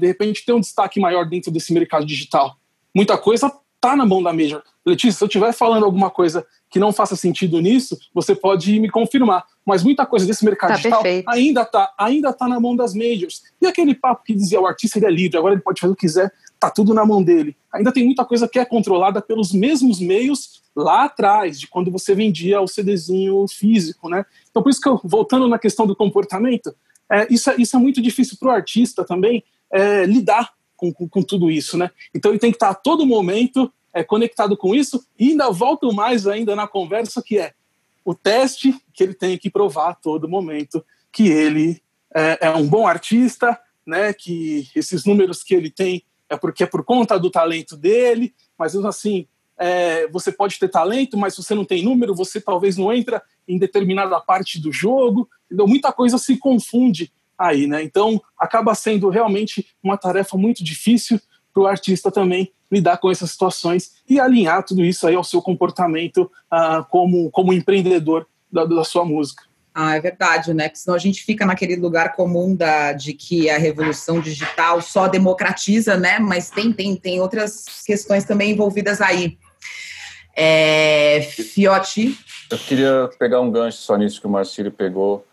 de 0.00 0.06
repente, 0.08 0.44
ter 0.44 0.52
um 0.52 0.58
destaque 0.58 0.98
maior 0.98 1.24
dentro 1.24 1.52
desse 1.52 1.72
mercado 1.72 2.04
digital? 2.04 2.56
Muita 2.92 3.16
coisa 3.16 3.52
está 3.84 3.94
na 3.94 4.06
mão 4.06 4.22
da 4.22 4.32
Major. 4.32 4.62
Letícia, 4.84 5.18
se 5.18 5.24
eu 5.24 5.28
estiver 5.28 5.52
falando 5.52 5.84
alguma 5.84 6.10
coisa 6.10 6.46
que 6.70 6.78
não 6.78 6.92
faça 6.92 7.14
sentido 7.14 7.60
nisso, 7.60 7.98
você 8.12 8.34
pode 8.34 8.80
me 8.80 8.90
confirmar. 8.90 9.44
Mas 9.64 9.82
muita 9.82 10.06
coisa 10.06 10.26
desse 10.26 10.44
mercado 10.44 10.70
tá 10.70 10.76
digital 10.76 11.02
perfeito. 11.02 11.28
ainda 11.28 11.62
está 11.62 11.94
ainda 11.98 12.32
tá 12.32 12.48
na 12.48 12.58
mão 12.58 12.74
das 12.74 12.94
majors. 12.94 13.42
E 13.60 13.66
aquele 13.66 13.94
papo 13.94 14.24
que 14.24 14.34
dizia 14.34 14.60
o 14.60 14.66
artista 14.66 14.98
ele 14.98 15.06
é 15.06 15.10
livre, 15.10 15.38
agora 15.38 15.54
ele 15.54 15.62
pode 15.62 15.80
fazer 15.80 15.92
o 15.92 15.96
que 15.96 16.06
quiser, 16.06 16.32
tá 16.58 16.70
tudo 16.70 16.92
na 16.92 17.04
mão 17.04 17.22
dele. 17.22 17.56
Ainda 17.72 17.92
tem 17.92 18.04
muita 18.04 18.24
coisa 18.24 18.48
que 18.48 18.58
é 18.58 18.64
controlada 18.64 19.20
pelos 19.22 19.52
mesmos 19.52 20.00
meios 20.00 20.62
lá 20.74 21.04
atrás, 21.04 21.60
de 21.60 21.66
quando 21.66 21.90
você 21.90 22.14
vendia 22.14 22.60
o 22.60 22.66
CDzinho 22.66 23.46
físico, 23.48 24.08
né? 24.08 24.24
Então 24.50 24.62
por 24.62 24.70
isso 24.70 24.80
que 24.80 24.88
eu, 24.88 25.00
voltando 25.04 25.46
na 25.46 25.58
questão 25.58 25.86
do 25.86 25.94
comportamento, 25.94 26.74
é, 27.10 27.32
isso, 27.32 27.50
é, 27.50 27.54
isso 27.58 27.76
é 27.76 27.78
muito 27.78 28.02
difícil 28.02 28.36
para 28.38 28.48
o 28.48 28.52
artista 28.52 29.04
também 29.04 29.44
é, 29.70 30.04
lidar 30.04 30.52
com, 30.92 30.92
com, 30.92 31.08
com, 31.08 31.22
tudo 31.22 31.50
isso, 31.50 31.78
né? 31.78 31.90
Então 32.14 32.30
ele 32.30 32.38
tem 32.38 32.50
que 32.50 32.56
estar 32.56 32.70
a 32.70 32.74
todo 32.74 33.06
momento 33.06 33.72
é, 33.92 34.02
conectado 34.02 34.56
com 34.56 34.74
isso 34.74 35.04
e 35.18 35.30
ainda 35.30 35.50
volto 35.50 35.92
mais 35.92 36.26
ainda 36.26 36.54
na 36.56 36.66
conversa 36.66 37.22
que 37.22 37.38
é 37.38 37.52
o 38.04 38.14
teste 38.14 38.74
que 38.92 39.02
ele 39.02 39.14
tem 39.14 39.38
que 39.38 39.48
provar 39.48 39.90
a 39.90 39.94
todo 39.94 40.28
momento 40.28 40.84
que 41.10 41.28
ele 41.28 41.80
é, 42.14 42.38
é 42.42 42.50
um 42.50 42.66
bom 42.66 42.86
artista, 42.86 43.58
né? 43.86 44.12
Que 44.12 44.68
esses 44.74 45.04
números 45.04 45.42
que 45.42 45.54
ele 45.54 45.70
tem 45.70 46.04
é 46.28 46.36
porque 46.36 46.64
é 46.64 46.66
por 46.66 46.84
conta 46.84 47.18
do 47.18 47.30
talento 47.30 47.76
dele, 47.76 48.34
mas 48.58 48.74
assim 48.76 49.26
é, 49.56 50.08
você 50.08 50.32
pode 50.32 50.58
ter 50.58 50.68
talento, 50.68 51.16
mas 51.16 51.34
se 51.34 51.42
você 51.42 51.54
não 51.54 51.64
tem 51.64 51.82
número, 51.82 52.14
você 52.14 52.40
talvez 52.40 52.76
não 52.76 52.92
entra 52.92 53.22
em 53.46 53.58
determinada 53.58 54.20
parte 54.20 54.60
do 54.60 54.72
jogo. 54.72 55.28
Entendeu? 55.46 55.66
Muita 55.66 55.92
coisa 55.92 56.18
se 56.18 56.36
confunde 56.36 57.12
aí, 57.38 57.66
né? 57.66 57.82
Então 57.82 58.20
acaba 58.38 58.74
sendo 58.74 59.08
realmente 59.08 59.66
uma 59.82 59.96
tarefa 59.96 60.36
muito 60.36 60.62
difícil 60.62 61.20
para 61.52 61.62
o 61.62 61.66
artista 61.66 62.10
também 62.10 62.52
lidar 62.70 62.98
com 62.98 63.10
essas 63.10 63.30
situações 63.30 63.92
e 64.08 64.18
alinhar 64.18 64.64
tudo 64.64 64.84
isso 64.84 65.06
aí 65.06 65.14
ao 65.14 65.22
seu 65.22 65.40
comportamento 65.40 66.30
uh, 66.52 66.84
como, 66.90 67.30
como 67.30 67.52
empreendedor 67.52 68.26
da, 68.50 68.64
da 68.64 68.84
sua 68.84 69.04
música. 69.04 69.44
Ah, 69.72 69.96
é 69.96 70.00
verdade, 70.00 70.54
né? 70.54 70.68
Porque 70.68 70.78
senão 70.78 70.94
a 70.94 71.00
gente 71.00 71.24
fica 71.24 71.44
naquele 71.44 71.74
lugar 71.74 72.14
comum 72.14 72.54
da, 72.54 72.92
de 72.92 73.12
que 73.12 73.50
a 73.50 73.58
revolução 73.58 74.20
digital 74.20 74.80
só 74.80 75.08
democratiza, 75.08 75.96
né? 75.96 76.20
Mas 76.20 76.48
tem, 76.48 76.72
tem, 76.72 76.94
tem 76.94 77.20
outras 77.20 77.64
questões 77.84 78.24
também 78.24 78.52
envolvidas 78.52 79.00
aí. 79.00 79.36
É, 80.36 81.22
Fiote. 81.22 82.16
Eu 82.50 82.58
queria 82.58 83.10
pegar 83.18 83.40
um 83.40 83.50
gancho 83.50 83.78
só 83.78 83.96
nisso 83.96 84.20
que 84.20 84.26
o 84.28 84.30
Marcílio 84.30 84.70
pegou 84.70 85.26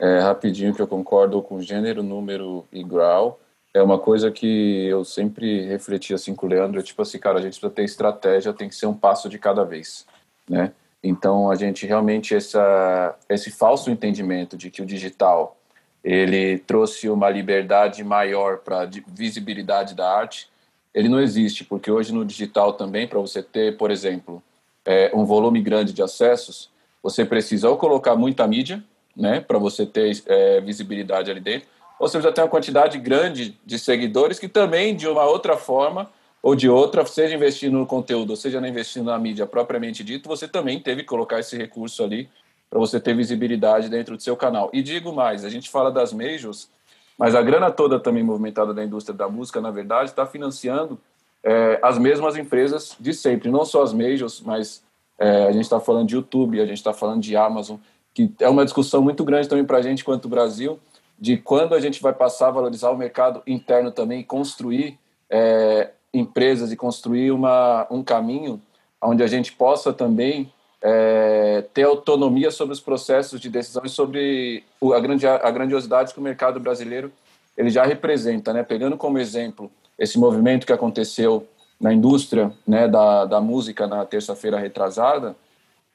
é, 0.00 0.20
rapidinho, 0.20 0.74
que 0.74 0.82
eu 0.82 0.86
concordo 0.86 1.40
com 1.42 1.60
gênero, 1.60 2.02
número 2.02 2.64
e 2.72 2.82
grau. 2.82 3.40
É 3.72 3.82
uma 3.82 3.98
coisa 3.98 4.30
que 4.30 4.86
eu 4.86 5.04
sempre 5.04 5.66
refleti 5.66 6.14
assim 6.14 6.34
com 6.34 6.46
o 6.46 6.48
Leandro, 6.48 6.82
tipo 6.82 7.02
assim, 7.02 7.18
cara, 7.18 7.38
a 7.38 7.42
gente 7.42 7.58
precisa 7.58 7.70
ter 7.70 7.84
estratégia, 7.84 8.52
tem 8.52 8.68
que 8.68 8.74
ser 8.74 8.86
um 8.86 8.94
passo 8.94 9.28
de 9.28 9.38
cada 9.38 9.64
vez, 9.64 10.06
né? 10.48 10.72
Então, 11.02 11.50
a 11.50 11.54
gente 11.54 11.84
realmente, 11.86 12.34
essa, 12.34 13.14
esse 13.28 13.50
falso 13.50 13.90
entendimento 13.90 14.56
de 14.56 14.70
que 14.70 14.80
o 14.80 14.86
digital, 14.86 15.56
ele 16.02 16.58
trouxe 16.58 17.10
uma 17.10 17.28
liberdade 17.28 18.02
maior 18.02 18.58
para 18.58 18.88
visibilidade 19.08 19.94
da 19.94 20.10
arte, 20.10 20.48
ele 20.94 21.08
não 21.08 21.20
existe, 21.20 21.64
porque 21.64 21.90
hoje 21.90 22.14
no 22.14 22.24
digital 22.24 22.72
também, 22.72 23.06
para 23.06 23.18
você 23.18 23.42
ter, 23.42 23.76
por 23.76 23.90
exemplo, 23.90 24.42
é, 24.84 25.10
um 25.12 25.24
volume 25.24 25.60
grande 25.60 25.92
de 25.92 26.02
acessos, 26.02 26.70
você 27.02 27.24
precisa 27.24 27.68
ou 27.68 27.76
colocar 27.76 28.16
muita 28.16 28.46
mídia, 28.46 28.82
né, 29.16 29.40
para 29.40 29.58
você 29.58 29.86
ter 29.86 30.22
é, 30.26 30.60
visibilidade 30.60 31.30
ali 31.30 31.40
dentro, 31.40 31.68
ou 31.98 32.08
você 32.08 32.20
já 32.20 32.32
tem 32.32 32.42
uma 32.42 32.50
quantidade 32.50 32.98
grande 32.98 33.58
de 33.64 33.78
seguidores 33.78 34.38
que 34.38 34.48
também, 34.48 34.96
de 34.96 35.08
uma 35.08 35.24
outra 35.24 35.56
forma 35.56 36.10
ou 36.42 36.54
de 36.54 36.68
outra, 36.68 37.06
seja 37.06 37.34
investindo 37.34 37.78
no 37.78 37.86
conteúdo, 37.86 38.30
ou 38.30 38.36
seja 38.36 38.58
investindo 38.68 39.06
na 39.06 39.18
mídia 39.18 39.46
propriamente 39.46 40.04
dito, 40.04 40.28
você 40.28 40.46
também 40.46 40.78
teve 40.78 41.00
que 41.00 41.08
colocar 41.08 41.40
esse 41.40 41.56
recurso 41.56 42.04
ali 42.04 42.28
para 42.68 42.78
você 42.78 43.00
ter 43.00 43.16
visibilidade 43.16 43.88
dentro 43.88 44.16
do 44.16 44.22
seu 44.22 44.36
canal. 44.36 44.68
E 44.72 44.82
digo 44.82 45.10
mais, 45.10 45.44
a 45.44 45.48
gente 45.48 45.70
fala 45.70 45.90
das 45.90 46.12
majors, 46.12 46.68
mas 47.16 47.34
a 47.34 47.40
grana 47.40 47.70
toda 47.70 47.98
também 47.98 48.22
movimentada 48.22 48.74
da 48.74 48.84
indústria 48.84 49.16
da 49.16 49.28
música, 49.28 49.60
na 49.60 49.70
verdade, 49.70 50.10
está 50.10 50.26
financiando 50.26 51.00
é, 51.42 51.78
as 51.82 51.98
mesmas 51.98 52.36
empresas 52.36 52.96
de 53.00 53.14
sempre, 53.14 53.50
não 53.50 53.64
só 53.64 53.82
as 53.82 53.92
majors, 53.92 54.42
mas 54.42 54.82
é, 55.18 55.44
a 55.44 55.52
gente 55.52 55.62
está 55.62 55.80
falando 55.80 56.08
de 56.08 56.14
YouTube, 56.14 56.60
a 56.60 56.66
gente 56.66 56.78
está 56.78 56.92
falando 56.92 57.22
de 57.22 57.36
Amazon, 57.36 57.76
que 58.14 58.32
é 58.40 58.48
uma 58.48 58.64
discussão 58.64 59.02
muito 59.02 59.24
grande 59.24 59.48
também 59.48 59.64
para 59.64 59.78
a 59.78 59.82
gente 59.82 60.04
quanto 60.04 60.28
Brasil, 60.28 60.78
de 61.18 61.36
quando 61.36 61.74
a 61.74 61.80
gente 61.80 62.00
vai 62.00 62.12
passar 62.12 62.48
a 62.48 62.52
valorizar 62.52 62.90
o 62.90 62.96
mercado 62.96 63.42
interno 63.46 63.90
também 63.90 64.22
construir 64.22 64.98
é, 65.28 65.90
empresas 66.12 66.70
e 66.70 66.76
construir 66.76 67.32
uma, 67.32 67.86
um 67.90 68.02
caminho 68.02 68.60
onde 69.02 69.22
a 69.22 69.26
gente 69.26 69.52
possa 69.52 69.92
também 69.92 70.52
é, 70.80 71.64
ter 71.74 71.82
autonomia 71.82 72.50
sobre 72.50 72.72
os 72.72 72.80
processos 72.80 73.40
de 73.40 73.48
decisão 73.48 73.82
e 73.84 73.88
sobre 73.88 74.64
a, 74.94 75.00
grande, 75.00 75.26
a 75.26 75.50
grandiosidade 75.50 76.12
que 76.12 76.20
o 76.20 76.22
mercado 76.22 76.60
brasileiro 76.60 77.10
ele 77.56 77.70
já 77.70 77.84
representa, 77.84 78.52
né? 78.52 78.62
Pegando 78.62 78.96
como 78.96 79.18
exemplo 79.18 79.70
esse 79.98 80.18
movimento 80.18 80.66
que 80.66 80.72
aconteceu 80.72 81.46
na 81.80 81.92
indústria 81.92 82.52
né, 82.66 82.88
da, 82.88 83.24
da 83.24 83.40
música 83.40 83.86
na 83.86 84.04
terça-feira 84.04 84.58
retrasada, 84.58 85.36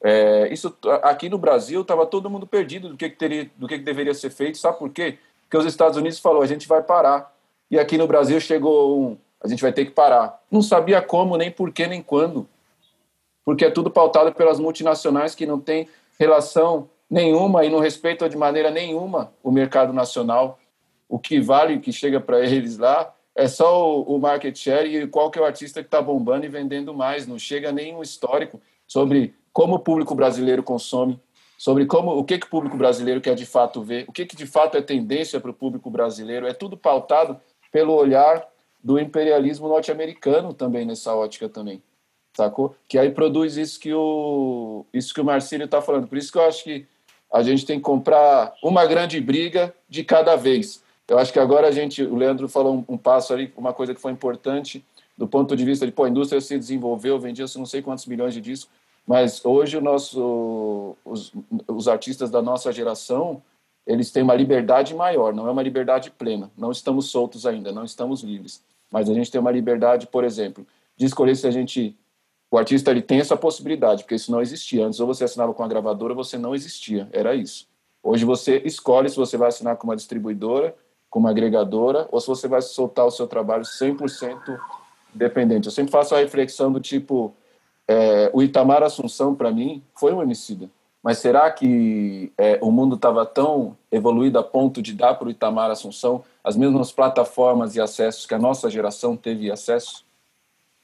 é, 0.01 0.51
isso 0.51 0.75
aqui 1.03 1.29
no 1.29 1.37
Brasil 1.37 1.81
estava 1.81 2.05
todo 2.05 2.29
mundo 2.29 2.47
perdido 2.47 2.89
do 2.89 2.97
que, 2.97 3.09
que 3.09 3.17
teria, 3.17 3.51
do 3.57 3.67
que, 3.67 3.77
que, 3.77 3.83
deveria 3.83 4.13
ser 4.13 4.29
feito. 4.29 4.57
Sabe 4.57 4.77
por 4.77 4.89
quê? 4.89 5.17
Porque 5.41 5.57
os 5.57 5.65
Estados 5.65 5.97
Unidos 5.97 6.19
falou 6.19 6.41
a 6.41 6.47
gente 6.47 6.67
vai 6.67 6.81
parar 6.81 7.35
e 7.69 7.77
aqui 7.77 7.97
no 7.97 8.07
Brasil 8.07 8.39
chegou 8.39 8.99
um 8.99 9.17
a 9.41 9.47
gente 9.47 9.61
vai 9.61 9.71
ter 9.71 9.85
que 9.85 9.91
parar. 9.91 10.41
Não 10.51 10.61
sabia 10.61 11.01
como, 11.01 11.37
nem 11.37 11.49
por 11.49 11.71
quê, 11.71 11.87
nem 11.87 12.01
quando, 12.01 12.47
porque 13.45 13.65
é 13.65 13.71
tudo 13.71 13.89
pautado 13.89 14.33
pelas 14.33 14.59
multinacionais 14.59 15.33
que 15.33 15.45
não 15.45 15.59
tem 15.59 15.87
relação 16.19 16.89
nenhuma 17.09 17.63
e 17.63 17.69
não 17.69 17.79
respeitam 17.79 18.27
de 18.27 18.37
maneira 18.37 18.69
nenhuma 18.69 19.31
o 19.41 19.51
mercado 19.51 19.93
nacional. 19.93 20.59
O 21.07 21.17
que 21.17 21.39
vale, 21.39 21.75
o 21.75 21.79
que 21.79 21.91
chega 21.91 22.19
para 22.19 22.41
eles 22.41 22.77
lá 22.77 23.13
é 23.33 23.47
só 23.47 24.01
o, 24.01 24.15
o 24.15 24.19
market 24.19 24.55
share 24.57 24.93
e 24.93 25.07
qual 25.07 25.31
que 25.31 25.39
é 25.39 25.41
o 25.41 25.45
artista 25.45 25.81
que 25.81 25.87
está 25.87 26.01
bombando 26.01 26.45
e 26.45 26.49
vendendo 26.49 26.93
mais. 26.93 27.25
Não 27.25 27.39
chega 27.39 27.71
nenhum 27.71 28.03
histórico 28.03 28.61
sobre 28.85 29.33
como 29.59 29.75
o 29.75 29.79
público 29.79 30.15
brasileiro 30.15 30.63
consome, 30.63 31.19
sobre 31.57 31.85
como 31.85 32.17
o 32.17 32.23
que, 32.23 32.39
que 32.39 32.45
o 32.45 32.49
público 32.49 32.77
brasileiro 32.77 33.19
quer 33.19 33.35
de 33.35 33.45
fato 33.45 33.83
ver, 33.83 34.05
o 34.07 34.11
que, 34.13 34.25
que 34.25 34.33
de 34.33 34.45
fato 34.45 34.77
é 34.77 34.81
tendência 34.81 35.37
para 35.37 35.51
o 35.51 35.53
público 35.53 35.91
brasileiro. 35.91 36.47
É 36.47 36.53
tudo 36.53 36.77
pautado 36.77 37.37
pelo 37.69 37.93
olhar 37.93 38.47
do 38.81 38.97
imperialismo 38.97 39.67
norte-americano 39.67 40.53
também 40.53 40.85
nessa 40.85 41.13
ótica 41.13 41.49
também. 41.49 41.83
sacou? 42.37 42.73
Que 42.87 42.97
aí 42.97 43.11
produz 43.11 43.57
isso 43.57 43.77
que 43.77 43.93
o, 43.93 44.85
isso 44.93 45.13
que 45.13 45.19
o 45.19 45.25
Marcílio 45.25 45.65
está 45.65 45.81
falando. 45.81 46.07
Por 46.07 46.17
isso 46.17 46.31
que 46.31 46.37
eu 46.37 46.45
acho 46.45 46.63
que 46.63 46.85
a 47.29 47.43
gente 47.43 47.65
tem 47.65 47.79
que 47.79 47.83
comprar 47.83 48.53
uma 48.63 48.85
grande 48.85 49.19
briga 49.19 49.75
de 49.89 50.05
cada 50.05 50.37
vez. 50.37 50.81
Eu 51.05 51.19
acho 51.19 51.33
que 51.33 51.39
agora 51.39 51.67
a 51.67 51.71
gente, 51.71 52.01
o 52.01 52.15
Leandro 52.15 52.47
falou 52.47 52.75
um, 52.75 52.93
um 52.93 52.97
passo 52.97 53.33
ali, 53.33 53.51
uma 53.57 53.73
coisa 53.73 53.93
que 53.93 53.99
foi 53.99 54.13
importante 54.13 54.81
do 55.17 55.27
ponto 55.27 55.53
de 55.53 55.65
vista 55.65 55.85
de, 55.85 55.91
pô, 55.91 56.05
a 56.05 56.09
indústria 56.09 56.39
se 56.39 56.57
desenvolveu, 56.57 57.19
vendia-se 57.19 57.57
não 57.57 57.65
sei 57.65 57.81
quantos 57.81 58.05
milhões 58.05 58.33
de 58.33 58.39
discos, 58.39 58.71
mas 59.09 59.43
hoje 59.43 59.81
nosso, 59.81 60.95
os, 61.03 61.33
os 61.67 61.87
artistas 61.87 62.29
da 62.29 62.43
nossa 62.43 62.71
geração, 62.71 63.41
eles 63.83 64.11
têm 64.11 64.21
uma 64.21 64.35
liberdade 64.35 64.93
maior, 64.93 65.33
não 65.33 65.47
é 65.47 65.51
uma 65.51 65.63
liberdade 65.63 66.11
plena. 66.11 66.51
Não 66.55 66.71
estamos 66.71 67.07
soltos 67.09 67.43
ainda, 67.47 67.71
não 67.71 67.83
estamos 67.83 68.21
livres. 68.21 68.63
Mas 68.91 69.09
a 69.09 69.13
gente 69.15 69.31
tem 69.31 69.41
uma 69.41 69.49
liberdade, 69.49 70.05
por 70.05 70.23
exemplo, 70.23 70.63
de 70.95 71.07
escolher 71.07 71.35
se 71.35 71.47
a 71.47 71.49
gente 71.49 71.97
o 72.51 72.57
artista 72.59 72.91
ele 72.91 73.01
tem 73.01 73.19
essa 73.19 73.35
possibilidade, 73.35 74.03
porque 74.03 74.13
isso 74.13 74.31
não 74.31 74.43
existia. 74.43 74.85
Antes, 74.85 74.99
ou 74.99 75.07
você 75.07 75.23
assinava 75.23 75.55
com 75.55 75.63
a 75.63 75.67
gravadora, 75.67 76.13
ou 76.13 76.23
você 76.23 76.37
não 76.37 76.53
existia. 76.53 77.09
Era 77.11 77.33
isso. 77.33 77.67
Hoje 78.03 78.23
você 78.25 78.61
escolhe 78.63 79.09
se 79.09 79.15
você 79.15 79.37
vai 79.37 79.47
assinar 79.47 79.75
com 79.77 79.87
uma 79.87 79.95
distribuidora, 79.95 80.75
com 81.09 81.17
uma 81.17 81.31
agregadora, 81.31 82.07
ou 82.11 82.21
se 82.21 82.27
você 82.27 82.47
vai 82.47 82.61
soltar 82.61 83.07
o 83.07 83.11
seu 83.11 83.25
trabalho 83.25 83.63
100% 83.63 84.59
independente. 85.15 85.65
Eu 85.65 85.71
sempre 85.71 85.91
faço 85.91 86.13
a 86.13 86.19
reflexão 86.19 86.71
do 86.71 86.79
tipo, 86.79 87.33
é, 87.89 88.29
o 88.31 88.43
Itamar 88.43 88.83
Assunção, 88.83 89.33
para 89.33 89.51
mim, 89.51 89.81
foi 89.95 90.13
um 90.13 90.19
homicida. 90.19 90.69
Mas 91.01 91.17
será 91.17 91.49
que 91.49 92.31
é, 92.37 92.59
o 92.61 92.71
mundo 92.71 92.95
estava 92.95 93.25
tão 93.25 93.75
evoluído 93.91 94.37
a 94.37 94.43
ponto 94.43 94.79
de 94.79 94.93
dar 94.93 95.15
para 95.15 95.27
o 95.27 95.31
Itamar 95.31 95.71
Assunção 95.71 96.23
as 96.43 96.55
mesmas 96.55 96.91
plataformas 96.91 97.75
e 97.75 97.81
acessos 97.81 98.27
que 98.27 98.35
a 98.35 98.37
nossa 98.37 98.69
geração 98.69 99.17
teve 99.17 99.49
acesso? 99.49 100.05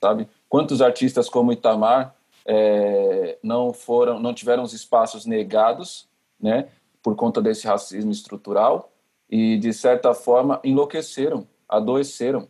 Sabe? 0.02 0.28
Quantos 0.50 0.82
artistas 0.82 1.30
como 1.30 1.52
Itamar 1.52 2.16
é, 2.44 3.38
não 3.44 3.72
foram, 3.72 4.20
não 4.20 4.34
tiveram 4.34 4.64
os 4.64 4.74
espaços 4.74 5.28
negados, 5.28 6.08
né, 6.40 6.70
por 7.04 7.16
conta 7.16 7.40
desse 7.40 7.68
racismo 7.68 8.12
estrutural 8.12 8.92
e 9.30 9.58
de 9.58 9.72
certa 9.74 10.12
forma 10.16 10.60
enlouqueceram, 10.64 11.48
adoeceram, 11.70 12.48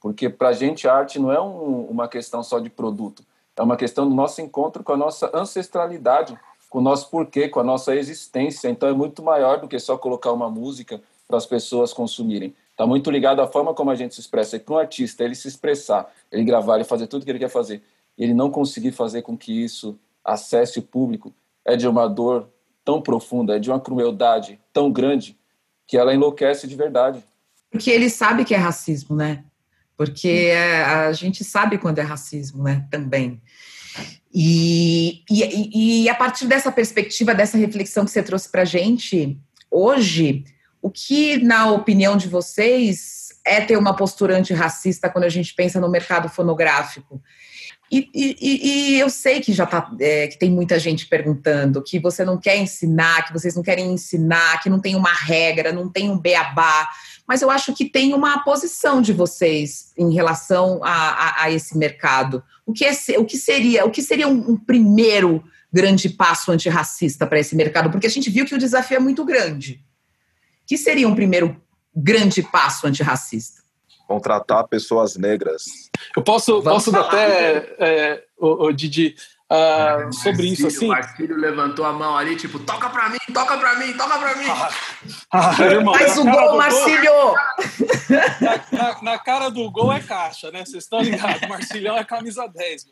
porque 0.00 0.28
para 0.28 0.48
a 0.48 0.52
gente 0.52 0.86
a 0.86 0.94
arte 0.94 1.18
não 1.18 1.32
é 1.32 1.40
um, 1.40 1.86
uma 1.86 2.08
questão 2.08 2.42
só 2.42 2.58
de 2.58 2.68
produto, 2.68 3.24
é 3.56 3.62
uma 3.62 3.76
questão 3.76 4.08
do 4.08 4.14
nosso 4.14 4.40
encontro 4.40 4.82
com 4.82 4.92
a 4.92 4.96
nossa 4.96 5.30
ancestralidade, 5.34 6.38
com 6.68 6.78
o 6.78 6.82
nosso 6.82 7.08
porquê, 7.10 7.48
com 7.48 7.60
a 7.60 7.64
nossa 7.64 7.94
existência. 7.94 8.68
Então 8.68 8.88
é 8.88 8.92
muito 8.92 9.22
maior 9.22 9.60
do 9.60 9.68
que 9.68 9.78
só 9.78 9.96
colocar 9.96 10.32
uma 10.32 10.50
música 10.50 11.00
para 11.26 11.36
as 11.36 11.46
pessoas 11.46 11.92
consumirem. 11.92 12.54
Está 12.70 12.86
muito 12.86 13.10
ligado 13.10 13.40
à 13.40 13.46
forma 13.46 13.72
como 13.72 13.90
a 13.90 13.94
gente 13.94 14.14
se 14.14 14.20
expressa. 14.20 14.56
E 14.56 14.58
para 14.58 14.74
um 14.74 14.78
artista, 14.78 15.22
ele 15.22 15.36
se 15.36 15.46
expressar, 15.46 16.12
ele 16.30 16.42
gravar, 16.42 16.74
ele 16.74 16.84
fazer 16.84 17.06
tudo 17.06 17.24
que 17.24 17.30
ele 17.30 17.38
quer 17.38 17.48
fazer, 17.48 17.80
e 18.18 18.24
ele 18.24 18.34
não 18.34 18.50
conseguir 18.50 18.90
fazer 18.90 19.22
com 19.22 19.36
que 19.36 19.52
isso 19.52 19.96
acesse 20.24 20.80
o 20.80 20.82
público, 20.82 21.32
é 21.64 21.76
de 21.76 21.86
uma 21.86 22.08
dor 22.08 22.48
tão 22.84 23.00
profunda, 23.00 23.56
é 23.56 23.58
de 23.60 23.70
uma 23.70 23.78
crueldade 23.78 24.58
tão 24.72 24.90
grande, 24.90 25.38
que 25.86 25.96
ela 25.96 26.14
enlouquece 26.14 26.66
de 26.66 26.74
verdade. 26.74 27.22
Porque 27.70 27.90
ele 27.90 28.10
sabe 28.10 28.44
que 28.44 28.54
é 28.54 28.58
racismo, 28.58 29.14
né? 29.14 29.44
Porque 29.96 30.28
é, 30.28 30.82
a 30.82 31.12
gente 31.12 31.44
sabe 31.44 31.78
quando 31.78 31.98
é 31.98 32.02
racismo, 32.02 32.62
né? 32.62 32.86
Também. 32.90 33.40
E, 34.32 35.22
e, 35.30 36.02
e 36.04 36.08
a 36.08 36.14
partir 36.14 36.46
dessa 36.46 36.72
perspectiva, 36.72 37.34
dessa 37.34 37.56
reflexão 37.56 38.04
que 38.04 38.10
você 38.10 38.22
trouxe 38.22 38.50
para 38.50 38.62
a 38.62 38.64
gente, 38.64 39.38
hoje, 39.70 40.44
o 40.82 40.90
que, 40.90 41.38
na 41.38 41.70
opinião 41.70 42.16
de 42.16 42.28
vocês, 42.28 43.28
é 43.46 43.60
ter 43.60 43.76
uma 43.76 43.94
postura 43.94 44.36
antirracista 44.36 45.08
quando 45.08 45.24
a 45.24 45.28
gente 45.28 45.54
pensa 45.54 45.80
no 45.80 45.88
mercado 45.88 46.28
fonográfico? 46.28 47.22
E, 47.92 48.10
e, 48.12 48.94
e 48.94 48.98
eu 48.98 49.08
sei 49.08 49.40
que 49.40 49.52
já 49.52 49.66
tá, 49.66 49.88
é, 50.00 50.26
que 50.26 50.38
tem 50.38 50.50
muita 50.50 50.78
gente 50.80 51.06
perguntando 51.06 51.82
que 51.82 52.00
você 52.00 52.24
não 52.24 52.38
quer 52.38 52.56
ensinar, 52.56 53.24
que 53.24 53.32
vocês 53.32 53.54
não 53.54 53.62
querem 53.62 53.92
ensinar, 53.92 54.60
que 54.62 54.70
não 54.70 54.80
tem 54.80 54.96
uma 54.96 55.12
regra, 55.12 55.72
não 55.72 55.88
tem 55.88 56.10
um 56.10 56.18
beabá, 56.18 56.88
mas 57.26 57.42
eu 57.42 57.50
acho 57.50 57.74
que 57.74 57.84
tem 57.84 58.14
uma 58.14 58.44
posição 58.44 59.00
de 59.00 59.12
vocês 59.12 59.92
em 59.96 60.12
relação 60.12 60.80
a, 60.82 60.90
a, 60.90 61.42
a 61.44 61.50
esse 61.50 61.76
mercado. 61.76 62.42
O 62.66 62.72
que, 62.72 62.84
é, 62.84 62.92
o 63.18 63.24
que 63.24 63.36
seria, 63.36 63.84
o 63.84 63.90
que 63.90 64.02
seria 64.02 64.28
um, 64.28 64.52
um 64.52 64.56
primeiro 64.56 65.42
grande 65.72 66.08
passo 66.08 66.52
antirracista 66.52 67.26
para 67.26 67.38
esse 67.38 67.56
mercado? 67.56 67.90
Porque 67.90 68.06
a 68.06 68.10
gente 68.10 68.30
viu 68.30 68.44
que 68.44 68.54
o 68.54 68.58
desafio 68.58 68.96
é 68.96 69.00
muito 69.00 69.24
grande 69.24 69.82
que 70.66 70.76
seria 70.76 71.08
um 71.08 71.14
primeiro 71.14 71.60
grande 71.94 72.42
passo 72.42 72.86
antirracista? 72.86 73.62
Contratar 74.06 74.66
pessoas 74.68 75.16
negras. 75.16 75.64
Eu 76.16 76.22
posso, 76.22 76.62
posso 76.62 76.94
até, 76.94 77.74
é, 77.78 78.24
o, 78.38 78.66
o 78.66 78.72
Didi, 78.72 79.14
uh, 79.52 80.12
sobre 80.12 80.48
isso 80.48 80.66
assim. 80.66 80.86
O 80.86 80.88
Marcílio 80.88 81.36
levantou 81.36 81.84
a 81.84 81.92
mão 81.92 82.16
ali, 82.16 82.36
tipo, 82.36 82.58
toca 82.58 82.88
pra 82.90 83.08
mim, 83.08 83.18
toca 83.32 83.56
pra 83.58 83.78
mim, 83.78 83.92
toca 83.94 84.18
pra 84.18 84.36
mim. 84.36 84.46
Ah, 84.48 84.70
ah, 85.58 85.62
irmão, 85.62 85.94
Faz 85.94 86.16
o 86.18 86.24
gol, 86.24 86.56
Marcílio! 86.56 87.34
Na, 88.40 88.78
na, 88.78 89.02
na, 89.02 89.18
cara 89.18 89.48
do 89.48 89.70
gol 89.70 89.92
é 89.92 90.00
caixa, 90.00 90.50
né? 90.50 90.64
Vocês 90.64 90.84
estão 90.84 91.00
ligados, 91.00 91.40
Marcilhão 91.48 91.96
é 91.96 92.04
camisa 92.04 92.46
10. 92.46 92.86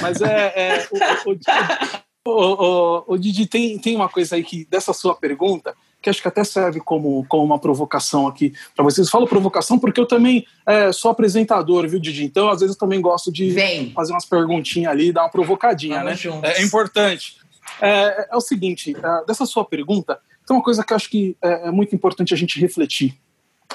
Mas 0.00 0.20
é, 0.20 0.52
é 0.56 0.88
o, 1.24 1.30
o, 1.30 2.30
o, 2.30 2.32
o, 2.32 3.14
o 3.14 3.18
Didi 3.18 3.46
tem, 3.46 3.78
tem 3.78 3.94
uma 3.94 4.08
coisa 4.08 4.36
aí 4.36 4.42
que, 4.42 4.64
dessa 4.64 4.92
sua 4.92 5.14
pergunta, 5.14 5.74
que 6.06 6.10
acho 6.10 6.22
que 6.22 6.28
até 6.28 6.44
serve 6.44 6.78
como, 6.78 7.26
como 7.28 7.42
uma 7.42 7.58
provocação 7.58 8.28
aqui 8.28 8.54
para 8.76 8.84
vocês. 8.84 9.08
Eu 9.08 9.10
falo 9.10 9.26
provocação 9.26 9.76
porque 9.76 10.00
eu 10.00 10.06
também 10.06 10.46
é, 10.64 10.92
sou 10.92 11.10
apresentador, 11.10 11.88
viu, 11.88 11.98
Didi? 11.98 12.24
Então, 12.24 12.48
às 12.48 12.60
vezes, 12.60 12.76
eu 12.76 12.78
também 12.78 13.00
gosto 13.00 13.32
de 13.32 13.50
Vem. 13.50 13.90
fazer 13.90 14.12
umas 14.12 14.24
perguntinhas 14.24 14.92
ali, 14.92 15.12
dar 15.12 15.22
uma 15.22 15.30
provocadinha, 15.30 16.04
Vamos 16.04 16.24
né? 16.24 16.30
É, 16.44 16.60
é, 16.60 16.62
importante. 16.62 17.38
É, 17.80 18.28
é, 18.30 18.36
o 18.36 18.40
seguinte, 18.40 18.96
é, 18.96 19.24
dessa 19.26 19.44
sua 19.46 19.64
pergunta, 19.64 20.20
tem 20.46 20.56
uma 20.56 20.62
coisa 20.62 20.84
que 20.84 20.92
eu 20.92 20.96
acho 20.96 21.10
que 21.10 21.36
é, 21.42 21.66
é, 21.66 21.70
muito 21.72 21.92
importante 21.92 22.32
a 22.32 22.36
gente 22.36 22.60
refletir, 22.60 23.18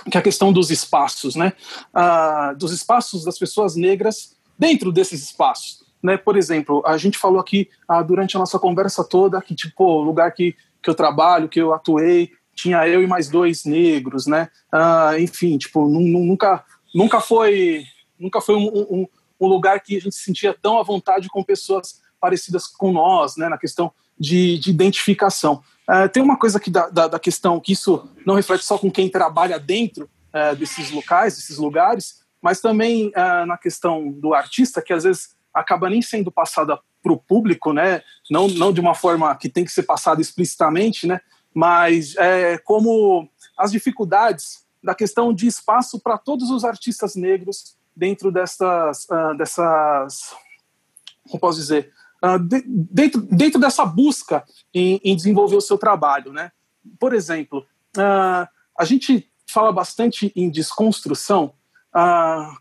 que 0.10 0.16
é 0.16 0.20
a 0.22 0.24
questão 0.24 0.54
dos 0.54 0.72
espaços, 0.72 1.36
né? 1.36 1.52
Ah, 1.94 2.56
dos 2.58 2.72
espaços 2.72 3.26
das 3.26 3.38
pessoas 3.38 3.76
negras 3.76 4.38
dentro 4.58 4.90
desses 4.90 5.22
espaços. 5.22 5.82
Né? 6.02 6.16
Por 6.16 6.38
exemplo, 6.38 6.82
a 6.86 6.98
gente 6.98 7.18
falou 7.18 7.42
aqui 7.42 7.70
ah, 7.88 8.02
durante 8.02 8.38
a 8.38 8.40
nossa 8.40 8.58
conversa 8.58 9.04
toda 9.04 9.42
que, 9.42 9.54
tipo, 9.54 9.84
o 9.84 10.02
lugar 10.02 10.32
que 10.32 10.56
que 10.82 10.90
eu 10.90 10.96
trabalho, 10.96 11.50
que 11.50 11.62
eu 11.62 11.74
atuei, 11.74 12.32
tinha 12.56 12.88
eu 12.88 13.02
e 13.02 13.08
mais 13.08 13.30
dois 13.30 13.66
negros, 13.66 14.28
né? 14.28 14.50
Ah, 14.72 15.14
enfim, 15.20 15.58
tipo, 15.58 15.88
nunca, 15.88 16.64
nunca 16.94 17.20
foi, 17.22 17.84
nunca 18.20 18.42
foi 18.42 18.56
um, 18.56 18.68
um, 18.68 19.08
um, 19.40 19.48
lugar 19.48 19.80
que 19.82 19.98
a 19.98 20.00
gente 20.00 20.16
se 20.16 20.24
sentia 20.24 20.56
tão 20.60 20.80
à 20.80 20.84
vontade 20.84 21.28
com 21.30 21.44
pessoas 21.44 22.02
parecidas 22.20 22.68
com 22.68 22.92
nós, 22.92 23.36
né? 23.38 23.50
Na 23.50 23.58
questão 23.58 23.92
de, 24.20 24.60
de 24.60 24.70
identificação. 24.70 25.64
Ah, 25.88 26.08
tem 26.08 26.22
uma 26.22 26.38
coisa 26.38 26.58
aqui 26.58 26.70
da, 26.70 26.90
da, 26.90 27.08
da, 27.08 27.20
questão 27.20 27.60
que 27.60 27.74
isso 27.74 28.08
não 28.26 28.36
reflete 28.36 28.64
só 28.64 28.78
com 28.78 28.92
quem 28.92 29.10
trabalha 29.10 29.60
dentro 29.60 30.10
ah, 30.32 30.54
desses 30.54 30.92
locais, 30.92 31.36
desses 31.36 31.58
lugares, 31.58 32.22
mas 32.42 32.62
também 32.62 33.12
ah, 33.16 33.46
na 33.46 33.58
questão 33.58 34.12
do 34.12 34.34
artista, 34.34 34.82
que 34.82 34.94
às 34.94 35.04
vezes 35.04 35.36
acaba 35.54 35.90
nem 35.90 36.02
sendo 36.02 36.32
passada 36.32 36.80
para 37.02 37.14
o 37.14 37.18
público, 37.18 37.74
né? 37.74 38.02
Não, 38.30 38.48
não 38.48 38.72
de 38.72 38.80
uma 38.80 38.94
forma 38.94 39.36
que 39.36 39.50
tem 39.50 39.66
que 39.66 39.72
ser 39.72 39.84
passada 39.84 40.22
explicitamente, 40.22 41.08
né? 41.08 41.20
Mas 41.54 42.16
é, 42.16 42.58
como 42.60 43.30
as 43.58 43.72
dificuldades 43.72 44.66
da 44.84 44.96
questão 44.96 45.34
de 45.34 45.48
espaço 45.48 46.00
para 46.00 46.18
todos 46.18 46.50
os 46.50 46.64
artistas 46.64 47.16
negros 47.16 47.76
dentro 47.96 48.32
dessas, 48.32 49.06
uh, 49.06 49.38
dessas 49.38 50.34
como 51.28 51.40
posso 51.40 51.60
dizer, 51.60 51.92
uh, 52.24 52.40
de, 52.40 52.64
dentro, 52.66 53.22
dentro 53.22 53.60
dessa 53.60 53.86
busca 53.86 54.44
em, 54.74 55.00
em, 55.04 55.16
desenvolver 55.16 55.56
o 55.56 55.62
seu 55.62 55.78
trabalho, 55.78 56.34
né? 56.34 56.52
Por 57.00 57.14
exemplo, 57.14 57.66
uh, 57.98 58.48
a 58.78 58.86
gente 58.86 59.30
fala 59.48 59.72
bastante 59.72 60.32
em 60.36 60.50
desconstrução 60.50 61.54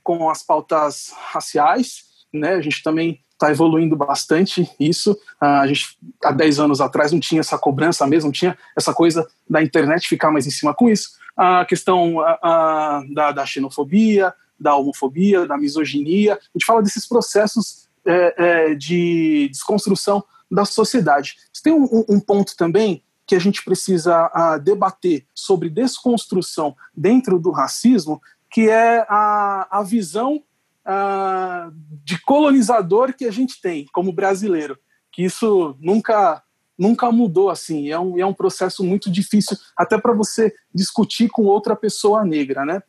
com 0.02 0.28
as 0.28 0.42
pautas 0.42 1.14
raciais, 1.30 2.26
né? 2.32 2.54
A 2.54 2.60
gente 2.60 2.82
também 2.82 3.22
está 3.40 3.50
evoluindo 3.50 3.96
bastante 3.96 4.70
isso. 4.78 5.18
a 5.40 5.66
gente, 5.66 5.98
há 6.22 6.30
10 6.30 6.60
anos 6.60 6.80
atrás, 6.80 7.10
não 7.10 7.18
tinha 7.18 7.40
essa 7.40 7.58
cobrança 7.58 8.06
mesmo, 8.06 8.28
não 8.28 8.32
tinha 8.32 8.56
essa 8.76 8.92
coisa 8.92 9.26
da 9.48 9.62
internet 9.62 10.06
ficar 10.06 10.30
mais 10.30 10.46
em 10.46 10.50
cima 10.50 10.74
com 10.74 10.90
isso. 10.90 11.18
A 11.34 11.64
questão 11.64 12.20
a, 12.20 12.38
a, 12.42 13.02
da, 13.14 13.32
da, 13.32 13.46
xenofobia, 13.46 14.34
da 14.58 14.76
homofobia, 14.76 15.46
da 15.46 15.56
misoginia. 15.56 16.34
A 16.34 16.58
gente 16.58 16.66
fala 16.66 16.82
desses 16.82 17.08
processos 17.08 17.88
é, 18.04 18.34
é, 18.36 18.74
de 18.74 19.48
desconstrução 19.50 20.22
da 20.50 20.66
sociedade. 20.66 21.36
Tem 21.62 21.72
um, 21.72 22.04
um, 22.08 22.20
ponto 22.20 22.54
também 22.56 23.02
que 23.26 23.34
a 23.34 23.38
gente 23.38 23.64
precisa 23.64 24.30
a, 24.34 24.58
debater 24.58 25.24
sobre 25.34 25.70
desconstrução 25.70 26.76
dentro 26.94 27.38
do 27.38 27.50
racismo, 27.50 28.20
que 28.50 28.68
é 28.68 29.06
a, 29.08 29.68
a 29.70 29.82
visão 29.82 30.42
de 32.04 32.20
colonizador 32.22 33.14
que 33.14 33.24
a 33.24 33.30
gente 33.30 33.60
tem 33.60 33.86
como 33.92 34.12
brasileiro, 34.12 34.78
que 35.12 35.22
isso 35.22 35.76
nunca 35.80 36.42
nunca 36.78 37.12
mudou 37.12 37.50
assim, 37.50 37.90
é 37.90 38.00
um, 38.00 38.18
é 38.18 38.24
um 38.24 38.32
processo 38.32 38.82
muito 38.82 39.10
difícil 39.10 39.54
até 39.76 39.98
para 39.98 40.14
você 40.14 40.50
discutir 40.74 41.28
com 41.28 41.42
outra 41.44 41.76
pessoa 41.76 42.24
negra, 42.24 42.64
né? 42.64 42.82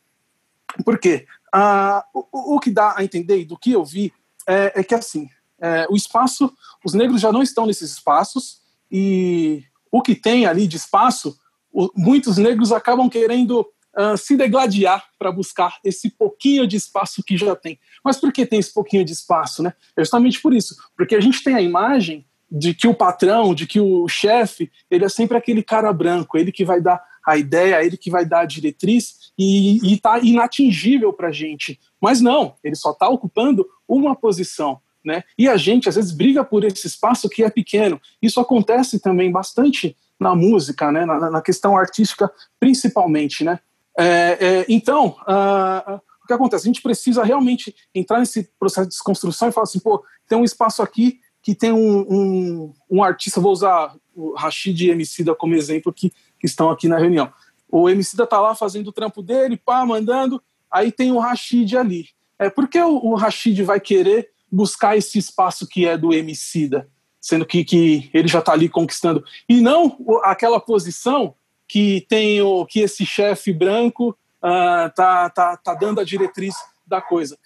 Por 0.82 0.98
quê? 0.98 1.26
Uh, 1.54 2.26
o, 2.32 2.54
o, 2.54 2.58
que 2.58 2.70
dá 2.70 2.94
a 2.96 3.04
entender 3.04 3.44
do 3.44 3.58
que 3.58 3.72
eu 3.72 3.84
vi 3.84 4.10
é, 4.48 4.80
é 4.80 4.82
que 4.82 4.94
assim, 4.94 5.28
é, 5.60 5.86
o 5.90 5.94
espaço, 5.94 6.50
os 6.82 6.94
negros 6.94 7.20
já 7.20 7.30
não 7.30 7.42
estão 7.42 7.66
nesses 7.66 7.92
espaços 7.92 8.62
e 8.90 9.62
o 9.90 10.00
que 10.00 10.14
tem 10.14 10.46
ali 10.46 10.66
de 10.66 10.76
espaço, 10.76 11.38
o, 11.70 11.90
muitos 11.94 12.38
negros 12.38 12.72
acabam 12.72 13.10
querendo 13.10 13.66
uh, 13.96 14.16
se 14.16 14.36
degladiar 14.36 15.04
para 15.18 15.32
buscar 15.32 15.78
esse 15.84 16.10
pouquinho 16.10 16.66
de 16.66 16.76
espaço 16.76 17.22
que 17.22 17.36
já 17.36 17.54
tem. 17.56 17.78
Mas 18.04 18.18
por 18.18 18.32
que 18.32 18.46
tem 18.46 18.58
esse 18.58 18.72
pouquinho 18.72 19.04
de 19.04 19.12
espaço, 19.12 19.62
né? 19.62 19.72
É 19.96 20.02
justamente 20.02 20.40
por 20.40 20.52
isso, 20.52 20.76
porque 20.96 21.14
a 21.14 21.20
gente 21.20 21.42
tem 21.42 21.54
a 21.54 21.62
imagem 21.62 22.24
de 22.50 22.74
que 22.74 22.86
o 22.86 22.94
patrão, 22.94 23.54
de 23.54 23.66
que 23.66 23.80
o 23.80 24.06
chefe, 24.08 24.70
ele 24.90 25.06
é 25.06 25.08
sempre 25.08 25.38
aquele 25.38 25.62
cara 25.62 25.90
branco, 25.92 26.36
ele 26.36 26.52
que 26.52 26.64
vai 26.64 26.82
dar 26.82 27.02
a 27.26 27.38
ideia, 27.38 27.82
ele 27.82 27.96
que 27.96 28.10
vai 28.10 28.26
dar 28.26 28.40
a 28.40 28.46
diretriz 28.46 29.32
e 29.38 29.94
está 29.94 30.18
inatingível 30.18 31.12
para 31.12 31.28
a 31.28 31.32
gente. 31.32 31.80
Mas 32.00 32.20
não, 32.20 32.54
ele 32.62 32.74
só 32.74 32.90
está 32.90 33.08
ocupando 33.08 33.66
uma 33.88 34.14
posição. 34.14 34.80
Né? 35.04 35.24
E 35.36 35.48
a 35.48 35.56
gente 35.56 35.88
às 35.88 35.96
vezes 35.96 36.12
briga 36.12 36.44
por 36.44 36.62
esse 36.62 36.86
espaço 36.86 37.28
que 37.28 37.42
é 37.42 37.50
pequeno. 37.50 38.00
Isso 38.20 38.38
acontece 38.38 39.00
também 39.00 39.32
bastante 39.32 39.96
na 40.18 40.34
música, 40.34 40.92
né? 40.92 41.04
na, 41.04 41.30
na 41.30 41.42
questão 41.42 41.76
artística 41.76 42.30
principalmente. 42.60 43.44
Né? 43.44 43.58
É, 43.98 44.38
é, 44.40 44.66
então, 44.68 45.16
uh, 45.28 46.00
o 46.22 46.26
que 46.26 46.32
acontece? 46.32 46.64
A 46.64 46.70
gente 46.70 46.82
precisa 46.82 47.24
realmente 47.24 47.74
entrar 47.94 48.20
nesse 48.20 48.44
processo 48.58 48.86
de 48.86 48.94
desconstrução 48.94 49.48
e 49.48 49.52
falar 49.52 49.64
assim, 49.64 49.80
pô, 49.80 50.04
tem 50.28 50.38
um 50.38 50.44
espaço 50.44 50.82
aqui 50.82 51.20
que 51.42 51.54
tem 51.54 51.72
um, 51.72 52.00
um, 52.00 52.74
um 52.90 53.02
artista, 53.02 53.40
vou 53.40 53.52
usar 53.52 53.94
o 54.14 54.34
Rashid 54.34 54.86
e 54.86 54.90
Emicida 54.90 55.34
como 55.34 55.54
exemplo, 55.54 55.92
que, 55.92 56.10
que 56.38 56.46
estão 56.46 56.70
aqui 56.70 56.86
na 56.86 56.98
reunião. 56.98 57.32
O 57.68 57.90
Emicida 57.90 58.26
tá 58.26 58.40
lá 58.40 58.54
fazendo 58.54 58.88
o 58.88 58.92
trampo 58.92 59.22
dele, 59.22 59.56
pá, 59.56 59.84
mandando, 59.84 60.40
aí 60.70 60.92
tem 60.92 61.10
o 61.10 61.18
Rashid 61.18 61.76
ali. 61.76 62.08
É, 62.38 62.48
por 62.48 62.68
que 62.68 62.80
o, 62.80 62.96
o 62.96 63.14
Rashid 63.14 63.62
vai 63.62 63.80
querer 63.80 64.30
buscar 64.50 64.96
esse 64.96 65.18
espaço 65.18 65.66
que 65.66 65.86
é 65.86 65.98
do 65.98 66.12
Emicida, 66.12 66.88
sendo 67.20 67.46
que, 67.46 67.64
que 67.64 68.10
ele 68.14 68.28
já 68.28 68.38
está 68.38 68.52
ali 68.52 68.68
conquistando? 68.68 69.24
E 69.48 69.60
não 69.60 69.96
aquela 70.22 70.60
posição 70.60 71.34
que 71.72 72.04
tem 72.06 72.38
o 72.42 72.66
que 72.66 72.80
esse 72.80 73.06
chefe 73.06 73.50
branco 73.50 74.10
uh, 74.44 74.92
tá, 74.94 75.30
tá, 75.30 75.74
dando 75.74 76.02
a 76.02 76.04
diretriz 76.04 76.54
da 76.86 77.00
coisa. 77.00 77.38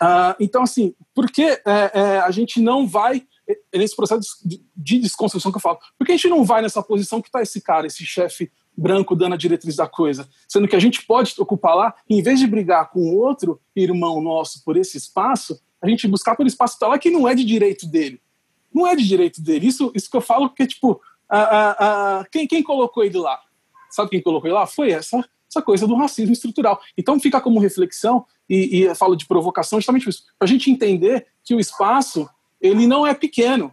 Uh, 0.00 0.34
então, 0.40 0.62
assim, 0.62 0.94
por 1.14 1.30
que 1.30 1.42
é, 1.42 1.60
é, 1.66 2.18
a 2.20 2.30
gente 2.30 2.62
não 2.62 2.86
vai 2.86 3.26
é 3.46 3.76
nesse 3.76 3.94
processo 3.94 4.38
de 4.74 4.98
desconstrução 4.98 5.52
que 5.52 5.58
eu 5.58 5.60
falo. 5.60 5.78
Por 5.98 6.06
que 6.06 6.12
a 6.12 6.16
gente 6.16 6.30
não 6.30 6.44
vai 6.44 6.62
nessa 6.62 6.82
posição 6.82 7.20
que 7.20 7.28
está 7.28 7.42
esse 7.42 7.60
cara, 7.60 7.86
esse 7.86 8.06
chefe 8.06 8.50
branco 8.74 9.14
dando 9.14 9.34
a 9.34 9.36
diretriz 9.36 9.76
da 9.76 9.86
coisa? 9.86 10.26
Sendo 10.48 10.66
que 10.66 10.76
a 10.76 10.80
gente 10.80 11.04
pode 11.04 11.34
ocupar 11.38 11.76
lá, 11.76 11.94
em 12.08 12.22
vez 12.22 12.40
de 12.40 12.46
brigar 12.46 12.88
com 12.88 13.14
outro 13.14 13.60
irmão 13.76 14.22
nosso 14.22 14.64
por 14.64 14.78
esse 14.78 14.96
espaço, 14.96 15.60
a 15.82 15.86
gente 15.86 16.08
buscar 16.08 16.34
por 16.34 16.46
espaço 16.46 16.72
que 16.72 16.80
tá 16.80 16.88
lá 16.88 16.98
que 16.98 17.10
não 17.10 17.28
é 17.28 17.34
de 17.34 17.44
direito 17.44 17.86
dele. 17.86 18.18
Não 18.72 18.86
é 18.86 18.96
de 18.96 19.06
direito 19.06 19.42
dele. 19.42 19.66
Isso, 19.66 19.92
isso 19.94 20.10
que 20.10 20.16
eu 20.16 20.22
falo 20.22 20.48
porque, 20.48 20.66
tipo, 20.66 21.02
a, 21.28 21.38
a, 21.38 22.20
a, 22.20 22.24
quem, 22.24 22.46
quem 22.46 22.62
colocou 22.62 23.04
ele 23.04 23.18
lá? 23.18 23.43
Sabe 23.94 24.10
quem 24.10 24.22
colocou 24.22 24.50
lá? 24.50 24.66
Foi 24.66 24.90
essa, 24.90 25.24
essa 25.48 25.62
coisa 25.62 25.86
do 25.86 25.94
racismo 25.94 26.32
estrutural. 26.32 26.80
Então 26.98 27.20
fica 27.20 27.40
como 27.40 27.60
reflexão, 27.60 28.24
e, 28.48 28.78
e 28.78 28.82
eu 28.82 28.94
falo 28.94 29.14
de 29.14 29.26
provocação 29.26 29.78
justamente 29.78 30.08
isso, 30.08 30.24
para 30.38 30.46
a 30.46 30.48
gente 30.48 30.70
entender 30.70 31.26
que 31.44 31.54
o 31.54 31.60
espaço 31.60 32.28
ele 32.60 32.86
não 32.86 33.06
é 33.06 33.14
pequeno. 33.14 33.72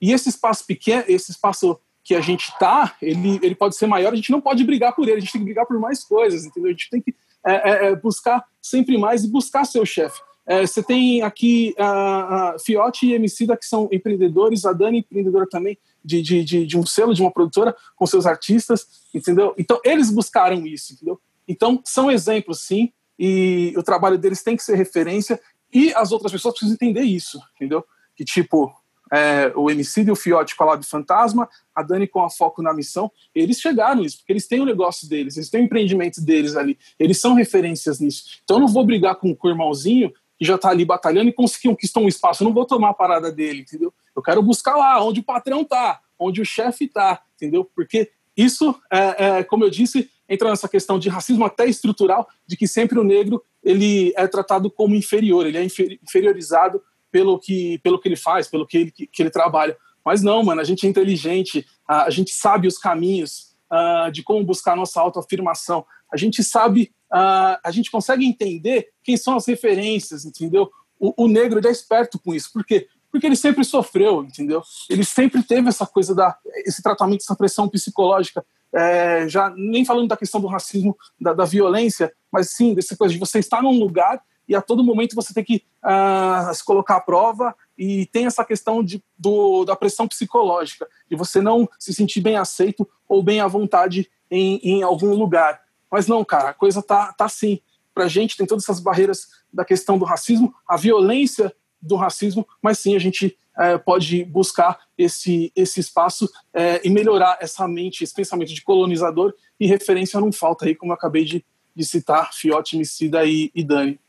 E 0.00 0.12
esse 0.12 0.28
espaço 0.28 0.66
pequeno, 0.66 1.04
esse 1.08 1.30
espaço 1.30 1.78
que 2.02 2.14
a 2.14 2.20
gente 2.20 2.50
está, 2.50 2.94
ele, 3.00 3.38
ele 3.42 3.54
pode 3.54 3.76
ser 3.76 3.86
maior, 3.86 4.12
a 4.12 4.16
gente 4.16 4.30
não 4.30 4.40
pode 4.40 4.62
brigar 4.62 4.94
por 4.94 5.08
ele, 5.08 5.16
a 5.16 5.20
gente 5.20 5.32
tem 5.32 5.40
que 5.40 5.46
brigar 5.46 5.66
por 5.66 5.80
mais 5.80 6.04
coisas, 6.04 6.44
entendeu? 6.44 6.68
A 6.68 6.72
gente 6.72 6.90
tem 6.90 7.00
que 7.00 7.14
é, 7.46 7.70
é, 7.70 7.86
é 7.86 7.96
buscar 7.96 8.44
sempre 8.60 8.98
mais 8.98 9.24
e 9.24 9.30
buscar 9.30 9.64
seu 9.64 9.86
chefe. 9.86 10.20
É, 10.46 10.66
você 10.66 10.82
tem 10.82 11.22
aqui 11.22 11.74
a, 11.78 12.50
a 12.54 12.58
Fiote 12.58 13.06
e 13.06 13.14
Emicida, 13.14 13.56
que 13.56 13.64
são 13.64 13.88
empreendedores, 13.90 14.66
a 14.66 14.72
Dani, 14.72 14.98
empreendedora 14.98 15.46
também, 15.48 15.78
de, 16.04 16.20
de, 16.20 16.44
de, 16.44 16.66
de, 16.66 16.78
um 16.78 16.84
selo, 16.84 17.14
de 17.14 17.22
uma 17.22 17.32
produtora, 17.32 17.74
com 17.96 18.06
seus 18.06 18.26
artistas, 18.26 18.86
entendeu? 19.14 19.54
Então, 19.56 19.80
eles 19.84 20.10
buscaram 20.10 20.66
isso, 20.66 20.92
entendeu? 20.92 21.20
Então, 21.48 21.80
são 21.84 22.10
exemplos, 22.10 22.60
sim, 22.60 22.92
e 23.18 23.72
o 23.76 23.82
trabalho 23.82 24.18
deles 24.18 24.42
tem 24.42 24.56
que 24.56 24.62
ser 24.62 24.76
referência, 24.76 25.40
e 25.72 25.92
as 25.94 26.12
outras 26.12 26.30
pessoas 26.30 26.54
precisam 26.54 26.74
entender 26.74 27.02
isso, 27.02 27.40
entendeu? 27.56 27.84
que 28.14 28.24
tipo 28.24 28.72
é, 29.12 29.52
o 29.54 29.70
MC 29.70 30.02
e 30.02 30.10
o 30.10 30.16
Fiote 30.16 30.56
com 30.56 30.64
a 30.64 30.68
Lab 30.68 30.84
Fantasma, 30.84 31.48
a 31.74 31.82
Dani 31.82 32.06
com 32.08 32.22
a 32.22 32.30
Foco 32.30 32.62
na 32.62 32.72
Missão, 32.72 33.12
eles 33.34 33.60
chegaram 33.60 34.00
nisso, 34.00 34.18
porque 34.18 34.32
eles 34.32 34.48
têm 34.48 34.60
o 34.60 34.64
negócio 34.64 35.08
deles, 35.08 35.36
eles 35.36 35.50
têm 35.50 35.60
o 35.60 35.64
empreendimento 35.64 36.20
deles 36.20 36.56
ali, 36.56 36.78
eles 36.98 37.20
são 37.20 37.34
referências 37.34 38.00
nisso. 38.00 38.40
Então 38.42 38.56
eu 38.56 38.62
não 38.62 38.68
vou 38.68 38.84
brigar 38.84 39.16
com, 39.16 39.36
o 39.40 39.48
irmãozinho 39.48 40.12
que 40.36 40.44
já 40.44 40.56
está 40.56 40.70
ali 40.70 40.84
batalhando 40.84 41.28
e 41.28 41.32
conseguir 41.32 41.68
conquistar 41.68 42.00
um 42.00 42.08
espaço, 42.08 42.42
eu 42.42 42.46
não 42.46 42.54
vou 42.54 42.64
tomar 42.64 42.90
a 42.90 42.94
parada 42.94 43.30
dele, 43.30 43.60
entendeu? 43.60 43.92
Eu 44.14 44.22
quero 44.22 44.42
buscar 44.42 44.76
lá, 44.76 45.02
onde 45.04 45.20
o 45.20 45.24
patrão 45.24 45.64
tá, 45.64 46.00
onde 46.18 46.40
o 46.40 46.44
chefe 46.44 46.88
tá, 46.88 47.20
entendeu? 47.34 47.64
Porque 47.74 48.10
isso, 48.36 48.74
é, 48.90 49.26
é, 49.26 49.44
como 49.44 49.64
eu 49.64 49.70
disse, 49.70 50.10
entra 50.28 50.50
nessa 50.50 50.68
questão 50.68 50.98
de 50.98 51.08
racismo 51.08 51.44
até 51.44 51.66
estrutural, 51.66 52.28
de 52.46 52.56
que 52.56 52.66
sempre 52.66 52.98
o 52.98 53.04
negro 53.04 53.42
ele 53.62 54.12
é 54.16 54.26
tratado 54.26 54.70
como 54.70 54.94
inferior, 54.94 55.46
ele 55.46 55.58
é 55.58 55.64
inferiorizado 55.64 56.82
pelo 57.10 57.38
que, 57.38 57.78
pelo 57.78 57.98
que 57.98 58.08
ele 58.08 58.16
faz, 58.16 58.48
pelo 58.48 58.66
que 58.66 58.76
ele, 58.76 58.90
que, 58.90 59.06
que 59.06 59.22
ele 59.22 59.30
trabalha. 59.30 59.76
Mas 60.04 60.22
não, 60.22 60.42
mano, 60.42 60.60
a 60.60 60.64
gente 60.64 60.86
é 60.86 60.90
inteligente, 60.90 61.66
a, 61.86 62.04
a 62.04 62.10
gente 62.10 62.32
sabe 62.32 62.66
os 62.68 62.76
caminhos 62.76 63.54
uh, 63.72 64.10
de 64.10 64.22
como 64.22 64.44
buscar 64.44 64.76
nossa 64.76 65.00
autoafirmação. 65.00 65.86
A 66.12 66.16
gente 66.16 66.42
sabe, 66.42 66.92
uh, 67.12 67.56
a 67.64 67.70
gente 67.70 67.90
consegue 67.90 68.26
entender 68.26 68.88
quem 69.02 69.16
são 69.16 69.36
as 69.36 69.46
referências, 69.46 70.24
entendeu? 70.24 70.70
O, 70.98 71.24
o 71.24 71.28
negro 71.28 71.66
é 71.66 71.70
esperto 71.70 72.18
com 72.18 72.34
isso. 72.34 72.52
Por 72.52 72.64
quê? 72.64 72.86
Porque 73.14 73.28
ele 73.28 73.36
sempre 73.36 73.62
sofreu, 73.62 74.24
entendeu? 74.24 74.60
Ele 74.90 75.04
sempre 75.04 75.40
teve 75.40 75.68
essa 75.68 75.86
coisa 75.86 76.12
da 76.12 76.36
esse 76.66 76.82
tratamento, 76.82 77.20
essa 77.20 77.36
pressão 77.36 77.68
psicológica. 77.68 78.44
É, 78.72 79.28
já 79.28 79.54
nem 79.56 79.84
falando 79.84 80.08
da 80.08 80.16
questão 80.16 80.40
do 80.40 80.48
racismo, 80.48 80.96
da, 81.20 81.32
da 81.32 81.44
violência, 81.44 82.12
mas 82.28 82.50
sim 82.50 82.74
dessa 82.74 82.96
coisa 82.96 83.14
de 83.14 83.20
você 83.20 83.38
estar 83.38 83.62
num 83.62 83.78
lugar 83.78 84.20
e 84.48 84.56
a 84.56 84.60
todo 84.60 84.82
momento 84.82 85.14
você 85.14 85.32
tem 85.32 85.44
que 85.44 85.64
uh, 85.84 86.52
se 86.52 86.64
colocar 86.64 86.96
à 86.96 87.00
prova 87.00 87.54
e 87.78 88.06
tem 88.06 88.26
essa 88.26 88.44
questão 88.44 88.82
de, 88.82 89.00
do, 89.16 89.64
da 89.64 89.76
pressão 89.76 90.08
psicológica, 90.08 90.88
de 91.08 91.14
você 91.14 91.40
não 91.40 91.68
se 91.78 91.94
sentir 91.94 92.20
bem 92.20 92.34
aceito 92.34 92.84
ou 93.08 93.22
bem 93.22 93.38
à 93.38 93.46
vontade 93.46 94.10
em, 94.28 94.58
em 94.64 94.82
algum 94.82 95.14
lugar. 95.14 95.62
Mas 95.88 96.08
não, 96.08 96.24
cara, 96.24 96.48
a 96.48 96.54
coisa 96.54 96.82
tá, 96.82 97.12
tá 97.12 97.26
assim. 97.26 97.60
Pra 97.94 98.08
gente 98.08 98.36
tem 98.36 98.44
todas 98.44 98.64
essas 98.64 98.80
barreiras 98.80 99.28
da 99.52 99.64
questão 99.64 99.96
do 99.96 100.04
racismo, 100.04 100.52
a 100.66 100.76
violência 100.76 101.54
do 101.84 101.96
racismo, 101.96 102.46
mas 102.62 102.78
sim 102.78 102.96
a 102.96 102.98
gente 102.98 103.36
é, 103.56 103.78
pode 103.78 104.24
buscar 104.24 104.78
esse, 104.98 105.52
esse 105.54 105.80
espaço 105.80 106.28
é, 106.52 106.80
e 106.84 106.90
melhorar 106.90 107.38
essa 107.40 107.68
mente, 107.68 108.02
esse 108.02 108.14
pensamento 108.14 108.52
de 108.52 108.62
colonizador 108.62 109.34
e 109.58 109.66
referência 109.66 110.20
não 110.20 110.32
falta 110.32 110.66
aí, 110.66 110.74
como 110.74 110.92
eu 110.92 110.96
acabei 110.96 111.24
de, 111.24 111.44
de 111.74 111.84
citar, 111.84 112.32
Fiote, 112.32 112.76
Micida 112.76 113.24
e, 113.24 113.50
e 113.54 113.62
Dani. 113.62 114.00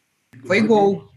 Foi 0.46 0.62
gol. 0.62 1.08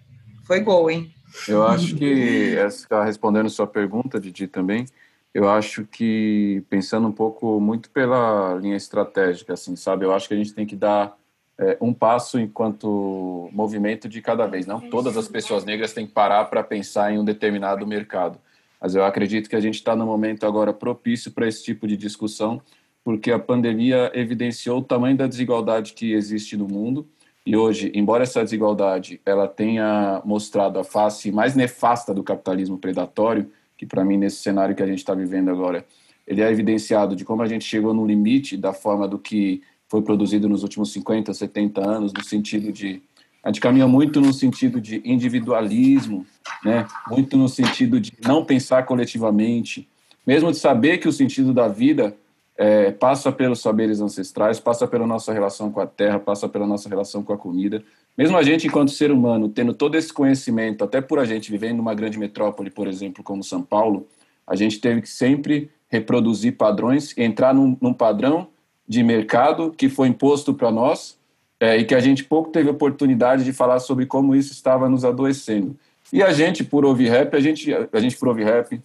Foi 0.47 0.61
gol, 0.61 0.91
hein? 0.91 1.13
Eu 1.47 1.67
acho 1.67 1.95
que, 1.95 2.05
está 2.05 3.05
respondendo 3.05 3.51
sua 3.51 3.67
pergunta, 3.67 4.19
Didi, 4.19 4.47
também, 4.47 4.87
eu 5.33 5.49
acho 5.49 5.85
que, 5.85 6.65
pensando 6.69 7.07
um 7.07 7.13
pouco 7.13 7.61
muito 7.61 7.91
pela 7.91 8.55
linha 8.55 8.77
estratégica, 8.77 9.53
assim, 9.53 9.77
sabe? 9.77 10.05
Eu 10.05 10.13
acho 10.13 10.27
que 10.27 10.35
a 10.35 10.37
gente 10.37 10.55
tem 10.55 10.67
que 10.67 10.75
dar 10.75 11.17
é, 11.59 11.77
um 11.81 11.93
passo 11.93 12.39
enquanto 12.39 13.49
movimento 13.53 14.09
de 14.09 14.23
cada 14.23 14.47
vez. 14.47 14.67
Não 14.67 14.81
todas 14.81 15.17
as 15.17 15.29
pessoas 15.29 15.65
negras 15.65 15.93
têm 15.93 16.07
que 16.07 16.13
parar 16.13 16.45
para 16.47 16.63
pensar 16.63 17.13
em 17.13 17.19
um 17.19 17.25
determinado 17.25 17.87
mercado. 17.87 18.39
Mas 18.81 18.95
eu 18.95 19.05
acredito 19.05 19.51
que 19.51 19.57
a 19.57 19.61
gente 19.61 19.75
está 19.75 19.97
no 19.97 20.07
momento 20.07 20.47
agora 20.47 20.73
propício 20.73 21.33
para 21.33 21.49
esse 21.49 21.65
tipo 21.65 21.87
de 21.87 21.97
discussão, 21.97 22.63
porque 23.03 23.33
a 23.33 23.39
pandemia 23.39 24.11
evidenciou 24.15 24.79
o 24.79 24.85
tamanho 24.85 25.17
da 25.17 25.27
desigualdade 25.27 25.95
que 25.95 26.13
existe 26.13 26.57
no 26.57 26.69
mundo 26.69 27.09
e 27.49 27.57
hoje, 27.57 27.91
embora 27.95 28.25
essa 28.25 28.45
desigualdade 28.45 29.23
ela 29.25 29.49
tenha 29.49 30.21
mostrado 30.23 30.79
a 30.79 30.85
face 30.85 31.33
mais 31.33 31.57
nefasta 31.57 32.13
do 32.13 32.23
capitalismo 32.23 32.77
predatório, 32.77 33.51
que 33.75 33.87
para 33.87 34.05
mim 34.05 34.19
nesse 34.19 34.37
cenário 34.37 34.75
que 34.75 34.83
a 34.83 34.87
gente 34.87 34.99
está 34.99 35.15
vivendo 35.15 35.51
agora, 35.51 35.83
ele 36.27 36.43
é 36.43 36.51
evidenciado 36.51 37.17
de 37.17 37.25
como 37.25 37.41
a 37.41 37.47
gente 37.47 37.65
chegou 37.65 37.95
no 37.95 38.05
limite 38.05 38.55
da 38.55 38.75
forma 38.75 39.09
do 39.09 39.19
que 39.19 39.63
foi 39.89 40.03
produzido 40.03 40.49
nos 40.49 40.63
últimos 40.63 40.93
50, 40.93 41.33
70 41.33 41.81
anos, 41.81 42.13
no 42.13 42.23
sentido 42.23 42.71
de 42.73 43.03
a 43.43 43.49
gente 43.49 43.61
caminha 43.61 43.87
muito 43.87 44.21
no 44.21 44.33
sentido 44.33 44.81
de 44.81 45.01
individualismo, 45.05 46.27
né? 46.65 46.87
Muito 47.09 47.37
no 47.37 47.49
sentido 47.49 48.01
de 48.01 48.13
não 48.23 48.45
pensar 48.45 48.85
coletivamente, 48.85 49.89
mesmo 50.27 50.51
de 50.51 50.59
saber 50.59 50.99
que 50.99 51.09
o 51.09 51.13
sentido 51.13 51.55
da 51.55 51.69
vida 51.69 52.15
é, 52.59 52.91
passa 52.91 53.31
pelos 53.31 53.61
saberes 53.61 54.01
ancestrais, 54.01 54.59
passa 54.59 54.87
pela 54.87 55.07
nossa 55.07 55.33
relação 55.33 55.71
com 55.71 55.81
a 55.81 55.87
terra, 55.87 56.19
passa 56.19 56.49
pela 56.49 56.67
nossa 56.67 56.89
relação 56.89 57.23
com 57.23 57.33
a 57.33 57.39
comida. 57.39 57.83
Mesmo 58.17 58.37
a 58.37 58.43
gente, 58.43 58.67
enquanto 58.67 58.91
ser 58.91 59.13
humano, 59.13 59.49
tendo 59.49 59.73
todo 59.73 59.95
esse 59.95 60.13
conhecimento, 60.13 60.83
até 60.83 61.01
por 61.01 61.21
a 61.21 61.25
gente 61.25 61.51
vivendo 61.53 61.77
numa 61.77 61.95
grande 61.95 62.19
metrópole, 62.19 62.69
por 62.69 62.89
exemplo, 62.89 63.23
como 63.23 63.45
São 63.45 63.63
Paulo, 63.63 64.09
a 64.45 64.57
gente 64.57 64.81
teve 64.81 65.03
que 65.03 65.09
sempre 65.09 65.71
reproduzir 65.89 66.57
padrões, 66.57 67.17
entrar 67.17 67.55
num, 67.55 67.77
num 67.81 67.95
padrão 67.95 68.49
de 68.89 69.03
mercado 69.03 69.71
que 69.77 69.89
foi 69.89 70.09
imposto 70.09 70.55
para 70.55 70.71
nós 70.71 71.19
é, 71.61 71.77
e 71.77 71.85
que 71.85 71.95
a 71.95 72.01
gente 72.01 72.25
pouco 72.25 72.51
teve 72.51 72.71
oportunidade 72.71 73.45
de 73.45 73.53
falar 73.53 73.81
sobre 73.81 74.07
como 74.07 74.35
isso 74.35 74.53
estava 74.53 74.89
nos 74.89 75.05
adoecendo. 75.05 75.77
E 76.13 76.23
a 76.23 76.33
gente, 76.33 76.65
por 76.65 76.85
ouvir 76.85 77.11
rap, 77.11 77.35
a 77.35 77.41
gente, 77.41 77.71
a 77.73 78.01
gente 78.01 78.17
por 78.17 78.29
ouvir 78.29 78.45
rap, 78.45 78.81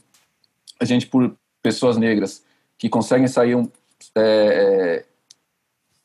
a 0.80 0.86
gente 0.86 1.08
por 1.08 1.34
pessoas 1.62 1.98
negras 1.98 2.44
que 2.78 2.90
conseguem 2.90 3.28
sair 3.28 3.56
um, 3.56 3.70
é, 4.16 5.06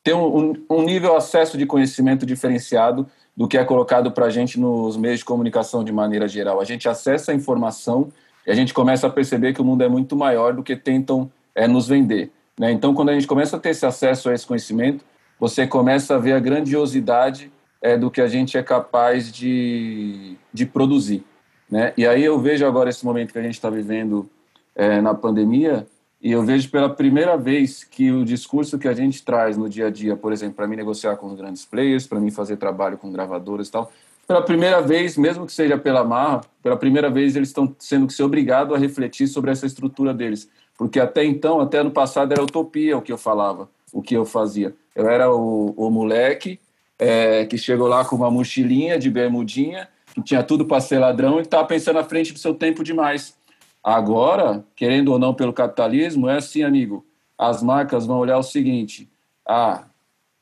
ter 0.05 0.15
um, 0.15 0.55
um, 0.71 0.83
nível 0.85 1.17
acesso 1.17 1.59
de 1.59 1.67
conhecimento 1.67 2.25
diferenciado 2.25 3.07
do 3.37 3.49
que 3.49 3.59
é 3.59 3.65
colocado 3.65 4.13
para 4.13 4.27
a 4.27 4.31
gente 4.31 4.61
nos 4.61 4.97
meios 4.97 5.19
de 5.19 5.25
comunicação 5.25 5.83
de 5.83 5.91
maneira 5.93 6.29
geral. 6.29 6.61
A 6.61 6.65
gente 6.65 6.89
acessa 6.89 7.33
a 7.33 7.35
informação 7.35 8.13
e 8.47 8.51
a 8.51 8.55
gente 8.55 8.73
começa 8.73 9.09
a 9.09 9.11
perceber 9.11 9.53
que 9.53 9.61
o 9.61 9.65
mundo 9.65 9.83
é 9.83 9.89
muito 9.89 10.15
maior 10.15 10.55
do 10.55 10.63
que 10.63 10.77
tentam 10.77 11.31
é, 11.55 11.67
nos 11.67 11.89
vender. 11.89 12.31
Né? 12.59 12.73
Então, 12.73 12.95
quando 12.95 13.11
a 13.11 13.15
gente 13.15 13.27
começa 13.27 13.57
a 13.57 13.61
ter 13.61 13.71
esse 13.71 13.87
acesso 13.87 14.29
a 14.29 14.35
esse 14.35 14.47
conhecimento, 14.47 15.05
você 15.39 15.67
começa 15.67 16.17
a 16.17 16.19
ver 16.19 16.33
a 16.33 16.41
grandiosidade 16.41 17.53
é, 17.81 17.97
do 17.97 18.11
que 18.11 18.21
a 18.21 18.27
gente 18.27 18.59
é 18.59 18.63
capaz 18.63 19.31
de, 19.31 20.37
de 20.53 20.67
produzir. 20.67 21.25
Né? 21.71 21.93
E 21.97 22.07
aí 22.07 22.25
eu 22.25 22.39
vejo 22.39 22.67
agora 22.67 22.91
esse 22.91 23.05
momento 23.05 23.33
que 23.33 23.39
a 23.39 23.43
gente 23.43 23.55
está 23.55 23.71
vivendo 23.71 24.29
é, 24.75 25.01
na 25.01 25.15
pandemia, 25.15 25.87
e 26.21 26.33
eu 26.33 26.43
vejo 26.43 26.69
pela 26.71 26.89
primeira 26.89 27.37
vez 27.37 27.85
que 27.85 28.11
o 28.11 28.25
discurso 28.25 28.77
que 28.77 28.89
a 28.89 28.93
gente 28.93 29.25
traz 29.25 29.57
no 29.57 29.69
dia 29.69 29.87
a 29.87 29.91
dia, 29.91 30.17
por 30.17 30.33
exemplo, 30.33 30.57
para 30.57 30.67
mim 30.67 30.75
negociar 30.75 31.17
com 31.17 31.29
os 31.29 31.35
grandes 31.35 31.65
players, 31.65 32.09
para 32.09 32.19
mim 32.19 32.31
fazer 32.31 32.57
trabalho 32.57 32.99
com 32.99 33.13
gravadoras 33.13 33.69
e 33.69 33.71
tal, 33.71 33.93
pela 34.27 34.43
primeira 34.43 34.83
vez, 34.83 35.17
mesmo 35.17 35.47
que 35.47 35.53
seja 35.53 35.79
pela 35.79 36.03
marra, 36.03 36.41
pela 36.61 36.77
primeira 36.77 37.09
vez 37.09 37.37
eles 37.37 37.49
estão 37.49 37.75
sendo 37.79 38.07
que 38.07 38.13
ser 38.13 38.25
obrigados 38.25 38.75
a 38.75 38.79
refletir 38.79 39.29
sobre 39.29 39.51
essa 39.51 39.65
estrutura 39.65 40.13
deles. 40.13 40.51
Porque 40.79 41.01
até 41.01 41.25
então, 41.25 41.61
até 41.61 41.79
ano 41.79 41.91
passado, 41.91 42.33
era 42.33 42.43
utopia 42.43 42.97
o 42.97 43.03
que 43.03 43.13
eu 43.13 43.19
falava, 43.19 43.69
o 43.93 44.01
que 44.01 44.15
eu 44.15 44.25
fazia. 44.25 44.75
Eu 44.95 45.11
era 45.11 45.29
o, 45.31 45.75
o 45.77 45.91
moleque 45.91 46.61
é, 46.97 47.45
que 47.47 47.59
chegou 47.59 47.89
lá 47.89 48.05
com 48.05 48.15
uma 48.15 48.31
mochilinha 48.31 48.97
de 48.97 49.11
bermudinha, 49.11 49.89
que 50.15 50.23
tinha 50.23 50.43
tudo 50.43 50.65
para 50.65 50.81
ser 50.81 51.01
ladrão 51.01 51.39
e 51.39 51.43
estava 51.43 51.67
pensando 51.67 51.99
à 51.99 52.05
frente 52.05 52.33
do 52.33 52.39
seu 52.39 52.55
tempo 52.55 52.85
demais. 52.85 53.37
Agora, 53.83 54.65
querendo 54.77 55.13
ou 55.13 55.19
não 55.19 55.35
pelo 55.35 55.53
capitalismo, 55.53 56.29
é 56.29 56.37
assim, 56.37 56.63
amigo. 56.63 57.05
As 57.37 57.61
marcas 57.61 58.07
vão 58.07 58.19
olhar 58.19 58.39
o 58.39 58.43
seguinte: 58.43 59.11
ah, 59.45 59.85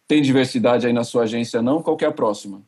tem 0.06 0.20
diversidade 0.20 0.86
aí 0.86 0.92
na 0.92 1.04
sua 1.04 1.22
agência, 1.22 1.62
não? 1.62 1.82
Qual 1.82 1.96
é 2.02 2.04
a 2.04 2.12
próxima? 2.12 2.60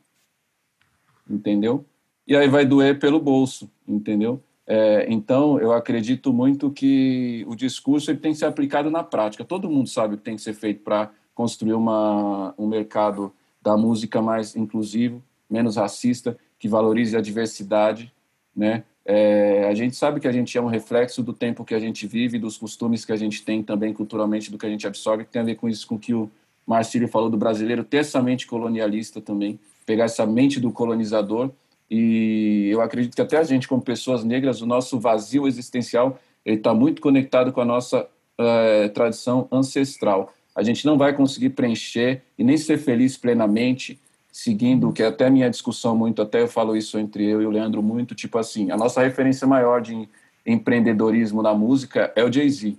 Entendeu? 1.29 1.85
E 2.27 2.35
aí 2.35 2.47
vai 2.47 2.65
doer 2.65 2.99
pelo 2.99 3.19
bolso, 3.19 3.69
entendeu? 3.87 4.41
É, 4.71 5.07
então, 5.09 5.59
eu 5.59 5.73
acredito 5.73 6.31
muito 6.31 6.69
que 6.69 7.43
o 7.47 7.55
discurso 7.55 8.11
ele 8.11 8.19
tem 8.19 8.33
que 8.33 8.37
ser 8.37 8.45
aplicado 8.45 8.91
na 8.91 9.03
prática. 9.03 9.43
Todo 9.43 9.67
mundo 9.67 9.89
sabe 9.89 10.13
o 10.13 10.17
que 10.17 10.23
tem 10.23 10.35
que 10.35 10.43
ser 10.43 10.53
feito 10.53 10.81
para 10.83 11.09
construir 11.33 11.73
uma, 11.73 12.53
um 12.55 12.67
mercado 12.67 13.33
da 13.59 13.75
música 13.75 14.21
mais 14.21 14.55
inclusivo, 14.55 15.23
menos 15.49 15.75
racista, 15.75 16.37
que 16.59 16.67
valorize 16.67 17.17
a 17.17 17.21
diversidade, 17.21 18.13
né? 18.55 18.83
É, 19.03 19.67
a 19.67 19.73
gente 19.73 19.95
sabe 19.95 20.19
que 20.19 20.27
a 20.27 20.31
gente 20.31 20.55
é 20.55 20.61
um 20.61 20.67
reflexo 20.67 21.23
do 21.23 21.33
tempo 21.33 21.65
que 21.65 21.73
a 21.73 21.79
gente 21.79 22.05
vive, 22.05 22.37
dos 22.37 22.55
costumes 22.55 23.03
que 23.03 23.11
a 23.11 23.15
gente 23.15 23.43
tem 23.43 23.63
também 23.63 23.91
culturalmente, 23.91 24.51
do 24.51 24.57
que 24.59 24.67
a 24.67 24.69
gente 24.69 24.85
absorve, 24.85 25.25
que 25.25 25.31
tem 25.31 25.41
a 25.41 25.45
ver 25.45 25.55
com 25.55 25.67
isso, 25.67 25.87
com 25.87 25.97
que 25.97 26.13
o 26.13 26.29
Marcílio 26.67 27.07
falou 27.07 27.27
do 27.27 27.37
brasileiro, 27.37 27.83
ter 27.83 27.97
essa 27.97 28.21
mente 28.21 28.45
colonialista 28.45 29.19
também, 29.19 29.59
pegar 29.83 30.03
essa 30.03 30.27
mente 30.27 30.59
do 30.59 30.71
colonizador 30.71 31.49
e 31.89 32.69
eu 32.71 32.81
acredito 32.81 33.15
que 33.15 33.21
até 33.21 33.37
a 33.37 33.43
gente, 33.43 33.67
como 33.67 33.81
pessoas 33.81 34.23
negras, 34.23 34.61
o 34.61 34.65
nosso 34.65 34.99
vazio 34.99 35.47
existencial 35.47 36.19
está 36.45 36.73
muito 36.73 37.01
conectado 37.01 37.51
com 37.51 37.61
a 37.61 37.65
nossa 37.65 38.01
uh, 38.03 38.89
tradição 38.93 39.47
ancestral. 39.51 40.31
A 40.55 40.61
gente 40.61 40.85
não 40.85 40.97
vai 40.97 41.13
conseguir 41.13 41.51
preencher 41.51 42.21
e 42.37 42.43
nem 42.43 42.57
ser 42.57 42.77
feliz 42.77 43.17
plenamente 43.17 43.99
seguindo, 44.31 44.93
que 44.93 45.01
é 45.01 45.07
até 45.07 45.29
minha 45.29 45.49
discussão 45.49 45.95
muito, 45.95 46.21
até 46.21 46.41
eu 46.41 46.47
falo 46.47 46.77
isso 46.77 46.99
entre 46.99 47.25
eu 47.25 47.41
e 47.41 47.45
o 47.45 47.49
Leandro 47.49 47.81
muito, 47.81 48.13
tipo 48.13 48.37
assim, 48.37 48.69
a 48.69 48.77
nossa 48.77 49.01
referência 49.01 49.47
maior 49.47 49.81
de 49.81 50.07
empreendedorismo 50.45 51.41
na 51.41 51.53
música 51.53 52.13
é 52.15 52.23
o 52.23 52.31
Jay-Z, 52.31 52.77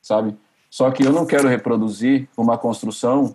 sabe? 0.00 0.36
Só 0.70 0.90
que 0.90 1.04
eu 1.04 1.12
não 1.12 1.26
quero 1.26 1.48
reproduzir 1.48 2.28
uma 2.36 2.56
construção 2.56 3.34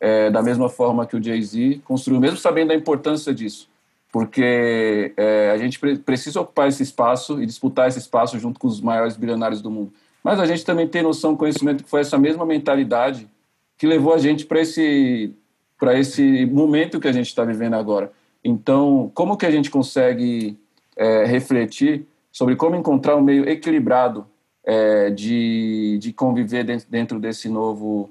é, 0.00 0.30
da 0.30 0.40
mesma 0.40 0.68
forma 0.68 1.06
que 1.06 1.16
o 1.16 1.22
Jay-Z 1.22 1.80
construiu, 1.84 2.20
mesmo 2.20 2.38
sabendo 2.38 2.68
da 2.68 2.74
importância 2.74 3.34
disso 3.34 3.68
porque 4.10 5.12
é, 5.16 5.50
a 5.50 5.58
gente 5.58 5.78
pre 5.78 5.98
precisa 5.98 6.40
ocupar 6.40 6.68
esse 6.68 6.82
espaço 6.82 7.42
e 7.42 7.46
disputar 7.46 7.88
esse 7.88 7.98
espaço 7.98 8.38
junto 8.38 8.58
com 8.58 8.66
os 8.66 8.80
maiores 8.80 9.16
bilionários 9.16 9.60
do 9.60 9.70
mundo. 9.70 9.92
Mas 10.24 10.40
a 10.40 10.46
gente 10.46 10.64
também 10.64 10.88
tem 10.88 11.02
noção, 11.02 11.36
conhecimento 11.36 11.84
que 11.84 11.90
foi 11.90 12.00
essa 12.00 12.18
mesma 12.18 12.44
mentalidade 12.44 13.28
que 13.76 13.86
levou 13.86 14.12
a 14.12 14.18
gente 14.18 14.46
para 14.46 14.60
esse 14.60 15.32
para 15.78 15.96
esse 15.96 16.44
momento 16.46 16.98
que 16.98 17.06
a 17.06 17.12
gente 17.12 17.28
está 17.28 17.44
vivendo 17.44 17.74
agora. 17.74 18.10
Então, 18.42 19.12
como 19.14 19.36
que 19.36 19.46
a 19.46 19.50
gente 19.50 19.70
consegue 19.70 20.58
é, 20.96 21.24
refletir 21.24 22.04
sobre 22.32 22.56
como 22.56 22.74
encontrar 22.74 23.14
um 23.14 23.20
meio 23.20 23.48
equilibrado 23.48 24.26
é, 24.64 25.10
de, 25.10 25.98
de 26.00 26.12
conviver 26.12 26.64
dentro, 26.64 26.86
dentro 26.90 27.20
desse 27.20 27.48
novo 27.48 28.10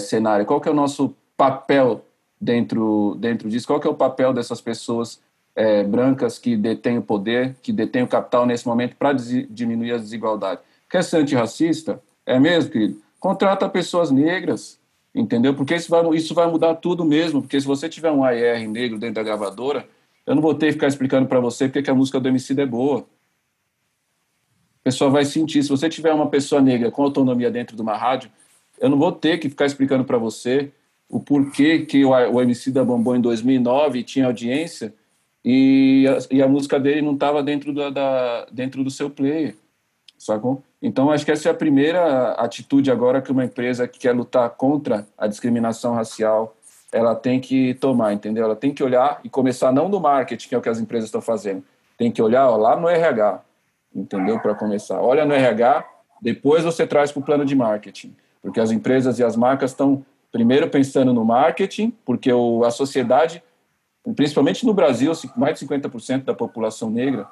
cenário? 0.00 0.46
Qual 0.46 0.60
que 0.60 0.68
é 0.68 0.72
o 0.72 0.74
nosso 0.74 1.14
papel 1.36 2.04
dentro 2.40 3.14
dentro 3.20 3.48
disso? 3.48 3.66
Qual 3.66 3.78
que 3.78 3.86
é 3.86 3.90
o 3.90 3.94
papel 3.94 4.32
dessas 4.32 4.60
pessoas 4.60 5.20
é, 5.56 5.82
brancas 5.82 6.38
que 6.38 6.54
detêm 6.54 6.98
o 6.98 7.02
poder, 7.02 7.56
que 7.62 7.72
detêm 7.72 8.02
o 8.02 8.08
capital 8.08 8.44
nesse 8.44 8.66
momento 8.66 8.94
para 8.94 9.14
diminuir 9.14 9.92
a 9.92 9.96
desigualdade. 9.98 10.60
Quer 10.88 11.02
ser 11.02 11.16
antirracista? 11.16 12.00
É 12.26 12.38
mesmo, 12.38 12.70
querido? 12.70 13.00
Contrata 13.18 13.66
pessoas 13.68 14.10
negras, 14.10 14.78
entendeu? 15.14 15.54
Porque 15.54 15.74
isso 15.74 15.88
vai, 15.88 16.06
isso 16.14 16.34
vai 16.34 16.46
mudar 16.48 16.74
tudo 16.74 17.04
mesmo, 17.04 17.40
porque 17.40 17.58
se 17.58 17.66
você 17.66 17.88
tiver 17.88 18.10
um 18.10 18.22
AR 18.22 18.68
negro 18.68 18.98
dentro 18.98 19.14
da 19.16 19.22
gravadora, 19.22 19.88
eu 20.26 20.34
não 20.34 20.42
vou 20.42 20.54
ter 20.54 20.66
que 20.66 20.72
ficar 20.72 20.88
explicando 20.88 21.26
para 21.26 21.40
você 21.40 21.66
porque 21.66 21.82
que 21.82 21.90
a 21.90 21.94
música 21.94 22.20
do 22.20 22.28
MC 22.28 22.60
é 22.60 22.66
boa. 22.66 23.06
A 24.80 24.84
pessoa 24.84 25.10
vai 25.10 25.24
sentir. 25.24 25.62
Se 25.62 25.70
você 25.70 25.88
tiver 25.88 26.12
uma 26.12 26.28
pessoa 26.28 26.60
negra 26.60 26.90
com 26.90 27.02
autonomia 27.02 27.50
dentro 27.50 27.74
de 27.74 27.82
uma 27.82 27.96
rádio, 27.96 28.30
eu 28.78 28.90
não 28.90 28.98
vou 28.98 29.10
ter 29.10 29.38
que 29.38 29.48
ficar 29.48 29.66
explicando 29.66 30.04
para 30.04 30.18
você 30.18 30.70
o 31.08 31.18
porquê 31.20 31.80
que 31.80 32.04
o, 32.04 32.40
MC 32.40 32.70
da 32.70 32.84
bombou 32.84 33.16
em 33.16 33.20
2009 33.20 34.02
tinha 34.02 34.26
audiência 34.26 34.92
e 35.48 36.08
a, 36.08 36.18
e 36.34 36.42
a 36.42 36.48
música 36.48 36.80
dele 36.80 37.00
não 37.00 37.14
estava 37.14 37.40
dentro, 37.40 37.72
da, 37.72 37.88
da, 37.88 38.46
dentro 38.50 38.82
do 38.82 38.90
seu 38.90 39.08
player, 39.08 39.54
sacou? 40.18 40.60
Então, 40.82 41.08
acho 41.08 41.24
que 41.24 41.30
essa 41.30 41.48
é 41.48 41.52
a 41.52 41.54
primeira 41.54 42.32
atitude 42.32 42.90
agora 42.90 43.22
que 43.22 43.30
uma 43.30 43.44
empresa 43.44 43.86
que 43.86 44.00
quer 44.00 44.12
lutar 44.12 44.50
contra 44.50 45.06
a 45.16 45.28
discriminação 45.28 45.94
racial, 45.94 46.56
ela 46.92 47.14
tem 47.14 47.38
que 47.38 47.74
tomar, 47.74 48.12
entendeu? 48.12 48.44
Ela 48.44 48.56
tem 48.56 48.74
que 48.74 48.82
olhar 48.82 49.20
e 49.22 49.28
começar 49.28 49.70
não 49.70 49.88
no 49.88 50.00
marketing, 50.00 50.48
que 50.48 50.54
é 50.56 50.58
o 50.58 50.60
que 50.60 50.68
as 50.68 50.80
empresas 50.80 51.06
estão 51.06 51.20
fazendo, 51.20 51.62
tem 51.96 52.10
que 52.10 52.20
olhar 52.20 52.48
ó, 52.50 52.56
lá 52.56 52.74
no 52.74 52.88
RH, 52.88 53.40
entendeu? 53.94 54.40
Para 54.40 54.52
começar. 54.52 55.00
Olha 55.00 55.24
no 55.24 55.32
RH, 55.32 55.84
depois 56.20 56.64
você 56.64 56.84
traz 56.84 57.12
para 57.12 57.20
o 57.20 57.24
plano 57.24 57.44
de 57.44 57.54
marketing, 57.54 58.16
porque 58.42 58.58
as 58.58 58.72
empresas 58.72 59.20
e 59.20 59.24
as 59.24 59.36
marcas 59.36 59.70
estão 59.70 60.04
primeiro 60.32 60.68
pensando 60.68 61.12
no 61.12 61.24
marketing, 61.24 61.92
porque 62.04 62.32
o, 62.32 62.64
a 62.64 62.70
sociedade 62.72 63.40
principalmente 64.14 64.64
no 64.64 64.72
Brasil, 64.72 65.12
mais 65.36 65.58
de 65.58 65.66
50% 65.66 66.24
da 66.24 66.34
população 66.34 66.88
negra. 66.88 67.26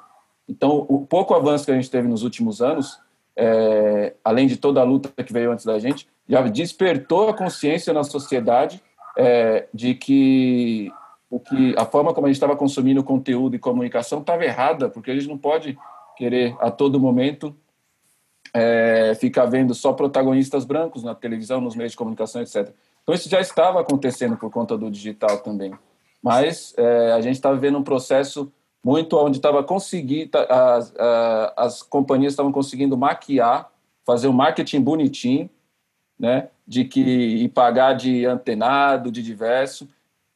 Então, 0.47 0.85
o 0.89 1.05
pouco 1.05 1.33
avanço 1.33 1.65
que 1.65 1.71
a 1.71 1.75
gente 1.75 1.89
teve 1.89 2.07
nos 2.07 2.21
últimos 2.21 2.61
anos, 2.61 2.99
é, 3.35 4.13
além 4.23 4.45
de 4.45 4.57
toda 4.57 4.81
a 4.81 4.83
luta 4.83 5.09
que 5.23 5.31
veio 5.31 5.51
antes 5.51 5.65
da 5.65 5.79
gente, 5.79 6.07
já 6.27 6.41
despertou 6.41 7.29
a 7.29 7.33
consciência 7.33 7.93
na 7.93 8.03
sociedade 8.03 8.83
é, 9.17 9.67
de 9.73 9.95
que, 9.95 10.91
o 11.29 11.39
que 11.39 11.73
a 11.77 11.85
forma 11.85 12.13
como 12.13 12.27
a 12.27 12.29
gente 12.29 12.35
estava 12.35 12.55
consumindo 12.57 13.03
conteúdo 13.03 13.55
e 13.55 13.59
comunicação 13.59 14.19
estava 14.19 14.43
errada, 14.43 14.89
porque 14.89 15.11
a 15.11 15.13
gente 15.15 15.27
não 15.27 15.37
pode 15.37 15.77
querer 16.17 16.55
a 16.59 16.69
todo 16.69 16.99
momento 16.99 17.55
é, 18.53 19.15
ficar 19.15 19.45
vendo 19.45 19.73
só 19.73 19.93
protagonistas 19.93 20.65
brancos 20.65 21.03
na 21.03 21.15
televisão, 21.15 21.59
nos 21.59 21.75
meios 21.75 21.93
de 21.93 21.97
comunicação, 21.97 22.41
etc. 22.41 22.69
Então, 23.01 23.15
isso 23.15 23.29
já 23.29 23.39
estava 23.39 23.79
acontecendo 23.79 24.37
por 24.37 24.51
conta 24.51 24.77
do 24.77 24.91
digital 24.91 25.37
também 25.39 25.73
mas 26.25 26.73
é, 26.75 27.11
a 27.11 27.21
gente 27.21 27.35
estava 27.35 27.53
tá 27.53 27.61
vendo 27.61 27.77
um 27.77 27.83
processo 27.83 28.51
muito 28.83 29.15
onde 29.15 29.37
estava 29.37 29.63
conseguindo 29.63 30.35
as, 30.49 30.91
as 31.55 31.83
companhias 31.83 32.33
estavam 32.33 32.51
conseguindo 32.51 32.97
maquiar, 32.97 33.69
fazer 34.03 34.27
um 34.27 34.33
marketing 34.33 34.81
bonitinho, 34.81 35.47
né, 36.19 36.49
de 36.67 36.83
que 36.83 36.99
e 36.99 37.47
pagar 37.47 37.93
de 37.93 38.25
antenado, 38.25 39.11
de 39.11 39.21
diverso, 39.21 39.87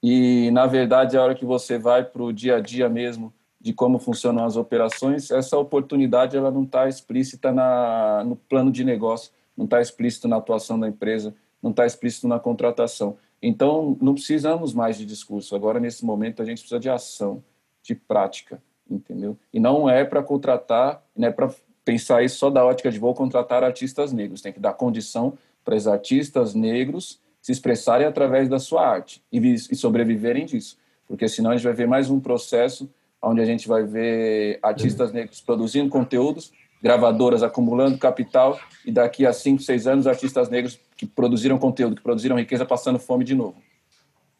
e 0.01 0.51
na 0.51 0.67
verdade 0.67 1.17
a 1.17 1.23
hora 1.23 1.33
que 1.33 1.43
você 1.43 1.79
vai 1.79 2.03
para 2.03 2.21
o 2.21 2.31
dia 2.31 2.57
a 2.57 2.59
dia 2.59 2.87
mesmo 2.87 3.33
de 3.59 3.73
como 3.73 3.97
funcionam 3.97 4.45
as 4.45 4.55
operações, 4.55 5.31
essa 5.31 5.57
oportunidade 5.57 6.37
ela 6.37 6.51
não 6.51 6.63
está 6.63 6.87
explícita 6.87 7.51
na, 7.51 8.23
no 8.23 8.35
plano 8.35 8.71
de 8.71 8.83
negócio, 8.83 9.31
não 9.57 9.65
está 9.65 9.81
explícito 9.81 10.27
na 10.27 10.37
atuação 10.37 10.79
da 10.79 10.87
empresa, 10.87 11.33
não 11.63 11.71
está 11.71 11.83
explícito 11.83 12.27
na 12.27 12.39
contratação. 12.39 13.17
Então, 13.41 13.97
não 14.01 14.13
precisamos 14.13 14.73
mais 14.73 14.97
de 14.97 15.05
discurso. 15.05 15.55
Agora, 15.55 15.79
nesse 15.79 16.05
momento, 16.05 16.41
a 16.41 16.45
gente 16.45 16.59
precisa 16.59 16.79
de 16.79 16.89
ação, 16.89 17.43
de 17.81 17.95
prática, 17.95 18.61
entendeu? 18.89 19.37
E 19.53 19.59
não 19.59 19.89
é 19.89 20.03
para 20.03 20.21
contratar, 20.21 21.03
não 21.15 21.27
é 21.27 21.31
para 21.31 21.49
pensar 21.85 22.23
isso 22.23 22.37
só 22.37 22.49
da 22.49 22.65
ótica 22.65 22.91
de 22.91 22.99
vou 22.99 23.13
contratar 23.13 23.63
artistas 23.63 24.11
negros. 24.11 24.41
Tem 24.41 24.53
que 24.53 24.59
dar 24.59 24.73
condição 24.73 25.37
para 25.63 25.75
os 25.75 25.87
artistas 25.87 26.53
negros 26.53 27.19
se 27.41 27.51
expressarem 27.51 28.05
através 28.05 28.49
da 28.49 28.59
sua 28.59 28.85
arte 28.85 29.23
e, 29.31 29.39
e 29.39 29.75
sobreviverem 29.75 30.45
disso. 30.45 30.77
Porque 31.07 31.27
senão 31.27 31.51
a 31.51 31.55
gente 31.55 31.63
vai 31.63 31.73
ver 31.73 31.87
mais 31.87 32.09
um 32.09 32.19
processo 32.19 32.89
onde 33.21 33.41
a 33.41 33.45
gente 33.45 33.67
vai 33.67 33.83
ver 33.83 34.59
artistas 34.61 35.11
negros 35.11 35.41
produzindo 35.41 35.89
conteúdos, 35.89 36.51
gravadoras 36.81 37.43
acumulando 37.43 37.97
capital 37.97 38.59
e 38.85 38.91
daqui 38.91 39.25
a 39.25 39.33
cinco, 39.33 39.61
seis 39.61 39.85
anos 39.85 40.07
artistas 40.07 40.49
negros 40.49 40.79
que 40.95 41.05
produziram 41.05 41.57
conteúdo, 41.57 41.95
que 41.95 42.01
produziram 42.01 42.37
riqueza 42.37 42.65
passando 42.65 42.99
fome 42.99 43.23
de 43.23 43.35
novo. 43.35 43.55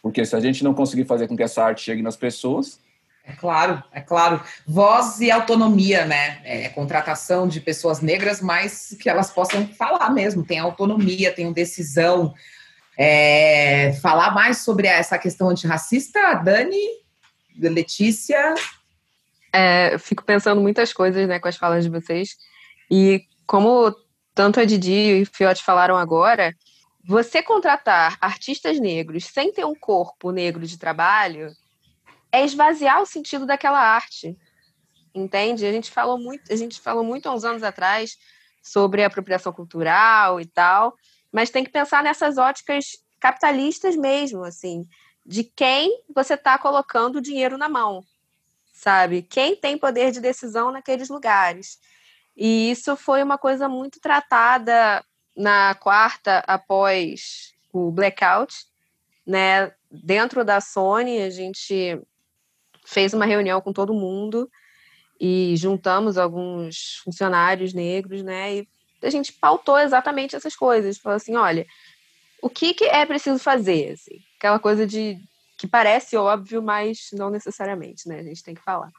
Porque 0.01 0.25
se 0.25 0.35
a 0.35 0.39
gente 0.39 0.63
não 0.63 0.73
conseguir 0.73 1.05
fazer 1.05 1.27
com 1.27 1.35
que 1.35 1.43
essa 1.43 1.63
arte 1.63 1.81
chegue 1.81 2.01
nas 2.01 2.15
pessoas, 2.15 2.79
é 3.25 3.33
claro, 3.33 3.83
é 3.91 4.01
claro. 4.01 4.41
Voz 4.65 5.19
e 5.19 5.29
autonomia, 5.29 6.03
né? 6.03 6.39
É, 6.43 6.69
contratação 6.69 7.47
de 7.47 7.61
pessoas 7.61 8.01
negras, 8.01 8.41
mas 8.41 8.97
que 8.99 9.07
elas 9.07 9.29
possam 9.29 9.67
falar 9.67 10.09
mesmo, 10.09 10.43
tem 10.43 10.57
autonomia, 10.57 11.31
tem 11.31 11.51
decisão. 11.53 12.33
É, 12.97 13.93
falar 14.01 14.31
mais 14.33 14.59
sobre 14.59 14.87
essa 14.87 15.17
questão 15.17 15.49
antirracista, 15.49 16.33
Dani, 16.43 16.75
Letícia. 17.55 18.55
É, 19.51 19.97
fico 19.97 20.23
pensando 20.23 20.61
muitas 20.61 20.93
coisas 20.93 21.27
né, 21.27 21.39
com 21.39 21.47
as 21.47 21.57
falas 21.57 21.83
de 21.83 21.89
vocês. 21.89 22.37
E 22.89 23.23
como 23.45 23.95
tanto 24.33 24.59
a 24.59 24.65
Didi 24.65 24.91
e 24.91 25.21
o 25.23 25.25
Fiote 25.25 25.63
falaram 25.63 25.97
agora, 25.97 26.55
você 27.03 27.41
contratar 27.41 28.17
artistas 28.21 28.79
negros 28.79 29.25
sem 29.25 29.51
ter 29.51 29.65
um 29.65 29.75
corpo 29.75 30.31
negro 30.31 30.65
de 30.65 30.77
trabalho 30.77 31.51
é 32.31 32.45
esvaziar 32.45 33.01
o 33.01 33.05
sentido 33.05 33.45
daquela 33.45 33.79
arte. 33.79 34.37
Entende? 35.13 35.65
A 35.65 35.71
gente 35.71 35.89
falou 35.89 36.19
muito, 36.19 36.51
a 36.51 36.55
gente 36.55 36.79
falou 36.79 37.03
muito 37.03 37.27
há 37.27 37.33
uns 37.33 37.43
anos 37.43 37.63
atrás 37.63 38.17
sobre 38.61 39.03
apropriação 39.03 39.51
cultural 39.51 40.39
e 40.39 40.45
tal, 40.45 40.93
mas 41.31 41.49
tem 41.49 41.63
que 41.63 41.71
pensar 41.71 42.03
nessas 42.03 42.37
óticas 42.37 42.97
capitalistas 43.19 43.95
mesmo, 43.95 44.43
assim, 44.43 44.87
de 45.25 45.43
quem 45.43 46.03
você 46.13 46.35
está 46.35 46.57
colocando 46.57 47.17
o 47.17 47.21
dinheiro 47.21 47.57
na 47.57 47.67
mão, 47.67 48.03
sabe? 48.79 49.21
Quem 49.21 49.57
tem 49.57 49.77
poder 49.77 50.11
de 50.11 50.21
decisão 50.21 50.71
naqueles 50.71 51.09
lugares. 51.09 51.77
E 52.35 52.71
isso 52.71 52.95
foi 52.95 53.21
uma 53.21 53.37
coisa 53.37 53.67
muito 53.67 53.99
tratada 53.99 55.03
na 55.35 55.75
quarta 55.75 56.41
após 56.47 57.53
o 57.73 57.91
blackout, 57.91 58.55
né? 59.27 59.73
Dentro 59.91 60.45
da 60.45 60.61
Sony, 60.61 61.21
a 61.21 61.29
gente 61.29 61.99
fez 62.85 63.13
uma 63.13 63.25
reunião 63.25 63.59
com 63.59 63.73
todo 63.73 63.93
mundo 63.93 64.49
e 65.19 65.55
juntamos 65.57 66.17
alguns 66.17 67.01
funcionários 67.03 67.73
negros, 67.73 68.23
né? 68.23 68.59
E 68.59 68.67
a 69.03 69.09
gente 69.09 69.33
pautou 69.33 69.77
exatamente 69.77 70.37
essas 70.37 70.55
coisas. 70.55 70.97
Falou 70.97 71.17
assim, 71.17 71.35
olha, 71.35 71.67
o 72.41 72.49
que, 72.49 72.73
que 72.73 72.85
é 72.85 73.05
preciso 73.05 73.39
fazer? 73.39 73.91
Assim? 73.91 74.21
Aquela 74.37 74.57
coisa 74.57 74.87
de 74.87 75.19
que 75.59 75.67
parece 75.67 76.15
óbvio, 76.15 76.63
mas 76.63 77.09
não 77.11 77.29
necessariamente, 77.29 78.07
né? 78.07 78.19
A 78.19 78.23
gente 78.23 78.41
tem 78.41 78.55
que 78.55 78.63
falar. 78.63 78.89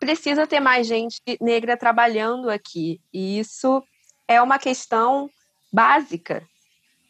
Precisa 0.00 0.46
ter 0.46 0.58
mais 0.58 0.86
gente 0.86 1.20
negra 1.38 1.76
trabalhando 1.76 2.48
aqui. 2.48 2.98
E 3.12 3.38
isso 3.38 3.84
é 4.26 4.40
uma 4.40 4.58
questão 4.58 5.28
básica, 5.70 6.42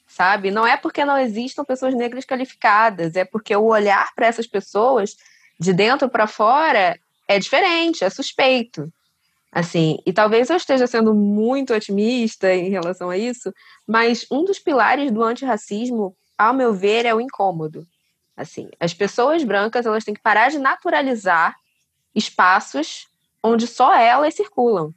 sabe? 0.09 0.51
Não 0.51 0.67
é 0.67 0.77
porque 0.77 1.05
não 1.05 1.17
existam 1.17 1.65
pessoas 1.65 1.95
negras 1.95 2.25
qualificadas, 2.25 3.15
é 3.15 3.25
porque 3.25 3.55
o 3.55 3.67
olhar 3.67 4.13
para 4.17 4.27
essas 4.27 4.49
pessoas 4.49 5.17
de 5.61 5.73
dentro 5.73 6.09
para 6.09 6.27
fora 6.27 6.99
é 7.29 7.39
diferente, 7.39 8.03
é 8.03 8.11
suspeito. 8.11 8.93
Assim, 9.53 9.99
e 10.05 10.13
talvez 10.13 10.51
eu 10.51 10.57
esteja 10.57 10.89
sendo 10.89 11.15
muito 11.15 11.73
otimista 11.73 12.53
em 12.53 12.69
relação 12.69 13.11
a 13.11 13.17
isso, 13.17 13.55
mas 13.87 14.27
um 14.29 14.45
dos 14.45 14.59
pilares 14.59 15.13
do 15.13 15.23
antirracismo, 15.23 16.17
ao 16.37 16.53
meu 16.53 16.75
ver, 16.75 17.07
é 17.07 17.15
o 17.15 17.21
incômodo. 17.21 17.87
Assim, 18.37 18.69
as 18.81 18.93
pessoas 18.93 19.45
brancas, 19.45 19.87
elas 19.87 20.05
têm 20.05 20.15
que 20.15 20.23
parar 20.23 20.51
de 20.51 20.59
naturalizar 20.59 21.57
espaços 22.15 23.09
onde 23.43 23.67
só 23.67 23.95
elas 23.95 24.35
circulam. 24.35 24.93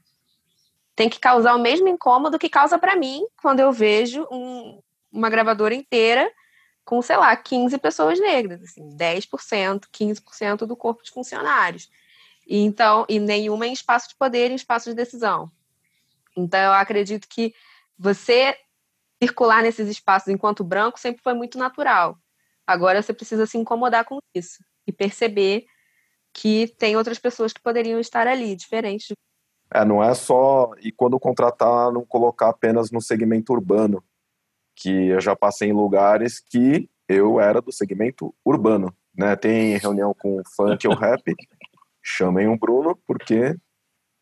Tem 0.95 1.09
que 1.09 1.19
causar 1.19 1.55
o 1.55 1.61
mesmo 1.61 1.87
incômodo 1.87 2.39
que 2.39 2.49
causa 2.49 2.79
para 2.79 2.95
mim 2.95 3.25
quando 3.41 3.59
eu 3.59 3.71
vejo 3.71 4.27
um, 4.31 4.81
uma 5.11 5.29
gravadora 5.29 5.75
inteira 5.75 6.31
com, 6.83 7.01
sei 7.01 7.17
lá, 7.17 7.35
15 7.35 7.77
pessoas 7.79 8.17
negras, 8.19 8.63
assim, 8.63 8.95
10%, 8.95 9.87
15% 9.91 10.65
do 10.65 10.75
corpo 10.75 11.03
de 11.03 11.11
funcionários. 11.11 11.89
E, 12.47 12.59
então, 12.59 13.05
e 13.09 13.19
nenhuma 13.19 13.67
em 13.67 13.73
espaço 13.73 14.07
de 14.09 14.15
poder 14.15 14.51
e 14.51 14.55
espaço 14.55 14.89
de 14.89 14.95
decisão. 14.95 15.51
Então, 16.35 16.59
eu 16.59 16.71
acredito 16.71 17.27
que 17.27 17.53
você 17.99 18.57
circular 19.21 19.61
nesses 19.61 19.89
espaços 19.89 20.29
enquanto 20.29 20.63
branco 20.63 20.99
sempre 20.99 21.21
foi 21.21 21.33
muito 21.33 21.57
natural. 21.57 22.17
Agora 22.67 23.01
você 23.01 23.13
precisa 23.13 23.45
se 23.45 23.57
incomodar 23.57 24.03
com 24.05 24.19
isso 24.35 24.63
e 24.85 24.91
perceber 24.91 25.65
que 26.33 26.67
tem 26.77 26.97
outras 26.97 27.17
pessoas 27.17 27.53
que 27.53 27.61
poderiam 27.61 27.99
estar 27.99 28.27
ali, 28.27 28.55
diferentes. 28.55 29.15
É, 29.73 29.83
não 29.83 30.03
é 30.03 30.13
só. 30.13 30.71
E 30.81 30.91
quando 30.91 31.19
contratar, 31.19 31.91
não 31.91 32.05
colocar 32.05 32.49
apenas 32.49 32.91
no 32.91 33.01
segmento 33.01 33.53
urbano, 33.53 34.03
que 34.75 35.07
eu 35.07 35.19
já 35.19 35.35
passei 35.35 35.69
em 35.69 35.73
lugares 35.73 36.39
que 36.39 36.89
eu 37.07 37.39
era 37.39 37.61
do 37.61 37.71
segmento 37.71 38.35
urbano, 38.45 38.93
né? 39.17 39.35
Tem 39.35 39.77
reunião 39.77 40.13
com 40.13 40.41
funk 40.55 40.87
ou 40.87 40.93
rap, 40.93 41.23
chamem 42.03 42.47
o 42.47 42.57
Bruno 42.57 42.95
porque 43.07 43.55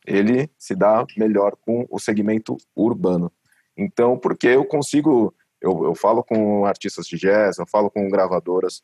ele 0.05 0.49
se 0.57 0.75
dá 0.75 1.05
melhor 1.17 1.55
com 1.61 1.85
o 1.89 1.99
segmento 1.99 2.55
urbano. 2.75 3.31
Então, 3.75 4.17
porque 4.17 4.47
eu 4.47 4.63
consigo, 4.63 5.33
eu, 5.65 5.85
eu 5.85 5.95
falo 5.95 6.23
com 6.23 6.65
artistas 6.65 7.07
de 7.07 7.17
jazz, 7.17 7.57
eu 7.57 7.65
falo 7.65 7.89
com 7.89 8.09
gravadoras, 8.09 8.83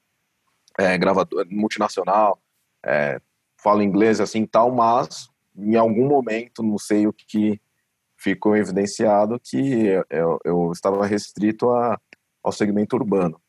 é, 0.80 0.98
gravador 0.98 1.46
multinacional, 1.50 2.42
é, 2.86 3.22
falo 3.58 3.82
inglês 3.84 4.20
assim 4.20 4.46
tal, 4.46 4.72
mas 4.72 5.30
em 5.56 5.76
algum 5.76 6.08
momento, 6.08 6.64
não 6.64 6.78
sei 6.78 7.08
o 7.08 7.14
que 7.14 7.62
ficou 8.18 8.56
evidenciado 8.56 9.40
que 9.40 9.88
eu, 10.10 10.40
eu 10.44 10.72
estava 10.72 11.06
restrito 11.06 11.70
a, 11.70 12.00
ao 12.44 12.52
segmento 12.52 12.96
urbano. 12.96 13.42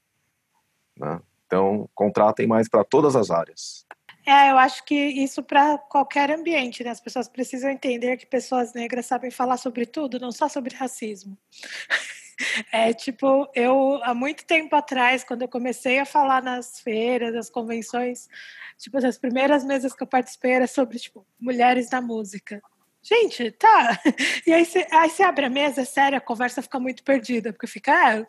Né? 0.97 1.21
Então, 1.47 1.89
contratem 1.95 2.47
mais 2.47 2.69
para 2.69 2.85
todas 2.85 3.15
as 3.15 3.31
áreas. 3.31 3.87
É, 4.27 4.51
eu 4.51 4.59
acho 4.59 4.85
que 4.85 4.95
isso 4.95 5.43
para 5.43 5.77
qualquer 5.79 6.31
ambiente, 6.31 6.85
né? 6.85 6.91
As 6.91 7.01
pessoas 7.01 7.29
precisam 7.29 7.71
entender 7.71 8.17
que 8.17 8.25
pessoas 8.25 8.73
negras 8.73 9.07
sabem 9.07 9.31
falar 9.31 9.57
sobre 9.57 9.85
tudo, 9.85 10.21
não 10.21 10.31
só 10.31 10.49
sobre 10.49 10.75
racismo. 10.75 11.37
É 12.71 12.93
tipo, 12.93 13.49
eu 13.55 14.01
há 14.03 14.15
muito 14.15 14.45
tempo 14.45 14.75
atrás, 14.77 15.25
quando 15.25 15.43
eu 15.43 15.49
comecei 15.49 15.99
a 15.99 16.05
falar 16.05 16.43
nas 16.43 16.81
feiras, 16.81 17.35
nas 17.35 17.51
convenções, 17.51 18.29
tipo, 18.79 18.99
as 18.99 19.19
primeiras 19.19 19.65
mesas 19.65 19.93
que 19.95 20.03
eu 20.03 20.07
participei 20.07 20.53
era 20.53 20.67
sobre 20.67 20.99
tipo, 20.99 21.27
mulheres 21.41 21.91
na 21.91 22.01
música. 22.01 22.63
Gente, 23.03 23.51
tá. 23.53 23.99
E 24.47 24.53
aí 24.53 24.65
você, 24.65 25.23
abre 25.23 25.47
a 25.47 25.51
mesa, 25.51 25.83
é 25.83 25.85
sério, 25.85 26.19
a 26.19 26.21
conversa 26.21 26.63
fica 26.63 26.79
muito 26.79 27.03
perdida, 27.03 27.53
porque 27.53 27.67
fica, 27.67 27.93
ah, 27.93 28.27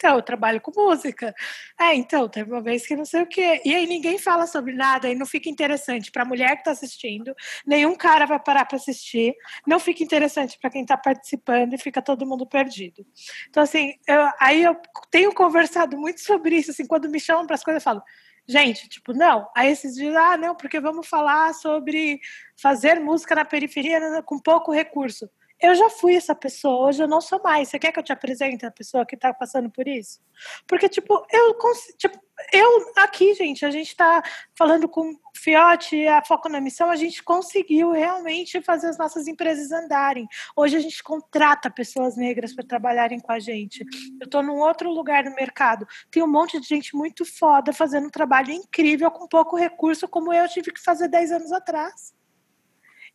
então, 0.00 0.16
eu 0.16 0.22
trabalho 0.22 0.62
com 0.62 0.72
música. 0.74 1.34
É, 1.78 1.94
então, 1.94 2.26
teve 2.26 2.50
uma 2.50 2.62
vez 2.62 2.86
que 2.86 2.96
não 2.96 3.04
sei 3.04 3.22
o 3.22 3.26
quê. 3.26 3.60
E 3.66 3.74
aí 3.74 3.86
ninguém 3.86 4.16
fala 4.18 4.46
sobre 4.46 4.72
nada 4.72 5.10
e 5.10 5.14
não 5.14 5.26
fica 5.26 5.50
interessante 5.50 6.10
para 6.10 6.22
a 6.22 6.26
mulher 6.26 6.54
que 6.54 6.60
está 6.60 6.70
assistindo, 6.70 7.34
nenhum 7.66 7.94
cara 7.94 8.24
vai 8.24 8.40
parar 8.40 8.64
para 8.64 8.76
assistir, 8.76 9.34
não 9.66 9.78
fica 9.78 10.02
interessante 10.02 10.58
para 10.58 10.70
quem 10.70 10.82
está 10.82 10.96
participando 10.96 11.74
e 11.74 11.78
fica 11.78 12.00
todo 12.00 12.24
mundo 12.26 12.46
perdido. 12.46 13.04
Então, 13.50 13.62
assim, 13.62 13.92
eu, 14.08 14.30
aí 14.40 14.62
eu 14.62 14.74
tenho 15.10 15.34
conversado 15.34 15.98
muito 15.98 16.22
sobre 16.22 16.56
isso, 16.56 16.70
assim, 16.70 16.86
quando 16.86 17.06
me 17.10 17.20
chamam 17.20 17.46
para 17.46 17.56
as 17.56 17.62
coisas, 17.62 17.82
eu 17.82 17.84
falo, 17.84 18.02
Gente, 18.48 18.88
tipo, 18.88 19.12
não. 19.12 19.48
Aí 19.54 19.70
esses 19.70 19.94
dias, 19.94 20.16
ah, 20.16 20.36
não, 20.36 20.56
porque 20.56 20.80
vamos 20.80 21.06
falar 21.06 21.54
sobre 21.54 22.18
fazer 22.60 22.98
música 22.98 23.34
na 23.34 23.44
periferia 23.44 24.00
com 24.24 24.40
pouco 24.40 24.72
recurso. 24.72 25.30
Eu 25.60 25.74
já 25.74 25.90
fui 25.90 26.14
essa 26.16 26.34
pessoa, 26.34 26.88
hoje 26.88 27.02
eu 27.02 27.08
não 27.08 27.20
sou 27.20 27.40
mais. 27.42 27.68
Você 27.68 27.78
quer 27.78 27.92
que 27.92 27.98
eu 27.98 28.02
te 28.02 28.12
apresente 28.12 28.64
a 28.64 28.70
pessoa 28.70 29.04
que 29.04 29.14
está 29.14 29.32
passando 29.34 29.70
por 29.70 29.86
isso? 29.86 30.20
Porque, 30.66 30.88
tipo, 30.88 31.22
eu, 31.30 31.54
tipo, 31.98 32.18
eu 32.52 32.92
aqui, 32.96 33.34
gente, 33.34 33.64
a 33.66 33.70
gente 33.70 33.88
está 33.88 34.22
falando 34.56 34.88
com 34.88 35.02
o 35.02 35.20
Fiote, 35.36 36.06
a 36.06 36.24
Foco 36.24 36.48
na 36.48 36.60
Missão, 36.60 36.90
a 36.90 36.96
gente 36.96 37.22
conseguiu 37.22 37.92
realmente 37.92 38.62
fazer 38.62 38.88
as 38.88 38.96
nossas 38.96 39.28
empresas 39.28 39.70
andarem. 39.70 40.26
Hoje 40.56 40.76
a 40.76 40.80
gente 40.80 41.02
contrata 41.02 41.70
pessoas 41.70 42.16
negras 42.16 42.54
para 42.54 42.64
trabalharem 42.64 43.20
com 43.20 43.32
a 43.32 43.38
gente. 43.38 43.84
Eu 44.18 44.24
estou 44.24 44.42
num 44.42 44.60
outro 44.60 44.90
lugar 44.90 45.24
no 45.24 45.34
mercado. 45.34 45.86
Tem 46.10 46.22
um 46.22 46.30
monte 46.30 46.58
de 46.58 46.66
gente 46.66 46.96
muito 46.96 47.24
foda 47.24 47.72
fazendo 47.72 48.06
um 48.06 48.10
trabalho 48.10 48.50
incrível 48.50 49.10
com 49.10 49.28
pouco 49.28 49.56
recurso, 49.56 50.08
como 50.08 50.32
eu 50.32 50.48
tive 50.48 50.72
que 50.72 50.80
fazer 50.80 51.08
10 51.08 51.32
anos 51.32 51.52
atrás. 51.52 52.18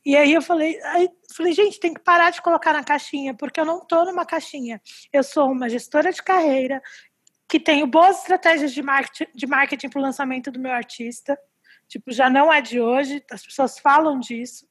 E 0.06 0.16
aí 0.16 0.34
eu 0.34 0.42
falei, 0.42 0.80
aí 0.84 1.10
falei, 1.36 1.52
gente, 1.52 1.80
tem 1.80 1.94
que 1.94 2.00
parar 2.00 2.30
de 2.30 2.42
colocar 2.42 2.72
na 2.74 2.84
caixinha, 2.84 3.34
porque 3.34 3.60
eu 3.60 3.66
não 3.66 3.80
estou 3.80 4.06
numa 4.06 4.26
caixinha. 4.26 4.80
Eu 5.12 5.24
sou 5.24 5.52
uma 5.52 5.68
gestora 5.68 6.12
de 6.12 6.22
carreira 6.22 6.82
que 7.48 7.60
tenho 7.60 7.88
boas 7.88 8.20
estratégias 8.20 8.72
de 8.72 8.84
marketing, 8.84 9.32
de 9.36 9.48
marketing 9.48 9.90
para 9.90 10.00
o 10.00 10.04
lançamento 10.04 10.52
do 10.52 10.60
meu 10.60 10.72
artista. 10.72 11.38
Tipo, 11.88 12.12
já 12.12 12.30
não 12.30 12.54
é 12.54 12.62
de 12.62 12.80
hoje, 12.80 13.24
as 13.32 13.44
pessoas 13.44 13.80
falam 13.80 14.20
disso. 14.20 14.68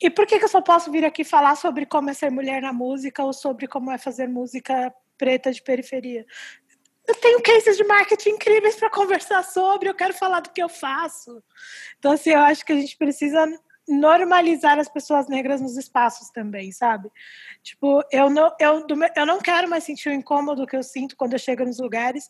E 0.00 0.08
por 0.08 0.26
que, 0.26 0.38
que 0.38 0.44
eu 0.44 0.48
só 0.48 0.62
posso 0.62 0.90
vir 0.90 1.04
aqui 1.04 1.24
falar 1.24 1.56
sobre 1.56 1.84
como 1.84 2.08
é 2.08 2.14
ser 2.14 2.30
mulher 2.30 2.62
na 2.62 2.72
música 2.72 3.22
ou 3.22 3.32
sobre 3.32 3.66
como 3.66 3.90
é 3.90 3.98
fazer 3.98 4.26
música 4.26 4.92
preta 5.18 5.52
de 5.52 5.62
periferia? 5.62 6.24
eu 7.08 7.14
tenho 7.14 7.42
cases 7.42 7.78
de 7.78 7.84
marketing 7.84 8.30
incríveis 8.30 8.76
para 8.76 8.90
conversar 8.90 9.42
sobre, 9.42 9.88
eu 9.88 9.94
quero 9.94 10.12
falar 10.12 10.40
do 10.40 10.50
que 10.50 10.62
eu 10.62 10.68
faço. 10.68 11.42
Então, 11.98 12.12
assim, 12.12 12.30
eu 12.30 12.40
acho 12.40 12.64
que 12.64 12.72
a 12.72 12.76
gente 12.76 12.98
precisa 12.98 13.46
normalizar 13.88 14.78
as 14.78 14.88
pessoas 14.88 15.28
negras 15.28 15.60
nos 15.60 15.76
espaços 15.76 16.30
também, 16.30 16.70
sabe? 16.70 17.10
Tipo, 17.62 18.02
eu 18.12 18.28
não, 18.28 18.54
eu, 18.60 18.86
eu 19.16 19.26
não 19.26 19.38
quero 19.38 19.68
mais 19.68 19.84
sentir 19.84 20.10
o 20.10 20.12
incômodo 20.12 20.66
que 20.66 20.76
eu 20.76 20.82
sinto 20.82 21.16
quando 21.16 21.32
eu 21.32 21.38
chego 21.38 21.64
nos 21.64 21.78
lugares. 21.78 22.28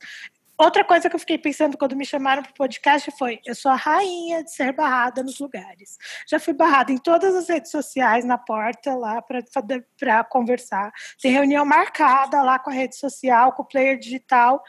Outra 0.58 0.82
coisa 0.82 1.08
que 1.08 1.14
eu 1.14 1.20
fiquei 1.20 1.38
pensando 1.38 1.78
quando 1.78 1.94
me 1.94 2.04
chamaram 2.04 2.42
para 2.42 2.50
o 2.50 2.54
podcast 2.54 3.12
foi: 3.16 3.38
eu 3.46 3.54
sou 3.54 3.70
a 3.70 3.76
rainha 3.76 4.42
de 4.42 4.52
ser 4.52 4.72
barrada 4.72 5.22
nos 5.22 5.38
lugares. 5.38 5.96
Já 6.28 6.40
fui 6.40 6.52
barrada 6.52 6.90
em 6.90 6.98
todas 6.98 7.32
as 7.36 7.48
redes 7.48 7.70
sociais, 7.70 8.24
na 8.24 8.36
porta 8.36 8.92
lá 8.96 9.22
para 9.22 10.24
conversar. 10.24 10.90
Tem 11.22 11.30
reunião 11.30 11.64
marcada 11.64 12.42
lá 12.42 12.58
com 12.58 12.70
a 12.70 12.72
rede 12.72 12.96
social, 12.96 13.52
com 13.52 13.62
o 13.62 13.66
player 13.66 13.96
digital. 13.96 14.60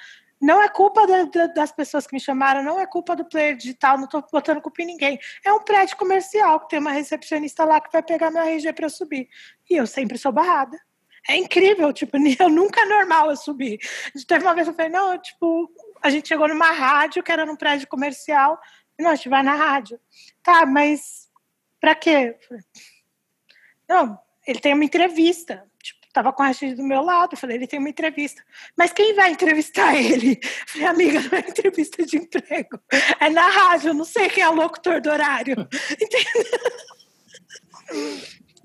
Não 0.41 0.61
é 0.61 0.70
culpa 0.70 1.06
da, 1.06 1.24
da, 1.24 1.48
das 1.48 1.72
pessoas 1.72 2.07
que 2.07 2.14
me 2.14 2.20
chamaram, 2.20 2.64
não 2.64 2.80
é 2.80 2.86
culpa 2.86 3.16
do 3.16 3.26
player 3.26 3.57
digital, 3.57 3.98
não 3.98 4.06
estou 4.06 4.24
botando 4.32 4.61
culpa 4.61 4.82
em 4.82 4.86
ninguém. 4.86 5.20
É 5.45 5.52
um 5.52 5.60
prédio 5.60 5.98
comercial 5.98 6.61
que 6.61 6.70
tem 6.70 6.80
uma 6.80 6.91
recepcionista 6.91 7.66
lá 7.66 7.82
que 7.82 7.91
vai 7.91 8.02
pegar 8.02 8.32
meu 8.32 8.44
RG 8.44 8.72
para 8.74 8.86
eu 8.86 8.90
subir. 8.90 9.28
E 9.70 9.76
eu 9.76 9.86
sempre 9.86 10.18
sou 10.18 10.32
barrada. 10.32 10.78
É 11.28 11.36
incrível, 11.36 11.91
tipo, 11.91 12.18
eu 12.40 12.49
nunca 12.49 12.82
é 12.82 12.86
normal 12.86 13.30
eu 13.30 13.36
subir. 13.36 13.80
Teve 14.28 14.45
uma 14.45 14.56
vez 14.56 14.68
eu 14.68 14.74
falei, 14.74 14.91
não, 14.91 15.18
tipo, 15.18 15.70
a 16.02 16.10
gente 16.10 16.28
chegou 16.28 16.48
numa 16.48 16.72
rádio 16.72 17.22
que 17.22 17.32
era 17.32 17.45
num 17.45 17.56
prédio 17.56 17.88
comercial, 17.88 18.60
não, 18.99 19.11
a 19.11 19.16
gente 19.16 19.30
vai 19.30 19.44
na 19.44 19.56
rádio. 19.56 19.99
Tá, 20.44 20.66
mas 20.66 21.30
pra 21.80 21.95
quê? 21.95 22.38
Não, 23.88 24.20
ele 24.45 24.60
tem 24.60 24.74
uma 24.74 24.84
entrevista. 24.84 25.68
Tava 26.19 26.33
com 26.33 26.43
a 26.43 26.47
Rachid 26.47 26.75
do 26.75 26.83
meu 26.83 27.01
lado, 27.01 27.37
falei, 27.37 27.55
ele 27.55 27.65
tem 27.65 27.79
uma 27.79 27.87
entrevista. 27.87 28.43
Mas 28.77 28.91
quem 28.91 29.15
vai 29.15 29.31
entrevistar 29.31 29.95
ele? 29.95 30.37
Falei, 30.67 30.85
amiga, 30.85 31.21
não 31.21 31.37
é 31.37 31.39
entrevista 31.39 32.05
de 32.05 32.17
emprego. 32.17 32.77
É 33.21 33.29
na 33.29 33.47
rádio, 33.47 33.93
não 33.93 34.03
sei 34.03 34.27
quem 34.27 34.43
é 34.43 34.49
o 34.49 34.53
locutor 34.53 34.99
do 34.99 35.09
horário. 35.09 35.55
Entendeu? 35.93 36.59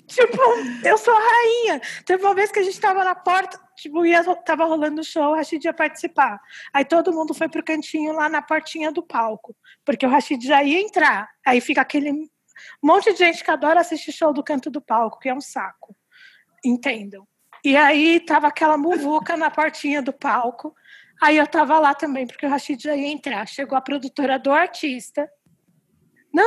Tipo, 0.09 0.37
eu 0.85 0.99
sou 0.99 1.15
a 1.15 1.21
rainha. 1.21 1.81
Teve 2.05 2.25
uma 2.25 2.35
vez 2.35 2.51
que 2.51 2.59
a 2.59 2.63
gente 2.65 2.81
tava 2.81 3.05
na 3.05 3.15
porta, 3.15 3.57
tipo, 3.77 4.05
ia, 4.05 4.25
tava 4.43 4.65
rolando 4.65 5.01
o 5.01 5.05
show, 5.05 5.31
o 5.31 5.35
Rashid 5.37 5.65
ia 5.65 5.73
participar. 5.73 6.41
Aí 6.73 6.85
todo 6.85 7.13
mundo 7.13 7.35
foi 7.35 7.49
pro 7.49 7.63
cantinho 7.63 8.15
lá 8.15 8.29
na 8.29 8.43
portinha 8.43 8.91
do 8.91 9.01
palco, 9.01 9.55
porque 9.85 10.05
o 10.05 10.09
Rashid 10.09 10.45
já 10.45 10.65
ia 10.65 10.81
entrar. 10.81 11.31
Aí 11.47 11.61
fica 11.61 11.83
aquele 11.83 12.11
monte 12.83 13.13
de 13.13 13.19
gente 13.19 13.45
que 13.45 13.51
adora 13.53 13.79
assistir 13.79 14.11
show 14.11 14.33
do 14.33 14.43
canto 14.43 14.73
do 14.73 14.83
palco, 14.83 15.21
que 15.21 15.29
é 15.29 15.35
um 15.35 15.41
saco. 15.41 15.95
Entendam. 16.65 17.25
E 17.65 17.77
aí 17.77 18.21
tava 18.21 18.49
aquela 18.49 18.77
muvuca 18.77 19.37
na 19.37 19.51
portinha 19.51 20.03
do 20.03 20.13
palco. 20.13 20.75
Aí 21.23 21.39
eu 21.39 21.47
tava 21.47 21.79
lá 21.79 21.95
também, 21.95 22.27
porque 22.27 22.45
o 22.45 22.51
Rashid 22.51 22.83
já 22.83 22.95
ia 22.95 23.09
entrar. 23.09 23.49
Chegou 23.49 23.79
a 23.79 23.81
produtora 23.81 24.39
do 24.39 24.53
artista, 24.53 25.27
não, 26.35 26.45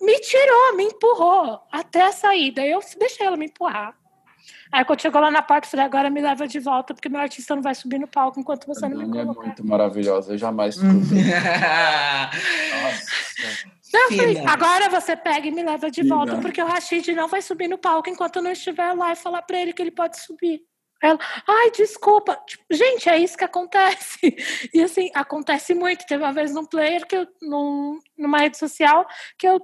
me 0.00 0.18
tirou, 0.18 0.76
me 0.76 0.86
empurrou 0.86 1.60
até 1.70 2.02
a 2.02 2.10
saída. 2.10 2.66
Eu 2.66 2.80
deixei 2.98 3.24
ela 3.24 3.36
me 3.36 3.46
empurrar. 3.46 3.94
Aí 4.72 4.84
quando 4.84 5.00
chegou 5.00 5.20
lá 5.20 5.30
na 5.30 5.40
porta, 5.40 5.68
eu 5.68 5.70
falei, 5.70 5.86
agora 5.86 6.10
me 6.10 6.20
leva 6.20 6.48
de 6.48 6.58
volta, 6.58 6.92
porque 6.92 7.08
meu 7.08 7.20
artista 7.20 7.54
não 7.54 7.62
vai 7.62 7.76
subir 7.76 8.00
no 8.00 8.08
palco 8.08 8.40
enquanto 8.40 8.66
você 8.66 8.88
não 8.88 8.98
me 8.98 9.08
colocar. 9.08 9.40
é 9.40 9.46
muito 9.46 9.64
maravilhosa, 9.64 10.32
eu 10.32 10.38
jamais 10.38 10.76
Não, 13.94 14.10
falei, 14.10 14.38
agora 14.44 14.88
você 14.88 15.16
pega 15.16 15.46
e 15.46 15.52
me 15.52 15.62
leva 15.62 15.88
de 15.88 16.02
volta, 16.02 16.36
porque 16.38 16.60
o 16.60 16.66
Rashid 16.66 17.12
não 17.14 17.28
vai 17.28 17.40
subir 17.40 17.68
no 17.68 17.78
palco 17.78 18.10
enquanto 18.10 18.36
eu 18.36 18.42
não 18.42 18.50
estiver 18.50 18.92
lá 18.92 19.12
e 19.12 19.16
falar 19.16 19.42
para 19.42 19.56
ele 19.56 19.72
que 19.72 19.80
ele 19.80 19.92
pode 19.92 20.18
subir. 20.18 20.60
Ela, 21.00 21.16
ai, 21.46 21.70
desculpa. 21.70 22.36
Tipo, 22.44 22.64
gente, 22.72 23.08
é 23.08 23.16
isso 23.18 23.36
que 23.36 23.44
acontece. 23.44 24.18
E 24.74 24.82
assim, 24.82 25.10
acontece 25.14 25.74
muito. 25.74 26.06
Teve 26.06 26.24
uma 26.24 26.32
vez 26.32 26.52
num 26.52 26.66
player, 26.66 27.06
que 27.06 27.14
eu, 27.14 27.28
num, 27.40 28.00
numa 28.18 28.38
rede 28.38 28.58
social, 28.58 29.06
que 29.38 29.46
eu, 29.46 29.60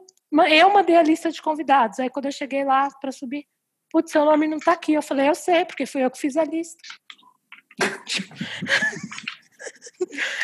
eu 0.49 0.73
mandei 0.73 0.97
a 0.97 1.03
lista 1.03 1.33
de 1.33 1.43
convidados. 1.43 1.99
Aí 1.99 2.09
quando 2.09 2.27
eu 2.27 2.33
cheguei 2.33 2.63
lá 2.63 2.89
para 3.01 3.11
subir, 3.11 3.47
putz, 3.91 4.13
seu 4.13 4.25
nome 4.25 4.47
não 4.47 4.61
tá 4.61 4.73
aqui. 4.73 4.93
Eu 4.93 5.03
falei, 5.03 5.29
eu 5.29 5.35
sei, 5.35 5.65
porque 5.65 5.87
fui 5.87 6.05
eu 6.05 6.11
que 6.11 6.21
fiz 6.21 6.37
a 6.37 6.45
lista. 6.45 6.79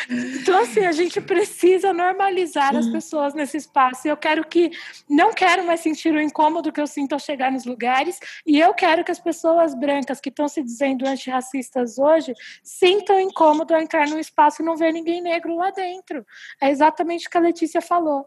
Então, 0.09 0.61
assim, 0.61 0.85
a 0.85 0.91
gente 0.91 1.19
precisa 1.19 1.93
normalizar 1.93 2.75
as 2.75 2.87
pessoas 2.87 3.33
nesse 3.33 3.57
espaço. 3.57 4.07
Eu 4.07 4.15
quero 4.15 4.45
que, 4.45 4.71
não 5.09 5.33
quero 5.33 5.65
mais 5.65 5.81
sentir 5.81 6.13
o 6.13 6.21
incômodo 6.21 6.71
que 6.71 6.79
eu 6.79 6.87
sinto 6.87 7.13
ao 7.13 7.19
chegar 7.19 7.51
nos 7.51 7.65
lugares, 7.65 8.19
e 8.45 8.59
eu 8.59 8.73
quero 8.73 9.03
que 9.03 9.11
as 9.11 9.19
pessoas 9.19 9.73
brancas 9.73 10.21
que 10.21 10.29
estão 10.29 10.47
se 10.47 10.63
dizendo 10.63 11.05
antirracistas 11.05 11.97
hoje 11.97 12.33
sintam 12.63 13.19
incômodo 13.19 13.73
ao 13.73 13.81
entrar 13.81 14.07
num 14.07 14.19
espaço 14.19 14.61
e 14.61 14.65
não 14.65 14.77
ver 14.77 14.93
ninguém 14.93 15.21
negro 15.21 15.55
lá 15.55 15.71
dentro. 15.71 16.25
É 16.61 16.69
exatamente 16.69 17.27
o 17.27 17.29
que 17.29 17.37
a 17.37 17.41
Letícia 17.41 17.81
falou. 17.81 18.25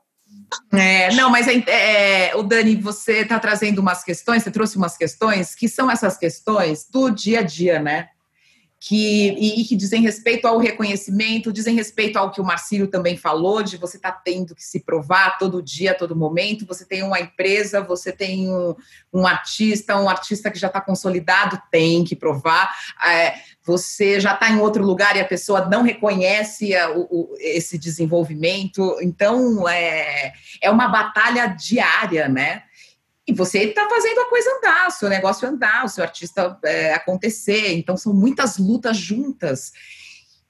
É, 0.73 1.12
não, 1.15 1.29
mas 1.29 1.49
é, 1.49 2.29
é, 2.29 2.37
o 2.37 2.43
Dani, 2.43 2.77
você 2.77 3.23
está 3.23 3.39
trazendo 3.39 3.81
umas 3.81 4.05
questões, 4.05 4.43
você 4.43 4.51
trouxe 4.51 4.77
umas 4.77 4.97
questões 4.97 5.55
que 5.55 5.69
são 5.69 5.91
essas 5.91 6.17
questões 6.17 6.87
do 6.89 7.11
dia 7.11 7.41
a 7.41 7.43
dia, 7.43 7.81
né? 7.81 8.11
Que, 8.81 9.28
e, 9.39 9.62
que 9.65 9.77
dizem 9.77 10.01
respeito 10.01 10.48
ao 10.48 10.57
reconhecimento, 10.57 11.52
dizem 11.52 11.74
respeito 11.74 12.16
ao 12.16 12.31
que 12.31 12.40
o 12.40 12.44
Marcílio 12.44 12.89
também 12.89 13.15
falou, 13.15 13.62
de 13.62 13.77
você 13.77 13.98
estar 13.98 14.12
tá 14.12 14.23
tendo 14.24 14.55
que 14.55 14.65
se 14.65 14.81
provar 14.81 15.36
todo 15.36 15.62
dia, 15.62 15.93
todo 15.93 16.16
momento. 16.16 16.65
Você 16.65 16.86
tem 16.86 17.02
uma 17.02 17.20
empresa, 17.20 17.82
você 17.82 18.11
tem 18.11 18.48
um, 18.48 18.74
um 19.12 19.27
artista, 19.27 20.01
um 20.01 20.09
artista 20.09 20.51
que 20.51 20.59
já 20.59 20.69
está 20.69 20.81
consolidado, 20.81 21.61
tem 21.70 22.02
que 22.05 22.16
provar. 22.16 22.74
É, 23.07 23.35
você 23.62 24.19
já 24.19 24.32
está 24.32 24.51
em 24.51 24.59
outro 24.59 24.82
lugar 24.82 25.15
e 25.15 25.20
a 25.20 25.27
pessoa 25.27 25.66
não 25.66 25.82
reconhece 25.82 26.74
a, 26.74 26.90
o, 26.90 27.35
esse 27.39 27.77
desenvolvimento. 27.77 28.97
Então, 29.02 29.69
é, 29.69 30.32
é 30.62 30.70
uma 30.70 30.89
batalha 30.89 31.48
diária, 31.48 32.28
né? 32.31 32.62
E 33.27 33.33
você 33.33 33.65
está 33.65 33.89
fazendo 33.89 34.21
a 34.21 34.29
coisa 34.29 34.51
andar, 34.57 34.89
o 34.89 34.91
seu 34.91 35.09
negócio 35.09 35.49
andar, 35.49 35.85
o 35.85 35.89
seu 35.89 36.03
artista 36.03 36.59
é, 36.65 36.95
acontecer. 36.95 37.73
Então, 37.75 37.97
são 37.97 38.13
muitas 38.13 38.59
lutas 38.59 38.97
juntas. 38.97 39.73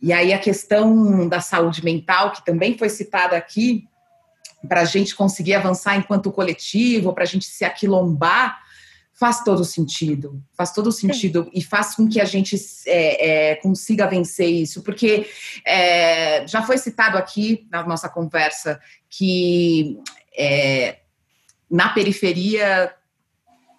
E 0.01 0.13
aí, 0.13 0.33
a 0.33 0.39
questão 0.39 1.29
da 1.29 1.41
saúde 1.41 1.85
mental, 1.85 2.33
que 2.33 2.45
também 2.45 2.79
foi 2.79 2.89
citada 2.89 3.37
aqui, 3.37 3.87
para 4.69 4.83
a 4.83 4.85
gente 4.85 5.15
conseguir 5.15 5.55
avançar 5.55 5.97
enquanto 5.97 6.33
coletivo, 6.33 7.13
para 7.13 7.25
a 7.25 7.27
gente 7.27 7.47
se 7.47 7.65
aquilombar, 7.65 8.61
faz 9.21 9.45
todo 9.45 9.65
sentido. 9.65 10.43
Faz 10.55 10.73
todo 10.73 10.91
sentido 10.91 11.45
Sim. 11.45 11.51
e 11.53 11.63
faz 11.63 11.95
com 11.95 12.09
que 12.09 12.19
a 12.19 12.25
gente 12.25 12.57
é, 12.87 13.51
é, 13.51 13.55
consiga 13.57 14.07
vencer 14.07 14.49
isso. 14.49 14.83
Porque 14.83 15.29
é, 15.67 16.47
já 16.47 16.63
foi 16.63 16.79
citado 16.79 17.19
aqui 17.19 17.67
na 17.71 17.87
nossa 17.87 18.09
conversa 18.09 18.81
que 19.11 19.99
é, 20.35 21.01
na 21.71 21.91
periferia 21.91 22.95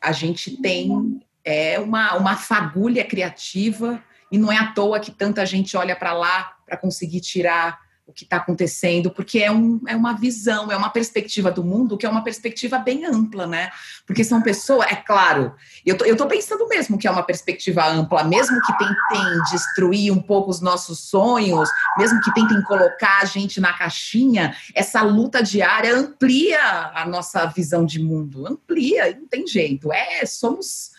a 0.02 0.12
gente 0.12 0.58
tem 0.62 1.22
é, 1.44 1.80
uma, 1.80 2.16
uma 2.16 2.36
fagulha 2.36 3.04
criativa 3.04 4.04
e 4.32 4.38
não 4.38 4.52
é 4.52 4.58
à 4.58 4.72
toa 4.72 5.00
que 5.00 5.12
tanta 5.12 5.46
gente 5.46 5.76
olha 5.76 5.96
para 5.96 6.14
lá 6.14 6.56
para 6.66 6.78
conseguir 6.78 7.20
tirar 7.20 7.80
o 8.06 8.14
que 8.14 8.23
está 8.23 8.38
acontecendo, 8.38 9.10
porque 9.10 9.40
é, 9.40 9.52
um, 9.52 9.80
é 9.88 9.95
uma 9.95 10.14
visão, 10.14 10.72
é 10.72 10.76
uma 10.76 10.90
perspectiva 10.90 11.49
do 11.52 11.64
mundo 11.64 11.98
que 11.98 12.06
é 12.06 12.10
uma 12.10 12.23
perspectiva 12.23 12.78
bem 12.78 13.06
ampla, 13.06 13.48
né? 13.48 13.72
Porque 14.06 14.23
são 14.23 14.41
pessoas, 14.41 14.91
é 14.91 14.95
claro, 14.95 15.53
eu 15.86 15.98
tô, 15.98 16.06
eu 16.06 16.18
tô 16.18 16.28
pensando 16.28 16.68
mesmo 16.68 16.98
que 16.98 17.07
é 17.07 17.11
uma 17.11 17.23
perspectiva 17.23 17.88
ampla, 17.88 18.23
mesmo 18.23 18.60
que 18.61 18.78
tentem 18.78 19.41
destruir 19.52 20.11
um 20.11 20.22
pouco 20.22 20.49
os 20.49 20.60
nossos 20.60 20.99
sonhos, 20.99 21.69
mesmo 21.98 22.19
que 22.22 22.34
tentem 22.34 22.61
colocar 22.64 23.22
a 23.22 23.26
gente 23.26 23.61
na 23.61 23.73
caixinha, 23.73 24.56
essa 24.76 25.02
luta 25.02 25.41
diária 25.41 25.95
amplia 25.95 26.91
a 26.94 27.06
nossa 27.07 27.45
visão 27.45 27.86
de 27.86 28.02
mundo, 28.02 28.45
amplia, 28.45 29.18
não 29.18 29.28
tem 29.28 29.48
jeito, 29.48 29.91
é, 29.91 30.26
somos 30.26 30.91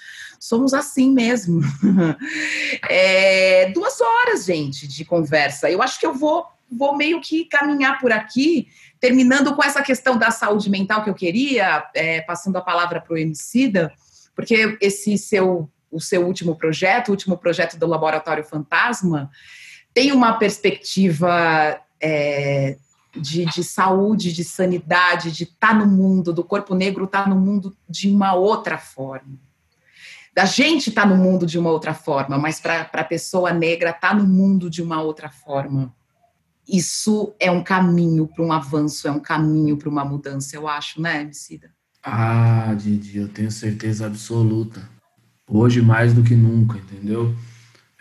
somos 0.42 0.74
assim 0.74 1.12
mesmo. 1.12 1.60
É, 2.88 3.70
duas 3.70 4.00
horas, 4.00 4.44
gente, 4.44 4.88
de 4.88 5.04
conversa. 5.04 5.70
Eu 5.70 5.80
acho 5.80 6.00
que 6.00 6.06
eu 6.06 6.12
vou 6.12 6.46
vou 6.76 6.96
meio 6.96 7.20
que 7.20 7.44
caminhar 7.44 7.98
por 7.98 8.12
aqui, 8.12 8.68
terminando 8.98 9.54
com 9.54 9.62
essa 9.62 9.82
questão 9.82 10.16
da 10.16 10.30
saúde 10.30 10.70
mental 10.70 11.02
que 11.02 11.10
eu 11.10 11.14
queria, 11.14 11.88
é, 11.94 12.20
passando 12.22 12.56
a 12.56 12.62
palavra 12.62 13.00
para 13.00 13.14
o 13.14 13.18
Emicida, 13.18 13.92
porque 14.34 14.78
esse 14.80 15.18
seu, 15.18 15.68
o 15.90 16.00
seu 16.00 16.24
último 16.26 16.56
projeto, 16.56 17.08
o 17.08 17.10
último 17.12 17.36
projeto 17.36 17.78
do 17.78 17.86
Laboratório 17.86 18.44
Fantasma, 18.44 19.30
tem 19.92 20.12
uma 20.12 20.34
perspectiva 20.34 21.80
é, 22.00 22.76
de, 23.14 23.44
de, 23.44 23.62
saúde, 23.62 24.32
de 24.32 24.44
sanidade, 24.44 25.30
de 25.30 25.44
estar 25.44 25.68
tá 25.68 25.74
no 25.74 25.86
mundo, 25.86 26.32
do 26.32 26.42
corpo 26.42 26.74
negro 26.74 27.04
estar 27.04 27.24
tá 27.24 27.28
no 27.28 27.36
mundo 27.36 27.76
de 27.88 28.08
uma 28.08 28.34
outra 28.34 28.78
forma. 28.78 29.38
Da 30.34 30.46
gente 30.46 30.88
estar 30.88 31.02
tá 31.02 31.08
no 31.08 31.16
mundo 31.16 31.44
de 31.44 31.58
uma 31.58 31.70
outra 31.70 31.92
forma, 31.92 32.38
mas 32.38 32.58
para 32.58 32.88
a 32.90 33.04
pessoa 33.04 33.52
negra 33.52 33.90
estar 33.90 34.10
tá 34.10 34.14
no 34.14 34.24
mundo 34.24 34.70
de 34.70 34.80
uma 34.80 35.02
outra 35.02 35.28
forma 35.28 35.94
isso 36.66 37.34
é 37.40 37.50
um 37.50 37.62
caminho 37.62 38.26
para 38.26 38.44
um 38.44 38.52
avanço, 38.52 39.08
é 39.08 39.10
um 39.10 39.20
caminho 39.20 39.76
para 39.76 39.88
uma 39.88 40.04
mudança, 40.04 40.56
eu 40.56 40.68
acho, 40.68 41.00
né, 41.00 41.22
Emicida? 41.22 41.70
Ah, 42.02 42.74
Didi, 42.76 43.18
eu 43.18 43.28
tenho 43.28 43.50
certeza 43.50 44.06
absoluta. 44.06 44.88
Hoje 45.48 45.82
mais 45.82 46.12
do 46.12 46.22
que 46.22 46.34
nunca, 46.34 46.78
entendeu? 46.78 47.34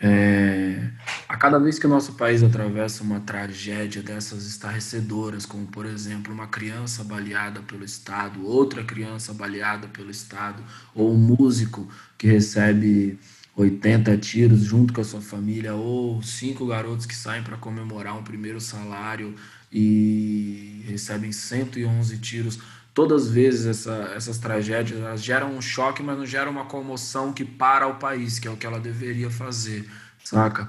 É, 0.04 0.90
a 1.28 1.36
cada 1.36 1.60
vez 1.60 1.78
que 1.78 1.86
o 1.86 1.88
nosso 1.88 2.14
país 2.14 2.42
atravessa 2.42 3.04
uma 3.04 3.20
tragédia 3.20 4.02
dessas 4.02 4.46
estarrecedoras, 4.46 5.46
como 5.46 5.64
por 5.66 5.86
exemplo 5.86 6.34
uma 6.34 6.48
criança 6.48 7.04
baleada 7.04 7.60
pelo 7.60 7.84
Estado, 7.84 8.44
outra 8.44 8.82
criança 8.82 9.32
baleada 9.32 9.86
pelo 9.86 10.10
Estado, 10.10 10.60
ou 10.92 11.12
um 11.12 11.16
músico 11.16 11.88
que 12.18 12.26
recebe 12.26 13.16
80 13.56 14.16
tiros 14.18 14.60
junto 14.60 14.92
com 14.92 15.00
a 15.00 15.04
sua 15.04 15.20
família, 15.20 15.74
ou 15.74 16.22
cinco 16.22 16.66
garotos 16.66 17.06
que 17.06 17.14
saem 17.14 17.42
para 17.42 17.56
comemorar 17.56 18.16
um 18.16 18.22
primeiro 18.22 18.60
salário 18.60 19.34
e 19.70 20.84
recebem 20.86 21.32
111 21.32 22.18
tiros 22.18 22.58
todas 22.94 23.22
as 23.22 23.30
vezes 23.30 23.66
essa, 23.66 24.12
essas 24.14 24.38
tragédias 24.38 25.00
elas 25.00 25.22
geram 25.22 25.56
um 25.56 25.62
choque, 25.62 26.02
mas 26.02 26.16
não 26.16 26.26
geram 26.26 26.50
uma 26.50 26.64
comoção 26.64 27.32
que 27.32 27.44
para 27.44 27.86
o 27.86 27.94
país, 27.94 28.38
que 28.38 28.46
é 28.46 28.50
o 28.50 28.56
que 28.56 28.66
ela 28.66 28.78
deveria 28.78 29.30
fazer, 29.30 29.88
saca? 30.22 30.68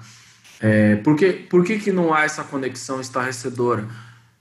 É, 0.59 0.95
por 0.97 1.15
que, 1.17 1.33
por 1.33 1.65
que, 1.65 1.77
que 1.79 1.91
não 1.91 2.13
há 2.13 2.23
essa 2.23 2.43
conexão 2.43 3.01
estarrecedora? 3.01 3.87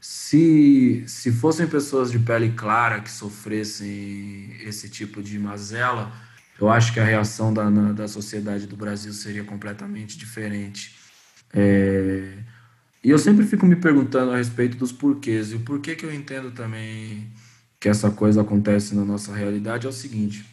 Se, 0.01 1.05
se 1.07 1.33
fossem 1.33 1.67
pessoas 1.67 2.11
de 2.11 2.19
pele 2.19 2.53
clara 2.53 3.01
que 3.01 3.11
sofressem 3.11 4.57
esse 4.61 4.89
tipo 4.89 5.23
de 5.23 5.39
mazela, 5.39 6.13
eu 6.63 6.71
acho 6.71 6.93
que 6.93 7.01
a 7.01 7.05
reação 7.05 7.53
da, 7.53 7.69
na, 7.69 7.93
da 7.93 8.07
sociedade 8.07 8.67
do 8.67 8.77
Brasil 8.77 9.13
seria 9.13 9.43
completamente 9.43 10.17
diferente. 10.17 10.97
É, 11.53 12.39
e 13.03 13.11
eu 13.11 13.19
sempre 13.19 13.45
fico 13.45 13.67
me 13.67 13.75
perguntando 13.75 14.31
a 14.31 14.37
respeito 14.37 14.77
dos 14.77 14.93
porquês, 14.93 15.51
e 15.51 15.57
o 15.57 15.61
porquê 15.61 15.97
que 15.97 16.07
eu 16.07 16.15
entendo 16.15 16.53
também 16.53 17.33
que 17.81 17.89
essa 17.89 18.13
coisa 18.13 18.43
acontece 18.43 18.95
na 18.95 19.05
nossa 19.05 19.35
realidade 19.35 19.87
é 19.87 19.91
o 19.91 19.93
seguinte: 19.93 20.47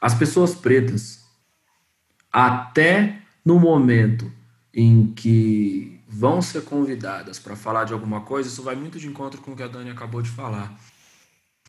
as 0.00 0.14
pessoas 0.14 0.52
pretas, 0.52 1.24
até 2.32 3.22
no 3.44 3.60
momento 3.60 4.32
em 4.74 5.12
que 5.14 6.00
vão 6.08 6.42
ser 6.42 6.62
convidadas 6.62 7.38
para 7.38 7.54
falar 7.54 7.84
de 7.84 7.92
alguma 7.92 8.22
coisa, 8.22 8.48
isso 8.48 8.64
vai 8.64 8.74
muito 8.74 8.98
de 8.98 9.06
encontro 9.06 9.40
com 9.40 9.52
o 9.52 9.56
que 9.56 9.62
a 9.62 9.68
Dani 9.68 9.90
acabou 9.90 10.20
de 10.20 10.28
falar. 10.28 10.76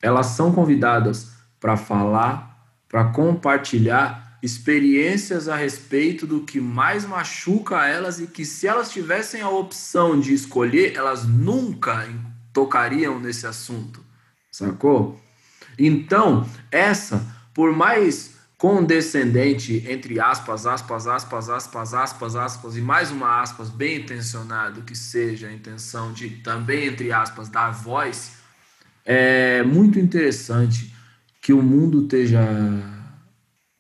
Elas 0.02 0.28
são 0.28 0.52
convidadas 0.52 1.32
para 1.60 1.78
falar, 1.78 2.53
para 2.94 3.06
compartilhar 3.06 4.38
experiências 4.44 5.50
a 5.50 5.56
respeito 5.56 6.28
do 6.28 6.42
que 6.42 6.62
mais 6.62 7.06
machuca 7.06 7.88
elas 7.88 8.20
e 8.20 8.28
que 8.28 8.46
se 8.46 8.68
elas 8.68 8.92
tivessem 8.92 9.42
a 9.42 9.50
opção 9.50 10.20
de 10.20 10.32
escolher, 10.32 10.96
elas 10.96 11.26
nunca 11.26 12.08
tocariam 12.54 13.20
nesse 13.20 13.48
assunto 13.48 14.04
sacou? 14.52 15.20
Então, 15.80 16.48
essa, 16.72 17.26
por 17.52 17.76
mais 17.76 18.36
condescendente, 18.60 19.84
entre 19.90 20.20
aspas, 20.20 20.68
aspas, 20.68 21.08
aspas, 21.08 21.50
aspas, 21.50 21.94
aspas, 21.96 22.36
aspas, 22.36 22.78
e 22.78 22.82
mais 22.82 23.10
uma 23.10 23.42
aspas, 23.42 23.70
bem 23.70 24.02
intencionado 24.02 24.84
que 24.84 24.96
seja 24.96 25.48
a 25.48 25.52
intenção 25.52 26.14
de 26.14 26.30
também, 26.30 26.86
entre 26.86 27.12
aspas, 27.12 27.50
dar 27.50 27.72
voz, 27.72 28.34
é 29.04 29.64
muito 29.64 29.98
interessante 29.98 30.93
que 31.44 31.52
o 31.52 31.62
mundo 31.62 32.04
esteja. 32.04 32.42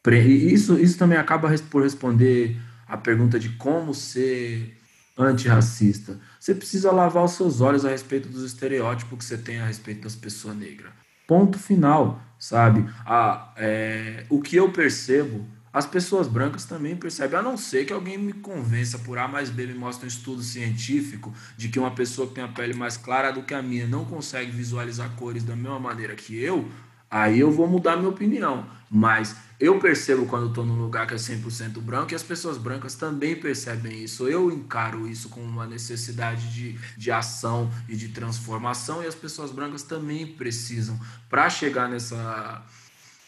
Isso, 0.06 0.77
isso 0.77 0.98
também 0.98 1.18
acaba 1.18 1.49
por 1.72 1.81
responder 1.81 2.57
a 2.85 2.98
pergunta 2.98 3.40
de 3.40 3.49
como 3.52 3.94
ser 3.94 4.77
antirracista. 5.18 6.19
Você 6.38 6.53
precisa 6.53 6.91
lavar 6.91 7.23
os 7.23 7.31
seus 7.31 7.61
olhos 7.61 7.85
a 7.85 7.90
respeito 7.90 8.27
dos 8.27 8.44
estereótipos 8.44 9.18
que 9.18 9.23
você 9.23 9.38
tem 9.38 9.61
a 9.61 9.65
respeito 9.65 10.02
das 10.02 10.14
pessoas 10.14 10.57
negras. 10.57 10.91
Ponto 11.26 11.57
final, 11.57 12.22
sabe? 12.38 12.85
Ah, 13.06 13.53
é, 13.56 14.26
o 14.30 14.41
que 14.41 14.57
eu 14.57 14.69
percebo, 14.73 15.48
as 15.72 15.85
pessoas 15.85 16.27
brancas 16.27 16.65
também 16.65 16.98
percebem, 16.98 17.40
a 17.40 17.41
não 17.41 17.56
ser 17.56 17.85
que 17.85 17.94
alguém 17.94 18.18
me 18.18 18.34
convença 18.34 18.99
por 18.99 19.18
A 19.18 19.27
mais 19.27 19.49
B, 19.49 19.68
me 19.68 19.73
mostre 19.73 20.06
um 20.06 20.10
estudo 20.10 20.44
científico 20.44 21.34
de 21.56 21.69
que 21.69 21.80
uma 21.80 21.91
pessoa 21.91 22.27
que 22.27 22.35
tem 22.35 22.44
a 22.44 22.49
pele 22.49 22.73
mais 22.73 22.98
clara 22.98 23.31
do 23.31 23.41
que 23.41 23.53
a 23.53 23.61
minha 23.61 23.88
não 23.88 24.03
consegue 24.03 24.52
visualizar 24.52 25.15
cores 25.15 25.45
da 25.45 25.56
mesma 25.56 25.80
maneira 25.80 26.14
que 26.14 26.38
eu, 26.38 26.69
aí 27.14 27.40
eu 27.40 27.52
vou 27.52 27.68
mudar 27.68 27.95
minha 27.95 28.10
opinião. 28.10 28.65
Mas 28.90 29.35
eu 29.60 29.80
percebo 29.80 30.26
quando 30.26 30.49
estou 30.49 30.65
num 30.65 30.76
lugar 30.76 31.06
que 31.06 31.14
é 31.14 31.18
100% 31.18 31.80
branco 31.80 32.11
e 32.11 32.15
as 32.15 32.23
pessoas 32.23 32.57
brancas 32.57 32.95
também 32.95 33.35
percebem 33.35 34.03
isso. 34.03 34.27
Eu 34.27 34.52
encaro 34.52 35.07
isso 35.07 35.30
como 35.30 35.45
uma 35.45 35.68
necessidade 35.68 36.52
de, 36.52 36.77
de 36.98 37.11
ação 37.11 37.72
e 37.88 37.95
de 37.95 38.10
transformação 38.10 39.03
e 39.03 39.07
as 39.07 39.15
pessoas 39.15 39.52
brancas 39.52 39.84
também 39.84 40.26
precisam. 40.26 40.99
Para 41.30 41.49
chegar 41.49 41.88
nessa, 41.88 42.64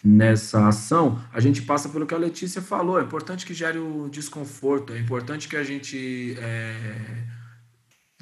nessa 0.04 0.68
ação, 0.68 1.22
a 1.32 1.40
gente 1.40 1.62
passa 1.62 1.90
pelo 1.90 2.08
que 2.08 2.14
a 2.14 2.18
Letícia 2.18 2.62
falou. 2.62 3.00
É 3.00 3.04
importante 3.04 3.46
que 3.46 3.54
gere 3.54 3.78
o 3.78 4.10
desconforto, 4.10 4.94
é 4.94 5.00
importante 5.00 5.48
que 5.48 5.56
a 5.56 5.64
gente. 5.64 6.36
É, 6.40 7.24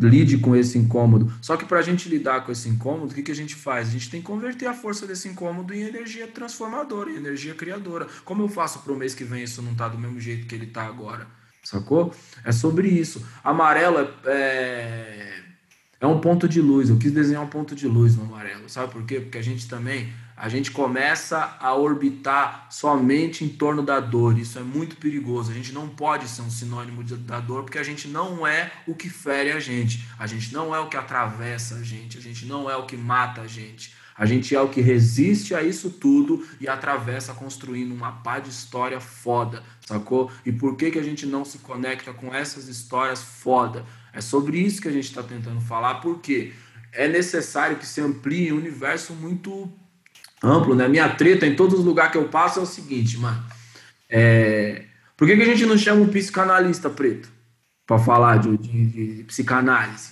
lide 0.04 0.38
com 0.38 0.56
esse 0.56 0.78
incômodo. 0.78 1.32
Só 1.42 1.58
que 1.58 1.66
para 1.66 1.80
a 1.80 1.82
gente 1.82 2.08
lidar 2.10 2.46
com 2.46 2.52
esse 2.52 2.70
incômodo, 2.70 3.12
o 3.12 3.16
que, 3.16 3.24
que 3.24 3.32
a 3.32 3.36
gente 3.36 3.56
faz? 3.56 3.88
A 3.88 3.92
gente 3.92 4.10
tem 4.10 4.22
que 4.22 4.28
converter 4.28 4.68
a 4.68 4.74
força 4.74 5.08
desse 5.08 5.28
incômodo 5.28 5.74
em 5.74 5.82
energia 5.82 6.28
transformadora, 6.28 7.10
em 7.10 7.16
energia 7.16 7.56
criadora. 7.56 8.08
Como 8.24 8.44
eu 8.44 8.50
faço 8.50 8.80
para 8.80 8.94
o 8.94 8.96
mês 8.96 9.16
que 9.16 9.24
vem 9.24 9.44
isso 9.44 9.62
não 9.62 9.74
tá 9.74 9.88
do 9.88 9.98
mesmo 9.98 10.20
jeito 10.20 10.46
que 10.46 10.54
ele 10.54 10.68
tá 10.68 10.86
agora? 10.86 11.26
Sacou? 11.64 12.14
É 12.44 12.52
sobre 12.52 12.90
isso. 12.90 13.26
Amarelo 13.44 14.00
é, 14.00 14.10
é, 14.26 15.44
é 16.02 16.08
um 16.08 16.20
ponto 16.20 16.48
de 16.48 16.62
luz. 16.62 16.90
Eu 16.90 16.98
quis 16.98 17.12
desenhar 17.12 17.42
um 17.42 17.48
ponto 17.48 17.74
de 17.74 17.88
luz 17.88 18.16
no 18.16 18.24
amarelo. 18.24 18.68
Sabe 18.68 18.92
por 18.92 19.04
quê? 19.06 19.22
Porque 19.22 19.38
a 19.38 19.42
gente 19.42 19.68
também 19.68 20.12
a 20.36 20.50
gente 20.50 20.72
começa 20.72 21.58
a 21.60 21.74
orbitar 21.76 22.68
somente 22.70 23.46
em 23.46 23.50
torno 23.50 23.84
da 23.84 24.00
dor. 24.00 24.38
Isso 24.38 24.58
é 24.58 24.64
muito 24.64 24.98
perigoso. 24.98 25.52
A 25.52 25.54
gente 25.54 25.72
não 25.72 25.88
pode 25.88 26.28
ser 26.28 26.42
um 26.42 26.50
sinônimo 26.50 27.04
de, 27.04 27.16
da 27.16 27.40
dor, 27.40 27.64
porque 27.64 27.78
a 27.78 27.84
gente 27.84 28.08
não 28.08 28.46
é 28.46 28.72
o 28.88 28.96
que 28.96 29.10
fere 29.10 29.52
a 29.52 29.60
gente. 29.60 30.08
A 30.18 30.26
gente 30.26 30.54
não 30.54 30.76
é 30.76 30.80
o 30.80 30.90
que 30.90 30.98
atravessa 30.98 31.76
a 31.76 31.84
gente. 31.84 32.18
A 32.18 32.22
gente 32.22 32.46
não 32.46 32.70
é 32.70 32.76
o 32.76 32.86
que 32.86 32.98
mata 32.98 33.42
a 33.42 33.48
gente. 33.48 33.94
A 34.16 34.26
gente 34.26 34.56
é 34.56 34.62
o 34.62 34.70
que 34.70 34.82
resiste 34.82 35.56
a 35.56 35.64
isso 35.64 35.90
tudo 35.90 36.46
e 36.60 36.68
atravessa 36.68 37.34
construindo 37.34 37.94
uma 37.94 38.12
pá 38.12 38.40
de 38.40 38.50
história 38.50 39.00
foda, 39.00 39.64
sacou? 39.82 40.32
E 40.46 40.52
por 40.52 40.76
que, 40.78 40.92
que 40.92 41.00
a 41.00 41.04
gente 41.04 41.26
não 41.26 41.44
se 41.44 41.58
conecta 41.60 42.14
com 42.14 42.34
essas 42.34 42.68
histórias 42.68 43.24
foda? 43.24 43.84
É 44.12 44.22
sobre 44.22 44.60
isso 44.60 44.82
que 44.82 44.88
a 44.88 44.92
gente 44.92 45.06
está 45.06 45.24
tentando 45.24 45.60
falar, 45.60 45.96
porque 45.96 46.54
é 46.92 47.08
necessário 47.08 47.78
que 47.78 47.88
se 47.88 48.02
amplie 48.02 48.54
um 48.54 48.58
universo 48.58 49.14
muito 49.14 49.72
amplo, 50.44 50.76
né? 50.76 50.88
Minha 50.88 51.10
treta 51.10 51.48
em 51.48 51.56
todos 51.56 51.80
os 51.80 51.86
lugares 51.86 52.12
que 52.12 52.18
eu 52.18 52.28
passo 52.28 52.60
é 52.60 52.64
o 52.64 52.66
seguinte, 52.66 53.18
mano. 53.18 53.42
É... 54.10 54.84
Por 55.16 55.28
que, 55.28 55.36
que 55.36 55.42
a 55.42 55.46
gente 55.46 55.66
não 55.66 55.78
chama 55.78 56.02
um 56.02 56.10
psicanalista 56.10 56.90
preto 56.90 57.30
para 57.88 57.98
falar 57.98 58.38
de, 58.38 58.58
de, 58.58 58.86
de, 58.86 59.24
psicanálise? 59.24 60.12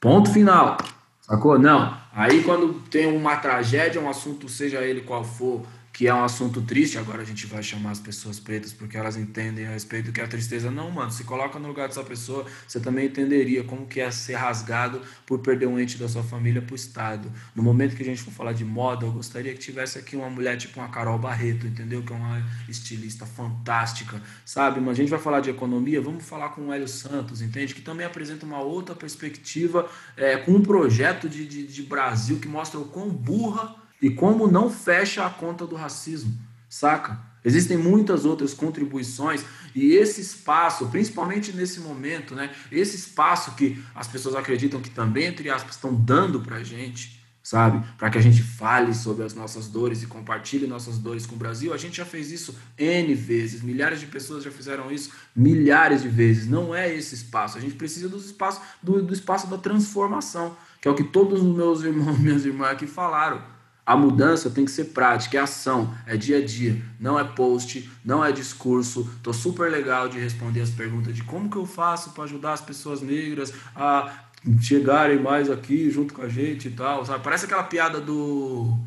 Ponto 0.00 0.32
final. 0.32 0.76
Sacou? 1.20 1.58
Não. 1.58 1.96
Aí 2.12 2.42
quando 2.42 2.74
tem 2.90 3.06
uma 3.06 3.36
tragédia, 3.36 4.00
um 4.00 4.10
assunto, 4.10 4.48
seja 4.48 4.80
ele 4.80 5.02
qual 5.02 5.22
for, 5.22 5.62
que 5.92 6.08
é 6.08 6.14
um 6.14 6.24
assunto 6.24 6.62
triste, 6.62 6.96
agora 6.96 7.20
a 7.20 7.24
gente 7.24 7.46
vai 7.46 7.62
chamar 7.62 7.90
as 7.90 8.00
pessoas 8.00 8.40
pretas 8.40 8.72
porque 8.72 8.96
elas 8.96 9.16
entendem 9.16 9.66
a 9.66 9.70
respeito 9.70 10.06
do 10.06 10.12
que 10.12 10.20
é 10.22 10.24
a 10.24 10.28
tristeza. 10.28 10.70
Não, 10.70 10.90
mano, 10.90 11.10
se 11.10 11.22
coloca 11.22 11.58
no 11.58 11.68
lugar 11.68 11.86
dessa 11.86 12.02
pessoa, 12.02 12.46
você 12.66 12.80
também 12.80 13.06
entenderia 13.06 13.62
como 13.62 13.86
que 13.86 14.00
é 14.00 14.10
ser 14.10 14.34
rasgado 14.34 15.02
por 15.26 15.40
perder 15.40 15.66
um 15.66 15.78
ente 15.78 15.98
da 15.98 16.08
sua 16.08 16.22
família 16.22 16.62
pro 16.62 16.74
Estado. 16.74 17.30
No 17.54 17.62
momento 17.62 17.94
que 17.94 18.02
a 18.02 18.06
gente 18.06 18.22
for 18.22 18.32
falar 18.32 18.54
de 18.54 18.64
moda, 18.64 19.04
eu 19.04 19.12
gostaria 19.12 19.52
que 19.52 19.58
tivesse 19.58 19.98
aqui 19.98 20.16
uma 20.16 20.30
mulher 20.30 20.56
tipo 20.56 20.80
uma 20.80 20.88
Carol 20.88 21.18
Barreto, 21.18 21.66
entendeu? 21.66 22.02
Que 22.02 22.12
é 22.14 22.16
uma 22.16 22.42
estilista 22.68 23.26
fantástica, 23.26 24.22
sabe? 24.46 24.80
Mas 24.80 24.92
a 24.92 24.94
gente 24.94 25.10
vai 25.10 25.20
falar 25.20 25.40
de 25.40 25.50
economia, 25.50 26.00
vamos 26.00 26.24
falar 26.24 26.50
com 26.50 26.68
o 26.68 26.72
Hélio 26.72 26.88
Santos, 26.88 27.42
entende? 27.42 27.74
Que 27.74 27.82
também 27.82 28.06
apresenta 28.06 28.46
uma 28.46 28.60
outra 28.60 28.94
perspectiva, 28.94 29.90
é, 30.16 30.38
com 30.38 30.52
um 30.52 30.62
projeto 30.62 31.28
de, 31.28 31.46
de, 31.46 31.66
de 31.66 31.82
Brasil 31.82 32.38
que 32.38 32.48
mostra 32.48 32.80
o 32.80 32.86
quão 32.86 33.10
burra 33.10 33.81
e 34.02 34.10
como 34.10 34.50
não 34.50 34.68
fecha 34.68 35.24
a 35.24 35.30
conta 35.30 35.64
do 35.64 35.76
racismo, 35.76 36.36
saca? 36.68 37.30
Existem 37.44 37.76
muitas 37.76 38.24
outras 38.24 38.52
contribuições 38.52 39.44
e 39.74 39.94
esse 39.94 40.20
espaço, 40.20 40.86
principalmente 40.88 41.52
nesse 41.52 41.80
momento, 41.80 42.34
né? 42.34 42.52
Esse 42.70 42.96
espaço 42.96 43.54
que 43.54 43.82
as 43.94 44.06
pessoas 44.06 44.34
acreditam 44.34 44.80
que 44.80 44.90
também, 44.90 45.26
entre 45.26 45.50
aspas, 45.50 45.74
estão 45.74 45.92
dando 45.92 46.40
pra 46.40 46.62
gente, 46.62 47.20
sabe? 47.42 47.84
Para 47.98 48.10
que 48.10 48.18
a 48.18 48.20
gente 48.20 48.42
fale 48.42 48.94
sobre 48.94 49.24
as 49.24 49.34
nossas 49.34 49.66
dores 49.66 50.02
e 50.02 50.06
compartilhe 50.06 50.68
nossas 50.68 50.98
dores 50.98 51.26
com 51.26 51.34
o 51.34 51.38
Brasil. 51.38 51.74
A 51.74 51.76
gente 51.76 51.96
já 51.96 52.04
fez 52.04 52.30
isso 52.30 52.56
N 52.78 53.12
vezes, 53.14 53.60
milhares 53.60 53.98
de 53.98 54.06
pessoas 54.06 54.44
já 54.44 54.50
fizeram 54.50 54.90
isso 54.92 55.10
milhares 55.34 56.02
de 56.02 56.08
vezes. 56.08 56.46
Não 56.48 56.72
é 56.72 56.94
esse 56.94 57.14
espaço. 57.14 57.58
A 57.58 57.60
gente 57.60 57.74
precisa 57.74 58.08
do 58.08 58.18
espaço, 58.18 58.60
do, 58.80 59.02
do 59.02 59.12
espaço 59.12 59.48
da 59.48 59.58
transformação, 59.58 60.56
que 60.80 60.86
é 60.86 60.90
o 60.90 60.94
que 60.94 61.04
todos 61.04 61.42
os 61.42 61.56
meus 61.56 61.82
irmãos, 61.82 62.18
minhas 62.20 62.44
irmãs 62.44 62.70
aqui 62.70 62.86
falaram. 62.86 63.51
A 63.84 63.96
mudança 63.96 64.48
tem 64.48 64.64
que 64.64 64.70
ser 64.70 64.86
prática, 64.86 65.36
é 65.36 65.40
ação, 65.40 65.92
é 66.06 66.16
dia 66.16 66.38
a 66.38 66.44
dia, 66.44 66.80
não 67.00 67.18
é 67.18 67.24
post, 67.24 67.90
não 68.04 68.24
é 68.24 68.30
discurso. 68.30 69.10
Tô 69.22 69.32
super 69.32 69.70
legal 69.70 70.08
de 70.08 70.18
responder 70.18 70.60
as 70.60 70.70
perguntas 70.70 71.14
de 71.14 71.24
como 71.24 71.50
que 71.50 71.56
eu 71.56 71.66
faço 71.66 72.10
para 72.10 72.24
ajudar 72.24 72.52
as 72.52 72.60
pessoas 72.60 73.00
negras 73.00 73.52
a 73.74 74.12
chegarem 74.60 75.20
mais 75.20 75.50
aqui 75.50 75.90
junto 75.90 76.14
com 76.14 76.22
a 76.22 76.28
gente 76.28 76.68
e 76.68 76.70
tal, 76.70 77.04
sabe? 77.04 77.22
Parece 77.24 77.44
aquela 77.44 77.64
piada 77.64 78.00
do 78.00 78.78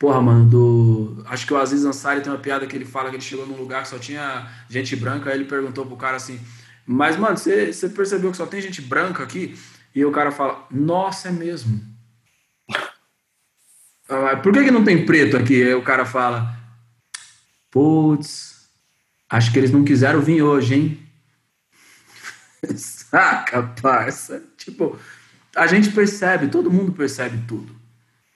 Porra, 0.00 0.22
mano, 0.22 0.48
do. 0.48 1.22
Acho 1.26 1.46
que 1.46 1.52
o 1.52 1.58
Aziz 1.58 1.84
Ansari 1.84 2.22
tem 2.22 2.32
uma 2.32 2.38
piada 2.38 2.66
que 2.66 2.74
ele 2.74 2.86
fala 2.86 3.10
que 3.10 3.16
ele 3.16 3.22
chegou 3.22 3.46
num 3.46 3.56
lugar 3.56 3.82
que 3.82 3.88
só 3.90 3.98
tinha 3.98 4.48
gente 4.66 4.96
branca, 4.96 5.28
aí 5.28 5.36
ele 5.36 5.44
perguntou 5.44 5.84
pro 5.84 5.94
cara 5.94 6.16
assim, 6.16 6.40
mas, 6.86 7.18
mano, 7.18 7.36
você 7.36 7.88
percebeu 7.94 8.30
que 8.30 8.36
só 8.38 8.46
tem 8.46 8.62
gente 8.62 8.80
branca 8.80 9.22
aqui? 9.22 9.54
E 9.94 10.04
o 10.04 10.10
cara 10.10 10.30
fala, 10.30 10.66
nossa, 10.70 11.28
é 11.28 11.32
mesmo. 11.32 11.80
Por 14.42 14.52
que, 14.52 14.64
que 14.64 14.70
não 14.70 14.84
tem 14.84 15.06
preto 15.06 15.36
aqui? 15.36 15.62
Aí 15.62 15.74
o 15.74 15.82
cara 15.82 16.04
fala, 16.04 16.56
putz, 17.70 18.68
acho 19.28 19.52
que 19.52 19.58
eles 19.58 19.70
não 19.70 19.84
quiseram 19.84 20.20
vir 20.20 20.42
hoje, 20.42 20.74
hein? 20.74 20.98
Saca, 22.76 23.62
parça? 23.80 24.42
Tipo, 24.56 24.98
a 25.54 25.66
gente 25.68 25.90
percebe, 25.90 26.48
todo 26.48 26.72
mundo 26.72 26.92
percebe 26.92 27.38
tudo. 27.46 27.74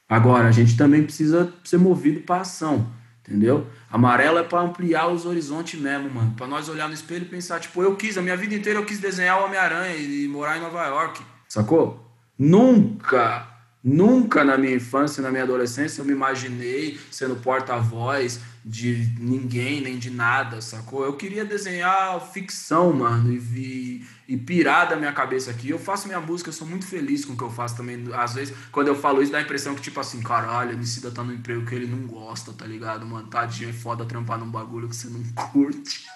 Agora, 0.08 0.46
a 0.48 0.52
gente 0.52 0.76
também 0.76 1.02
precisa 1.02 1.52
ser 1.64 1.78
movido 1.78 2.20
para 2.20 2.42
ação, 2.42 2.88
entendeu? 3.20 3.66
Amarelo 3.90 4.38
é 4.38 4.44
para 4.44 4.60
ampliar 4.60 5.08
os 5.08 5.26
horizontes 5.26 5.80
mesmo, 5.80 6.08
mano. 6.08 6.34
Para 6.36 6.46
nós 6.46 6.68
olhar 6.68 6.86
no 6.86 6.94
espelho 6.94 7.24
e 7.24 7.28
pensar, 7.28 7.58
tipo, 7.58 7.82
eu 7.82 7.96
quis, 7.96 8.16
a 8.16 8.22
minha 8.22 8.36
vida 8.36 8.54
inteira 8.54 8.78
eu 8.78 8.84
quis 8.84 9.00
desenhar 9.00 9.40
o 9.40 9.46
Homem-Aranha 9.46 9.96
e 9.96 10.28
morar 10.28 10.56
em 10.56 10.60
Nova 10.60 10.86
York, 10.86 11.20
sacou? 11.48 12.00
Nunca, 12.38 13.53
nunca 13.84 14.42
na 14.42 14.56
minha 14.56 14.74
infância, 14.74 15.22
na 15.22 15.30
minha 15.30 15.42
adolescência, 15.42 16.00
eu 16.00 16.06
me 16.06 16.12
imaginei 16.12 16.98
sendo 17.10 17.36
porta-voz 17.36 18.40
de 18.64 19.12
ninguém, 19.20 19.82
nem 19.82 19.98
de 19.98 20.08
nada, 20.08 20.62
sacou? 20.62 21.04
Eu 21.04 21.12
queria 21.12 21.44
desenhar 21.44 22.18
ficção, 22.32 22.94
mano, 22.94 23.30
e, 23.30 23.36
vi, 23.36 24.06
e 24.26 24.38
pirar 24.38 24.88
da 24.88 24.96
minha 24.96 25.12
cabeça 25.12 25.50
aqui. 25.50 25.68
Eu 25.68 25.78
faço 25.78 26.06
minha 26.06 26.20
música, 26.20 26.48
eu 26.48 26.54
sou 26.54 26.66
muito 26.66 26.86
feliz 26.86 27.26
com 27.26 27.34
o 27.34 27.36
que 27.36 27.44
eu 27.44 27.50
faço 27.50 27.76
também. 27.76 28.02
Às 28.14 28.32
vezes, 28.32 28.56
quando 28.72 28.88
eu 28.88 28.94
falo 28.94 29.22
isso, 29.22 29.30
dá 29.30 29.36
a 29.36 29.42
impressão 29.42 29.74
que, 29.74 29.82
tipo 29.82 30.00
assim, 30.00 30.22
caralho, 30.22 30.70
o 30.70 30.72
Emicida 30.72 31.10
tá 31.10 31.22
no 31.22 31.34
emprego 31.34 31.66
que 31.66 31.74
ele 31.74 31.86
não 31.86 32.06
gosta, 32.06 32.54
tá 32.54 32.64
ligado, 32.64 33.04
mano? 33.04 33.28
Tadinho, 33.28 33.68
é 33.68 33.72
foda 33.74 34.06
trampar 34.06 34.38
num 34.38 34.50
bagulho 34.50 34.88
que 34.88 34.96
você 34.96 35.08
não 35.08 35.22
curte. 35.52 36.06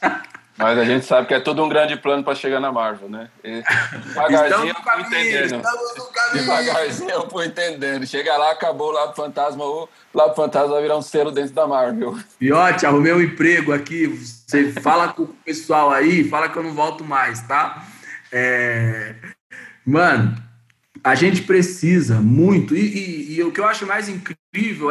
Mas 0.59 0.77
a 0.77 0.85
gente 0.85 1.05
sabe 1.05 1.29
que 1.29 1.35
é 1.35 1.39
todo 1.39 1.63
um 1.63 1.69
grande 1.69 1.97
plano 1.97 2.25
para 2.25 2.35
chegar 2.35 2.59
na 2.59 2.73
Marvel, 2.73 3.09
né? 3.09 3.29
E 3.45 3.63
devagarzinho 4.09 4.75
eu 4.75 4.83
fui 4.83 5.03
entendendo. 5.03 5.63
Devagarzinho 6.33 7.11
eu 7.11 7.31
fui 7.31 7.47
entendendo. 7.47 8.07
Chega 8.07 8.37
lá, 8.37 8.51
acabou 8.51 8.91
lá 8.91 9.07
pro 9.07 9.23
Fantasma, 9.25 9.65
o 9.65 9.89
lá 10.13 10.25
pro 10.25 10.35
Fantasma 10.35 10.75
vai 10.75 10.83
virar 10.83 10.97
um 10.97 11.03
selo 11.03 11.31
dentro 11.31 11.55
da 11.55 11.65
Marvel. 11.65 12.19
Fiote, 12.41 12.85
arrumei 12.85 13.13
um 13.13 13.23
emprego 13.23 13.73
aqui. 13.73 14.09
Você 14.09 14.73
fala 14.73 15.13
com 15.13 15.23
o 15.23 15.29
pessoal 15.29 15.93
aí, 15.93 16.29
fala 16.29 16.49
que 16.49 16.59
eu 16.59 16.65
não 16.65 16.75
volto 16.75 17.05
mais, 17.05 17.41
tá? 17.43 17.87
É... 18.33 19.15
Mano, 19.87 20.37
a 21.05 21.15
gente 21.15 21.43
precisa 21.43 22.17
muito, 22.17 22.77
e, 22.77 22.81
e, 22.81 23.35
e, 23.37 23.43
o 23.45 23.53
que 23.53 23.61
eu 23.61 23.67
acho 23.67 23.87
mais 23.87 24.09
incrível 24.09 24.39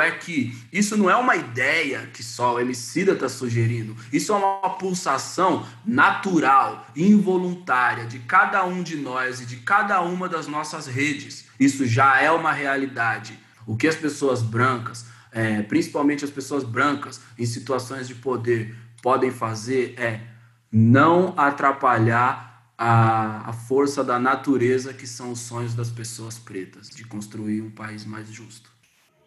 é 0.02 0.12
que 0.12 0.56
isso 0.72 0.96
não 0.96 1.10
é 1.10 1.16
uma 1.16 1.36
ideia 1.36 2.10
que 2.14 2.24
só 2.24 2.56
o 2.56 2.60
Emicida 2.60 3.14
está 3.14 3.28
sugerindo, 3.28 3.96
isso 4.12 4.32
é 4.32 4.36
uma 4.36 4.70
pulsação 4.72 5.66
natural, 5.86 6.88
involuntária 6.96 8.06
de 8.06 8.20
cada 8.20 8.66
um 8.66 8.84
de 8.84 8.96
nós 8.96 9.42
e 9.42 9.46
de 9.46 9.58
cada 9.58 10.02
uma 10.02 10.30
das 10.30 10.48
nossas 10.48 10.88
redes. 10.88 11.46
Isso 11.60 11.86
já 11.86 12.20
é 12.20 12.32
uma 12.32 12.52
realidade. 12.52 13.38
O 13.66 13.76
que 13.76 13.88
as 13.88 13.96
pessoas 13.96 14.42
brancas, 14.42 15.06
é, 15.32 15.62
principalmente 15.64 16.24
as 16.24 16.32
pessoas 16.32 16.64
brancas 16.64 17.20
em 17.38 17.46
situações 17.46 18.08
de 18.08 18.16
poder, 18.16 18.76
podem 19.02 19.32
fazer 19.32 19.96
é 19.98 20.22
não 20.72 21.34
atrapalhar 21.38 22.48
a, 22.78 23.50
a 23.50 23.54
força 23.54 24.04
da 24.04 24.20
natureza 24.20 24.94
que 24.94 25.08
são 25.08 25.32
os 25.32 25.40
sonhos 25.40 25.74
das 25.74 25.90
pessoas 25.90 26.38
pretas, 26.38 26.90
de 26.90 27.04
construir 27.04 27.62
um 27.62 27.72
país 27.72 28.06
mais 28.06 28.32
justo. 28.32 28.77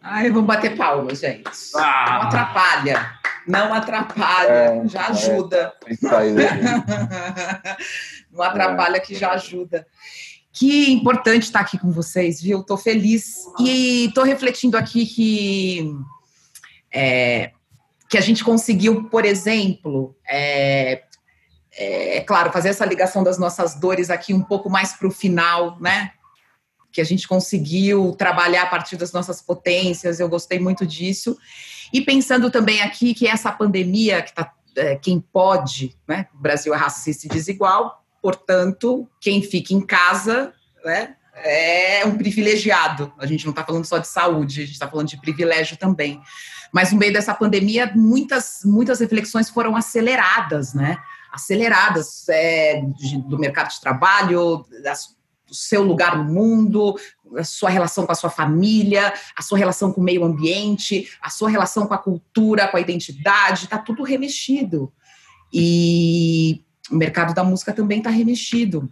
Ai, 0.01 0.29
vamos 0.29 0.47
bater 0.47 0.75
palmas, 0.75 1.19
gente. 1.19 1.49
Ah. 1.75 2.05
Não 2.09 2.21
atrapalha. 2.23 3.21
Não 3.47 3.73
atrapalha, 3.73 4.49
é, 4.49 4.87
já 4.87 5.07
ajuda. 5.07 5.73
É, 5.87 5.93
não 8.31 8.43
atrapalha 8.43 8.99
que 8.99 9.15
já 9.15 9.31
ajuda. 9.31 9.87
Que 10.51 10.91
importante 10.91 11.43
estar 11.43 11.61
aqui 11.61 11.77
com 11.77 11.91
vocês, 11.91 12.41
viu? 12.41 12.61
Estou 12.61 12.77
feliz 12.77 13.45
e 13.59 14.07
estou 14.07 14.23
refletindo 14.23 14.77
aqui 14.77 15.05
que 15.05 15.95
é, 16.93 17.51
que 18.09 18.17
a 18.17 18.21
gente 18.21 18.43
conseguiu, 18.43 19.05
por 19.05 19.23
exemplo, 19.23 20.15
é, 20.27 21.03
é, 21.73 22.17
é 22.17 22.21
claro, 22.21 22.51
fazer 22.51 22.69
essa 22.69 22.85
ligação 22.85 23.23
das 23.23 23.37
nossas 23.37 23.75
dores 23.75 24.09
aqui 24.09 24.33
um 24.33 24.43
pouco 24.43 24.69
mais 24.69 24.93
para 24.93 25.07
o 25.07 25.11
final, 25.11 25.79
né? 25.79 26.11
Que 26.91 27.01
a 27.01 27.03
gente 27.03 27.27
conseguiu 27.27 28.15
trabalhar 28.17 28.63
a 28.63 28.67
partir 28.67 28.95
das 28.97 29.11
nossas 29.11 29.41
potências, 29.41 30.19
eu 30.19 30.29
gostei 30.29 30.59
muito 30.59 30.85
disso. 30.85 31.37
E 31.93 32.01
pensando 32.01 32.49
também 32.49 32.81
aqui 32.81 33.13
que 33.13 33.27
essa 33.27 33.51
pandemia, 33.51 34.21
que 34.21 34.33
tá, 34.33 34.53
é, 34.75 34.95
quem 34.95 35.19
pode, 35.19 35.95
né? 36.07 36.27
O 36.33 36.37
Brasil 36.37 36.73
é 36.73 36.77
racista 36.77 37.27
e 37.27 37.29
desigual, 37.29 38.03
portanto, 38.21 39.07
quem 39.19 39.41
fica 39.41 39.73
em 39.73 39.81
casa, 39.81 40.53
né? 40.83 41.15
É 41.33 42.05
um 42.05 42.17
privilegiado. 42.17 43.11
A 43.17 43.25
gente 43.25 43.45
não 43.45 43.51
está 43.51 43.63
falando 43.63 43.85
só 43.85 43.97
de 43.97 44.07
saúde, 44.07 44.61
a 44.61 44.65
gente 44.65 44.73
está 44.73 44.87
falando 44.87 45.07
de 45.07 45.19
privilégio 45.19 45.77
também. 45.77 46.21
Mas 46.73 46.91
no 46.91 46.99
meio 46.99 47.13
dessa 47.13 47.33
pandemia, 47.33 47.91
muitas, 47.95 48.61
muitas 48.63 48.99
reflexões 48.99 49.49
foram 49.49 49.75
aceleradas, 49.75 50.73
né? 50.73 50.97
aceleradas 51.31 52.27
é, 52.27 52.81
do 53.25 53.39
mercado 53.39 53.69
de 53.69 53.79
trabalho, 53.79 54.65
da, 54.83 54.93
seu 55.51 55.83
lugar 55.83 56.17
no 56.17 56.23
mundo, 56.25 56.95
a 57.37 57.43
sua 57.43 57.69
relação 57.69 58.05
com 58.05 58.11
a 58.11 58.15
sua 58.15 58.29
família, 58.29 59.13
a 59.35 59.41
sua 59.41 59.57
relação 59.57 59.91
com 59.91 60.01
o 60.01 60.03
meio 60.03 60.23
ambiente, 60.23 61.09
a 61.21 61.29
sua 61.29 61.49
relação 61.49 61.87
com 61.87 61.93
a 61.93 61.97
cultura, 61.97 62.67
com 62.67 62.77
a 62.77 62.81
identidade, 62.81 63.65
está 63.65 63.77
tudo 63.77 64.03
remexido. 64.03 64.91
E 65.53 66.63
o 66.89 66.95
mercado 66.95 67.33
da 67.33 67.43
música 67.43 67.73
também 67.73 67.99
está 67.99 68.09
remexido 68.09 68.91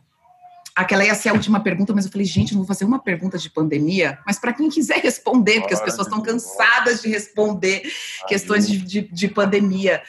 aquela 0.80 1.04
ia 1.04 1.14
ser 1.14 1.30
a 1.30 1.34
última 1.34 1.60
pergunta, 1.60 1.94
mas 1.94 2.06
eu 2.06 2.12
falei, 2.12 2.26
gente, 2.26 2.54
não 2.54 2.62
vou 2.62 2.68
fazer 2.68 2.86
uma 2.86 3.00
pergunta 3.00 3.38
de 3.38 3.50
pandemia, 3.50 4.18
mas 4.26 4.40
para 4.40 4.54
quem 4.54 4.70
quiser 4.70 5.00
responder, 5.02 5.60
porque 5.60 5.74
as 5.74 5.82
pessoas 5.82 6.08
estão 6.08 6.22
cansadas 6.22 7.02
de 7.02 7.10
responder 7.10 7.84
questões 8.28 8.66
de, 8.66 8.78
de, 8.78 9.02
de 9.02 9.28
pandemia. 9.28 10.02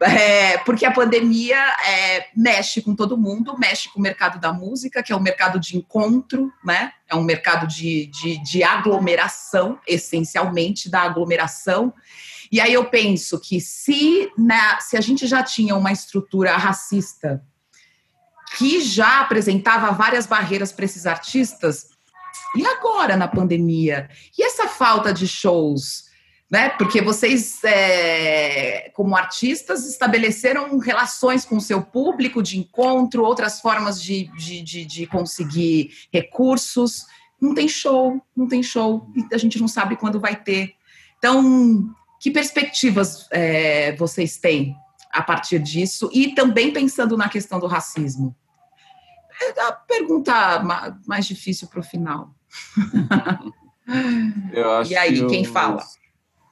É, 0.00 0.56
porque 0.58 0.86
a 0.86 0.90
pandemia 0.90 1.58
é, 1.58 2.26
mexe 2.34 2.80
com 2.80 2.94
todo 2.94 3.18
mundo, 3.18 3.58
mexe 3.58 3.92
com 3.92 3.98
o 3.98 4.02
mercado 4.02 4.40
da 4.40 4.50
música, 4.50 5.02
que 5.02 5.12
é 5.12 5.16
um 5.16 5.20
mercado 5.20 5.60
de 5.60 5.76
encontro, 5.76 6.50
né? 6.64 6.92
É 7.06 7.14
um 7.14 7.22
mercado 7.22 7.66
de, 7.66 8.06
de, 8.06 8.42
de 8.42 8.62
aglomeração, 8.62 9.78
essencialmente 9.86 10.88
da 10.88 11.02
aglomeração. 11.02 11.92
E 12.50 12.60
aí 12.62 12.72
eu 12.72 12.86
penso 12.86 13.38
que 13.38 13.60
se, 13.60 14.30
né, 14.38 14.78
se 14.80 14.96
a 14.96 15.00
gente 15.02 15.26
já 15.26 15.42
tinha 15.42 15.76
uma 15.76 15.92
estrutura 15.92 16.56
racista 16.56 17.42
que 18.56 18.80
já 18.80 19.20
apresentava 19.20 19.90
várias 19.90 20.26
barreiras 20.26 20.72
para 20.72 20.84
esses 20.84 21.06
artistas. 21.06 21.88
E 22.56 22.64
agora, 22.64 23.16
na 23.16 23.26
pandemia? 23.26 24.08
E 24.38 24.44
essa 24.44 24.68
falta 24.68 25.12
de 25.12 25.26
shows? 25.26 26.04
Né? 26.50 26.68
Porque 26.68 27.00
vocês, 27.00 27.62
é, 27.64 28.90
como 28.94 29.16
artistas, 29.16 29.86
estabeleceram 29.86 30.78
relações 30.78 31.44
com 31.44 31.56
o 31.56 31.60
seu 31.60 31.82
público 31.82 32.42
de 32.42 32.58
encontro, 32.58 33.24
outras 33.24 33.60
formas 33.60 34.00
de, 34.00 34.30
de, 34.36 34.62
de, 34.62 34.84
de 34.84 35.06
conseguir 35.06 35.90
recursos. 36.12 37.06
Não 37.40 37.54
tem 37.54 37.66
show, 37.66 38.22
não 38.36 38.46
tem 38.46 38.62
show, 38.62 39.08
e 39.16 39.34
a 39.34 39.38
gente 39.38 39.60
não 39.60 39.66
sabe 39.66 39.96
quando 39.96 40.20
vai 40.20 40.36
ter. 40.36 40.74
Então, 41.18 41.92
que 42.20 42.30
perspectivas 42.30 43.26
é, 43.32 43.96
vocês 43.96 44.36
têm 44.36 44.76
a 45.10 45.22
partir 45.22 45.58
disso? 45.58 46.08
E 46.12 46.34
também 46.34 46.72
pensando 46.72 47.16
na 47.16 47.28
questão 47.28 47.58
do 47.58 47.66
racismo. 47.66 48.34
A 49.58 49.72
pergunta 49.72 50.62
mais 51.06 51.26
difícil 51.26 51.68
para 51.68 51.80
o 51.80 51.82
final. 51.82 52.34
e 54.88 54.96
aí, 54.96 55.26
quem 55.26 55.44
fala? 55.44 55.82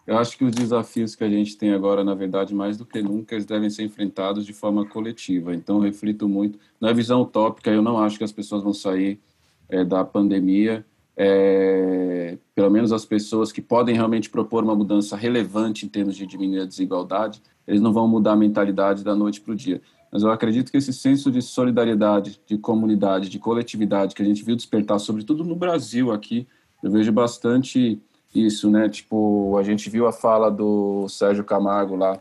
Eu 0.06 0.18
acho 0.18 0.36
que 0.36 0.44
os 0.44 0.52
desafios 0.52 1.14
que 1.14 1.22
a 1.22 1.28
gente 1.28 1.56
tem 1.56 1.72
agora, 1.72 2.02
na 2.02 2.14
verdade, 2.14 2.54
mais 2.54 2.76
do 2.76 2.84
que 2.84 3.00
nunca, 3.00 3.34
eles 3.34 3.46
devem 3.46 3.70
ser 3.70 3.84
enfrentados 3.84 4.44
de 4.44 4.52
forma 4.52 4.84
coletiva. 4.84 5.54
Então, 5.54 5.76
eu 5.76 5.82
reflito 5.82 6.28
muito. 6.28 6.58
Na 6.80 6.92
visão 6.92 7.22
utópica, 7.22 7.70
eu 7.70 7.82
não 7.82 7.98
acho 7.98 8.18
que 8.18 8.24
as 8.24 8.32
pessoas 8.32 8.62
vão 8.62 8.74
sair 8.74 9.20
é, 9.68 9.84
da 9.84 10.04
pandemia. 10.04 10.84
É, 11.16 12.36
pelo 12.54 12.70
menos 12.70 12.90
as 12.90 13.04
pessoas 13.04 13.52
que 13.52 13.62
podem 13.62 13.94
realmente 13.94 14.28
propor 14.28 14.64
uma 14.64 14.74
mudança 14.74 15.16
relevante 15.16 15.86
em 15.86 15.88
termos 15.88 16.16
de 16.16 16.26
diminuir 16.26 16.62
a 16.62 16.64
desigualdade, 16.64 17.40
eles 17.66 17.80
não 17.80 17.92
vão 17.92 18.08
mudar 18.08 18.32
a 18.32 18.36
mentalidade 18.36 19.04
da 19.04 19.14
noite 19.14 19.40
para 19.40 19.52
o 19.52 19.56
dia 19.56 19.80
mas 20.12 20.22
eu 20.22 20.30
acredito 20.30 20.70
que 20.70 20.76
esse 20.76 20.92
senso 20.92 21.30
de 21.30 21.40
solidariedade, 21.40 22.38
de 22.46 22.58
comunidade, 22.58 23.30
de 23.30 23.38
coletividade 23.38 24.14
que 24.14 24.20
a 24.20 24.24
gente 24.24 24.44
viu 24.44 24.54
despertar, 24.54 24.98
sobretudo 24.98 25.42
no 25.42 25.56
Brasil 25.56 26.12
aqui, 26.12 26.46
eu 26.82 26.90
vejo 26.90 27.10
bastante 27.10 27.98
isso, 28.34 28.70
né? 28.70 28.90
Tipo, 28.90 29.56
a 29.56 29.62
gente 29.62 29.88
viu 29.88 30.06
a 30.06 30.12
fala 30.12 30.50
do 30.50 31.08
Sérgio 31.08 31.44
Camargo 31.44 31.96
lá, 31.96 32.20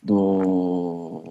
do, 0.00 1.22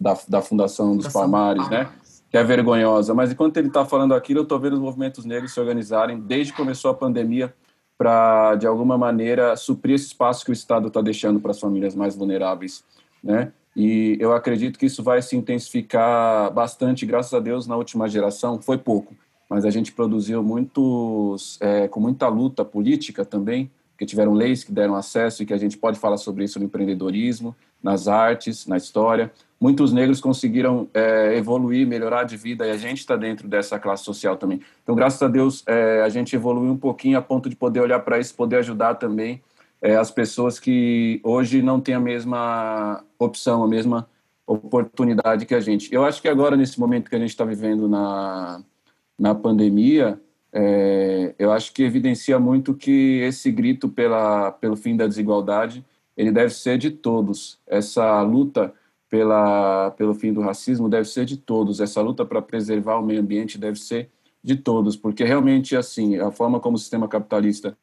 da, 0.00 0.16
da 0.26 0.40
Fundação 0.40 0.96
dos 0.96 1.08
Palmares, 1.12 1.68
né? 1.68 1.90
Que 2.30 2.38
é 2.38 2.44
vergonhosa, 2.44 3.12
mas 3.14 3.30
enquanto 3.30 3.58
ele 3.58 3.68
está 3.68 3.84
falando 3.84 4.14
aquilo, 4.14 4.40
eu 4.40 4.44
estou 4.44 4.58
vendo 4.58 4.74
os 4.74 4.80
movimentos 4.80 5.26
negros 5.26 5.52
se 5.52 5.60
organizarem 5.60 6.18
desde 6.18 6.52
que 6.52 6.58
começou 6.58 6.90
a 6.90 6.94
pandemia 6.94 7.54
para, 7.96 8.54
de 8.54 8.66
alguma 8.66 8.96
maneira, 8.96 9.54
suprir 9.56 9.96
esse 9.96 10.06
espaço 10.06 10.44
que 10.44 10.50
o 10.50 10.52
Estado 10.52 10.88
está 10.88 11.02
deixando 11.02 11.40
para 11.40 11.50
as 11.50 11.60
famílias 11.60 11.94
mais 11.94 12.16
vulneráveis, 12.16 12.84
né? 13.22 13.52
E 13.76 14.16
eu 14.20 14.32
acredito 14.32 14.78
que 14.78 14.86
isso 14.86 15.02
vai 15.02 15.22
se 15.22 15.36
intensificar 15.36 16.52
bastante, 16.52 17.06
graças 17.06 17.32
a 17.32 17.40
Deus, 17.40 17.66
na 17.66 17.76
última 17.76 18.08
geração. 18.08 18.60
Foi 18.60 18.76
pouco, 18.76 19.14
mas 19.48 19.64
a 19.64 19.70
gente 19.70 19.92
produziu 19.92 20.42
muitos, 20.42 21.58
é, 21.60 21.86
com 21.88 22.00
muita 22.00 22.28
luta 22.28 22.64
política 22.64 23.24
também, 23.24 23.70
que 23.96 24.06
tiveram 24.06 24.32
leis 24.32 24.62
que 24.62 24.72
deram 24.72 24.94
acesso 24.94 25.42
e 25.42 25.46
que 25.46 25.52
a 25.52 25.56
gente 25.56 25.76
pode 25.76 25.98
falar 25.98 26.16
sobre 26.18 26.44
isso 26.44 26.58
no 26.58 26.64
empreendedorismo, 26.64 27.54
nas 27.82 28.06
artes, 28.06 28.66
na 28.66 28.76
história. 28.76 29.32
Muitos 29.60 29.92
negros 29.92 30.20
conseguiram 30.20 30.88
é, 30.94 31.36
evoluir, 31.36 31.84
melhorar 31.84 32.22
de 32.22 32.36
vida 32.36 32.64
e 32.64 32.70
a 32.70 32.76
gente 32.76 32.98
está 32.98 33.16
dentro 33.16 33.48
dessa 33.48 33.78
classe 33.78 34.04
social 34.04 34.36
também. 34.36 34.60
Então, 34.84 34.94
graças 34.94 35.20
a 35.20 35.26
Deus, 35.26 35.64
é, 35.66 36.02
a 36.02 36.08
gente 36.08 36.34
evoluiu 36.36 36.70
um 36.70 36.76
pouquinho 36.76 37.18
a 37.18 37.22
ponto 37.22 37.50
de 37.50 37.56
poder 37.56 37.80
olhar 37.80 37.98
para 38.00 38.20
isso, 38.20 38.34
poder 38.34 38.58
ajudar 38.58 38.94
também 38.94 39.42
é, 39.80 39.96
as 39.96 40.10
pessoas 40.10 40.58
que 40.58 41.20
hoje 41.22 41.62
não 41.62 41.80
têm 41.80 41.94
a 41.94 42.00
mesma 42.00 43.04
opção, 43.18 43.62
a 43.62 43.68
mesma 43.68 44.08
oportunidade 44.46 45.46
que 45.46 45.54
a 45.54 45.60
gente. 45.60 45.92
Eu 45.92 46.04
acho 46.04 46.20
que 46.22 46.28
agora, 46.28 46.56
nesse 46.56 46.80
momento 46.80 47.08
que 47.08 47.16
a 47.16 47.18
gente 47.18 47.30
está 47.30 47.44
vivendo 47.44 47.88
na, 47.88 48.62
na 49.18 49.34
pandemia, 49.34 50.20
é, 50.52 51.34
eu 51.38 51.52
acho 51.52 51.72
que 51.72 51.82
evidencia 51.82 52.38
muito 52.38 52.74
que 52.74 53.20
esse 53.20 53.50
grito 53.50 53.88
pela, 53.88 54.50
pelo 54.52 54.76
fim 54.76 54.96
da 54.96 55.06
desigualdade, 55.06 55.84
ele 56.16 56.32
deve 56.32 56.52
ser 56.52 56.78
de 56.78 56.90
todos. 56.90 57.58
Essa 57.66 58.20
luta 58.22 58.72
pela, 59.08 59.90
pelo 59.92 60.14
fim 60.14 60.32
do 60.32 60.40
racismo 60.40 60.88
deve 60.88 61.08
ser 61.08 61.24
de 61.24 61.36
todos. 61.36 61.80
Essa 61.80 62.00
luta 62.00 62.24
para 62.24 62.42
preservar 62.42 62.98
o 62.98 63.04
meio 63.04 63.20
ambiente 63.20 63.58
deve 63.58 63.78
ser 63.78 64.10
de 64.42 64.56
todos, 64.56 64.96
porque 64.96 65.24
realmente, 65.24 65.76
assim, 65.76 66.16
a 66.16 66.30
forma 66.30 66.60
como 66.60 66.76
o 66.76 66.78
sistema 66.78 67.08
capitalista 67.08 67.76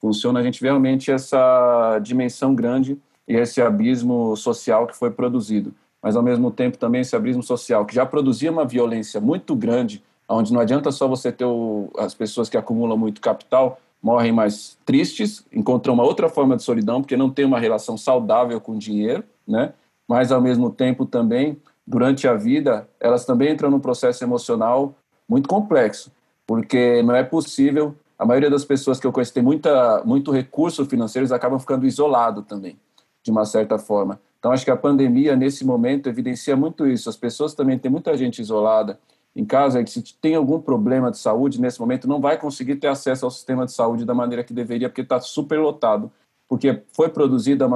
funciona, 0.00 0.40
a 0.40 0.42
gente 0.42 0.60
vê 0.60 0.68
realmente 0.68 1.10
essa 1.10 1.98
dimensão 2.02 2.54
grande 2.54 2.98
e 3.26 3.34
esse 3.34 3.60
abismo 3.60 4.36
social 4.36 4.86
que 4.86 4.96
foi 4.96 5.10
produzido. 5.10 5.74
Mas, 6.02 6.14
ao 6.14 6.22
mesmo 6.22 6.50
tempo, 6.50 6.78
também 6.78 7.00
esse 7.00 7.16
abismo 7.16 7.42
social, 7.42 7.84
que 7.84 7.94
já 7.94 8.06
produzia 8.06 8.50
uma 8.50 8.64
violência 8.64 9.20
muito 9.20 9.56
grande 9.56 10.02
onde 10.28 10.52
não 10.52 10.60
adianta 10.60 10.90
só 10.90 11.06
você 11.06 11.30
ter 11.30 11.44
o, 11.44 11.90
as 11.98 12.14
pessoas 12.14 12.48
que 12.48 12.56
acumulam 12.56 12.98
muito 12.98 13.20
capital 13.20 13.80
morrem 14.02 14.32
mais 14.32 14.76
tristes, 14.84 15.44
encontram 15.52 15.94
uma 15.94 16.04
outra 16.04 16.28
forma 16.28 16.56
de 16.56 16.62
solidão 16.62 17.00
porque 17.00 17.16
não 17.16 17.30
tem 17.30 17.44
uma 17.44 17.58
relação 17.58 17.96
saudável 17.96 18.60
com 18.60 18.72
o 18.72 18.78
dinheiro, 18.78 19.24
né? 19.46 19.72
Mas 20.08 20.30
ao 20.30 20.40
mesmo 20.40 20.70
tempo 20.70 21.04
também 21.04 21.56
durante 21.86 22.28
a 22.28 22.34
vida 22.34 22.88
elas 23.00 23.24
também 23.24 23.52
entram 23.52 23.70
num 23.70 23.80
processo 23.80 24.22
emocional 24.22 24.94
muito 25.28 25.48
complexo, 25.48 26.12
porque 26.46 27.02
não 27.02 27.14
é 27.14 27.24
possível. 27.24 27.94
A 28.18 28.24
maioria 28.24 28.50
das 28.50 28.64
pessoas 28.64 28.98
que 28.98 29.06
eu 29.06 29.12
conheço 29.12 29.34
tem 29.34 29.42
muita 29.42 30.02
muito 30.04 30.30
recurso 30.30 30.84
financeiro, 30.86 31.24
eles 31.24 31.32
acabam 31.32 31.58
ficando 31.58 31.86
isolado 31.86 32.42
também, 32.42 32.78
de 33.22 33.30
uma 33.30 33.44
certa 33.44 33.78
forma. 33.78 34.20
Então 34.38 34.52
acho 34.52 34.64
que 34.64 34.70
a 34.70 34.76
pandemia 34.76 35.34
nesse 35.36 35.64
momento 35.64 36.08
evidencia 36.08 36.56
muito 36.56 36.86
isso. 36.86 37.08
As 37.08 37.16
pessoas 37.16 37.54
também 37.54 37.78
têm 37.78 37.90
muita 37.90 38.16
gente 38.16 38.40
isolada 38.40 38.98
em 39.36 39.44
casa 39.44 39.84
que 39.84 39.90
se 39.90 40.02
tem 40.20 40.34
algum 40.34 40.58
problema 40.58 41.10
de 41.10 41.18
saúde 41.18 41.60
nesse 41.60 41.78
momento 41.78 42.08
não 42.08 42.20
vai 42.20 42.38
conseguir 42.38 42.76
ter 42.76 42.88
acesso 42.88 43.26
ao 43.26 43.30
sistema 43.30 43.66
de 43.66 43.72
saúde 43.72 44.06
da 44.06 44.14
maneira 44.14 44.42
que 44.42 44.54
deveria 44.54 44.88
porque 44.88 45.02
está 45.02 45.20
super 45.20 45.60
lotado 45.60 46.10
porque 46.48 46.82
foi 46.92 47.10
produzido 47.10 47.68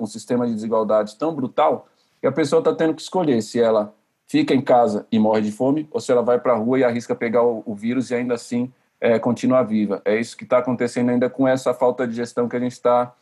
um 0.00 0.06
sistema 0.06 0.46
de 0.46 0.54
desigualdade 0.54 1.16
tão 1.16 1.32
brutal 1.32 1.86
que 2.20 2.26
a 2.26 2.32
pessoa 2.32 2.58
está 2.58 2.74
tendo 2.74 2.94
que 2.94 3.02
escolher 3.02 3.40
se 3.42 3.60
ela 3.60 3.94
fica 4.26 4.52
em 4.52 4.60
casa 4.60 5.06
e 5.12 5.18
morre 5.18 5.42
de 5.42 5.52
fome 5.52 5.86
ou 5.92 6.00
se 6.00 6.10
ela 6.10 6.22
vai 6.22 6.40
para 6.40 6.54
a 6.54 6.56
rua 6.56 6.80
e 6.80 6.84
arrisca 6.84 7.14
pegar 7.14 7.44
o, 7.44 7.62
o, 7.64 7.74
vírus 7.74 8.10
e 8.10 8.14
ainda 8.14 8.34
assim 8.34 8.72
é, 9.00 9.18
continuar 9.18 9.62
viva. 9.62 10.00
É 10.04 10.18
isso 10.18 10.36
que 10.36 10.44
está 10.44 10.58
acontecendo 10.58 11.10
ainda 11.10 11.28
com 11.28 11.46
essa 11.46 11.74
falta 11.74 12.06
de 12.06 12.14
gestão 12.14 12.48
que 12.48 12.56
a 12.56 12.60
gente 12.60 12.72
está 12.72 13.14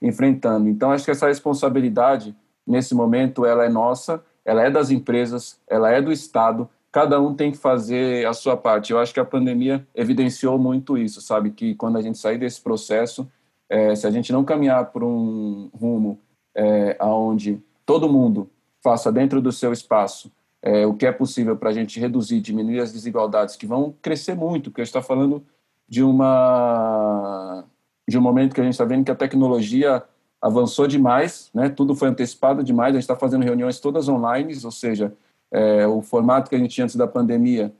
enfrentando. 0.00 0.68
Então, 0.68 0.90
acho 0.90 1.04
que 1.04 1.10
essa 1.10 1.28
responsabilidade, 1.28 2.34
nesse 2.66 2.94
momento, 2.94 3.46
ela 3.46 3.64
é 3.64 3.68
nossa, 3.68 4.22
ela 4.44 4.62
é 4.62 4.70
das 4.70 4.90
empresas, 4.90 5.60
ela 5.68 5.90
é 5.90 6.02
do 6.02 6.12
Estado, 6.12 6.68
cada 6.90 7.20
um 7.20 7.34
tem 7.34 7.50
que 7.52 7.58
fazer 7.58 8.26
a 8.26 8.32
sua 8.32 8.56
parte. 8.56 8.92
Eu 8.92 8.98
acho 8.98 9.14
que 9.14 9.20
a 9.20 9.24
pandemia 9.24 9.86
evidenciou 9.94 10.58
muito 10.58 10.98
isso, 10.98 11.20
sabe? 11.20 11.50
Que 11.50 11.74
quando 11.74 11.96
a 11.96 12.02
gente 12.02 12.18
sair 12.18 12.38
desse 12.38 12.60
processo, 12.60 13.30
é, 13.68 13.94
se 13.94 14.06
a 14.06 14.10
gente 14.10 14.32
não 14.32 14.44
caminhar 14.44 14.86
por 14.86 15.02
um 15.02 15.70
rumo 15.72 16.18
é, 16.54 16.96
aonde 16.98 17.62
todo 17.86 18.12
mundo 18.12 18.50
faça 18.82 19.10
dentro 19.10 19.40
do 19.40 19.52
seu 19.52 19.72
espaço 19.72 20.30
é, 20.62 20.86
o 20.86 20.94
que 20.94 21.06
é 21.06 21.12
possível 21.12 21.56
para 21.56 21.70
a 21.70 21.72
gente 21.72 21.98
reduzir, 21.98 22.40
diminuir 22.40 22.80
as 22.80 22.92
desigualdades 22.92 23.56
que 23.56 23.66
vão 23.66 23.94
crescer 24.00 24.34
muito, 24.34 24.70
porque 24.70 24.80
a 24.80 24.84
gente 24.84 24.90
está 24.90 25.02
falando 25.02 25.44
de 25.88 26.02
uma 26.02 27.64
de 28.08 28.18
um 28.18 28.20
momento 28.20 28.54
que 28.54 28.60
a 28.60 28.64
gente 28.64 28.74
está 28.74 28.84
vendo 28.84 29.04
que 29.04 29.10
a 29.10 29.16
tecnologia 29.16 30.02
avançou 30.40 30.88
demais, 30.88 31.50
né? 31.54 31.68
Tudo 31.68 31.94
foi 31.94 32.08
antecipado 32.08 32.64
demais. 32.64 32.90
A 32.90 32.94
gente 32.94 33.02
está 33.02 33.14
fazendo 33.16 33.44
reuniões 33.44 33.78
todas 33.78 34.08
online, 34.08 34.54
ou 34.64 34.72
seja, 34.72 35.14
é, 35.52 35.86
o 35.86 36.02
formato 36.02 36.50
que 36.50 36.56
a 36.56 36.58
gente 36.58 36.74
tinha 36.74 36.84
antes 36.84 36.96
da 36.96 37.06
pandemia, 37.06 37.72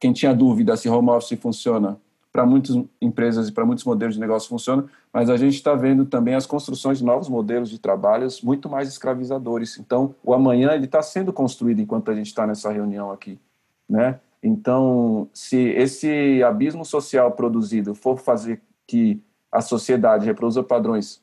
quem 0.00 0.12
tinha 0.12 0.34
dúvida 0.34 0.76
se 0.76 0.88
home 0.88 1.10
office 1.10 1.38
funciona, 1.38 1.98
para 2.38 2.46
muitas 2.46 2.76
empresas 3.02 3.48
e 3.48 3.52
para 3.52 3.66
muitos 3.66 3.84
modelos 3.84 4.14
de 4.14 4.20
negócio 4.20 4.48
funciona, 4.48 4.84
mas 5.12 5.28
a 5.28 5.36
gente 5.36 5.54
está 5.54 5.74
vendo 5.74 6.06
também 6.06 6.36
as 6.36 6.46
construções 6.46 6.98
de 6.98 7.04
novos 7.04 7.28
modelos 7.28 7.68
de 7.68 7.80
trabalhos 7.80 8.40
muito 8.42 8.68
mais 8.68 8.88
escravizadores. 8.88 9.76
Então, 9.76 10.14
o 10.22 10.32
amanhã 10.32 10.70
ele 10.70 10.84
está 10.84 11.02
sendo 11.02 11.32
construído 11.32 11.80
enquanto 11.80 12.12
a 12.12 12.14
gente 12.14 12.28
está 12.28 12.46
nessa 12.46 12.70
reunião 12.70 13.10
aqui, 13.10 13.40
né? 13.88 14.20
Então, 14.40 15.28
se 15.34 15.56
esse 15.56 16.40
abismo 16.44 16.84
social 16.84 17.32
produzido 17.32 17.92
for 17.92 18.16
fazer 18.16 18.62
que 18.86 19.20
a 19.50 19.60
sociedade 19.60 20.24
reproduza 20.24 20.62
padrões 20.62 21.20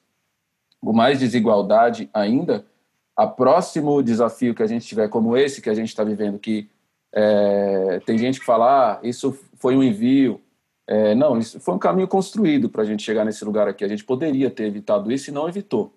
com 0.81 0.91
mais 0.91 1.17
desigualdade 1.17 2.09
ainda, 2.13 2.65
a 3.15 3.25
próximo 3.25 4.03
desafio 4.03 4.53
que 4.53 4.63
a 4.63 4.67
gente 4.67 4.85
tiver, 4.85 5.07
como 5.07 5.37
esse 5.37 5.61
que 5.61 5.69
a 5.69 5.73
gente 5.73 5.87
está 5.87 6.03
vivendo, 6.03 6.37
que 6.37 6.67
é, 7.13 8.01
tem 8.05 8.17
gente 8.17 8.41
que 8.41 8.45
fala, 8.45 8.95
ah, 8.95 8.99
isso 9.01 9.31
foi 9.53 9.77
um 9.77 9.81
envio. 9.81 10.41
É, 10.87 11.15
não, 11.15 11.37
isso 11.37 11.59
foi 11.59 11.73
um 11.73 11.79
caminho 11.79 12.07
construído 12.07 12.69
para 12.69 12.83
a 12.83 12.85
gente 12.85 13.03
chegar 13.03 13.25
nesse 13.25 13.43
lugar 13.43 13.67
aqui. 13.67 13.83
A 13.83 13.87
gente 13.87 14.03
poderia 14.03 14.49
ter 14.49 14.65
evitado 14.65 15.11
isso 15.11 15.29
e 15.29 15.33
não 15.33 15.47
evitou. 15.49 15.93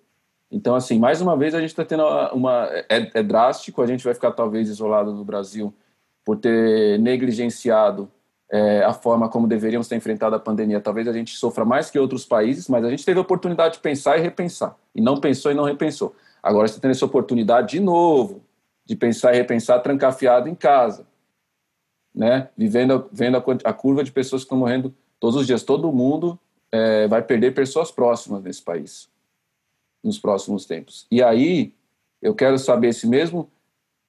Então, 0.51 0.75
assim, 0.75 0.97
mais 0.97 1.21
uma 1.21 1.37
vez 1.37 1.53
a 1.53 1.59
gente 1.59 1.69
está 1.69 1.85
tendo 1.85 2.03
uma. 2.33 2.67
É, 2.89 3.11
é, 3.13 3.23
drástico, 3.23 3.81
a 3.81 3.87
gente 3.87 4.03
vai 4.03 4.13
ficar 4.13 4.31
talvez 4.31 4.67
isolado 4.67 5.13
no 5.13 5.23
Brasil 5.23 5.73
por 6.25 6.37
ter 6.37 6.99
negligenciado 6.99 8.09
é, 8.51 8.83
a 8.83 8.93
forma 8.93 9.29
como 9.29 9.47
deveríamos 9.47 9.87
ter 9.87 9.95
enfrentado 9.95 10.35
a 10.35 10.39
pandemia. 10.39 10.81
Talvez 10.81 11.07
a 11.07 11.13
gente 11.13 11.35
sofra 11.35 11.63
mais 11.63 11.91
que 11.91 11.99
outros 11.99 12.25
países, 12.25 12.67
mas 12.67 12.83
a 12.83 12.89
gente 12.89 13.05
teve 13.05 13.19
a 13.19 13.21
oportunidade 13.21 13.75
de 13.75 13.79
pensar 13.79 14.17
e 14.17 14.21
repensar. 14.21 14.75
E 14.95 15.01
não 15.01 15.19
pensou 15.19 15.51
e 15.51 15.55
não 15.55 15.65
repensou. 15.65 16.15
Agora 16.41 16.67
você 16.67 16.79
tem 16.79 16.89
essa 16.89 17.05
oportunidade 17.05 17.71
de 17.71 17.79
novo 17.79 18.41
de 18.85 18.95
pensar 18.95 19.35
e 19.35 19.37
repensar 19.37 19.79
trancafiado 19.79 20.49
em 20.49 20.55
casa, 20.55 21.05
né? 22.19 22.49
Vivendo 22.57 23.09
vendo 23.11 23.37
a, 23.37 23.43
a, 23.69 23.73
curva 23.73 24.03
de 24.03 24.11
pessoas 24.11 24.41
que 24.41 24.45
estão 24.45 24.57
morrendo 24.57 24.93
todos 25.19 25.37
os 25.37 25.47
dias. 25.47 25.63
Todo 25.63 25.91
mundo 25.91 26.37
é, 26.71 27.07
vai 27.07 27.21
perder 27.21 27.53
pessoas 27.53 27.89
próximas 27.89 28.43
nesse 28.43 28.61
país 28.61 29.09
nos 30.03 30.19
próximos 30.19 30.65
tempos. 30.65 31.07
E 31.09 31.23
aí 31.23 31.73
eu 32.21 32.35
quero 32.35 32.59
saber 32.59 32.93
se 32.93 33.07
mesmo 33.07 33.49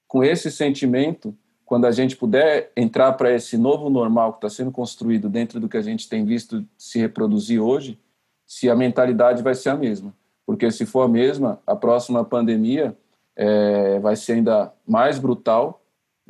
com 0.07 0.25
esse 0.25 0.51
sentimento, 0.51 1.35
quando 1.65 1.87
a 1.87 1.93
gente 1.93 2.17
puder 2.17 2.73
entrar 2.77 3.13
para 3.13 3.33
esse 3.33 3.57
novo 3.57 3.89
normal 3.89 4.33
que 4.33 4.39
está 4.39 4.51
sendo 4.51 4.73
construído 4.73 5.29
dentro 5.29 5.61
do 5.61 5.69
que 5.69 5.77
a 5.77 5.83
gente 5.83 6.09
tem 6.09 6.25
visto 6.25 6.65
se 6.77 6.99
reproduzir 6.99 7.61
hoje, 7.61 7.99
se 8.45 8.69
a 8.69 8.75
mentalidade 8.75 9.43
vai 9.43 9.55
ser 9.55 9.71
a 9.71 9.77
mesma 9.77 10.13
porque 10.51 10.69
se 10.73 10.85
for 10.85 11.03
a 11.03 11.09
mesma, 11.09 11.61
a 11.65 11.77
próxima 11.77 12.25
pandemia 12.25 12.97
é, 13.37 14.01
vai 14.01 14.17
ser 14.17 14.33
ainda 14.33 14.73
mais 14.85 15.17
brutal, 15.17 15.80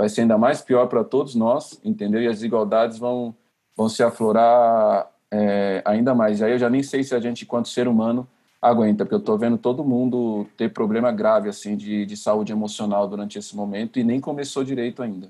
vai 0.01 0.09
ser 0.09 0.23
ainda 0.23 0.39
mais 0.39 0.63
pior 0.63 0.87
para 0.87 1.05
todos 1.05 1.35
nós, 1.35 1.79
entendeu? 1.85 2.23
E 2.23 2.27
as 2.27 2.37
desigualdades 2.37 2.97
vão, 2.97 3.37
vão 3.77 3.87
se 3.87 4.03
aflorar 4.03 5.11
é, 5.31 5.83
ainda 5.85 6.15
mais. 6.15 6.41
Aí 6.41 6.53
eu 6.53 6.59
já 6.59 6.71
nem 6.71 6.83
sei 6.83 7.05
se 7.05 7.15
a 7.15 7.21
gente, 7.21 7.45
enquanto 7.45 7.69
ser 7.69 7.87
humano, 7.87 8.27
aguenta, 8.63 9.05
porque 9.05 9.15
eu 9.15 9.19
estou 9.19 9.37
vendo 9.37 9.59
todo 9.59 9.85
mundo 9.85 10.47
ter 10.57 10.73
problema 10.73 11.13
grave 11.13 11.51
assim 11.51 11.77
de, 11.77 12.07
de 12.07 12.17
saúde 12.17 12.51
emocional 12.51 13.07
durante 13.07 13.39
esse 13.39 13.55
momento 13.55 13.99
e 13.99 14.03
nem 14.03 14.19
começou 14.19 14.65
direito 14.65 15.03
ainda. 15.03 15.29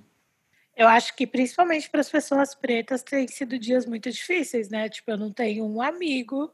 Eu 0.77 0.87
acho 0.87 1.17
que 1.17 1.27
principalmente 1.27 1.91
para 1.91 2.01
as 2.01 2.09
pessoas 2.09 2.55
pretas 2.55 3.03
tem 3.03 3.27
sido 3.27 3.59
dias 3.59 3.85
muito 3.87 4.09
difíceis, 4.09 4.69
né? 4.69 4.89
Tipo, 4.89 5.11
eu 5.11 5.19
não 5.19 5.33
tenho 5.33 5.65
um 5.67 5.83
amigo, 5.83 6.49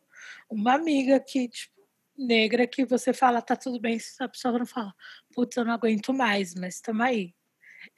uma 0.49 0.73
amiga 0.73 1.21
que 1.21 1.49
tipo, 1.49 1.75
negra 2.17 2.67
que 2.67 2.87
você 2.87 3.13
fala, 3.13 3.43
tá 3.43 3.55
tudo 3.55 3.79
bem, 3.79 3.99
a 4.21 4.29
pessoa 4.29 4.59
não 4.59 4.65
fala, 4.65 4.95
putz, 5.35 5.55
eu 5.55 5.67
não 5.67 5.75
aguento 5.75 6.15
mais, 6.15 6.55
mas 6.55 6.77
estamos 6.77 7.05
aí. 7.05 7.35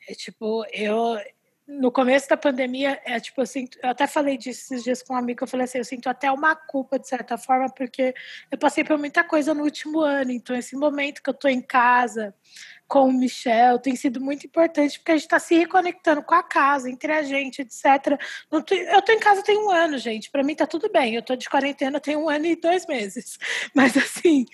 É 0.09 0.15
tipo, 0.15 0.65
eu. 0.73 1.19
No 1.67 1.93
começo 1.93 2.27
da 2.27 2.37
pandemia, 2.37 2.99
é 3.05 3.21
tipo, 3.21 3.45
sinto, 3.45 3.79
eu 3.83 3.91
até 3.91 4.07
falei 4.07 4.39
disso 4.39 4.73
esses 4.73 4.83
dias 4.83 5.03
com 5.03 5.13
um 5.13 5.19
amigo, 5.19 5.45
eu 5.45 5.47
falei 5.47 5.65
assim, 5.65 5.77
eu 5.77 5.85
sinto 5.85 6.09
até 6.09 6.33
uma 6.33 6.57
culpa, 6.57 6.99
de 6.99 7.07
certa 7.07 7.37
forma, 7.37 7.69
porque 7.69 8.15
eu 8.51 8.57
passei 8.57 8.83
por 8.83 8.97
muita 8.97 9.23
coisa 9.23 9.53
no 9.53 9.65
último 9.65 10.01
ano, 10.01 10.31
então 10.31 10.57
esse 10.57 10.75
momento 10.75 11.23
que 11.23 11.29
eu 11.29 11.35
tô 11.35 11.47
em 11.47 11.61
casa, 11.61 12.35
com 12.89 13.09
o 13.09 13.13
Michel, 13.13 13.79
tem 13.79 13.95
sido 13.95 14.19
muito 14.19 14.47
importante, 14.47 14.99
porque 14.99 15.13
a 15.13 15.15
gente 15.15 15.25
está 15.25 15.39
se 15.39 15.55
reconectando 15.55 16.23
com 16.23 16.35
a 16.35 16.43
casa, 16.43 16.91
entre 16.91 17.13
a 17.13 17.23
gente, 17.23 17.61
etc. 17.61 18.19
eu 18.51 19.03
tô 19.03 19.13
em 19.13 19.19
casa 19.19 19.43
tem 19.43 19.59
um 19.59 19.71
ano, 19.71 19.99
gente. 19.99 20.31
Para 20.31 20.43
mim 20.43 20.55
tá 20.55 20.67
tudo 20.67 20.91
bem. 20.91 21.15
Eu 21.15 21.23
tô 21.23 21.37
de 21.37 21.49
quarentena 21.51 22.01
tem 22.01 22.17
um 22.17 22.29
ano 22.29 22.47
e 22.47 22.57
dois 22.57 22.87
meses. 22.87 23.39
Mas 23.75 23.95
assim, 23.97 24.47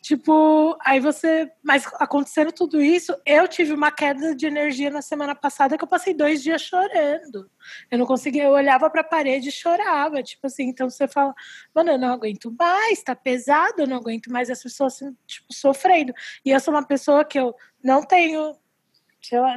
tipo, 0.00 0.76
aí 0.84 1.00
você. 1.00 1.50
Mas 1.62 1.84
acontecendo 1.94 2.52
tudo 2.52 2.80
isso, 2.80 3.14
eu 3.26 3.48
tive 3.48 3.72
uma 3.72 3.90
queda 3.90 4.34
de 4.36 4.46
energia 4.46 4.90
na 4.90 5.02
semana 5.02 5.34
passada 5.34 5.76
que 5.76 5.82
eu 5.82 5.88
passei 5.88 6.14
dois 6.14 6.42
dias 6.42 6.62
chorando. 6.62 7.50
Eu 7.90 7.98
não 7.98 8.06
conseguia, 8.06 8.44
eu 8.44 8.52
olhava 8.52 8.88
para 8.90 9.00
a 9.00 9.04
parede 9.04 9.48
e 9.48 9.52
chorava. 9.52 10.22
Tipo 10.22 10.46
assim, 10.46 10.64
então 10.64 10.88
você 10.88 11.08
fala, 11.08 11.34
mano, 11.74 11.92
eu 11.92 11.98
não 11.98 12.12
aguento 12.12 12.54
mais, 12.58 13.02
tá 13.02 13.14
pesado, 13.14 13.82
eu 13.82 13.86
não 13.86 13.96
aguento 13.96 14.30
mais 14.30 14.50
as 14.50 14.62
pessoas 14.62 14.98
tipo, 15.26 15.46
sofrendo. 15.52 16.12
E 16.44 16.50
eu 16.50 16.60
sou 16.60 16.72
uma 16.74 16.86
pessoa 16.86 17.24
que 17.24 17.38
eu 17.38 17.54
não 17.82 18.02
tenho 18.02 18.56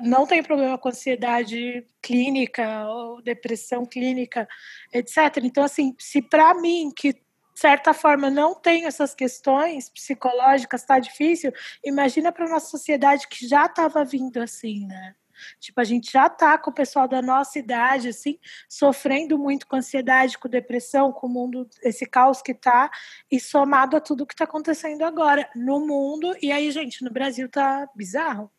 não 0.02 0.26
tem 0.26 0.42
problema 0.42 0.78
com 0.78 0.88
ansiedade 0.88 1.86
clínica 2.02 2.88
ou 2.88 3.22
depressão 3.22 3.86
clínica, 3.86 4.48
etc. 4.94 5.18
Então, 5.44 5.62
assim, 5.62 5.94
se 6.00 6.22
para 6.22 6.54
mim, 6.54 6.90
que 6.96 7.22
certa 7.58 7.92
forma 7.92 8.30
não 8.30 8.54
tenho 8.54 8.88
essas 8.88 9.16
questões 9.16 9.90
psicológicas, 9.90 10.82
está 10.82 11.00
difícil, 11.00 11.52
imagina 11.84 12.32
para 12.32 12.48
nossa 12.48 12.70
sociedade 12.70 13.28
que 13.28 13.48
já 13.48 13.66
estava 13.66 14.06
vindo 14.06 14.40
assim, 14.40 14.86
né? 14.86 15.16
Tipo, 15.60 15.82
a 15.82 15.84
gente 15.84 16.12
já 16.12 16.30
tá 16.30 16.58
com 16.58 16.70
o 16.70 16.74
pessoal 16.74 17.08
da 17.08 17.22
nossa 17.22 17.60
idade, 17.60 18.10
assim, 18.10 18.40
sofrendo 18.70 19.38
muito 19.38 19.68
com 19.68 19.76
ansiedade, 19.76 20.38
com 20.38 20.48
depressão, 20.50 21.12
com 21.12 21.28
o 21.28 21.30
mundo, 21.30 21.68
esse 21.84 22.06
caos 22.06 22.42
que 22.42 22.54
tá, 22.54 22.90
e 23.32 23.40
somado 23.40 23.96
a 23.96 24.02
tudo 24.02 24.26
que 24.26 24.36
tá 24.36 24.44
acontecendo 24.44 25.04
agora 25.04 25.50
no 25.56 25.80
mundo. 25.86 26.36
E 26.42 26.52
aí, 26.52 26.72
gente, 26.72 27.04
no 27.04 27.12
Brasil 27.12 27.50
tá 27.50 27.88
bizarro. 27.96 28.52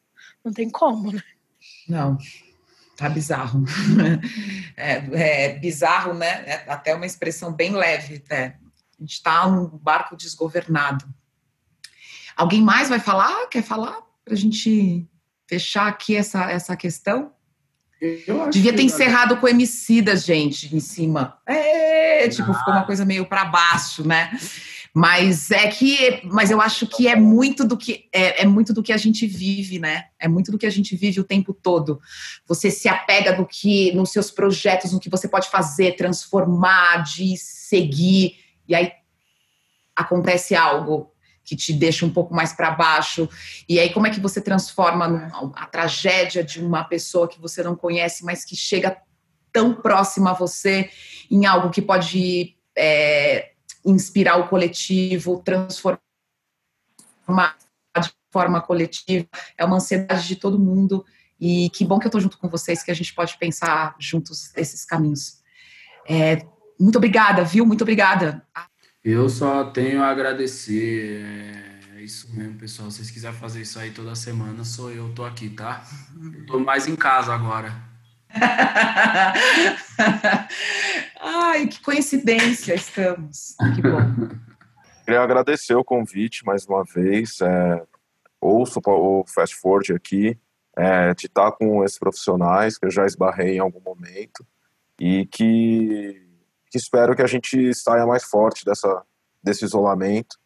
Não 0.44 0.52
tem 0.52 0.70
como, 0.70 1.12
né? 1.12 1.22
Não, 1.88 2.18
tá 2.96 3.08
bizarro. 3.08 3.64
É, 4.80 5.48
é 5.48 5.58
bizarro, 5.58 6.14
né? 6.14 6.44
É 6.46 6.64
até 6.68 6.94
uma 6.94 7.04
expressão 7.04 7.52
bem 7.52 7.72
leve, 7.72 8.22
né? 8.30 8.56
A 8.96 9.02
gente 9.02 9.20
tá 9.20 9.44
um 9.44 9.66
barco 9.66 10.16
desgovernado. 10.16 11.04
Alguém 12.36 12.62
mais 12.62 12.88
vai 12.88 13.00
falar? 13.00 13.48
Quer 13.48 13.64
falar? 13.64 14.00
Pra 14.24 14.36
gente 14.36 15.04
fechar 15.48 15.88
aqui 15.88 16.14
essa, 16.14 16.50
essa 16.50 16.76
questão? 16.76 17.32
Devia 18.52 18.72
ter 18.72 18.82
encerrado 18.82 19.38
com 19.38 19.48
Emicidas, 19.48 20.24
gente, 20.24 20.74
em 20.74 20.78
cima. 20.78 21.38
É, 21.44 22.28
tipo, 22.28 22.54
ficou 22.54 22.72
uma 22.72 22.84
coisa 22.84 23.04
meio 23.04 23.26
para 23.26 23.44
baixo, 23.44 24.06
né? 24.06 24.30
Mas 24.94 25.50
é 25.50 25.68
que, 25.68 26.22
mas 26.24 26.50
eu 26.50 26.60
acho 26.60 26.86
que 26.86 27.08
é 27.08 27.16
muito 27.16 27.64
do 27.64 27.76
que 27.76 28.08
é, 28.12 28.42
é, 28.42 28.46
muito 28.46 28.72
do 28.72 28.82
que 28.82 28.92
a 28.92 28.96
gente 28.96 29.26
vive, 29.26 29.78
né? 29.78 30.04
É 30.18 30.28
muito 30.28 30.50
do 30.50 30.58
que 30.58 30.66
a 30.66 30.70
gente 30.70 30.96
vive 30.96 31.20
o 31.20 31.24
tempo 31.24 31.52
todo. 31.52 32.00
Você 32.46 32.70
se 32.70 32.88
apega 32.88 33.32
do 33.32 33.44
que 33.44 33.92
nos 33.92 34.10
seus 34.10 34.30
projetos, 34.30 34.92
no 34.92 35.00
que 35.00 35.10
você 35.10 35.28
pode 35.28 35.48
fazer, 35.50 35.96
transformar, 35.96 37.02
de 37.02 37.36
seguir, 37.36 38.38
e 38.66 38.74
aí 38.74 38.92
acontece 39.94 40.54
algo 40.54 41.12
que 41.48 41.56
te 41.56 41.72
deixa 41.72 42.04
um 42.04 42.10
pouco 42.10 42.34
mais 42.34 42.52
para 42.52 42.70
baixo. 42.72 43.26
E 43.66 43.80
aí, 43.80 43.90
como 43.90 44.06
é 44.06 44.10
que 44.10 44.20
você 44.20 44.38
transforma 44.38 45.32
a 45.56 45.64
tragédia 45.64 46.44
de 46.44 46.62
uma 46.62 46.84
pessoa 46.84 47.26
que 47.26 47.40
você 47.40 47.62
não 47.62 47.74
conhece, 47.74 48.22
mas 48.22 48.44
que 48.44 48.54
chega 48.54 49.00
tão 49.50 49.72
próxima 49.72 50.32
a 50.32 50.34
você 50.34 50.90
em 51.30 51.46
algo 51.46 51.70
que 51.70 51.80
pode 51.80 52.54
é, 52.76 53.52
inspirar 53.82 54.36
o 54.36 54.48
coletivo, 54.48 55.42
transformar 55.42 55.98
de 57.98 58.12
forma 58.30 58.60
coletiva? 58.60 59.26
É 59.56 59.64
uma 59.64 59.76
ansiedade 59.76 60.28
de 60.28 60.36
todo 60.36 60.58
mundo. 60.58 61.02
E 61.40 61.70
que 61.70 61.82
bom 61.82 61.98
que 61.98 62.04
eu 62.04 62.10
estou 62.10 62.20
junto 62.20 62.36
com 62.36 62.50
vocês, 62.50 62.82
que 62.82 62.90
a 62.90 62.94
gente 62.94 63.14
pode 63.14 63.38
pensar 63.38 63.96
juntos 63.98 64.52
esses 64.54 64.84
caminhos. 64.84 65.38
É, 66.06 66.44
muito 66.78 66.96
obrigada, 66.96 67.42
viu? 67.42 67.64
Muito 67.64 67.82
obrigada. 67.82 68.46
Eu 69.04 69.28
só 69.28 69.64
tenho 69.64 70.02
a 70.02 70.08
agradecer. 70.08 71.24
É 71.96 72.02
isso 72.02 72.34
mesmo, 72.34 72.58
pessoal. 72.58 72.90
Se 72.90 72.98
vocês 72.98 73.10
quiserem 73.10 73.38
fazer 73.38 73.62
isso 73.62 73.78
aí 73.78 73.90
toda 73.90 74.14
semana, 74.14 74.64
sou 74.64 74.90
eu, 74.90 75.12
tô 75.14 75.24
aqui, 75.24 75.50
tá? 75.50 75.84
Eu 76.20 76.46
tô 76.46 76.58
mais 76.58 76.86
em 76.86 76.96
casa 76.96 77.34
agora. 77.34 77.72
Ai, 81.20 81.66
que 81.66 81.80
coincidência 81.80 82.74
estamos. 82.74 83.56
Que 83.74 83.82
bom. 83.82 84.38
Queria 85.04 85.22
agradecer 85.22 85.74
o 85.74 85.84
convite 85.84 86.44
mais 86.44 86.66
uma 86.66 86.84
vez. 86.84 87.40
É, 87.40 87.82
ouço 88.40 88.80
o 88.84 89.24
Fast 89.26 89.56
Forward 89.56 89.94
aqui, 89.94 90.38
é, 90.76 91.14
de 91.14 91.26
estar 91.26 91.52
com 91.52 91.82
esses 91.82 91.98
profissionais 91.98 92.76
que 92.76 92.86
eu 92.86 92.90
já 92.90 93.06
esbarrei 93.06 93.56
em 93.56 93.60
algum 93.60 93.80
momento 93.80 94.46
e 95.00 95.24
que 95.26 96.27
que 96.27 96.27
espero 96.76 97.14
que 97.16 97.22
a 97.22 97.26
gente 97.26 97.72
saia 97.74 98.06
mais 98.06 98.24
forte 98.24 98.64
dessa, 98.64 99.02
desse 99.42 99.64
isolamento 99.64 100.38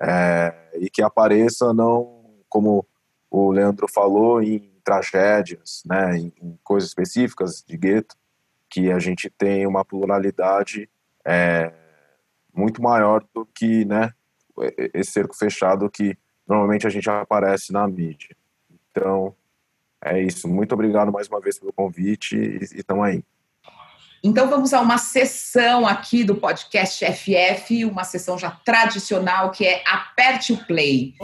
é, 0.00 0.54
e 0.74 0.90
que 0.90 1.02
apareça 1.02 1.72
não 1.72 2.24
como 2.48 2.86
o 3.30 3.50
Leandro 3.50 3.88
falou 3.88 4.42
em 4.42 4.70
tragédias, 4.84 5.82
né, 5.84 6.16
em, 6.18 6.32
em 6.40 6.58
coisas 6.62 6.90
específicas 6.90 7.64
de 7.66 7.76
gueto, 7.76 8.14
que 8.68 8.90
a 8.90 8.98
gente 8.98 9.30
tem 9.30 9.66
uma 9.66 9.84
pluralidade 9.84 10.88
é, 11.24 11.72
muito 12.52 12.82
maior 12.82 13.24
do 13.34 13.46
que 13.46 13.84
né, 13.84 14.12
esse 14.92 15.12
cerco 15.12 15.34
fechado 15.34 15.90
que 15.90 16.16
normalmente 16.46 16.86
a 16.86 16.90
gente 16.90 17.08
aparece 17.08 17.72
na 17.72 17.88
mídia. 17.88 18.36
Então, 18.90 19.34
é 20.00 20.22
isso. 20.22 20.46
Muito 20.46 20.72
obrigado 20.72 21.10
mais 21.10 21.26
uma 21.28 21.40
vez 21.40 21.58
pelo 21.58 21.72
convite 21.72 22.36
e 22.36 22.62
estamos 22.78 23.04
aí. 23.04 23.24
Então 24.26 24.48
vamos 24.48 24.72
a 24.72 24.80
uma 24.80 24.96
sessão 24.96 25.86
aqui 25.86 26.24
do 26.24 26.34
podcast 26.34 27.04
FF, 27.04 27.84
uma 27.84 28.04
sessão 28.04 28.38
já 28.38 28.50
tradicional 28.50 29.50
que 29.50 29.66
é 29.66 29.82
Aperte 29.86 30.54
o 30.54 30.64
Play. 30.64 31.14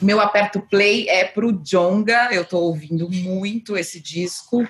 Meu 0.00 0.20
aperto 0.20 0.60
play 0.60 1.08
é 1.08 1.24
pro 1.24 1.50
Jonga, 1.50 2.28
eu 2.30 2.42
estou 2.42 2.62
ouvindo 2.62 3.10
muito 3.10 3.76
esse 3.76 3.98
disco 3.98 4.64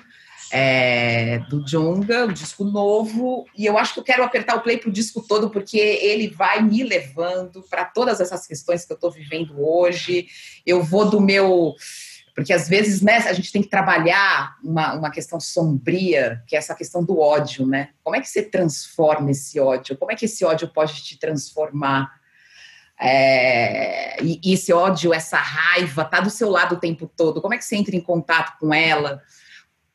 é, 0.51 1.37
do 1.47 1.63
Jonga, 1.63 2.25
o 2.25 2.33
disco 2.33 2.63
novo, 2.63 3.45
e 3.55 3.67
eu 3.67 3.77
acho 3.77 3.93
que 3.93 3.99
eu 3.99 4.03
quero 4.03 4.23
apertar 4.23 4.55
o 4.55 4.61
play 4.61 4.77
pro 4.77 4.91
disco 4.91 5.21
todo, 5.21 5.51
porque 5.51 5.77
ele 5.77 6.29
vai 6.29 6.63
me 6.63 6.83
levando 6.83 7.61
para 7.69 7.85
todas 7.85 8.19
essas 8.19 8.47
questões 8.47 8.85
que 8.85 8.91
eu 8.91 8.95
estou 8.95 9.11
vivendo 9.11 9.61
hoje. 9.63 10.27
Eu 10.65 10.81
vou 10.81 11.07
do 11.07 11.21
meu 11.21 11.75
porque 12.37 12.53
às 12.53 12.69
vezes 12.69 13.01
né, 13.01 13.17
a 13.17 13.33
gente 13.33 13.51
tem 13.51 13.63
que 13.63 13.67
trabalhar 13.67 14.57
uma, 14.63 14.93
uma 14.93 15.09
questão 15.09 15.39
sombria, 15.39 16.43
que 16.45 16.55
é 16.55 16.59
essa 16.59 16.75
questão 16.75 17.03
do 17.03 17.19
ódio, 17.19 17.65
né? 17.65 17.89
Como 18.03 18.15
é 18.15 18.21
que 18.21 18.29
você 18.29 18.43
transforma 18.43 19.31
esse 19.31 19.59
ódio? 19.59 19.97
Como 19.97 20.11
é 20.11 20.15
que 20.15 20.25
esse 20.25 20.45
ódio 20.45 20.67
pode 20.67 21.01
te 21.01 21.17
transformar? 21.17 22.11
É, 23.01 24.23
e, 24.23 24.39
e, 24.43 24.53
esse 24.53 24.71
ódio, 24.71 25.15
essa 25.15 25.37
raiva, 25.37 26.05
tá 26.05 26.19
do 26.19 26.29
seu 26.29 26.51
lado 26.51 26.75
o 26.75 26.79
tempo 26.79 27.11
todo. 27.17 27.41
Como 27.41 27.55
é 27.55 27.57
que 27.57 27.65
você 27.65 27.75
entra 27.75 27.95
em 27.95 28.01
contato 28.01 28.59
com 28.59 28.71
ela? 28.71 29.19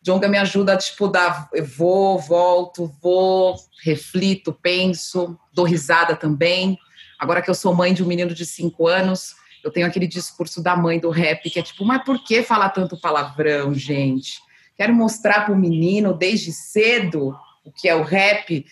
Jonga 0.02 0.26
me 0.26 0.36
ajuda 0.36 0.72
a 0.72 0.76
tipo 0.76 1.06
dar, 1.06 1.48
eu 1.52 1.64
vou, 1.64 2.18
volto, 2.18 2.92
vou, 3.00 3.54
reflito, 3.84 4.52
penso, 4.52 5.38
dou 5.54 5.64
risada 5.64 6.16
também. 6.16 6.76
Agora 7.20 7.40
que 7.40 7.48
eu 7.48 7.54
sou 7.54 7.72
mãe 7.72 7.94
de 7.94 8.02
um 8.02 8.06
menino 8.08 8.34
de 8.34 8.44
cinco 8.44 8.88
anos, 8.88 9.36
eu 9.64 9.70
tenho 9.70 9.86
aquele 9.86 10.06
discurso 10.06 10.62
da 10.62 10.76
mãe 10.76 10.98
do 10.98 11.10
rap 11.10 11.48
que 11.48 11.58
é 11.58 11.62
tipo, 11.62 11.84
mas 11.84 12.04
por 12.04 12.22
que 12.24 12.42
falar 12.42 12.70
tanto 12.70 13.00
palavrão, 13.00 13.72
gente? 13.74 14.40
Quero 14.76 14.94
mostrar 14.94 15.44
para 15.44 15.54
o 15.54 15.58
menino 15.58 16.12
desde 16.12 16.52
cedo 16.52 17.36
o 17.64 17.70
que 17.70 17.88
é 17.88 17.94
o 17.94 18.02
rap, 18.02 18.64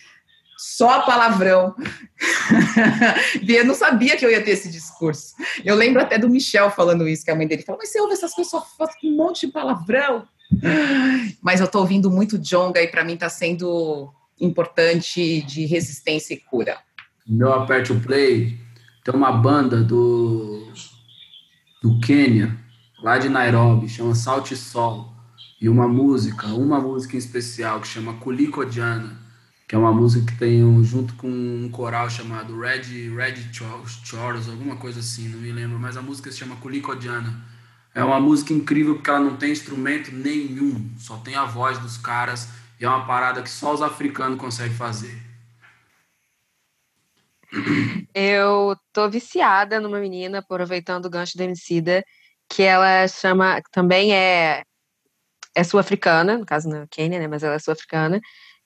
só 0.57 1.03
palavrão. 1.03 1.75
eu 3.49 3.65
não 3.65 3.75
sabia 3.75 4.17
que 4.17 4.25
eu 4.25 4.31
ia 4.31 4.43
ter 4.43 4.53
esse 4.53 4.71
discurso. 4.71 5.35
Eu 5.65 5.75
lembro 5.75 6.03
até 6.03 6.19
do 6.19 6.29
Michel 6.29 6.71
falando 6.71 7.09
isso, 7.09 7.25
que 7.25 7.31
a 7.31 7.37
mãe 7.37 7.47
dele 7.47 7.63
falou, 7.63 7.79
mas 7.79 7.91
você 7.91 8.01
ouve 8.01 8.15
essas 8.15 8.35
coisas, 8.35 8.51
só 8.51 8.67
um 9.05 9.17
monte 9.17 9.47
de 9.47 9.53
palavrão. 9.53 10.27
Mas 11.41 11.61
eu 11.61 11.67
estou 11.67 11.83
ouvindo 11.83 12.11
muito 12.11 12.39
Jonga 12.39 12.83
e 12.83 12.89
para 12.89 13.05
mim 13.05 13.15
está 13.15 13.29
sendo 13.29 14.13
importante 14.41 15.43
de 15.43 15.65
resistência 15.67 16.35
e 16.35 16.39
cura. 16.39 16.79
Meu 17.27 17.53
aperte 17.53 17.93
o 17.93 18.01
play 18.01 18.59
tem 19.05 19.15
uma 19.15 19.33
banda 19.33 19.83
do, 19.83 20.69
do 21.83 21.99
Quênia, 22.01 22.57
lá 23.03 23.19
de 23.19 23.29
Nairobi, 23.29 23.89
chama 23.89 24.15
Salt 24.15 24.53
Sol. 24.55 25.11
E 25.61 25.69
uma 25.69 25.87
música, 25.87 26.47
uma 26.49 26.81
música 26.81 27.17
em 27.17 27.19
especial, 27.19 27.81
que 27.81 27.89
chama 27.89 28.15
Kuliko 28.15 28.65
Diana, 28.65 29.19
que 29.69 29.75
é 29.75 29.79
uma 29.79 29.93
música 29.93 30.33
que 30.33 30.39
tem 30.39 30.65
um, 30.65 30.83
junto 30.83 31.15
com 31.15 31.29
um 31.29 31.69
coral 31.71 32.09
chamado 32.09 32.59
Red, 32.59 33.15
Red 33.15 33.51
Choros, 33.53 34.49
alguma 34.49 34.77
coisa 34.77 35.01
assim, 35.01 35.29
não 35.29 35.39
me 35.39 35.53
lembro, 35.53 35.79
mas 35.79 35.97
a 35.97 36.03
música 36.03 36.31
se 36.31 36.39
chama 36.39 36.57
Kuliko 36.57 36.97
Diana. 36.97 37.45
É 37.95 38.03
uma 38.03 38.21
música 38.21 38.53
incrível 38.53 38.95
porque 38.95 39.11
ela 39.11 39.21
não 39.21 39.37
tem 39.37 39.53
instrumento 39.53 40.13
nenhum, 40.13 40.91
só 40.97 41.17
tem 41.19 41.35
a 41.35 41.45
voz 41.45 41.79
dos 41.79 41.97
caras 41.97 42.49
e 42.81 42.85
é 42.85 42.89
uma 42.89 43.05
parada 43.05 43.43
que 43.43 43.51
só 43.51 43.75
os 43.75 43.83
africanos 43.83 44.39
conseguem 44.39 44.77
fazer. 44.77 45.30
Eu 48.15 48.77
tô 48.93 49.09
viciada 49.09 49.81
numa 49.81 49.99
menina, 49.99 50.39
aproveitando 50.39 51.07
o 51.07 51.11
gancho 51.11 51.37
da 51.37 51.45
Emicida, 51.45 52.05
que 52.49 52.63
ela 52.63 53.07
chama, 53.09 53.61
também 53.73 54.15
é, 54.15 54.63
é 55.55 55.65
sul-africana, 55.65 56.39
no 56.39 56.47
caso 56.47 56.69
não 56.69 56.83
é 56.83 56.87
Quênia, 56.91 57.19
né, 57.19 57.29
mas 57.29 57.43
ela 57.43 57.55
é 57.55 57.59
sul-africana, 57.59 58.21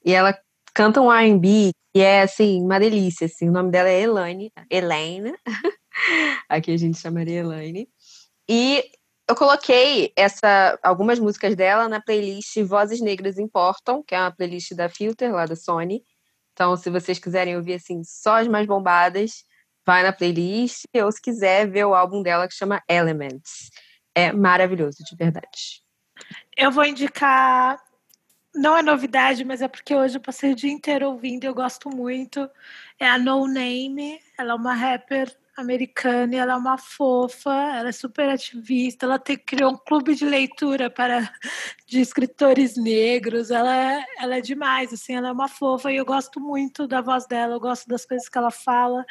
e 0.04 0.12
ela 0.12 0.36
canta 0.74 1.00
um 1.00 1.12
R&B 1.12 1.70
que 1.94 2.00
é, 2.00 2.22
assim, 2.22 2.60
uma 2.62 2.80
delícia, 2.80 3.26
assim, 3.26 3.48
o 3.48 3.52
nome 3.52 3.70
dela 3.70 3.88
é 3.88 4.00
Elaine, 4.00 4.52
Elaine, 4.70 5.34
aqui 6.48 6.72
a 6.72 6.76
gente 6.76 6.98
chamaria 6.98 7.40
Elaine, 7.40 7.88
e 8.48 8.84
eu 9.28 9.34
coloquei 9.34 10.12
essa, 10.16 10.78
algumas 10.82 11.18
músicas 11.18 11.54
dela 11.56 11.88
na 11.88 12.00
playlist 12.00 12.60
Vozes 12.62 13.00
Negras 13.00 13.38
Importam, 13.38 14.02
que 14.02 14.14
é 14.14 14.20
uma 14.20 14.30
playlist 14.30 14.74
da 14.74 14.88
Filter, 14.88 15.32
lá 15.32 15.46
da 15.46 15.56
Sony, 15.56 16.02
então, 16.54 16.76
se 16.76 16.88
vocês 16.88 17.18
quiserem 17.18 17.56
ouvir 17.56 17.74
assim 17.74 18.02
só 18.04 18.36
as 18.36 18.46
mais 18.46 18.64
bombadas, 18.64 19.44
vai 19.84 20.04
na 20.04 20.12
playlist. 20.12 20.84
Ou 20.94 21.10
se 21.10 21.20
quiser 21.20 21.68
ver 21.68 21.84
o 21.84 21.94
álbum 21.94 22.22
dela 22.22 22.46
que 22.46 22.54
chama 22.54 22.80
Elements. 22.88 23.70
É 24.14 24.32
maravilhoso, 24.32 24.98
de 25.04 25.16
verdade. 25.16 25.82
Eu 26.56 26.70
vou 26.70 26.84
indicar. 26.84 27.76
Não 28.54 28.78
é 28.78 28.82
novidade, 28.82 29.44
mas 29.44 29.60
é 29.60 29.66
porque 29.66 29.96
hoje 29.96 30.16
eu 30.16 30.20
passei 30.20 30.52
o 30.52 30.54
dia 30.54 30.70
inteiro 30.70 31.08
ouvindo 31.08 31.42
eu 31.42 31.52
gosto 31.52 31.90
muito. 31.90 32.48
É 33.00 33.08
a 33.08 33.18
No 33.18 33.48
Name. 33.48 34.20
Ela 34.38 34.52
é 34.52 34.54
uma 34.54 34.74
rapper 34.74 35.36
americana 35.56 36.34
e 36.34 36.38
ela 36.38 36.54
é 36.54 36.56
uma 36.56 36.76
fofa, 36.76 37.52
ela 37.52 37.88
é 37.88 37.92
super 37.92 38.28
ativista, 38.28 39.06
ela 39.06 39.18
te, 39.18 39.36
criou 39.36 39.72
um 39.72 39.76
clube 39.76 40.14
de 40.14 40.24
leitura 40.24 40.90
para 40.90 41.30
de 41.86 42.00
escritores 42.00 42.76
negros, 42.76 43.50
ela 43.50 43.76
é, 43.76 44.04
ela 44.18 44.36
é 44.38 44.40
demais, 44.40 44.92
assim, 44.92 45.14
ela 45.14 45.28
é 45.28 45.32
uma 45.32 45.48
fofa 45.48 45.92
e 45.92 45.96
eu 45.96 46.04
gosto 46.04 46.40
muito 46.40 46.86
da 46.88 47.00
voz 47.00 47.26
dela, 47.26 47.54
eu 47.54 47.60
gosto 47.60 47.88
das 47.88 48.04
coisas 48.04 48.28
que 48.28 48.36
ela 48.36 48.50
fala 48.50 49.04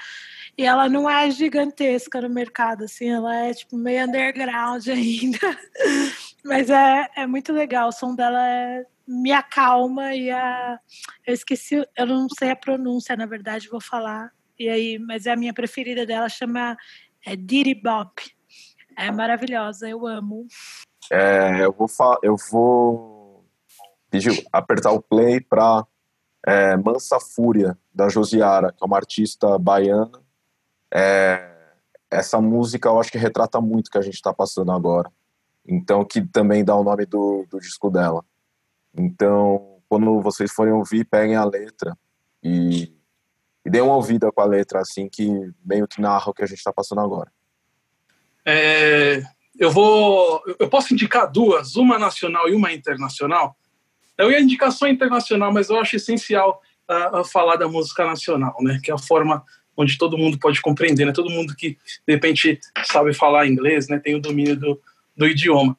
e 0.58 0.64
ela 0.64 0.90
não 0.90 1.10
é 1.10 1.32
gigantesca 1.32 2.22
no 2.22 2.30
mercado, 2.30 2.84
assim, 2.84 3.10
ela 3.10 3.34
é 3.36 3.54
tipo 3.54 3.78
meio 3.78 4.06
underground 4.06 4.86
ainda, 4.90 5.58
mas 6.44 6.70
é, 6.70 7.10
é 7.16 7.26
muito 7.26 7.54
legal, 7.54 7.90
o 7.90 7.94
som 7.94 8.14
dela 8.14 8.46
é, 8.46 8.86
me 9.08 9.32
acalma 9.32 10.14
e 10.14 10.30
a, 10.30 10.80
eu 11.26 11.34
esqueci, 11.34 11.88
eu 11.98 12.06
não 12.06 12.28
sei 12.38 12.52
a 12.52 12.56
pronúncia, 12.56 13.16
na 13.16 13.26
verdade, 13.26 13.70
vou 13.70 13.82
falar, 13.82 14.32
e 14.58 14.70
aí, 14.70 15.00
mas 15.00 15.28
a 15.28 15.36
minha 15.36 15.54
preferida 15.54 16.06
dela, 16.06 16.30
chama 16.30 16.78
é, 17.26 17.36
Diddy 17.36 17.76
Bop. 17.76 18.22
É 18.98 19.12
maravilhosa, 19.12 19.90
eu 19.90 20.06
amo. 20.06 20.48
É, 21.12 21.66
eu 21.66 21.74
vou 21.74 21.90
eu 22.22 22.36
vou 22.52 23.46
pedir, 24.10 24.46
apertar 24.52 24.92
o 24.92 25.02
play 25.02 25.42
para 25.42 25.86
é, 26.46 26.78
Mansa 26.78 27.20
Fúria 27.20 27.78
da 27.94 28.10
Josiara, 28.10 28.72
que 28.72 28.84
é 28.84 28.86
uma 28.86 28.98
artista 28.98 29.58
baiana. 29.58 30.12
É, 30.94 31.52
essa 32.12 32.40
música 32.40 32.90
eu 32.90 33.00
acho 33.00 33.12
que 33.12 33.18
retrata 33.18 33.60
muito 33.60 33.88
o 33.88 33.92
que 33.92 33.98
a 33.98 34.02
gente 34.02 34.16
está 34.16 34.34
passando 34.34 34.72
agora. 34.72 35.12
Então, 35.66 36.06
que 36.06 36.22
também 36.22 36.64
dá 36.64 36.76
o 36.76 36.84
nome 36.84 37.06
do, 37.06 37.46
do 37.50 37.60
disco 37.60 37.90
dela. 37.90 38.24
Então, 38.96 39.80
quando 39.90 40.22
vocês 40.22 40.52
forem 40.52 40.74
ouvir, 40.74 41.06
peguem 41.06 41.36
a 41.36 41.46
letra 41.46 41.98
e 42.44 42.94
e 43.66 43.70
dê 43.70 43.82
uma 43.82 43.96
ouvida 43.96 44.32
com 44.32 44.42
a 44.42 44.46
letra, 44.46 44.80
assim, 44.80 45.08
que 45.08 45.28
meio 45.66 45.88
que 45.88 46.02
narra 46.02 46.30
o 46.30 46.34
que 46.34 46.44
a 46.44 46.46
gente 46.46 46.58
está 46.58 46.74
passando 46.74 47.02
agora. 47.02 47.32
É, 48.46 49.24
eu 49.58 49.72
vou. 49.72 50.42
Eu 50.60 50.68
posso 50.68 50.94
indicar 50.94 51.32
duas, 51.32 51.76
uma 51.76 51.98
nacional 51.98 52.50
e 52.50 52.54
uma 52.54 52.74
internacional. 52.74 53.56
Eu 54.18 54.32
ia 54.32 54.42
indicar 54.42 54.72
só 54.72 54.88
internacional, 54.88 55.52
mas 55.52 55.70
eu 55.70 55.80
acho 55.80 55.96
essencial 55.96 56.62
uh, 56.90 57.24
falar 57.24 57.56
da 57.56 57.68
música 57.68 58.06
nacional, 58.06 58.56
né? 58.62 58.80
Que 58.84 58.92
é 58.92 58.94
a 58.94 58.98
forma 58.98 59.44
onde 59.76 59.98
todo 59.98 60.18
mundo 60.18 60.38
pode 60.38 60.62
compreender, 60.62 61.06
né? 61.06 61.12
Todo 61.12 61.30
mundo 61.30 61.56
que 61.56 61.78
de 62.06 62.14
repente 62.14 62.60
sabe 62.84 63.14
falar 63.14 63.48
inglês, 63.48 63.88
né? 63.88 64.00
Tem 64.00 64.16
o 64.16 64.22
domínio 64.22 64.56
do, 64.56 64.82
do 65.16 65.28
idioma. 65.28 65.78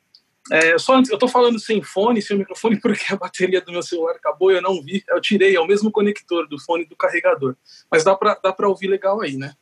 É, 0.50 0.76
só 0.76 0.96
antes, 0.96 1.10
eu 1.10 1.14
estou 1.14 1.28
falando 1.28 1.58
sem 1.58 1.82
fone, 1.82 2.20
sem 2.20 2.36
microfone, 2.36 2.78
porque 2.80 3.12
a 3.12 3.16
bateria 3.16 3.60
do 3.60 3.72
meu 3.72 3.82
celular 3.82 4.16
acabou 4.16 4.50
e 4.50 4.56
eu 4.56 4.62
não 4.62 4.82
vi. 4.82 5.02
Eu 5.08 5.20
tirei, 5.20 5.56
é 5.56 5.60
o 5.60 5.66
mesmo 5.66 5.90
conector 5.90 6.46
do 6.48 6.60
fone 6.60 6.84
do 6.84 6.96
carregador. 6.96 7.56
Mas 7.90 8.04
dá 8.04 8.14
para 8.14 8.34
dá 8.34 8.54
ouvir 8.68 8.88
legal 8.88 9.20
aí, 9.20 9.36
né? 9.36 9.54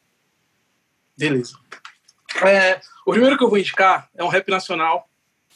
Beleza. 1.17 1.57
É, 2.45 2.81
o 3.07 3.13
primeiro 3.13 3.37
que 3.37 3.45
eu 3.45 3.49
vou 3.49 3.59
indicar 3.59 4.09
é 4.17 4.25
um 4.25 4.29
rap 4.29 4.49
nacional. 4.51 5.09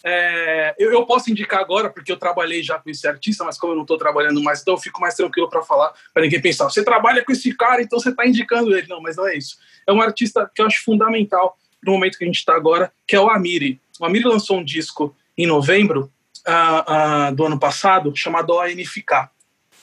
É, 0.04 0.74
eu, 0.78 0.92
eu, 0.92 1.04
posso 1.04 1.30
indicar 1.30 1.58
agora, 1.58 1.90
porque 1.90 2.12
eu 2.12 2.16
trabalhei 2.16 2.62
já 2.62 2.78
com 2.78 2.88
esse 2.88 3.08
artista, 3.08 3.42
mas 3.42 3.58
como 3.58 3.72
eu 3.72 3.76
não 3.76 3.82
estou 3.82 3.98
trabalhando 3.98 4.40
mais, 4.42 4.60
então 4.60 4.74
eu 4.74 4.78
fico 4.78 5.00
mais 5.00 5.14
tranquilo 5.14 5.48
para 5.48 5.62
falar, 5.62 5.92
para 6.12 6.22
ninguém 6.22 6.40
pensar, 6.40 6.64
você 6.64 6.84
trabalha 6.84 7.24
com 7.24 7.32
esse 7.32 7.52
cara, 7.56 7.82
então 7.82 7.98
você 7.98 8.10
está 8.10 8.24
indicando 8.24 8.76
ele. 8.76 8.86
Não, 8.86 9.00
mas 9.00 9.16
não 9.16 9.26
é 9.26 9.36
isso. 9.36 9.56
É 9.86 9.92
um 9.92 10.00
artista 10.00 10.48
que 10.54 10.62
eu 10.62 10.66
acho 10.66 10.84
fundamental 10.84 11.58
no 11.82 11.92
momento 11.92 12.18
que 12.18 12.24
a 12.24 12.26
gente 12.26 12.36
está 12.36 12.54
agora, 12.54 12.92
que 13.06 13.16
é 13.16 13.20
o 13.20 13.28
Amiri. 13.28 13.80
Amiri 14.04 14.24
lançou 14.24 14.58
um 14.58 14.64
disco 14.64 15.14
em 15.36 15.46
novembro 15.46 16.10
uh, 16.46 17.30
uh, 17.30 17.34
do 17.34 17.44
ano 17.44 17.58
passado 17.58 18.12
chamado 18.14 18.54
ONFK. 18.54 19.28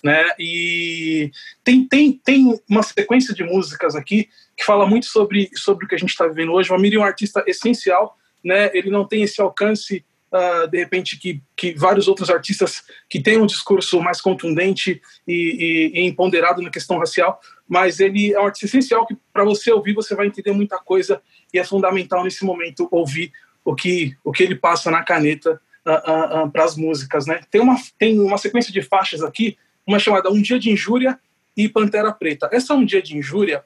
Né? 0.04 0.26
E 0.38 1.32
tem, 1.64 1.88
tem, 1.88 2.12
tem 2.12 2.60
uma 2.70 2.84
sequência 2.84 3.34
de 3.34 3.44
músicas 3.44 3.96
aqui 3.96 4.30
que 4.58 4.66
fala 4.66 4.86
muito 4.86 5.06
sobre, 5.06 5.50
sobre 5.56 5.86
o 5.86 5.88
que 5.88 5.96
a 5.96 5.98
gente 5.98 6.10
está 6.10 6.28
vivendo 6.28 6.52
hoje. 6.52 6.72
O 6.72 6.76
Amiri 6.76 6.98
é 6.98 7.00
um 7.00 7.04
artista 7.04 7.44
essencial, 7.48 8.18
né? 8.44 8.70
ele 8.74 8.90
não 8.90 9.08
tem 9.08 9.24
esse 9.24 9.42
alcance 9.42 10.04
Uh, 10.34 10.68
de 10.68 10.80
repente 10.80 11.16
que, 11.20 11.44
que 11.56 11.76
vários 11.76 12.08
outros 12.08 12.28
artistas 12.32 12.82
que 13.08 13.22
têm 13.22 13.38
um 13.38 13.46
discurso 13.46 14.02
mais 14.02 14.20
contundente 14.20 15.00
e, 15.28 15.92
e, 15.94 16.00
e 16.00 16.08
empoderado 16.08 16.60
na 16.60 16.72
questão 16.72 16.98
racial, 16.98 17.40
mas 17.68 18.00
ele 18.00 18.34
é 18.34 18.40
um 18.40 18.46
artista 18.48 18.66
essencial 18.66 19.06
que 19.06 19.16
para 19.32 19.44
você 19.44 19.72
ouvir 19.72 19.94
você 19.94 20.16
vai 20.16 20.26
entender 20.26 20.52
muita 20.52 20.80
coisa 20.80 21.22
e 21.54 21.60
é 21.60 21.64
fundamental 21.64 22.24
nesse 22.24 22.44
momento 22.44 22.88
ouvir 22.90 23.32
o 23.64 23.76
que, 23.76 24.16
o 24.24 24.32
que 24.32 24.44
ele 24.44 24.56
passa 24.56 24.92
na 24.92 25.04
caneta 25.04 25.62
uh, 25.86 25.92
uh, 25.92 26.44
uh, 26.44 26.52
para 26.52 26.64
as 26.64 26.76
músicas. 26.76 27.26
Né? 27.26 27.42
Tem, 27.50 27.62
uma, 27.62 27.76
tem 27.98 28.20
uma 28.20 28.38
sequência 28.38 28.72
de 28.72 28.82
faixas 28.82 29.22
aqui, 29.22 29.58
uma 29.86 30.00
chamada 30.00 30.32
Um 30.32 30.42
Dia 30.42 30.60
de 30.60 30.72
Injúria 30.72 31.20
e 31.56 31.70
Pantera 31.70 32.12
Preta. 32.12 32.50
Essa 32.52 32.74
Um 32.74 32.86
Dia 32.86 33.02
de 33.02 33.18
Injúria 33.18 33.64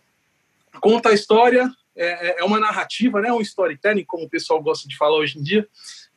conta 0.80 1.10
a 1.10 1.14
história, 1.14 1.72
é, 1.96 2.30
é, 2.30 2.40
é 2.40 2.44
uma 2.44 2.60
narrativa, 2.60 3.22
né, 3.22 3.32
um 3.32 3.42
storytelling, 3.42 4.06
como 4.06 4.26
o 4.26 4.30
pessoal 4.30 4.62
gosta 4.62 4.88
de 4.88 4.96
falar 4.96 5.18
hoje 5.18 5.40
em 5.40 5.44
dia, 5.44 5.68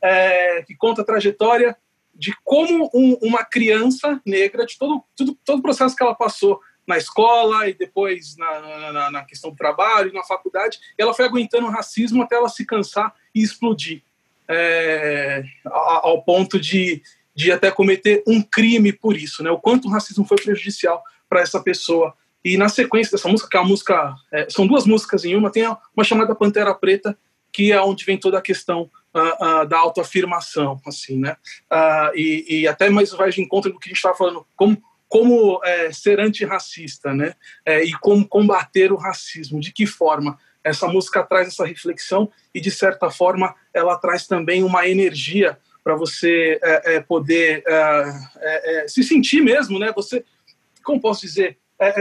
é, 0.02 0.62
que 0.62 0.74
conta 0.74 1.02
a 1.02 1.04
trajetória 1.04 1.76
de 2.14 2.34
como 2.44 2.90
um, 2.92 3.16
uma 3.22 3.44
criança 3.44 4.20
negra, 4.26 4.66
de 4.66 4.76
todo, 4.76 5.02
tudo, 5.16 5.38
todo 5.44 5.60
o 5.60 5.62
processo 5.62 5.96
que 5.96 6.02
ela 6.02 6.14
passou 6.14 6.60
na 6.86 6.98
escola 6.98 7.68
e 7.68 7.74
depois 7.74 8.36
na, 8.36 8.92
na, 8.92 9.10
na, 9.10 9.24
questão 9.24 9.50
do 9.50 9.56
trabalho, 9.56 10.12
na 10.12 10.24
faculdade, 10.24 10.78
ela 10.98 11.14
foi 11.14 11.24
aguentando 11.24 11.66
o 11.66 11.70
racismo 11.70 12.22
até 12.22 12.36
ela 12.36 12.48
se 12.48 12.66
cansar 12.66 13.14
e 13.34 13.42
explodir, 13.42 14.02
é, 14.48 15.44
ao 15.64 16.22
ponto 16.22 16.58
de, 16.58 17.02
de 17.34 17.52
até 17.52 17.70
cometer 17.70 18.22
um 18.26 18.42
crime 18.42 18.92
por 18.92 19.16
isso, 19.16 19.42
né? 19.42 19.50
O 19.50 19.58
quanto 19.58 19.86
o 19.86 19.90
racismo 19.90 20.24
foi 20.24 20.36
prejudicial 20.36 21.02
para 21.28 21.40
essa 21.40 21.60
pessoa. 21.60 22.14
E 22.44 22.56
na 22.56 22.68
sequência 22.68 23.12
dessa 23.12 23.28
música, 23.28 23.48
que 23.50 23.56
é 23.56 23.60
a 23.60 23.64
música, 23.64 24.14
é, 24.32 24.48
são 24.50 24.66
duas 24.66 24.86
músicas 24.86 25.24
em 25.24 25.36
uma, 25.36 25.50
tem 25.50 25.64
uma 25.94 26.04
chamada 26.04 26.34
Pantera 26.34 26.74
Preta, 26.74 27.16
que 27.52 27.72
é 27.72 27.80
onde 27.80 28.04
vem 28.04 28.18
toda 28.18 28.38
a 28.38 28.42
questão 28.42 28.90
uh, 29.14 29.62
uh, 29.62 29.66
da 29.66 29.78
autoafirmação, 29.78 30.80
assim, 30.86 31.18
né? 31.18 31.36
Uh, 31.70 32.16
e, 32.16 32.60
e, 32.60 32.68
até 32.68 32.88
mais 32.88 33.10
vai 33.10 33.30
de 33.30 33.40
encontro 33.40 33.72
do 33.72 33.78
que 33.78 33.88
a 33.88 33.90
gente 33.90 33.98
estava 33.98 34.16
falando, 34.16 34.46
como 34.56 34.82
como 35.10 35.60
é, 35.64 35.92
ser 35.92 36.20
antirracista, 36.20 37.12
né? 37.12 37.34
É, 37.66 37.82
e 37.82 37.92
como 37.94 38.24
combater 38.24 38.92
o 38.92 38.96
racismo, 38.96 39.58
de 39.58 39.72
que 39.72 39.84
forma? 39.84 40.38
Essa 40.70 40.86
música 40.86 41.22
traz 41.22 41.48
essa 41.48 41.66
reflexão 41.66 42.30
e, 42.54 42.60
de 42.60 42.70
certa 42.70 43.10
forma, 43.10 43.54
ela 43.74 43.96
traz 43.98 44.26
também 44.26 44.62
uma 44.62 44.88
energia 44.88 45.58
para 45.82 45.94
você 45.96 46.58
é, 46.62 46.96
é 46.96 47.00
poder 47.00 47.62
é, 47.66 48.82
é, 48.84 48.88
se 48.88 49.02
sentir 49.02 49.40
mesmo, 49.40 49.78
né? 49.78 49.92
Você, 49.94 50.24
como 50.84 51.00
posso 51.00 51.22
dizer, 51.22 51.58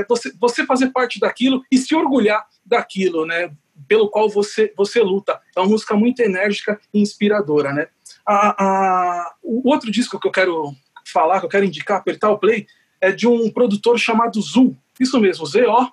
você, 0.08 0.32
você 0.40 0.66
fazer 0.66 0.92
parte 0.92 1.20
daquilo 1.20 1.64
e 1.72 1.78
se 1.78 1.96
orgulhar 1.96 2.46
daquilo, 2.66 3.26
né? 3.26 3.52
Pelo 3.88 4.10
qual 4.10 4.30
você, 4.30 4.74
você 4.76 5.02
luta. 5.02 5.42
É 5.56 5.60
uma 5.60 5.70
música 5.70 5.96
muito 5.96 6.22
enérgica 6.22 6.80
e 6.94 7.02
inspiradora, 7.02 7.74
né? 7.74 7.88
A, 8.26 8.64
a, 8.64 9.36
o 9.42 9.68
outro 9.70 9.90
disco 9.90 10.20
que 10.20 10.28
eu 10.28 10.32
quero 10.32 10.76
falar, 11.12 11.40
que 11.40 11.46
eu 11.46 11.50
quero 11.50 11.66
indicar, 11.66 11.98
apertar 11.98 12.30
o 12.30 12.38
play, 12.38 12.68
é 13.02 13.12
de 13.12 13.28
um 13.28 13.50
produtor 13.50 13.98
chamado 13.98 14.40
Zul. 14.42 14.78
Isso 15.00 15.20
mesmo, 15.20 15.46
Z-O, 15.46 15.90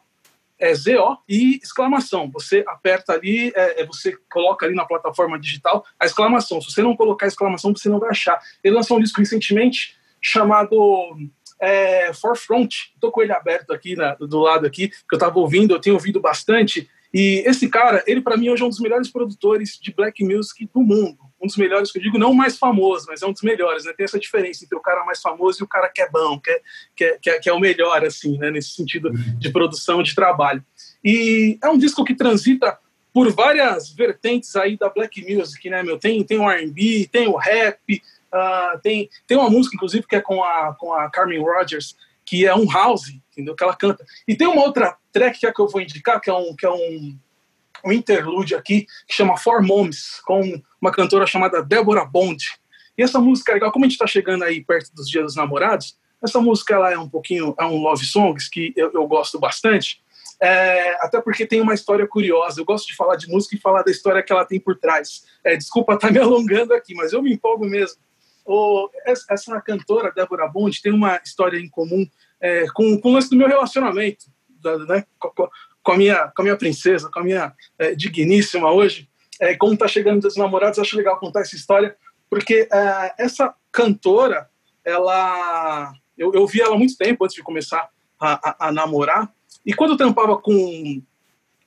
é 0.58 0.74
Z-O 0.74 1.18
e 1.28 1.58
exclamação. 1.62 2.30
Você 2.32 2.64
aperta 2.66 3.12
ali, 3.12 3.52
é, 3.54 3.82
é, 3.82 3.86
você 3.86 4.16
coloca 4.30 4.66
ali 4.66 4.74
na 4.74 4.84
plataforma 4.84 5.38
digital 5.38 5.84
a 5.98 6.06
exclamação. 6.06 6.60
Se 6.60 6.72
você 6.72 6.82
não 6.82 6.96
colocar 6.96 7.26
a 7.26 7.28
exclamação, 7.28 7.74
você 7.74 7.88
não 7.88 7.98
vai 7.98 8.10
achar. 8.10 8.40
Ele 8.62 8.74
lançou 8.74 8.96
um 8.96 9.00
disco 9.00 9.20
recentemente 9.20 9.96
chamado 10.20 11.16
é, 11.60 12.12
Forefront. 12.14 12.92
Estou 12.94 13.10
com 13.10 13.22
ele 13.22 13.32
aberto 13.32 13.72
aqui 13.72 13.94
na, 13.94 14.14
do 14.14 14.38
lado 14.38 14.66
aqui, 14.66 14.88
que 14.88 15.14
eu 15.14 15.16
estava 15.16 15.38
ouvindo, 15.38 15.74
eu 15.74 15.80
tenho 15.80 15.96
ouvido 15.96 16.20
bastante. 16.20 16.88
E 17.18 17.43
esse 17.47 17.66
cara, 17.66 18.05
ele 18.06 18.20
para 18.20 18.36
mim 18.36 18.51
hoje 18.51 18.62
é 18.62 18.66
um 18.66 18.68
dos 18.68 18.78
melhores 18.78 19.10
produtores 19.10 19.78
de 19.80 19.90
black 19.90 20.22
music 20.22 20.68
do 20.74 20.82
mundo. 20.82 21.16
Um 21.40 21.47
dos 21.47 21.56
melhores, 21.56 21.90
que 21.90 21.97
eu 21.97 22.02
digo, 22.02 22.18
não 22.18 22.34
mais 22.34 22.59
famoso, 22.59 23.06
mas 23.09 23.22
é 23.22 23.26
um 23.26 23.32
dos 23.32 23.40
melhores, 23.40 23.86
né? 23.86 23.94
Tem 23.97 24.05
essa 24.05 24.18
diferença 24.18 24.66
entre 24.66 24.76
o 24.76 24.82
cara 24.82 25.02
mais 25.02 25.22
famoso 25.22 25.62
e 25.62 25.64
o 25.64 25.66
cara 25.66 25.88
que 25.88 26.02
é 26.02 26.10
bom, 26.10 26.38
que 26.38 26.51
é, 26.51 26.60
que 26.94 27.05
é, 27.05 27.18
que 27.18 27.30
é, 27.30 27.38
que 27.38 27.48
é 27.48 27.52
o 27.55 27.59
melhor, 27.59 28.05
assim, 28.05 28.36
né? 28.36 28.51
Nesse 28.51 28.72
sentido 28.72 29.10
de 29.38 29.51
produção, 29.51 30.02
de 30.02 30.14
trabalho. 30.14 30.62
E 31.02 31.59
é 31.64 31.70
um 31.70 31.78
disco 31.78 32.05
que 32.05 32.14
transita 32.14 32.78
por 33.14 33.32
várias 33.32 33.90
vertentes 33.90 34.55
aí 34.55 34.76
da 34.76 34.90
black 34.90 35.22
music, 35.22 35.70
né, 35.70 35.82
meu? 35.82 35.98
Tem, 35.98 36.22
tem 36.22 36.38
o 36.38 36.51
R&B, 36.51 37.09
tem 37.10 37.28
o 37.28 37.36
rap, 37.36 38.02
uh, 38.34 38.78
tem, 38.82 39.09
tem 39.26 39.38
uma 39.38 39.48
música, 39.48 39.74
inclusive, 39.74 40.06
que 40.06 40.16
é 40.16 40.20
com 40.20 40.44
a, 40.44 40.76
com 40.78 40.93
a 40.93 41.10
Carmen 41.10 41.40
Rogers, 41.40 41.97
que 42.26 42.44
é 42.44 42.55
um 42.55 42.70
house, 42.70 43.10
entendeu? 43.36 43.54
Que 43.54 43.62
ela 43.62 43.76
canta. 43.76 44.04
E 44.26 44.34
tem 44.34 44.46
uma 44.46 44.62
outra 44.62 44.96
track 45.12 45.38
que 45.40 45.46
é 45.46 45.52
que 45.52 45.60
eu 45.60 45.68
vou 45.68 45.80
indicar, 45.80 46.20
que 46.20 46.30
é 46.30 46.34
um, 46.34 46.54
que 46.56 46.64
é 46.64 46.70
um, 46.70 47.18
um 47.84 47.92
interlude 47.92 48.54
aqui, 48.54 48.86
que 49.06 49.14
chama 49.14 49.36
Four 49.36 49.62
Moms, 49.62 50.20
com 50.24 50.62
uma 50.80 50.90
cantora 50.90 51.26
chamada 51.26 51.62
Débora 51.62 52.04
Bond. 52.04 52.42
E 52.96 53.02
essa 53.02 53.18
música 53.18 53.52
é 53.52 53.54
legal, 53.54 53.70
como 53.70 53.84
a 53.84 53.88
gente 53.88 53.94
está 53.94 54.06
chegando 54.06 54.44
aí 54.44 54.64
perto 54.64 54.94
dos 54.94 55.08
Dias 55.08 55.24
dos 55.24 55.36
Namorados, 55.36 55.98
essa 56.22 56.40
música 56.40 56.74
ela 56.74 56.90
é 56.90 56.98
um 56.98 57.08
pouquinho, 57.08 57.54
é 57.58 57.64
um 57.64 57.76
love 57.76 58.04
songs 58.04 58.48
que 58.48 58.72
eu, 58.74 58.90
eu 58.92 59.06
gosto 59.06 59.38
bastante, 59.38 60.02
é, 60.40 60.92
até 61.04 61.20
porque 61.20 61.46
tem 61.46 61.60
uma 61.60 61.74
história 61.74 62.06
curiosa. 62.06 62.60
Eu 62.60 62.64
gosto 62.64 62.86
de 62.86 62.96
falar 62.96 63.16
de 63.16 63.28
música 63.28 63.56
e 63.56 63.60
falar 63.60 63.82
da 63.82 63.90
história 63.90 64.22
que 64.22 64.32
ela 64.32 64.44
tem 64.44 64.60
por 64.60 64.76
trás. 64.76 65.24
É, 65.44 65.56
desculpa 65.56 65.94
estar 65.94 66.08
tá 66.08 66.12
me 66.12 66.18
alongando 66.18 66.74
aqui, 66.74 66.94
mas 66.94 67.12
eu 67.12 67.22
me 67.22 67.32
empolgo 67.32 67.64
mesmo. 67.64 67.98
O, 68.44 68.88
essa 69.04 69.60
cantora, 69.60 70.12
Débora 70.12 70.46
Bond, 70.46 70.80
tem 70.80 70.92
uma 70.92 71.20
história 71.24 71.58
em 71.58 71.68
comum 71.68 72.06
é, 72.40 72.66
com, 72.74 73.00
com 73.00 73.10
o 73.10 73.12
lance 73.14 73.30
do 73.30 73.36
meu 73.36 73.48
relacionamento, 73.48 74.26
da, 74.62 74.78
né, 74.78 75.04
com, 75.18 75.48
com, 75.82 75.92
a 75.92 75.96
minha, 75.96 76.28
com 76.34 76.42
a 76.42 76.44
minha 76.44 76.56
princesa, 76.56 77.10
com 77.12 77.20
a 77.20 77.24
minha 77.24 77.52
é, 77.78 77.94
digníssima 77.94 78.70
hoje. 78.70 79.08
É, 79.40 79.54
como 79.54 79.74
está 79.74 79.86
chegando 79.86 80.22
dos 80.22 80.36
namorados, 80.36 80.78
acho 80.78 80.96
legal 80.96 81.18
contar 81.18 81.40
essa 81.40 81.56
história, 81.56 81.96
porque 82.30 82.68
é, 82.72 83.14
essa 83.18 83.54
cantora, 83.70 84.48
ela, 84.84 85.92
eu, 86.16 86.32
eu 86.32 86.46
vi 86.46 86.60
ela 86.60 86.74
há 86.74 86.78
muito 86.78 86.96
tempo 86.96 87.24
antes 87.24 87.36
de 87.36 87.42
começar 87.42 87.88
a, 88.18 88.50
a, 88.50 88.68
a 88.68 88.72
namorar, 88.72 89.30
e 89.64 89.74
quando 89.74 89.90
eu 89.90 89.96
trampava 89.96 90.38
com, 90.38 91.02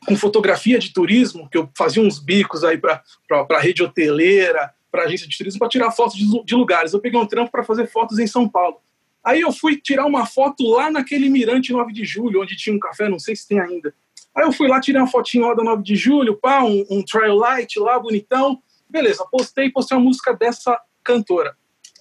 com 0.07 0.15
fotografia 0.15 0.79
de 0.79 0.93
turismo, 0.93 1.49
que 1.49 1.57
eu 1.57 1.69
fazia 1.77 2.01
uns 2.01 2.17
bicos 2.17 2.63
aí 2.63 2.77
para 2.77 3.03
a 3.29 3.59
rede 3.59 3.83
hoteleira, 3.83 4.73
para 4.89 5.03
agência 5.03 5.27
de 5.27 5.37
turismo, 5.37 5.59
para 5.59 5.69
tirar 5.69 5.91
fotos 5.91 6.15
de, 6.17 6.43
de, 6.43 6.55
lugares. 6.55 6.93
Eu 6.93 7.01
peguei 7.01 7.19
um 7.19 7.25
trampo 7.25 7.51
para 7.51 7.63
fazer 7.63 7.87
fotos 7.87 8.17
em 8.17 8.25
São 8.25 8.47
Paulo. 8.47 8.77
Aí 9.23 9.41
eu 9.41 9.51
fui 9.51 9.77
tirar 9.77 10.05
uma 10.05 10.25
foto 10.25 10.67
lá 10.67 10.89
naquele 10.89 11.29
mirante 11.29 11.71
9 11.71 11.91
de 11.91 12.05
julho, 12.05 12.41
onde 12.41 12.55
tinha 12.55 12.75
um 12.75 12.79
café, 12.79 13.09
não 13.09 13.19
sei 13.19 13.35
se 13.35 13.47
tem 13.47 13.59
ainda. 13.59 13.93
Aí 14.35 14.45
eu 14.45 14.51
fui 14.51 14.67
lá, 14.67 14.79
tirei 14.79 15.01
uma 15.01 15.07
fotinho 15.07 15.47
lá 15.47 15.53
da 15.53 15.63
9 15.63 15.83
de 15.83 15.95
julho, 15.95 16.37
pá, 16.37 16.63
um, 16.63 16.85
um 16.89 17.03
trial 17.03 17.35
light 17.35 17.79
lá, 17.79 17.99
bonitão. 17.99 18.61
Beleza, 18.89 19.25
postei, 19.29 19.69
postei 19.69 19.97
uma 19.97 20.03
música 20.03 20.33
dessa 20.33 20.79
cantora. 21.03 21.55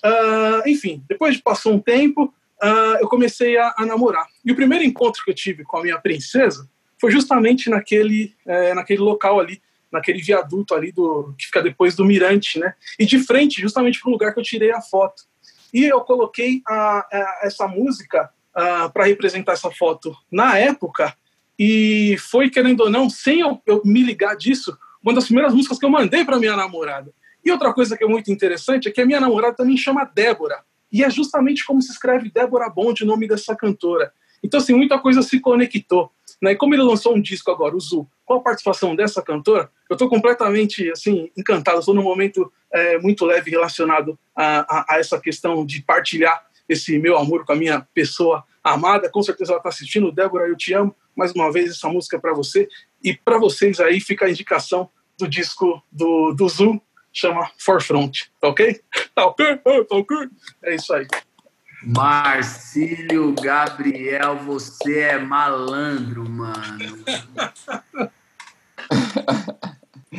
Uh, 0.04 0.68
enfim, 0.68 1.02
depois 1.08 1.36
de 1.36 1.42
passou 1.42 1.72
um 1.72 1.80
tempo, 1.80 2.32
uh, 2.62 2.98
eu 3.00 3.08
comecei 3.08 3.56
a, 3.56 3.74
a, 3.76 3.84
namorar. 3.84 4.26
E 4.44 4.52
o 4.52 4.56
primeiro 4.56 4.84
encontro 4.84 5.24
que 5.24 5.30
eu 5.30 5.34
tive 5.34 5.64
com 5.64 5.78
a 5.78 5.82
minha 5.82 5.98
princesa 5.98 6.68
foi 7.00 7.10
justamente 7.10 7.70
naquele, 7.70 8.34
é, 8.46 8.74
naquele 8.74 9.00
local 9.00 9.38
ali, 9.38 9.60
naquele 9.90 10.20
viaduto 10.20 10.74
ali 10.74 10.92
do 10.92 11.32
que 11.38 11.46
fica 11.46 11.62
depois 11.62 11.94
do 11.94 12.04
mirante, 12.04 12.58
né? 12.58 12.74
E 12.98 13.06
de 13.06 13.18
frente, 13.20 13.60
justamente 13.60 14.00
para 14.00 14.08
o 14.08 14.12
lugar 14.12 14.34
que 14.34 14.40
eu 14.40 14.44
tirei 14.44 14.72
a 14.72 14.80
foto. 14.80 15.22
E 15.72 15.84
eu 15.84 16.00
coloquei 16.00 16.62
a, 16.66 16.98
a 17.00 17.38
essa 17.42 17.66
música 17.66 18.30
para 18.92 19.04
representar 19.04 19.52
essa 19.52 19.70
foto 19.70 20.16
na 20.30 20.58
época. 20.58 21.14
E 21.58 22.16
foi, 22.18 22.50
querendo 22.50 22.80
ou 22.80 22.90
não, 22.90 23.08
sem 23.08 23.40
eu, 23.40 23.60
eu 23.66 23.82
me 23.84 24.02
ligar 24.02 24.36
disso, 24.36 24.76
uma 25.02 25.14
das 25.14 25.24
primeiras 25.24 25.54
músicas 25.54 25.78
que 25.78 25.84
eu 25.84 25.90
mandei 25.90 26.24
para 26.24 26.38
minha 26.38 26.56
namorada. 26.56 27.12
E 27.44 27.50
outra 27.50 27.72
coisa 27.72 27.96
que 27.96 28.04
é 28.04 28.06
muito 28.06 28.30
interessante 28.30 28.88
é 28.88 28.90
que 28.90 29.00
a 29.00 29.06
minha 29.06 29.20
namorada 29.20 29.56
também 29.56 29.76
chama 29.76 30.04
Débora. 30.04 30.62
E 30.90 31.04
é 31.04 31.10
justamente 31.10 31.64
como 31.64 31.80
se 31.82 31.92
escreve 31.92 32.30
Débora 32.30 32.68
Bond, 32.68 33.02
o 33.02 33.06
nome 33.06 33.28
dessa 33.28 33.54
cantora. 33.54 34.12
Então, 34.42 34.58
assim, 34.58 34.74
muita 34.74 34.98
coisa 34.98 35.22
se 35.22 35.40
conectou. 35.40 36.12
Né? 36.40 36.52
E 36.52 36.56
como 36.56 36.74
ele 36.74 36.82
lançou 36.82 37.14
um 37.14 37.20
disco 37.20 37.50
agora, 37.50 37.76
o 37.76 37.80
Zu, 37.80 38.08
com 38.24 38.34
a 38.34 38.40
participação 38.40 38.94
dessa 38.94 39.22
cantora, 39.22 39.70
eu 39.88 39.94
estou 39.94 40.08
completamente, 40.08 40.90
assim, 40.90 41.30
encantado. 41.36 41.80
Estou 41.80 41.94
num 41.94 42.02
momento 42.02 42.52
é, 42.72 42.98
muito 42.98 43.24
leve 43.24 43.50
relacionado 43.50 44.18
a, 44.34 44.60
a, 44.60 44.94
a, 44.94 44.98
essa 44.98 45.20
questão 45.20 45.64
de 45.64 45.82
partilhar 45.82 46.46
esse 46.68 46.98
meu 46.98 47.16
amor 47.16 47.44
com 47.44 47.52
a 47.52 47.56
minha 47.56 47.86
pessoa 47.94 48.44
amada. 48.62 49.10
Com 49.10 49.22
certeza 49.22 49.52
ela 49.52 49.58
está 49.58 49.70
assistindo. 49.70 50.12
Débora, 50.12 50.46
eu 50.46 50.56
te 50.56 50.72
amo. 50.74 50.94
Mais 51.16 51.32
uma 51.32 51.50
vez, 51.50 51.70
essa 51.70 51.88
música 51.88 52.16
é 52.16 52.20
para 52.20 52.34
você. 52.34 52.68
E 53.02 53.14
para 53.14 53.38
vocês 53.38 53.80
aí 53.80 54.00
fica 54.00 54.26
a 54.26 54.30
indicação 54.30 54.88
do 55.18 55.26
disco 55.26 55.82
do, 55.90 56.32
do 56.32 56.48
Zu, 56.48 56.80
chama 57.12 57.50
Forefront, 57.58 58.30
tá 58.40 58.48
ok? 58.48 58.80
Tá 59.14 59.26
ok? 59.26 59.56
Tá 59.56 59.96
ok? 59.96 60.16
É 60.62 60.74
isso 60.76 60.92
aí. 60.94 61.04
Marcílio 61.82 63.32
Gabriel, 63.34 64.36
você 64.38 65.00
é 65.00 65.18
malandro, 65.18 66.28
mano. 66.28 67.04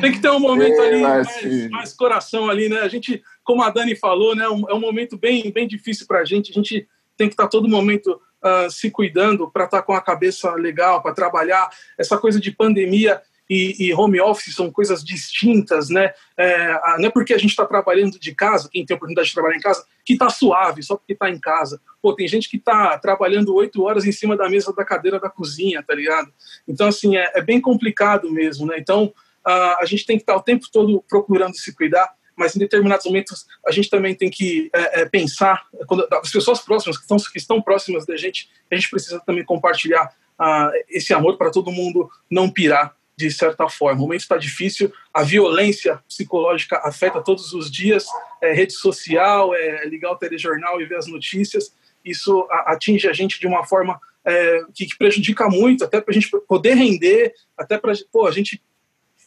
Tem 0.00 0.12
que 0.12 0.20
ter 0.20 0.30
um 0.30 0.40
momento 0.40 0.80
Ei, 0.80 0.88
ali, 0.88 1.02
mais, 1.02 1.70
mais, 1.70 1.92
coração 1.92 2.48
ali, 2.48 2.68
né? 2.68 2.80
A 2.80 2.88
gente, 2.88 3.22
como 3.44 3.62
a 3.62 3.70
Dani 3.70 3.94
falou, 3.94 4.34
né? 4.34 4.44
É 4.44 4.48
um, 4.48 4.70
é 4.70 4.78
momento 4.78 5.18
bem, 5.18 5.52
bem 5.52 5.68
difícil 5.68 6.06
para 6.06 6.20
a 6.20 6.24
gente. 6.24 6.50
A 6.50 6.54
gente 6.54 6.88
tem 7.16 7.28
que 7.28 7.34
estar 7.34 7.44
tá 7.44 7.50
todo 7.50 7.68
momento 7.68 8.18
uh, 8.42 8.70
se 8.70 8.90
cuidando 8.90 9.50
para 9.50 9.64
estar 9.64 9.78
tá 9.78 9.82
com 9.82 9.92
a 9.92 10.00
cabeça 10.00 10.52
legal, 10.54 11.02
para 11.02 11.14
trabalhar. 11.14 11.68
Essa 11.98 12.16
coisa 12.16 12.40
de 12.40 12.50
pandemia 12.50 13.20
e, 13.50 13.88
e, 13.88 13.92
home 13.92 14.20
office 14.20 14.54
são 14.54 14.70
coisas 14.70 15.02
distintas, 15.02 15.90
né? 15.90 16.14
É, 16.36 16.72
não 16.98 17.06
é 17.06 17.10
porque 17.10 17.34
a 17.34 17.38
gente 17.38 17.50
está 17.50 17.66
trabalhando 17.66 18.16
de 18.16 18.32
casa, 18.32 18.68
quem 18.70 18.86
tem 18.86 18.94
a 18.94 18.96
oportunidade 18.96 19.26
de 19.26 19.34
trabalhar 19.34 19.56
em 19.56 19.60
casa, 19.60 19.84
que 20.04 20.12
está 20.12 20.30
suave, 20.30 20.84
só 20.84 20.94
porque 20.94 21.14
está 21.14 21.28
em 21.28 21.38
casa. 21.40 21.80
Pô, 22.00 22.14
tem 22.14 22.28
gente 22.28 22.48
que 22.48 22.58
está 22.58 22.96
trabalhando 22.96 23.52
oito 23.56 23.82
horas 23.82 24.04
em 24.04 24.12
cima 24.12 24.36
da 24.36 24.48
mesa 24.48 24.72
da 24.72 24.84
cadeira 24.84 25.18
da 25.18 25.28
cozinha, 25.28 25.82
tá 25.82 25.92
ligado? 25.96 26.32
Então, 26.68 26.86
assim, 26.86 27.16
é, 27.16 27.28
é 27.34 27.42
bem 27.42 27.60
complicado 27.60 28.30
mesmo, 28.30 28.66
né? 28.66 28.76
Então, 28.78 29.12
a, 29.44 29.82
a 29.82 29.84
gente 29.84 30.06
tem 30.06 30.16
que 30.16 30.22
estar 30.22 30.34
tá 30.34 30.38
o 30.38 30.42
tempo 30.42 30.66
todo 30.72 31.04
procurando 31.08 31.56
se 31.56 31.74
cuidar, 31.74 32.08
mas 32.36 32.54
em 32.54 32.60
determinados 32.60 33.04
momentos 33.04 33.46
a 33.66 33.72
gente 33.72 33.90
também 33.90 34.14
tem 34.14 34.30
que 34.30 34.70
é, 34.72 35.00
é, 35.00 35.04
pensar, 35.06 35.66
quando, 35.88 36.06
as 36.22 36.30
pessoas 36.30 36.60
próximas, 36.60 36.96
que 36.96 37.02
estão, 37.02 37.16
que 37.16 37.38
estão 37.38 37.60
próximas 37.60 38.06
da 38.06 38.16
gente, 38.16 38.48
a 38.70 38.76
gente 38.76 38.88
precisa 38.88 39.20
também 39.26 39.44
compartilhar 39.44 40.14
uh, 40.38 40.70
esse 40.88 41.12
amor 41.12 41.36
para 41.36 41.50
todo 41.50 41.72
mundo 41.72 42.08
não 42.30 42.48
pirar 42.48 42.94
de 43.28 43.30
certa 43.30 43.68
forma. 43.68 44.00
O 44.00 44.02
momento 44.02 44.22
está 44.22 44.36
difícil, 44.36 44.92
a 45.12 45.22
violência 45.22 46.02
psicológica 46.08 46.80
afeta 46.84 47.22
todos 47.22 47.52
os 47.52 47.70
dias, 47.70 48.06
é, 48.40 48.52
rede 48.52 48.72
social, 48.72 49.54
é, 49.54 49.86
ligar 49.86 50.12
o 50.12 50.16
telejornal 50.16 50.80
e 50.80 50.86
ver 50.86 50.96
as 50.96 51.06
notícias, 51.06 51.74
isso 52.04 52.46
atinge 52.50 53.08
a 53.08 53.12
gente 53.12 53.38
de 53.38 53.46
uma 53.46 53.64
forma 53.64 54.00
é, 54.24 54.62
que, 54.74 54.86
que, 54.86 54.96
prejudica 54.96 55.48
muito, 55.48 55.84
até 55.84 56.00
para 56.00 56.12
a 56.12 56.14
gente 56.14 56.30
poder 56.48 56.74
render, 56.74 57.34
até 57.56 57.76
para 57.76 57.92
a 57.92 58.30
gente 58.30 58.62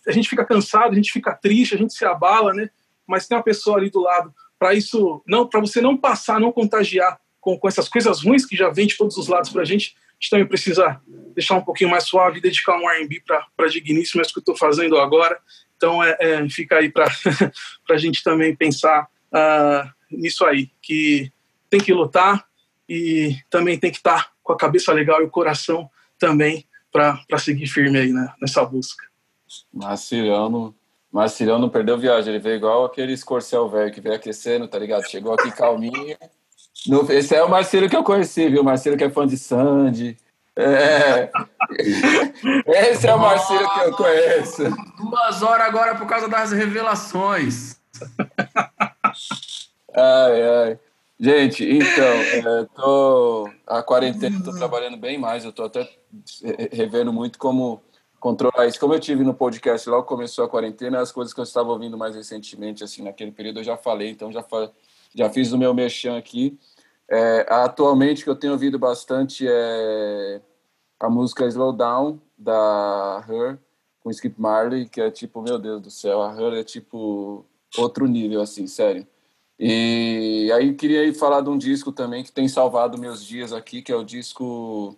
a 0.06 0.12
gente 0.12 0.28
fica 0.28 0.44
cansado, 0.44 0.92
a 0.92 0.96
gente 0.96 1.14
fica 1.14 1.34
triste, 1.34 1.76
a 1.76 1.78
gente 1.78 1.94
se 1.94 2.04
abala, 2.04 2.54
né? 2.54 2.70
Mas 3.08 3.26
tem 3.26 3.38
uma 3.38 3.44
pessoa 3.44 3.78
ali 3.78 3.90
do 3.90 4.02
lado 4.02 4.34
para 4.60 4.74
isso, 4.74 5.22
não, 5.26 5.48
para 5.48 5.62
você 5.62 5.80
não 5.80 5.96
passar, 5.96 6.42
não 6.42 6.52
contagiar 6.52 7.20
com, 7.40 7.58
com 7.58 7.68
essas 7.70 7.88
coisas 7.88 8.22
ruins 8.22 8.46
que 8.46 8.56
já 8.56 8.70
vem 8.70 8.88
de 8.88 8.98
todos 8.98 9.16
os 9.18 9.28
lados 9.28 9.50
para 9.50 9.62
a 9.62 9.66
gente, 9.66 9.96
gente 10.24 10.30
também 10.30 10.48
precisa 10.48 11.02
deixar 11.36 11.56
um 11.56 11.62
pouquinho 11.62 11.90
mais 11.90 12.06
suave, 12.06 12.40
dedicar 12.40 12.78
um 12.78 12.90
R&B 12.90 13.22
para 13.26 13.68
Digníssimo, 13.68 14.22
é 14.22 14.24
isso 14.24 14.34
que 14.34 14.40
eu 14.40 14.42
estou 14.42 14.56
fazendo 14.56 14.98
agora. 14.98 15.38
Então, 15.76 16.02
é, 16.02 16.16
é 16.20 16.50
fica 16.50 16.78
aí 16.78 16.90
para 16.90 17.08
a 17.92 17.98
gente 17.98 18.24
também 18.24 18.56
pensar 18.56 19.08
uh, 19.34 19.90
nisso 20.10 20.46
aí, 20.46 20.72
que 20.82 21.30
tem 21.70 21.82
que 21.82 21.94
lutar 21.94 22.46
e 22.88 23.36
também 23.50 23.78
tem 23.78 23.92
que 23.92 23.98
estar 23.98 24.24
tá 24.24 24.32
com 24.42 24.54
a 24.54 24.58
cabeça 24.58 24.94
legal 24.94 25.22
e 25.22 25.26
o 25.26 25.30
coração 25.30 25.90
também 26.18 26.66
para 26.92 27.38
seguir 27.38 27.68
firme 27.68 27.98
aí 27.98 28.14
né, 28.14 28.32
nessa 28.40 28.64
busca. 28.64 29.06
Marciliano, 29.74 30.74
Marciliano 31.12 31.70
perdeu 31.70 31.98
viagem, 31.98 32.34
ele 32.34 32.42
veio 32.42 32.56
igual 32.56 32.86
aquele 32.86 33.12
escorcel 33.12 33.68
velho 33.68 33.92
que 33.92 34.00
veio 34.00 34.16
aquecendo, 34.16 34.68
tá 34.68 34.80
ligado? 34.80 35.10
Chegou 35.10 35.34
aqui 35.34 35.52
calminho 35.52 36.16
no, 36.88 37.12
esse 37.12 37.36
é 37.36 37.44
o 37.44 37.50
Marcelo 37.50 37.90
que 37.90 37.96
eu 37.96 38.04
conheci, 38.04 38.50
viu? 38.50 38.64
Marcelo 38.64 38.98
que 38.98 39.04
é 39.04 39.10
fã 39.10 39.26
de 39.26 39.38
Sandy. 39.38 40.18
É. 40.56 41.32
Esse 42.92 43.08
é 43.08 43.16
o 43.16 43.20
Marcelo 43.20 43.68
que 43.74 43.80
eu 43.80 43.92
conheço. 43.94 44.64
Duas 44.98 45.42
horas 45.42 45.66
agora 45.66 45.96
por 45.96 46.06
causa 46.06 46.28
das 46.28 46.52
revelações. 46.52 47.78
Ai, 49.96 50.42
ai. 50.44 50.80
Gente, 51.20 51.64
então, 51.64 52.04
é, 52.04 52.68
tô, 52.76 53.50
a 53.66 53.82
quarentena 53.82 54.38
estou 54.38 54.54
trabalhando 54.54 54.98
bem 54.98 55.18
mais, 55.18 55.44
eu 55.44 55.52
estou 55.52 55.66
até 55.66 55.90
revendo 56.72 57.14
muito 57.14 57.40
como 57.40 57.82
controlar 58.20 58.68
isso. 58.68 58.80
Como 58.80 58.94
eu 58.94 59.00
tive 59.00 59.24
no 59.24 59.34
podcast 59.34 59.90
logo 59.90 60.04
começou 60.04 60.44
a 60.44 60.50
quarentena, 60.50 61.00
as 61.00 61.12
coisas 61.12 61.34
que 61.34 61.40
eu 61.40 61.44
estava 61.44 61.70
ouvindo 61.70 61.98
mais 61.98 62.16
recentemente, 62.16 62.84
assim, 62.84 63.04
naquele 63.04 63.32
período 63.32 63.60
eu 63.60 63.64
já 63.64 63.78
falei, 63.78 64.10
então 64.10 64.32
já, 64.32 64.44
já 65.16 65.30
fiz 65.30 65.52
o 65.52 65.58
meu 65.58 65.74
mexão 65.74 66.16
aqui. 66.16 66.60
É, 67.14 67.46
atualmente, 67.48 68.24
que 68.24 68.30
eu 68.30 68.36
tenho 68.36 68.54
ouvido 68.54 68.80
bastante 68.80 69.46
é 69.48 70.42
a 71.00 71.08
música 71.08 71.46
Slow 71.46 71.72
Down, 71.72 72.20
da 72.36 73.24
Her, 73.30 73.60
com 74.00 74.10
Skip 74.10 74.42
Marley, 74.42 74.90
que 74.90 75.00
é 75.00 75.12
tipo, 75.12 75.40
meu 75.44 75.60
Deus 75.60 75.80
do 75.80 75.92
céu, 75.92 76.24
a 76.24 76.34
Her 76.34 76.54
é 76.54 76.64
tipo 76.64 77.46
outro 77.78 78.08
nível, 78.08 78.42
assim, 78.42 78.66
sério. 78.66 79.06
E 79.60 80.50
aí 80.56 80.74
queria 80.74 81.14
falar 81.14 81.42
de 81.42 81.50
um 81.50 81.58
disco 81.58 81.92
também 81.92 82.24
que 82.24 82.32
tem 82.32 82.48
salvado 82.48 82.98
meus 82.98 83.24
dias 83.24 83.54
aqui, 83.54 83.84
que 83.84 83.92
é 83.92 83.96
o 83.96 84.04
disco 84.04 84.98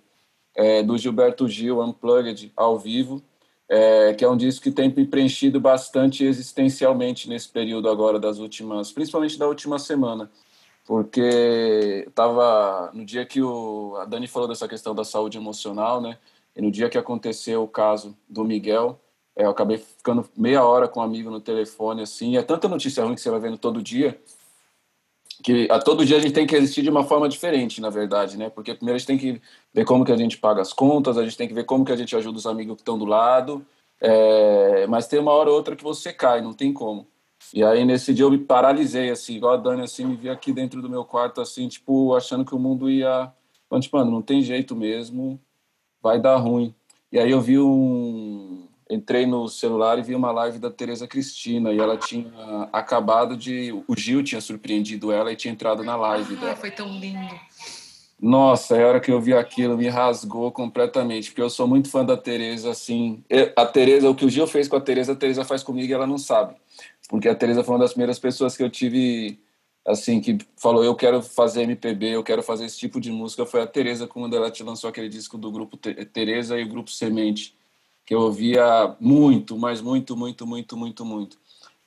é, 0.55 0.81
do 0.83 0.97
Gilberto 0.97 1.49
Gil, 1.49 1.81
Unplugged, 1.81 2.49
ao 2.55 2.79
vivo, 2.79 3.21
é, 3.67 4.13
que 4.13 4.23
é 4.23 4.29
um 4.29 4.37
disco 4.37 4.63
que 4.63 4.71
tem 4.71 4.87
me 4.87 5.05
preenchido 5.05 5.59
bastante 5.59 6.23
existencialmente 6.23 7.27
nesse 7.27 7.49
período 7.49 7.89
agora 7.89 8.17
das 8.17 8.39
últimas, 8.39 8.93
principalmente 8.93 9.37
da 9.37 9.49
última 9.49 9.77
semana, 9.77 10.31
porque 10.85 12.05
estava 12.07 12.91
no 12.93 13.03
dia 13.03 13.25
que 13.25 13.41
o, 13.41 13.95
a 13.97 14.05
Dani 14.05 14.27
falou 14.27 14.47
dessa 14.47 14.67
questão 14.67 14.93
da 14.93 15.03
saúde 15.03 15.37
emocional, 15.37 15.99
né? 15.99 16.17
E 16.55 16.61
no 16.61 16.71
dia 16.71 16.89
que 16.89 16.97
aconteceu 16.97 17.63
o 17.63 17.67
caso 17.67 18.15
do 18.29 18.45
Miguel, 18.45 18.99
é, 19.35 19.45
eu 19.45 19.49
acabei 19.49 19.77
ficando 19.77 20.29
meia 20.37 20.63
hora 20.63 20.87
com 20.87 20.99
um 20.99 21.03
amigo 21.03 21.29
no 21.29 21.41
telefone, 21.41 22.03
assim. 22.03 22.37
É 22.37 22.43
tanta 22.43 22.67
notícia 22.67 23.03
ruim 23.03 23.15
que 23.15 23.21
você 23.21 23.31
vai 23.31 23.39
vendo 23.39 23.57
todo 23.57 23.81
dia, 23.81 24.17
que 25.43 25.67
a 25.71 25.79
todo 25.79 26.05
dia 26.05 26.17
a 26.17 26.19
gente 26.19 26.33
tem 26.33 26.47
que 26.47 26.55
existir 26.55 26.83
de 26.83 26.89
uma 26.89 27.03
forma 27.03 27.27
diferente, 27.27 27.81
na 27.81 27.89
verdade, 27.89 28.37
né? 28.37 28.49
Porque 28.49 28.75
primeiro 28.75 28.95
a 28.95 28.99
gente 28.99 29.07
tem 29.07 29.17
que 29.17 29.41
ver 29.73 29.85
como 29.85 30.05
que 30.05 30.11
a 30.11 30.17
gente 30.17 30.37
paga 30.37 30.61
as 30.61 30.71
contas, 30.71 31.17
a 31.17 31.23
gente 31.23 31.35
tem 31.35 31.47
que 31.47 31.53
ver 31.53 31.65
como 31.65 31.83
que 31.83 31.91
a 31.91 31.97
gente 31.97 32.15
ajuda 32.15 32.37
os 32.37 32.45
amigos 32.45 32.75
que 32.75 32.81
estão 32.81 32.97
do 32.97 33.05
lado, 33.05 33.65
é... 33.99 34.87
mas 34.87 35.07
tem 35.07 35.19
uma 35.19 35.31
hora 35.31 35.49
ou 35.49 35.55
outra 35.55 35.75
que 35.75 35.83
você 35.83 36.13
cai, 36.13 36.41
não 36.41 36.53
tem 36.53 36.71
como. 36.71 37.07
E 37.53 37.63
aí 37.63 37.85
nesse 37.85 38.13
dia 38.13 38.25
eu 38.25 38.31
me 38.31 38.37
paralisei, 38.37 39.09
assim, 39.09 39.35
igual 39.35 39.53
a 39.53 39.57
Dani, 39.57 39.83
assim, 39.83 40.05
me 40.05 40.15
vi 40.15 40.29
aqui 40.29 40.51
dentro 40.51 40.81
do 40.81 40.89
meu 40.89 41.05
quarto, 41.05 41.41
assim, 41.41 41.67
tipo, 41.67 42.15
achando 42.15 42.45
que 42.45 42.55
o 42.55 42.59
mundo 42.59 42.89
ia... 42.89 43.31
Tipo, 43.79 43.97
mano, 43.97 44.11
não 44.11 44.21
tem 44.21 44.41
jeito 44.41 44.75
mesmo, 44.75 45.39
vai 46.01 46.19
dar 46.19 46.37
ruim. 46.37 46.73
E 47.11 47.19
aí 47.19 47.31
eu 47.31 47.41
vi 47.41 47.59
um, 47.59 48.67
entrei 48.89 49.25
no 49.25 49.47
celular 49.47 49.97
e 49.97 50.03
vi 50.03 50.15
uma 50.15 50.31
live 50.31 50.59
da 50.59 50.69
Tereza 50.69 51.07
Cristina 51.07 51.71
e 51.71 51.79
ela 51.79 51.97
tinha 51.97 52.69
acabado 52.71 53.35
de 53.35 53.71
o 53.87 53.95
Gil 53.97 54.23
tinha 54.23 54.41
surpreendido 54.41 55.11
ela 55.11 55.31
e 55.31 55.35
tinha 55.35 55.51
entrado 55.51 55.83
na 55.83 55.95
live 55.95 56.35
ah, 56.37 56.39
dela. 56.39 56.55
foi 56.55 56.71
tão 56.71 56.87
lindo. 56.99 57.33
Nossa, 58.21 58.75
a 58.75 58.87
hora 58.87 58.99
que 58.99 59.11
eu 59.11 59.19
vi 59.19 59.33
aquilo 59.33 59.77
me 59.77 59.89
rasgou 59.89 60.51
completamente, 60.51 61.29
porque 61.29 61.41
eu 61.41 61.49
sou 61.49 61.67
muito 61.67 61.89
fã 61.89 62.05
da 62.05 62.15
Tereza 62.15 62.71
assim. 62.71 63.23
A 63.55 63.65
Tereza, 63.65 64.09
o 64.09 64.15
que 64.15 64.25
o 64.25 64.29
Gil 64.29 64.47
fez 64.47 64.67
com 64.67 64.77
a 64.77 64.81
Tereza, 64.81 65.13
a 65.13 65.15
Tereza 65.15 65.43
faz 65.43 65.63
comigo 65.63 65.89
e 65.89 65.93
ela 65.93 66.07
não 66.07 66.17
sabe. 66.17 66.55
Porque 67.09 67.29
a 67.29 67.35
Tereza 67.35 67.63
foi 67.63 67.73
uma 67.73 67.81
das 67.81 67.91
primeiras 67.91 68.19
pessoas 68.19 68.57
que 68.57 68.63
eu 68.63 68.69
tive 68.69 69.39
assim 69.87 70.19
que 70.19 70.39
falou 70.57 70.83
eu 70.83 70.95
quero 70.95 71.21
fazer 71.21 71.61
MPB, 71.61 72.07
eu 72.07 72.23
quero 72.23 72.41
fazer 72.41 72.65
esse 72.65 72.77
tipo 72.77 72.99
de 72.99 73.11
música, 73.11 73.45
foi 73.45 73.61
a 73.61 73.67
Tereza 73.67 74.07
quando 74.07 74.35
ela 74.35 74.49
te 74.49 74.63
lançou 74.63 74.89
aquele 74.89 75.07
disco 75.07 75.37
do 75.37 75.51
grupo 75.51 75.77
Tereza 75.77 76.59
e 76.59 76.63
o 76.63 76.67
grupo 76.67 76.89
Semente 76.89 77.55
que 78.05 78.13
eu 78.13 78.21
ouvia 78.21 78.95
muito, 78.99 79.57
mas 79.57 79.81
muito, 79.81 80.15
muito, 80.15 80.45
muito, 80.45 80.77
muito, 80.77 81.03
muito. 81.03 81.37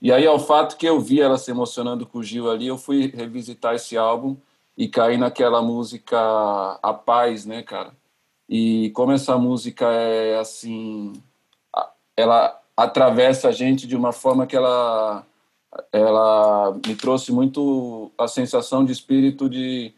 E 0.02 0.12
aí, 0.12 0.26
ao 0.26 0.38
fato 0.38 0.76
que 0.76 0.86
eu 0.86 1.00
vi 1.00 1.20
ela 1.20 1.38
se 1.38 1.50
emocionando 1.50 2.06
com 2.06 2.18
o 2.18 2.22
Gil 2.22 2.50
ali, 2.50 2.66
eu 2.66 2.76
fui 2.76 3.06
revisitar 3.06 3.74
esse 3.74 3.96
álbum 3.96 4.36
e 4.76 4.88
caí 4.88 5.16
naquela 5.16 5.62
música 5.62 6.18
A 6.82 6.92
Paz, 6.92 7.46
né, 7.46 7.62
cara? 7.62 7.92
E 8.48 8.90
como 8.90 9.12
essa 9.12 9.36
música 9.38 9.86
é 9.92 10.38
assim, 10.38 11.12
ela 12.16 12.60
atravessa 12.78 13.48
a 13.48 13.52
gente 13.52 13.88
de 13.88 13.96
uma 13.96 14.12
forma 14.12 14.46
que 14.46 14.54
ela 14.56 15.26
ela 15.92 16.78
me 16.86 16.94
trouxe 16.94 17.32
muito 17.32 18.12
a 18.16 18.28
sensação 18.28 18.84
de 18.84 18.92
espírito 18.92 19.50
de 19.50 19.92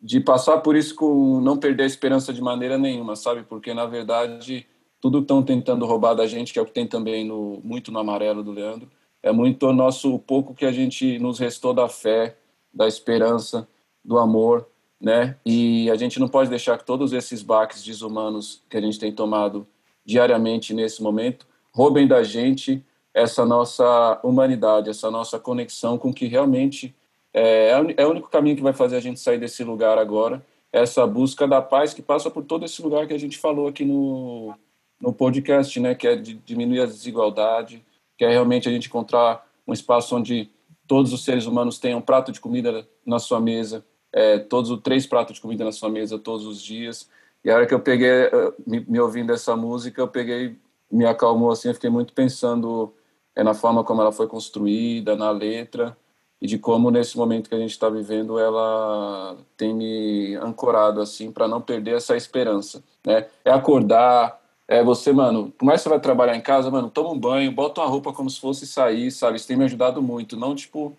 de 0.00 0.20
passar 0.20 0.58
por 0.58 0.76
isso 0.76 0.94
com 0.94 1.40
não 1.40 1.56
perder 1.56 1.84
a 1.84 1.86
esperança 1.86 2.32
de 2.32 2.42
maneira 2.42 2.76
nenhuma, 2.76 3.16
sabe? 3.16 3.44
Porque 3.44 3.72
na 3.72 3.86
verdade 3.86 4.66
tudo 5.00 5.20
estão 5.20 5.42
tentando 5.42 5.86
roubar 5.86 6.14
da 6.14 6.26
gente, 6.26 6.52
que 6.52 6.58
é 6.58 6.62
o 6.62 6.66
que 6.66 6.72
tem 6.72 6.86
também 6.86 7.24
no 7.24 7.60
muito 7.64 7.90
no 7.90 7.98
amarelo 7.98 8.42
do 8.42 8.52
Leandro, 8.52 8.90
é 9.22 9.32
muito 9.32 9.66
o 9.66 9.72
nosso 9.72 10.14
o 10.14 10.18
pouco 10.18 10.54
que 10.54 10.66
a 10.66 10.72
gente 10.72 11.18
nos 11.18 11.38
restou 11.38 11.72
da 11.72 11.88
fé, 11.88 12.36
da 12.74 12.86
esperança, 12.86 13.66
do 14.04 14.18
amor, 14.18 14.68
né? 15.00 15.36
E 15.46 15.90
a 15.90 15.96
gente 15.96 16.20
não 16.20 16.28
pode 16.28 16.50
deixar 16.50 16.76
que 16.76 16.84
todos 16.84 17.14
esses 17.14 17.42
baques 17.42 17.82
desumanos 17.82 18.62
que 18.68 18.76
a 18.76 18.82
gente 18.82 18.98
tem 18.98 19.10
tomado 19.12 19.66
diariamente 20.04 20.74
nesse 20.74 21.02
momento 21.02 21.46
roubem 21.72 22.06
da 22.06 22.22
gente 22.22 22.84
essa 23.14 23.44
nossa 23.44 24.20
humanidade, 24.22 24.88
essa 24.88 25.10
nossa 25.10 25.38
conexão 25.38 25.98
com 25.98 26.12
que 26.12 26.26
realmente 26.26 26.94
é, 27.32 27.70
é 27.96 28.06
o 28.06 28.10
único 28.10 28.30
caminho 28.30 28.56
que 28.56 28.62
vai 28.62 28.72
fazer 28.72 28.96
a 28.96 29.00
gente 29.00 29.20
sair 29.20 29.38
desse 29.38 29.62
lugar 29.64 29.98
agora, 29.98 30.44
essa 30.72 31.06
busca 31.06 31.46
da 31.46 31.60
paz 31.60 31.92
que 31.92 32.00
passa 32.00 32.30
por 32.30 32.44
todo 32.44 32.64
esse 32.64 32.80
lugar 32.82 33.06
que 33.06 33.12
a 33.12 33.18
gente 33.18 33.38
falou 33.38 33.68
aqui 33.68 33.84
no 33.84 34.54
no 35.02 35.12
podcast, 35.12 35.80
né, 35.80 35.96
que 35.96 36.06
é 36.06 36.14
de 36.14 36.34
diminuir 36.34 36.80
a 36.82 36.86
desigualdade, 36.86 37.84
que 38.16 38.24
é 38.24 38.28
realmente 38.28 38.68
a 38.68 38.72
gente 38.72 38.86
encontrar 38.86 39.44
um 39.66 39.72
espaço 39.72 40.16
onde 40.16 40.48
todos 40.86 41.12
os 41.12 41.24
seres 41.24 41.44
humanos 41.44 41.80
tenham 41.80 41.98
um 41.98 42.02
prato 42.02 42.30
de 42.30 42.38
comida 42.38 42.86
na 43.04 43.18
sua 43.18 43.40
mesa, 43.40 43.84
é, 44.12 44.38
todos 44.38 44.70
os 44.70 44.80
três 44.80 45.04
pratos 45.04 45.34
de 45.34 45.40
comida 45.40 45.64
na 45.64 45.72
sua 45.72 45.90
mesa 45.90 46.20
todos 46.20 46.46
os 46.46 46.62
dias. 46.62 47.10
E 47.44 47.50
a 47.50 47.56
hora 47.56 47.66
que 47.66 47.74
eu 47.74 47.80
peguei, 47.80 48.30
me, 48.64 48.78
me 48.86 49.00
ouvindo 49.00 49.32
essa 49.32 49.56
música, 49.56 50.00
eu 50.00 50.06
peguei, 50.06 50.56
me 50.92 51.06
acalmou 51.06 51.50
assim, 51.50 51.68
eu 51.68 51.74
fiquei 51.74 51.90
muito 51.90 52.12
pensando 52.12 52.92
é, 53.34 53.42
na 53.42 53.54
forma 53.54 53.82
como 53.82 54.02
ela 54.02 54.12
foi 54.12 54.26
construída, 54.26 55.16
na 55.16 55.30
letra, 55.30 55.96
e 56.40 56.46
de 56.46 56.58
como 56.58 56.90
nesse 56.90 57.16
momento 57.16 57.48
que 57.48 57.54
a 57.54 57.58
gente 57.58 57.70
está 57.70 57.88
vivendo 57.88 58.38
ela 58.38 59.36
tem 59.56 59.74
me 59.74 60.34
ancorado 60.36 61.00
assim 61.00 61.32
para 61.32 61.48
não 61.48 61.60
perder 61.60 61.96
essa 61.96 62.16
esperança, 62.16 62.82
né? 63.06 63.26
É 63.44 63.50
acordar, 63.50 64.40
é 64.68 64.82
você, 64.82 65.12
mano, 65.12 65.52
por 65.56 65.64
mais 65.64 65.80
que 65.80 65.84
você 65.84 65.88
vai 65.90 66.00
trabalhar 66.00 66.36
em 66.36 66.40
casa, 66.40 66.70
mano, 66.70 66.90
toma 66.90 67.10
um 67.10 67.18
banho, 67.18 67.52
bota 67.52 67.80
uma 67.80 67.88
roupa 67.88 68.12
como 68.12 68.28
se 68.28 68.40
fosse 68.40 68.66
sair, 68.66 69.10
sabe? 69.10 69.36
Isso 69.36 69.46
tem 69.46 69.56
me 69.56 69.64
ajudado 69.64 70.02
muito. 70.02 70.36
Não, 70.36 70.54
tipo, 70.54 70.96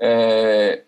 é, 0.00 0.82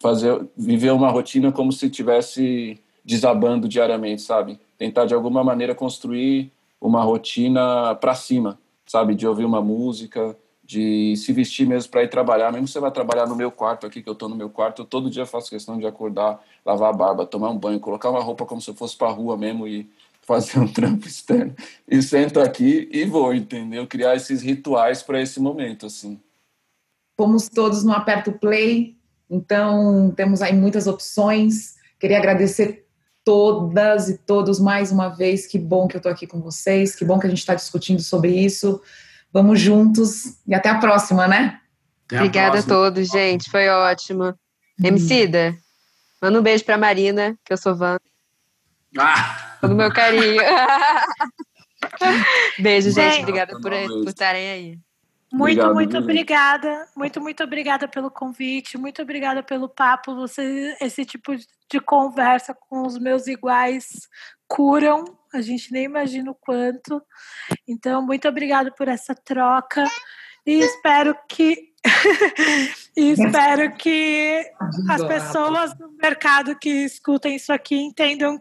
fazer, 0.00 0.46
viver 0.56 0.92
uma 0.92 1.10
rotina 1.10 1.50
como 1.50 1.72
se 1.72 1.90
tivesse 1.90 2.78
desabando 3.04 3.68
diariamente, 3.68 4.22
sabe? 4.22 4.60
Tentar, 4.78 5.06
de 5.06 5.14
alguma 5.14 5.42
maneira, 5.42 5.74
construir 5.74 6.52
uma 6.84 7.02
rotina 7.02 7.94
para 7.94 8.14
cima, 8.14 8.60
sabe? 8.84 9.14
De 9.14 9.26
ouvir 9.26 9.46
uma 9.46 9.62
música, 9.62 10.36
de 10.62 11.16
se 11.16 11.32
vestir 11.32 11.66
mesmo 11.66 11.90
para 11.90 12.02
ir 12.02 12.10
trabalhar. 12.10 12.52
Mesmo 12.52 12.68
você 12.68 12.78
vai 12.78 12.90
trabalhar 12.90 13.26
no 13.26 13.34
meu 13.34 13.50
quarto 13.50 13.86
aqui, 13.86 14.02
que 14.02 14.08
eu 14.08 14.14
tô 14.14 14.28
no 14.28 14.36
meu 14.36 14.50
quarto, 14.50 14.82
eu 14.82 14.86
todo 14.86 15.08
dia 15.08 15.24
faço 15.24 15.48
questão 15.48 15.78
de 15.78 15.86
acordar, 15.86 16.44
lavar 16.64 16.90
a 16.90 16.92
barba, 16.92 17.24
tomar 17.24 17.48
um 17.48 17.58
banho, 17.58 17.80
colocar 17.80 18.10
uma 18.10 18.20
roupa 18.20 18.44
como 18.44 18.60
se 18.60 18.68
eu 18.68 18.74
fosse 18.74 18.94
para 18.98 19.08
rua 19.08 19.34
mesmo 19.34 19.66
e 19.66 19.90
fazer 20.20 20.58
um 20.58 20.68
trampo 20.70 21.06
externo 21.06 21.54
e 21.88 22.02
sento 22.02 22.38
aqui 22.38 22.86
e 22.92 23.06
vou, 23.06 23.32
entendeu? 23.32 23.86
Criar 23.86 24.14
esses 24.14 24.42
rituais 24.42 25.02
para 25.02 25.22
esse 25.22 25.40
momento, 25.40 25.86
assim. 25.86 26.20
Fomos 27.18 27.48
todos 27.48 27.82
no 27.82 27.92
Aperto 27.92 28.32
Play, 28.32 28.94
então 29.30 30.12
temos 30.14 30.42
aí 30.42 30.52
muitas 30.54 30.86
opções. 30.86 31.76
Queria 31.98 32.18
agradecer 32.18 32.83
todas 33.24 34.08
e 34.08 34.18
todos 34.18 34.60
mais 34.60 34.92
uma 34.92 35.08
vez. 35.08 35.46
Que 35.46 35.58
bom 35.58 35.88
que 35.88 35.96
eu 35.96 35.98
estou 35.98 36.12
aqui 36.12 36.26
com 36.26 36.40
vocês, 36.40 36.94
que 36.94 37.04
bom 37.04 37.18
que 37.18 37.26
a 37.26 37.30
gente 37.30 37.38
está 37.38 37.54
discutindo 37.54 38.02
sobre 38.02 38.32
isso. 38.32 38.80
Vamos 39.32 39.60
juntos 39.60 40.38
e 40.46 40.54
até 40.54 40.68
a 40.68 40.78
próxima, 40.78 41.26
né? 41.26 41.60
Até 42.06 42.18
Obrigada 42.18 42.48
a, 42.48 42.52
próxima. 42.52 42.74
a 42.74 42.78
todos, 42.78 43.08
gente. 43.08 43.50
Foi 43.50 43.68
ótimo. 43.68 44.24
Hum. 44.24 44.34
Emicida, 44.84 45.56
manda 46.20 46.38
um 46.38 46.42
beijo 46.42 46.64
para 46.64 46.78
Marina, 46.78 47.36
que 47.44 47.52
eu 47.52 47.56
sou 47.56 47.74
Van. 47.74 47.98
Ah! 48.98 49.56
Todo 49.60 49.74
meu 49.74 49.92
carinho. 49.92 50.42
Beijo, 52.58 52.90
gente. 52.90 53.14
gente 53.14 53.22
obrigada 53.22 53.52
por, 53.52 53.70
por 53.70 54.08
estarem 54.08 54.50
aí. 54.50 54.78
Muito, 55.34 55.60
Obrigado, 55.60 55.74
muito 55.74 55.98
obrigada. 55.98 56.88
Muito, 56.96 57.20
muito 57.20 57.42
obrigada 57.42 57.88
pelo 57.88 58.08
convite. 58.08 58.78
Muito 58.78 59.02
obrigada 59.02 59.42
pelo 59.42 59.68
papo. 59.68 60.14
Você, 60.14 60.76
esse 60.80 61.04
tipo 61.04 61.34
de 61.36 61.80
conversa 61.80 62.54
com 62.54 62.86
os 62.86 62.96
meus 62.96 63.26
iguais 63.26 64.08
curam. 64.46 65.04
A 65.32 65.40
gente 65.40 65.72
nem 65.72 65.84
imagina 65.84 66.30
o 66.30 66.36
quanto. 66.36 67.02
Então, 67.66 68.00
muito 68.00 68.28
obrigada 68.28 68.70
por 68.70 68.86
essa 68.86 69.12
troca. 69.12 69.84
E 70.46 70.60
espero 70.60 71.16
que 71.28 71.72
e 72.96 73.10
espero 73.10 73.74
que 73.76 74.40
as 74.88 75.04
pessoas 75.04 75.74
do 75.74 75.90
mercado 76.00 76.56
que 76.56 76.70
escutem 76.70 77.34
isso 77.34 77.52
aqui 77.52 77.76
entendam 77.76 78.40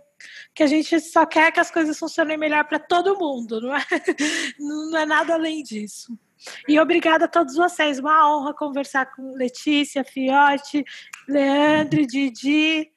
que 0.53 0.63
a 0.63 0.67
gente 0.67 0.99
só 0.99 1.25
quer 1.25 1.51
que 1.51 1.59
as 1.59 1.71
coisas 1.71 1.97
funcionem 1.97 2.37
melhor 2.37 2.65
para 2.65 2.79
todo 2.79 3.17
mundo, 3.17 3.59
não 3.59 3.75
é? 3.75 3.83
Não 4.59 4.97
é 4.97 5.05
nada 5.05 5.33
além 5.33 5.63
disso. 5.63 6.17
E 6.67 6.79
obrigada 6.79 7.25
a 7.25 7.27
todos 7.27 7.55
vocês, 7.55 7.99
uma 7.99 8.29
honra 8.29 8.53
conversar 8.53 9.05
com 9.15 9.35
Letícia, 9.35 10.03
Fiote, 10.03 10.83
Leandro, 11.27 12.05
Didi, 12.05 12.91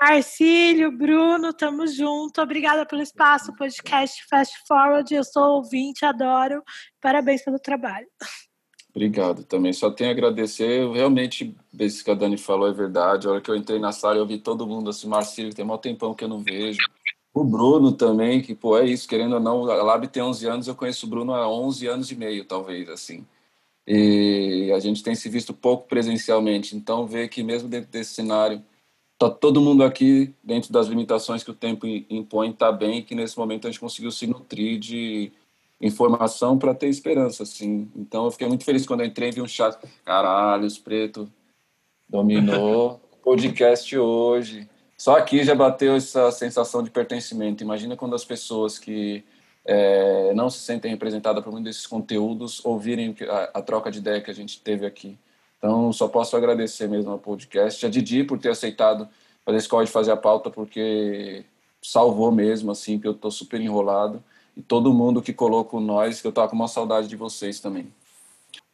Marcílio, 0.00 0.92
Bruno, 0.92 1.52
tamo 1.52 1.86
junto. 1.86 2.40
Obrigada 2.40 2.86
pelo 2.86 3.02
espaço, 3.02 3.54
podcast 3.56 4.24
Fast 4.28 4.54
Forward. 4.66 5.12
Eu 5.12 5.24
sou 5.24 5.56
ouvinte, 5.56 6.04
adoro. 6.04 6.62
Parabéns 7.00 7.44
pelo 7.44 7.58
trabalho. 7.58 8.06
Obrigado 8.90 9.44
também. 9.44 9.72
Só 9.72 9.90
tenho 9.90 10.10
a 10.10 10.12
agradecer. 10.12 10.82
Eu 10.82 10.92
realmente, 10.92 11.56
isso 11.80 12.04
que 12.04 12.10
a 12.10 12.14
Dani 12.14 12.36
falou 12.36 12.68
é 12.68 12.72
verdade. 12.72 13.26
A 13.26 13.32
hora 13.32 13.40
que 13.40 13.50
eu 13.50 13.56
entrei 13.56 13.78
na 13.78 13.92
sala, 13.92 14.18
eu 14.18 14.26
vi 14.26 14.38
todo 14.38 14.66
mundo 14.66 14.90
assim, 14.90 15.08
Marcílio, 15.08 15.54
tem 15.54 15.64
maior 15.64 15.78
tempão 15.78 16.14
que 16.14 16.24
eu 16.24 16.28
não 16.28 16.42
vejo. 16.42 16.78
O 17.38 17.44
Bruno 17.44 17.92
também, 17.92 18.42
que, 18.42 18.52
pô, 18.52 18.76
é 18.76 18.84
isso, 18.84 19.06
querendo 19.06 19.34
ou 19.34 19.40
não, 19.40 19.70
a 19.70 19.80
Lab 19.80 20.08
tem 20.08 20.20
11 20.20 20.44
anos, 20.48 20.66
eu 20.66 20.74
conheço 20.74 21.06
o 21.06 21.08
Bruno 21.08 21.32
há 21.32 21.48
11 21.48 21.86
anos 21.86 22.10
e 22.10 22.16
meio, 22.16 22.44
talvez, 22.44 22.88
assim. 22.88 23.24
E 23.86 24.72
a 24.74 24.80
gente 24.80 25.04
tem 25.04 25.14
se 25.14 25.28
visto 25.28 25.54
pouco 25.54 25.86
presencialmente, 25.86 26.76
então 26.76 27.06
ver 27.06 27.28
que 27.28 27.44
mesmo 27.44 27.68
dentro 27.68 27.92
desse 27.92 28.12
cenário 28.12 28.60
tá 29.16 29.30
todo 29.30 29.60
mundo 29.60 29.84
aqui 29.84 30.34
dentro 30.42 30.72
das 30.72 30.88
limitações 30.88 31.44
que 31.44 31.50
o 31.52 31.54
tempo 31.54 31.86
impõe 31.86 32.52
tá 32.52 32.72
bem, 32.72 33.04
que 33.04 33.14
nesse 33.14 33.38
momento 33.38 33.68
a 33.68 33.70
gente 33.70 33.78
conseguiu 33.78 34.10
se 34.10 34.26
nutrir 34.26 34.76
de 34.80 35.30
informação 35.80 36.58
para 36.58 36.74
ter 36.74 36.88
esperança, 36.88 37.44
assim. 37.44 37.88
Então 37.94 38.24
eu 38.24 38.32
fiquei 38.32 38.48
muito 38.48 38.64
feliz 38.64 38.84
quando 38.84 39.02
eu 39.02 39.06
entrei 39.06 39.28
e 39.28 39.32
vi 39.32 39.40
um 39.40 39.46
chat, 39.46 39.78
caralho, 40.04 40.66
os 40.66 40.76
preto 40.76 41.30
dominou 42.08 43.00
podcast 43.22 43.96
hoje. 43.96 44.68
Só 44.98 45.16
aqui 45.16 45.44
já 45.44 45.54
bateu 45.54 45.94
essa 45.94 46.30
sensação 46.32 46.82
de 46.82 46.90
pertencimento. 46.90 47.62
Imagina 47.62 47.96
quando 47.96 48.16
as 48.16 48.24
pessoas 48.24 48.80
que 48.80 49.24
é, 49.64 50.32
não 50.34 50.50
se 50.50 50.58
sentem 50.58 50.90
representadas 50.90 51.44
por 51.44 51.52
muitos 51.52 51.70
desses 51.70 51.86
conteúdos 51.86 52.64
ouvirem 52.64 53.14
a, 53.28 53.58
a, 53.58 53.62
troca 53.62 53.92
de 53.92 53.98
ideia 53.98 54.20
que 54.20 54.30
a 54.30 54.34
gente 54.34 54.60
teve 54.60 54.84
aqui. 54.84 55.16
Então, 55.56 55.92
só 55.92 56.08
posso 56.08 56.36
agradecer 56.36 56.88
mesmo 56.88 57.12
ao 57.12 57.18
podcast, 57.18 57.86
a 57.86 57.88
Didi 57.88 58.24
por 58.24 58.38
ter 58.38 58.50
aceitado 58.50 59.08
fazer 59.44 59.58
esse 59.58 59.68
de 59.68 59.90
fazer 59.90 60.10
a 60.10 60.16
pauta, 60.16 60.50
porque 60.50 61.44
salvou 61.80 62.30
mesmo, 62.30 62.70
assim, 62.70 62.98
que 62.98 63.08
eu 63.08 63.14
tô 63.14 63.30
super 63.30 63.60
enrolado. 63.60 64.22
E 64.56 64.62
todo 64.62 64.92
mundo 64.92 65.22
que 65.22 65.32
colocou 65.32 65.80
nós, 65.80 66.20
que 66.20 66.26
eu 66.26 66.32
tava 66.32 66.48
com 66.48 66.56
uma 66.56 66.68
saudade 66.68 67.08
de 67.08 67.16
vocês 67.16 67.60
também. 67.60 67.86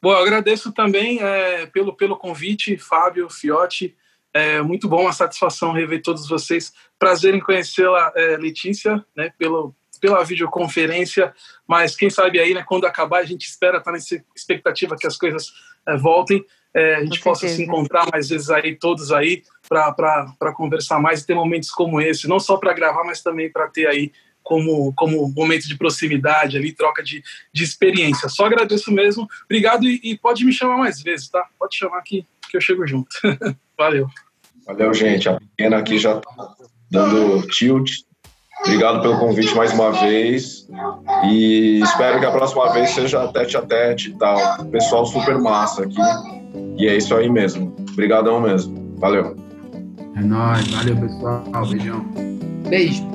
Bom, 0.02 0.10
eu 0.10 0.18
agradeço 0.18 0.72
também 0.72 1.22
é, 1.22 1.66
pelo, 1.66 1.94
pelo 1.94 2.16
convite, 2.16 2.76
Fábio, 2.76 3.28
Fiotti. 3.30 3.94
É 4.34 4.60
muito 4.60 4.88
bom, 4.88 5.02
uma 5.02 5.12
satisfação 5.12 5.72
rever 5.72 6.02
todos 6.02 6.28
vocês. 6.28 6.72
Prazer 6.98 7.34
em 7.34 7.40
conhecê-la, 7.40 8.12
é, 8.16 8.36
Letícia, 8.36 9.04
né, 9.16 9.32
pelo, 9.38 9.72
pela 10.00 10.24
videoconferência, 10.24 11.32
mas 11.68 11.94
quem 11.94 12.10
sabe 12.10 12.40
aí, 12.40 12.52
né, 12.52 12.64
quando 12.66 12.84
acabar, 12.84 13.20
a 13.20 13.24
gente 13.24 13.46
espera 13.46 13.78
estar 13.78 13.90
tá 13.90 13.92
nessa 13.92 14.20
expectativa 14.34 14.96
que 14.96 15.06
as 15.06 15.16
coisas 15.16 15.52
é, 15.86 15.96
voltem, 15.96 16.44
é, 16.74 16.96
a 16.96 17.04
gente 17.04 17.20
Com 17.20 17.30
possa 17.30 17.42
certeza. 17.42 17.56
se 17.58 17.62
encontrar 17.62 18.08
mais 18.10 18.28
vezes 18.28 18.50
aí, 18.50 18.74
todos 18.74 19.12
aí, 19.12 19.44
para 19.68 20.52
conversar 20.52 20.98
mais 20.98 21.22
e 21.22 21.26
ter 21.26 21.34
momentos 21.34 21.70
como 21.70 22.00
esse, 22.00 22.26
não 22.26 22.40
só 22.40 22.56
para 22.56 22.72
gravar, 22.72 23.04
mas 23.04 23.22
também 23.22 23.50
para 23.50 23.68
ter 23.68 23.86
aí 23.86 24.10
como, 24.42 24.92
como 24.94 25.28
momento 25.28 25.68
de 25.68 25.78
proximidade 25.78 26.56
ali, 26.56 26.72
troca 26.72 27.02
de, 27.02 27.22
de 27.52 27.62
experiência. 27.62 28.28
Só 28.28 28.46
agradeço 28.46 28.90
mesmo, 28.90 29.28
obrigado 29.44 29.88
e, 29.88 30.00
e 30.02 30.18
pode 30.18 30.44
me 30.44 30.52
chamar 30.52 30.76
mais 30.76 31.00
vezes, 31.00 31.28
tá? 31.28 31.48
Pode 31.56 31.76
chamar 31.76 31.98
aqui 31.98 32.26
que 32.50 32.56
eu 32.56 32.60
chego 32.60 32.86
junto. 32.86 33.08
Valeu. 33.78 34.08
Valeu, 34.66 34.94
gente. 34.94 35.28
A 35.28 35.38
pequena 35.38 35.78
aqui 35.78 35.98
já 35.98 36.16
tá 36.16 36.54
dando 36.90 37.46
tilt. 37.48 37.90
Obrigado 38.62 39.02
pelo 39.02 39.18
convite 39.18 39.54
mais 39.54 39.72
uma 39.72 39.92
vez. 39.92 40.66
E 41.24 41.80
espero 41.82 42.18
que 42.18 42.26
a 42.26 42.30
próxima 42.30 42.72
vez 42.72 42.90
seja 42.90 43.28
tete 43.28 43.56
a 43.56 43.62
tete 43.62 44.10
e 44.10 44.18
tal. 44.18 44.64
Pessoal 44.66 45.04
super 45.04 45.38
massa 45.38 45.82
aqui. 45.82 46.00
E 46.78 46.86
é 46.86 46.96
isso 46.96 47.14
aí 47.14 47.28
mesmo. 47.28 47.74
Obrigadão 47.92 48.40
mesmo. 48.40 48.94
Valeu. 48.98 49.36
É 50.16 50.20
nóis. 50.20 50.66
Valeu, 50.68 50.96
pessoal. 50.96 51.66
Beijão. 51.68 52.00
Beijo. 52.68 53.06